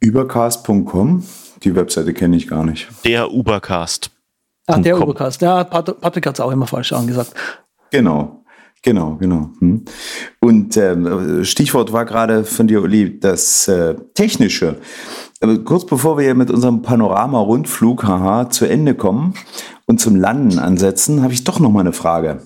Übercast.com? 0.00 1.24
Die 1.62 1.76
Webseite 1.76 2.12
kenne 2.12 2.36
ich 2.36 2.48
gar 2.48 2.64
nicht. 2.64 2.88
Der 3.04 3.30
Ubercast. 3.30 4.11
Ach, 4.66 4.78
der 4.78 5.00
Ubercast. 5.00 5.42
Ja, 5.42 5.64
Patrick 5.64 6.26
hat 6.26 6.34
es 6.36 6.40
auch 6.40 6.50
immer 6.50 6.66
falsch 6.66 6.92
angesagt. 6.92 7.34
Genau. 7.90 8.42
Genau, 8.84 9.14
genau. 9.14 9.50
Hm. 9.60 9.84
Und 10.40 10.76
ähm, 10.76 11.44
Stichwort 11.44 11.92
war 11.92 12.04
gerade 12.04 12.44
von 12.44 12.66
dir, 12.66 12.82
Uli, 12.82 13.20
das 13.20 13.68
äh, 13.68 13.94
Technische. 14.14 14.78
Aber 15.40 15.56
kurz 15.58 15.86
bevor 15.86 16.18
wir 16.18 16.34
mit 16.34 16.50
unserem 16.50 16.82
Panorama-Rundflug 16.82 18.02
haha, 18.02 18.50
zu 18.50 18.66
Ende 18.66 18.96
kommen 18.96 19.34
und 19.86 20.00
zum 20.00 20.16
Landen 20.16 20.58
ansetzen, 20.58 21.22
habe 21.22 21.32
ich 21.32 21.44
doch 21.44 21.60
noch 21.60 21.70
mal 21.70 21.80
eine 21.80 21.92
Frage. 21.92 22.40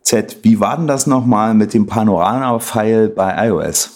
Z, 0.00 0.38
wie 0.42 0.58
war 0.58 0.78
denn 0.78 0.86
das 0.86 1.06
nochmal 1.06 1.52
mit 1.52 1.74
dem 1.74 1.86
Panorama-File 1.86 3.10
bei 3.10 3.48
iOS? 3.48 3.90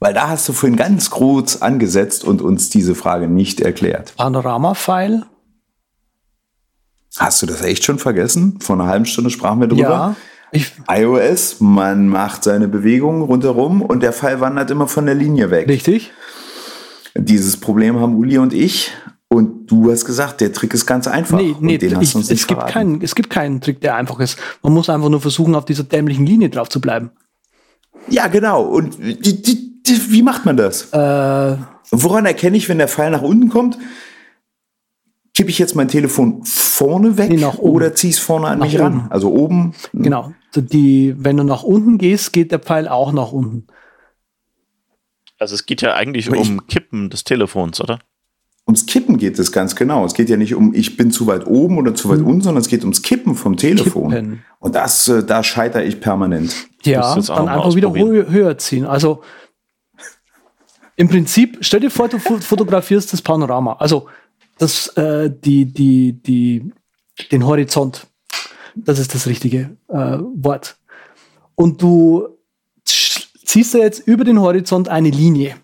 Weil 0.00 0.12
da 0.12 0.28
hast 0.28 0.48
du 0.48 0.52
vorhin 0.52 0.76
ganz 0.76 1.08
kurz 1.08 1.56
angesetzt 1.56 2.24
und 2.24 2.42
uns 2.42 2.68
diese 2.68 2.94
Frage 2.94 3.26
nicht 3.26 3.60
erklärt. 3.60 4.14
Panorama-File? 4.16 5.24
Hast 7.18 7.42
du 7.42 7.46
das 7.46 7.62
echt 7.62 7.84
schon 7.84 7.98
vergessen? 7.98 8.58
Vor 8.60 8.76
einer 8.76 8.86
halben 8.86 9.04
Stunde 9.04 9.30
sprachen 9.30 9.60
wir 9.60 9.68
drüber. 9.68 9.82
Ja. 9.82 10.16
Ich 10.50 10.72
iOS, 10.88 11.60
man 11.60 12.08
macht 12.08 12.44
seine 12.44 12.68
Bewegungen 12.68 13.22
rundherum 13.22 13.80
und 13.80 14.02
der 14.02 14.12
Pfeil 14.12 14.40
wandert 14.40 14.70
immer 14.70 14.86
von 14.86 15.06
der 15.06 15.14
Linie 15.14 15.50
weg. 15.50 15.66
Richtig. 15.68 16.12
Dieses 17.14 17.58
Problem 17.58 17.98
haben 17.98 18.14
Uli 18.16 18.38
und 18.38 18.52
ich. 18.52 18.92
Und 19.28 19.70
du 19.70 19.90
hast 19.90 20.04
gesagt, 20.04 20.42
der 20.42 20.52
Trick 20.52 20.74
ist 20.74 20.84
ganz 20.84 21.08
einfach. 21.08 21.38
Nee, 21.38 21.56
nee, 21.58 21.76
ich, 21.76 22.14
es, 22.14 22.46
gibt 22.46 22.66
keinen, 22.66 23.00
es 23.00 23.14
gibt 23.14 23.30
keinen 23.30 23.62
Trick, 23.62 23.80
der 23.80 23.96
einfach 23.96 24.20
ist. 24.20 24.38
Man 24.62 24.74
muss 24.74 24.90
einfach 24.90 25.08
nur 25.08 25.22
versuchen, 25.22 25.54
auf 25.54 25.64
dieser 25.64 25.84
dämlichen 25.84 26.26
Linie 26.26 26.50
drauf 26.50 26.68
zu 26.68 26.82
bleiben. 26.82 27.12
Ja, 28.08 28.26
genau. 28.26 28.62
Und 28.62 28.98
die, 28.98 29.40
die, 29.40 29.82
die, 29.82 30.12
wie 30.12 30.22
macht 30.22 30.44
man 30.44 30.58
das? 30.58 30.92
Äh, 30.92 31.56
Woran 31.90 32.26
erkenne 32.26 32.58
ich, 32.58 32.68
wenn 32.68 32.76
der 32.76 32.88
Pfeil 32.88 33.10
nach 33.10 33.22
unten 33.22 33.48
kommt? 33.48 33.78
Kippe 35.42 35.50
ich 35.50 35.58
jetzt 35.58 35.76
mein 35.76 35.88
Telefon 35.88 36.44
vorne 36.44 37.16
weg 37.18 37.30
nee, 37.30 37.44
oder 37.58 37.94
ziehe 37.94 38.12
es 38.12 38.18
vorne 38.18 38.48
an 38.48 38.58
nach 38.58 38.66
mich 38.66 38.74
oben. 38.76 38.82
ran? 38.82 39.06
Also 39.10 39.30
oben. 39.32 39.74
Genau 39.92 40.32
die, 40.60 41.14
wenn 41.16 41.36
du 41.36 41.44
nach 41.44 41.62
unten 41.62 41.98
gehst, 41.98 42.32
geht 42.32 42.52
der 42.52 42.58
Pfeil 42.58 42.88
auch 42.88 43.12
nach 43.12 43.32
unten. 43.32 43.66
Also 45.38 45.54
es 45.54 45.66
geht 45.66 45.82
ja 45.82 45.94
eigentlich 45.94 46.28
Aber 46.28 46.38
um 46.38 46.66
Kippen 46.66 47.10
des 47.10 47.24
Telefons, 47.24 47.80
oder? 47.80 47.98
Ums 48.66 48.86
Kippen 48.86 49.16
geht 49.16 49.38
es 49.40 49.50
ganz 49.50 49.74
genau. 49.74 50.04
Es 50.04 50.14
geht 50.14 50.28
ja 50.28 50.36
nicht 50.36 50.54
um, 50.54 50.72
ich 50.72 50.96
bin 50.96 51.10
zu 51.10 51.26
weit 51.26 51.46
oben 51.46 51.78
oder 51.78 51.94
zu 51.96 52.08
weit 52.10 52.20
mhm. 52.20 52.26
unten, 52.26 52.40
sondern 52.42 52.60
es 52.60 52.68
geht 52.68 52.82
ums 52.82 53.02
Kippen 53.02 53.34
vom 53.34 53.56
Telefon. 53.56 54.10
Kippen. 54.10 54.44
Und 54.60 54.74
das, 54.76 55.08
äh, 55.08 55.24
da 55.24 55.42
scheitere 55.42 55.82
ich 55.82 56.00
permanent. 56.00 56.54
Ja, 56.84 57.16
dann 57.16 57.48
einfach 57.48 57.74
wieder 57.74 57.92
höher 57.92 58.58
ziehen. 58.58 58.86
Also 58.86 59.22
im 60.94 61.08
Prinzip, 61.08 61.58
stell 61.62 61.80
dir 61.80 61.90
vor, 61.90 62.08
du 62.08 62.18
fotografierst 62.18 63.12
das 63.12 63.22
Panorama. 63.22 63.76
Also 63.80 64.06
das, 64.62 64.86
äh, 64.96 65.28
die, 65.28 65.66
die, 65.66 66.12
die, 66.12 66.72
den 67.30 67.44
Horizont. 67.44 68.06
Das 68.76 68.98
ist 68.98 69.14
das 69.14 69.26
richtige 69.26 69.76
äh, 69.88 70.18
Wort. 70.36 70.76
Und 71.56 71.82
du 71.82 72.28
ziehst 72.84 73.74
da 73.74 73.78
jetzt 73.78 74.06
über 74.06 74.24
den 74.24 74.40
Horizont 74.40 74.88
eine 74.88 75.10
Linie. 75.10 75.56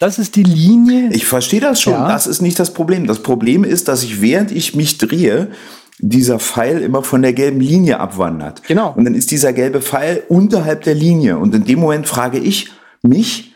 Das 0.00 0.18
ist 0.18 0.36
die 0.36 0.42
Linie. 0.42 1.10
Ich 1.12 1.26
verstehe 1.26 1.60
das 1.60 1.80
schon. 1.80 1.94
Ja. 1.94 2.08
Das 2.08 2.26
ist 2.26 2.42
nicht 2.42 2.58
das 2.58 2.74
Problem. 2.74 3.06
Das 3.06 3.22
Problem 3.22 3.64
ist, 3.64 3.88
dass 3.88 4.02
ich, 4.02 4.20
während 4.20 4.52
ich 4.52 4.74
mich 4.74 4.98
drehe, 4.98 5.50
dieser 5.98 6.38
Pfeil 6.38 6.82
immer 6.82 7.02
von 7.02 7.22
der 7.22 7.32
gelben 7.32 7.60
Linie 7.60 7.98
abwandert. 7.98 8.62
Genau. 8.64 8.92
Und 8.94 9.04
dann 9.04 9.14
ist 9.14 9.30
dieser 9.30 9.52
gelbe 9.52 9.80
Pfeil 9.80 10.22
unterhalb 10.28 10.82
der 10.82 10.94
Linie. 10.94 11.38
Und 11.38 11.54
in 11.54 11.64
dem 11.64 11.80
Moment 11.80 12.06
frage 12.06 12.38
ich 12.38 12.70
mich, 13.02 13.47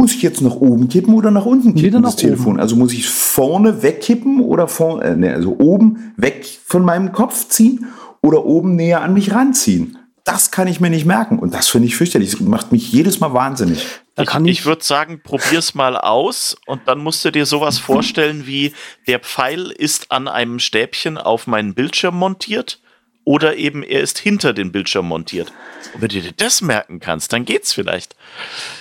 Muss 0.00 0.14
ich 0.14 0.22
jetzt 0.22 0.40
nach 0.42 0.54
oben 0.54 0.88
kippen 0.88 1.14
oder 1.14 1.32
nach 1.32 1.44
unten 1.44 1.74
kippen, 1.74 1.82
Wieder 1.82 2.00
das 2.00 2.14
Telefon? 2.14 2.52
Oben. 2.52 2.60
Also 2.60 2.76
muss 2.76 2.92
ich 2.92 3.08
vorne 3.08 3.82
wegkippen 3.82 4.40
oder 4.40 4.68
vorne, 4.68 5.02
äh, 5.02 5.16
ne, 5.16 5.34
also 5.34 5.56
oben 5.58 6.12
weg 6.16 6.46
von 6.64 6.84
meinem 6.84 7.10
Kopf 7.10 7.48
ziehen 7.48 7.86
oder 8.22 8.44
oben 8.44 8.76
näher 8.76 9.02
an 9.02 9.12
mich 9.12 9.32
ranziehen? 9.32 9.98
Das 10.22 10.52
kann 10.52 10.68
ich 10.68 10.78
mir 10.78 10.90
nicht 10.90 11.04
merken. 11.04 11.40
Und 11.40 11.52
das 11.52 11.68
finde 11.68 11.88
ich 11.88 11.96
fürchterlich. 11.96 12.30
Das 12.30 12.40
macht 12.40 12.70
mich 12.70 12.92
jedes 12.92 13.18
Mal 13.18 13.32
wahnsinnig. 13.32 13.84
Da 14.14 14.22
ich, 14.22 14.34
ich 14.46 14.66
würde 14.66 14.84
sagen, 14.84 15.20
probier's 15.24 15.74
mal 15.74 15.96
aus 15.96 16.56
und 16.66 16.82
dann 16.86 16.98
musst 16.98 17.24
du 17.24 17.32
dir 17.32 17.46
sowas 17.46 17.78
vorstellen 17.78 18.46
wie 18.46 18.74
der 19.08 19.18
Pfeil 19.18 19.70
ist 19.70 20.12
an 20.12 20.28
einem 20.28 20.60
Stäbchen 20.60 21.18
auf 21.18 21.48
meinen 21.48 21.74
Bildschirm 21.74 22.16
montiert 22.16 22.80
oder 23.28 23.56
eben 23.56 23.82
er 23.82 24.00
ist 24.00 24.18
hinter 24.18 24.54
den 24.54 24.72
Bildschirm 24.72 25.06
montiert. 25.06 25.52
Und 25.92 26.00
wenn 26.00 26.08
du 26.08 26.22
dir 26.22 26.32
das 26.34 26.62
merken 26.62 26.98
kannst, 26.98 27.30
dann 27.30 27.44
geht's 27.44 27.74
vielleicht. 27.74 28.16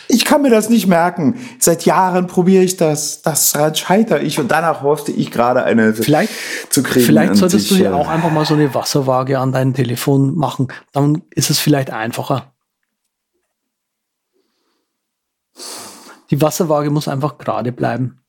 Ich 0.08 0.24
kann 0.24 0.42
mir 0.42 0.50
das 0.50 0.70
nicht 0.70 0.88
merken. 0.88 1.36
Seit 1.60 1.84
Jahren 1.84 2.28
probiere 2.28 2.64
ich 2.64 2.78
das. 2.78 3.22
Das 3.22 3.52
scheitere 3.74 4.22
ich 4.22 4.40
und 4.40 4.50
danach 4.50 4.84
hoffte 4.84 5.12
ich 5.12 5.32
gerade 5.32 5.66
eine 5.66 5.94
vielleicht, 5.94 6.32
zu 6.70 6.82
kriegen. 6.82 7.06
Vielleicht 7.06 7.36
solltest 7.36 7.66
ich, 7.66 7.78
du 7.78 7.84
dir 7.84 7.94
auch 7.94 8.08
einfach 8.08 8.32
mal 8.32 8.46
so 8.46 8.54
eine 8.54 8.74
Wasserwaage 8.74 9.38
an 9.38 9.52
dein 9.52 9.74
Telefon 9.74 10.38
machen. 10.38 10.70
Dann 10.94 11.24
ist 11.32 11.50
es 11.50 11.60
vielleicht 11.60 11.90
einfacher. 11.92 12.54
Die 16.32 16.42
Wasserwaage 16.42 16.90
muss 16.90 17.10
einfach 17.10 17.38
gerade 17.38 17.74
bleiben. 17.74 18.22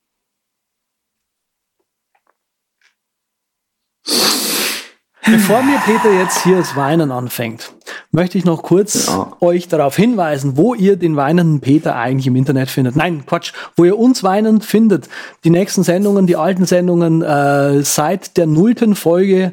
Bevor 5.31 5.63
mir 5.63 5.79
Peter 5.85 6.11
jetzt 6.11 6.43
hier 6.43 6.57
das 6.57 6.75
Weinen 6.75 7.13
anfängt, 7.13 7.73
möchte 8.11 8.39
ich 8.39 8.47
noch 8.47 8.63
kurz 8.63 9.09
ja. 9.09 9.31
euch 9.41 9.69
darauf 9.69 9.95
hinweisen, 9.95 10.57
wo 10.57 10.75
ihr 10.75 10.97
den 10.97 11.17
weinenden 11.17 11.61
Peter 11.61 11.97
eigentlich 11.97 12.27
im 12.27 12.37
Internet 12.37 12.71
findet. 12.71 12.97
Nein, 12.97 13.27
Quatsch, 13.27 13.53
wo 13.77 13.85
ihr 13.85 13.99
uns 13.99 14.23
weinend 14.23 14.65
findet. 14.65 15.11
Die 15.45 15.51
nächsten 15.51 15.83
Sendungen, 15.83 16.27
die 16.27 16.37
alten 16.37 16.65
Sendungen 16.65 17.21
äh, 17.21 17.83
seit 17.83 18.39
der 18.39 18.47
nullten 18.47 18.95
Folge 18.95 19.53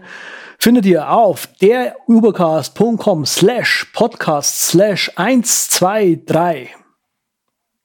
findet 0.57 0.85
ihr 0.85 1.11
auf 1.11 1.47
der 1.61 1.97
übercast.com 2.07 3.25
slash 3.25 3.87
podcast 3.93 4.69
slash 4.69 5.11
123. 5.17 6.69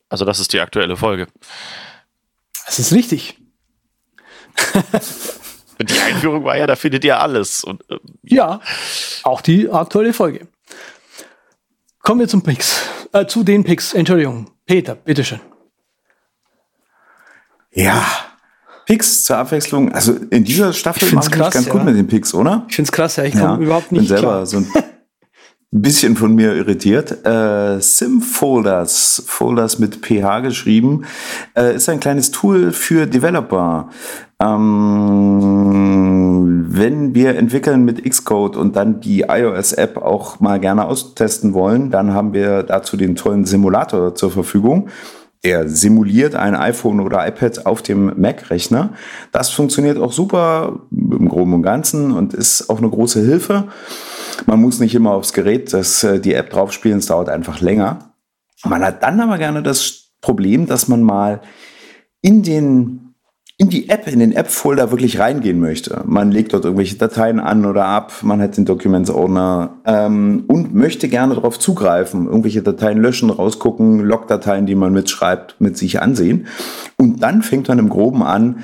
Also 0.09 0.25
das 0.25 0.39
ist 0.39 0.53
die 0.53 0.61
aktuelle 0.61 0.97
Folge. 0.97 1.27
Das 2.67 2.79
ist 2.79 2.93
richtig. 2.93 3.37
Die 5.82 5.98
Einführung 5.98 6.44
war 6.44 6.57
ja, 6.57 6.66
da 6.66 6.77
findet 6.77 7.05
ihr 7.05 7.19
alles. 7.19 7.65
Und, 7.65 7.82
äh, 7.90 7.98
ja, 8.23 8.61
auch 9.23 9.40
die 9.40 9.70
aktuelle 9.70 10.12
Folge. 10.12 10.47
Kommen 12.02 12.20
wir 12.20 12.28
zum 12.28 12.43
Picks. 12.43 12.82
Äh, 13.12 13.27
zu 13.27 13.43
den 13.43 13.65
Picks. 13.65 13.94
Entschuldigung. 13.94 14.51
Peter, 14.66 14.94
bitteschön. 14.94 15.40
Ja, 17.73 18.05
Picks 18.86 19.24
zur 19.24 19.36
Abwechslung. 19.36 19.93
Also 19.93 20.16
in 20.31 20.44
dieser 20.44 20.73
Staffel 20.73 21.12
mache 21.12 21.31
ich 21.31 21.39
ganz 21.39 21.66
ja. 21.66 21.73
gut 21.73 21.85
mit 21.85 21.97
den 21.97 22.09
Picks, 22.09 22.35
oder? 22.35 22.65
Ich 22.69 22.74
finde 22.74 22.89
es 22.89 22.93
krass, 22.93 23.16
ja. 23.16 23.24
Ich 23.24 23.35
komme 23.35 23.44
ja, 23.44 23.57
überhaupt 23.57 23.93
nicht 23.93 24.01
bin 24.01 24.09
selber 24.09 24.28
klar. 24.28 24.47
so 24.47 24.57
ein 24.59 24.66
bisschen 25.73 26.17
von 26.17 26.35
mir 26.35 26.55
irritiert. 26.55 27.25
Äh, 27.25 27.81
Sim-Folders, 27.81 29.23
Folders 29.27 29.79
mit 29.79 30.05
PH 30.05 30.41
geschrieben, 30.41 31.05
äh, 31.57 31.77
ist 31.77 31.89
ein 31.89 32.01
kleines 32.01 32.33
Tool 32.33 32.73
für 32.73 33.07
Developer. 33.07 33.89
Ähm, 34.43 35.61
wenn 36.69 37.15
wir 37.15 37.37
entwickeln 37.37 37.85
mit 37.85 38.03
Xcode 38.05 38.57
und 38.57 38.75
dann 38.75 39.01
die 39.01 39.27
iOS-App 39.29 39.99
auch 39.99 40.41
mal 40.41 40.59
gerne 40.59 40.87
austesten 40.87 41.55
wollen, 41.55 41.91
dann 41.91 42.15
haben 42.15 42.33
wir 42.33 42.65
dazu 42.65 42.97
den 42.97 43.15
tollen 43.15 43.45
Simulator 43.45 44.15
zur 44.17 44.33
Verfügung. 44.33 44.89
Der 45.45 45.69
simuliert 45.69 46.35
ein 46.35 46.55
iPhone 46.55 47.01
oder 47.01 47.27
iPad 47.27 47.65
auf 47.65 47.81
dem 47.81 48.13
Mac-Rechner. 48.21 48.91
Das 49.33 49.51
funktioniert 49.51 49.99
auch 49.99 50.13
super 50.13 50.81
im 50.91 51.29
Groben 51.29 51.55
und 51.55 51.63
Ganzen 51.63 52.11
und 52.13 52.35
ist 52.35 52.69
auch 52.69 52.79
eine 52.79 52.91
große 52.91 53.21
Hilfe. 53.21 53.69
Man 54.47 54.61
muss 54.61 54.81
nicht 54.81 54.94
immer 54.94 55.12
aufs 55.12 55.32
Gerät 55.32 55.73
das, 55.73 56.02
äh, 56.05 56.20
die 56.20 56.35
App 56.35 56.51
draufspielen, 56.51 56.98
es 56.98 57.07
dauert 57.07 57.28
einfach 57.28 57.61
länger. 57.61 58.15
Man 58.65 58.85
hat 58.85 59.02
dann 59.02 59.20
aber 59.20 59.39
gerne 59.39 59.62
das 59.62 60.12
Problem, 60.20 60.66
dass 60.66 60.89
man 60.89 61.02
mal 61.02 61.40
in 62.20 62.43
den 62.43 63.11
in 63.61 63.69
die 63.69 63.90
App, 63.90 64.07
in 64.07 64.20
den 64.20 64.32
App-Folder 64.32 64.90
wirklich 64.90 65.19
reingehen 65.19 65.61
möchte. 65.61 66.02
Man 66.07 66.31
legt 66.32 66.55
dort 66.55 66.65
irgendwelche 66.65 66.97
Dateien 66.97 67.39
an 67.39 67.66
oder 67.66 67.85
ab, 67.85 68.15
man 68.23 68.40
hat 68.40 68.57
den 68.57 68.65
Documents-Ordner 68.65 69.82
ähm, 69.85 70.44
und 70.47 70.74
möchte 70.74 71.11
gerne 71.11 71.35
darauf 71.35 71.59
zugreifen, 71.59 72.24
irgendwelche 72.24 72.62
Dateien 72.62 72.97
löschen, 72.97 73.28
rausgucken, 73.28 74.01
Logdateien, 74.01 74.65
die 74.65 74.74
man 74.74 74.94
mitschreibt, 74.94 75.57
mit 75.59 75.77
sich 75.77 76.01
ansehen. 76.01 76.47
Und 76.97 77.23
dann 77.23 77.43
fängt 77.43 77.69
man 77.69 77.78
im 77.78 77.90
Groben 77.90 78.23
an, 78.23 78.61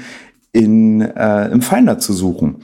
in, 0.57 1.03
äh, 1.03 1.49
im 1.49 1.61
Finder 1.61 1.99
zu 1.99 2.15
suchen. 2.15 2.57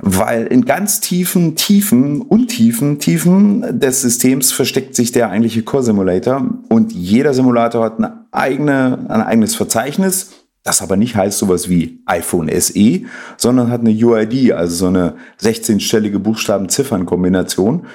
Weil 0.00 0.46
in 0.46 0.64
ganz 0.64 1.00
tiefen, 1.00 1.56
tiefen, 1.56 2.22
untiefen 2.22 2.98
Tiefen 2.98 3.78
des 3.78 4.00
Systems 4.00 4.50
versteckt 4.50 4.96
sich 4.96 5.12
der 5.12 5.28
eigentliche 5.28 5.62
Core 5.62 5.82
Simulator 5.82 6.42
und 6.70 6.92
jeder 6.92 7.34
Simulator 7.34 7.84
hat 7.84 7.98
eine 7.98 8.24
eigene, 8.32 9.06
ein 9.08 9.20
eigenes 9.20 9.54
Verzeichnis 9.54 10.30
das 10.64 10.80
aber 10.80 10.96
nicht 10.96 11.14
heißt 11.14 11.38
sowas 11.38 11.68
wie 11.68 12.00
iPhone 12.06 12.48
SE, 12.48 13.02
sondern 13.36 13.70
hat 13.70 13.82
eine 13.82 13.90
UID, 13.90 14.52
also 14.52 14.74
so 14.74 14.86
eine 14.86 15.14
16-stellige 15.42 16.18
Buchstaben-Ziffern-Kombination. 16.18 17.86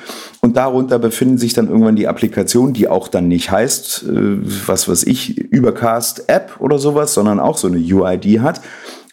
Und 0.42 0.56
darunter 0.56 1.00
befinden 1.00 1.40
sich 1.40 1.54
dann 1.54 1.68
irgendwann 1.68 1.96
die 1.96 2.08
Applikationen, 2.08 2.76
die 2.76 2.88
auch 2.88 3.08
dann 3.08 3.28
nicht 3.28 3.50
heißt, 3.50 4.04
äh, 4.04 4.68
was 4.68 4.88
weiß 4.88 5.04
ich, 5.06 5.36
Übercast 5.36 6.30
App 6.30 6.58
oder 6.60 6.78
sowas, 6.78 7.16
sondern 7.16 7.40
auch 7.40 7.58
so 7.58 7.68
eine 7.68 7.80
UID 7.80 8.42
hat. 8.42 8.62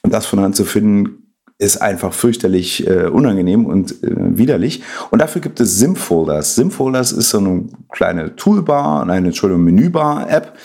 Und 0.06 0.12
das 0.12 0.26
von 0.26 0.38
Hand 0.38 0.54
zu 0.54 0.64
finden, 0.64 1.34
ist 1.58 1.78
einfach 1.78 2.12
fürchterlich 2.12 2.86
äh, 2.86 3.06
unangenehm 3.06 3.66
und 3.66 4.04
äh, 4.04 4.38
widerlich. 4.38 4.84
Und 5.10 5.18
dafür 5.18 5.40
gibt 5.40 5.58
es 5.58 5.80
SIM-Folders. 5.80 6.54
SIM-Folders 6.54 7.10
ist 7.10 7.30
so 7.30 7.38
eine 7.38 7.64
kleine 7.90 8.36
Toolbar, 8.36 9.02
eine 9.02 9.26
Entschuldigung, 9.26 9.64
Menübar-App, 9.64 10.56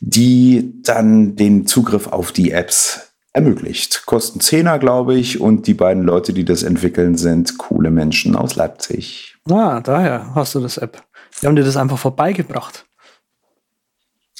die 0.00 0.80
dann 0.82 1.36
den 1.36 1.66
Zugriff 1.66 2.06
auf 2.06 2.32
die 2.32 2.52
Apps 2.52 3.12
ermöglicht. 3.34 4.06
Kosten 4.06 4.40
Zehner, 4.40 4.78
glaube 4.78 5.14
ich, 5.14 5.42
und 5.42 5.66
die 5.66 5.74
beiden 5.74 6.02
Leute, 6.04 6.32
die 6.32 6.46
das 6.46 6.62
entwickeln, 6.62 7.18
sind 7.18 7.58
coole 7.58 7.90
Menschen 7.90 8.34
aus 8.34 8.56
Leipzig. 8.56 9.36
Ah, 9.50 9.80
daher 9.80 10.34
hast 10.34 10.54
du 10.54 10.60
das 10.60 10.78
App. 10.78 11.02
Die 11.42 11.46
haben 11.46 11.56
dir 11.56 11.64
das 11.64 11.76
einfach 11.76 11.98
vorbeigebracht. 11.98 12.86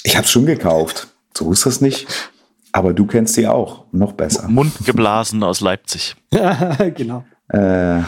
Ich 0.01 0.15
habe 0.15 0.25
es 0.25 0.31
schon 0.31 0.47
gekauft. 0.47 1.09
So 1.37 1.51
ist 1.51 1.67
das 1.67 1.79
nicht. 1.79 2.30
Aber 2.71 2.93
du 2.93 3.05
kennst 3.05 3.35
sie 3.35 3.47
auch. 3.47 3.85
Noch 3.91 4.13
besser. 4.13 4.47
Mundgeblasen 4.47 5.43
aus 5.43 5.61
Leipzig. 5.61 6.15
genau. 6.95 7.25
Äh, 7.49 8.01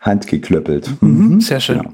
handgeklöppelt. 0.00 0.90
Mhm, 1.02 1.28
mhm, 1.28 1.40
sehr 1.40 1.60
schön. 1.60 1.78
Genau. 1.78 1.92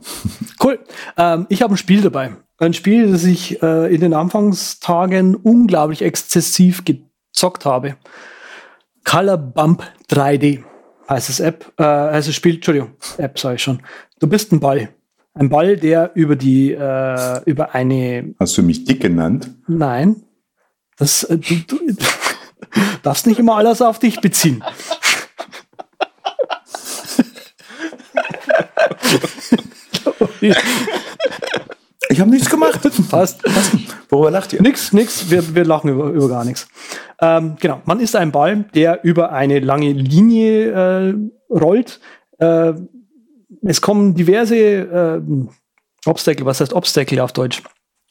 Cool. 0.63 0.79
Ähm, 1.17 1.47
ich 1.49 1.63
habe 1.63 1.75
ein 1.75 1.79
Spiel 1.79 2.01
dabei. 2.01 2.33
Ein 2.59 2.75
Spiel, 2.75 3.11
das 3.11 3.25
ich 3.25 3.63
äh, 3.63 3.93
in 3.93 4.01
den 4.01 4.15
Anfangstagen 4.15 5.35
unglaublich 5.35 6.03
exzessiv 6.03 6.85
gezockt 6.85 7.65
habe. 7.65 7.97
Color 9.05 9.37
Bump 9.37 9.83
3D 10.11 10.63
heißt 11.09 11.29
das 11.29 11.41
App, 11.41 11.73
äh, 11.77 11.83
heißt 11.83 12.29
das 12.29 12.35
Spiel, 12.35 12.55
Entschuldigung, 12.57 12.93
App 13.19 13.39
sage 13.39 13.57
ich 13.57 13.63
schon. 13.63 13.83
Du 14.21 14.29
bist 14.29 14.53
ein 14.53 14.61
Ball. 14.61 14.91
Ein 15.35 15.49
Ball, 15.49 15.77
der 15.77 16.13
über 16.15 16.37
die, 16.37 16.73
äh, 16.73 17.41
über 17.47 17.75
eine. 17.75 18.35
Hast 18.39 18.57
du 18.59 18.63
mich 18.63 18.85
dick 18.85 19.01
genannt? 19.01 19.51
Nein. 19.67 20.23
Das, 20.99 21.25
äh, 21.25 21.39
du, 21.39 21.57
du 21.67 21.79
darfst 23.03 23.27
nicht 23.27 23.39
immer 23.39 23.57
alles 23.57 23.83
auf 23.83 23.99
dich 23.99 24.21
beziehen. 24.21 24.63
Ich 32.09 32.21
habe 32.21 32.31
nichts 32.31 32.51
gemacht. 32.51 32.81
Passt. 33.11 33.43
Passt. 33.43 33.75
Worüber 34.11 34.31
lacht 34.31 34.53
ihr? 34.53 34.61
Nix, 34.61 34.93
nix. 34.93 35.31
Wir, 35.31 35.55
wir 35.55 35.65
lachen 35.65 35.91
über, 35.91 36.11
über 36.11 36.29
gar 36.29 36.45
nichts. 36.45 36.69
Ähm, 37.21 37.57
genau. 37.59 37.81
Man 37.85 38.01
ist 38.01 38.17
ein 38.17 38.33
Ball, 38.33 38.65
der 38.75 39.05
über 39.05 39.33
eine 39.33 39.61
lange 39.61 39.93
Linie 39.93 41.11
äh, 41.11 41.15
rollt. 41.49 42.01
Äh, 42.39 42.75
es 43.63 43.81
kommen 43.81 44.15
diverse 44.15 44.57
äh, 44.57 45.23
Obstacle, 46.05 46.45
was 46.45 46.61
heißt 46.61 46.73
Obstacle 46.73 47.21
auf 47.21 47.33
Deutsch? 47.33 47.63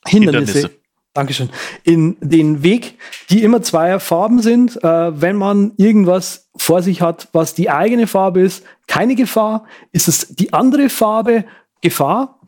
Hindernisse. 0.08 0.54
Hindernisse. 0.54 0.81
Dankeschön. 1.14 1.50
In 1.84 2.16
den 2.22 2.64
Weg, 2.64 2.98
die 3.30 3.44
immer 3.44 3.62
zweier 3.62 4.00
Farben 4.00 4.42
sind. 4.42 4.82
Äh, 4.82 5.22
wenn 5.22 5.36
man 5.36 5.74
irgendwas 5.76 6.50
vor 6.56 6.82
sich 6.82 7.02
hat, 7.02 7.28
was 7.34 7.54
die 7.54 7.70
eigene 7.70 8.08
Farbe 8.08 8.42
ist, 8.42 8.64
keine 8.88 9.16
Gefahr. 9.16 9.66
Ist 9.92 10.08
es 10.08 10.28
die 10.30 10.54
andere 10.54 10.90
Farbe, 10.90 11.44
Gefahr. 11.82 12.40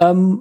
Ähm, 0.00 0.36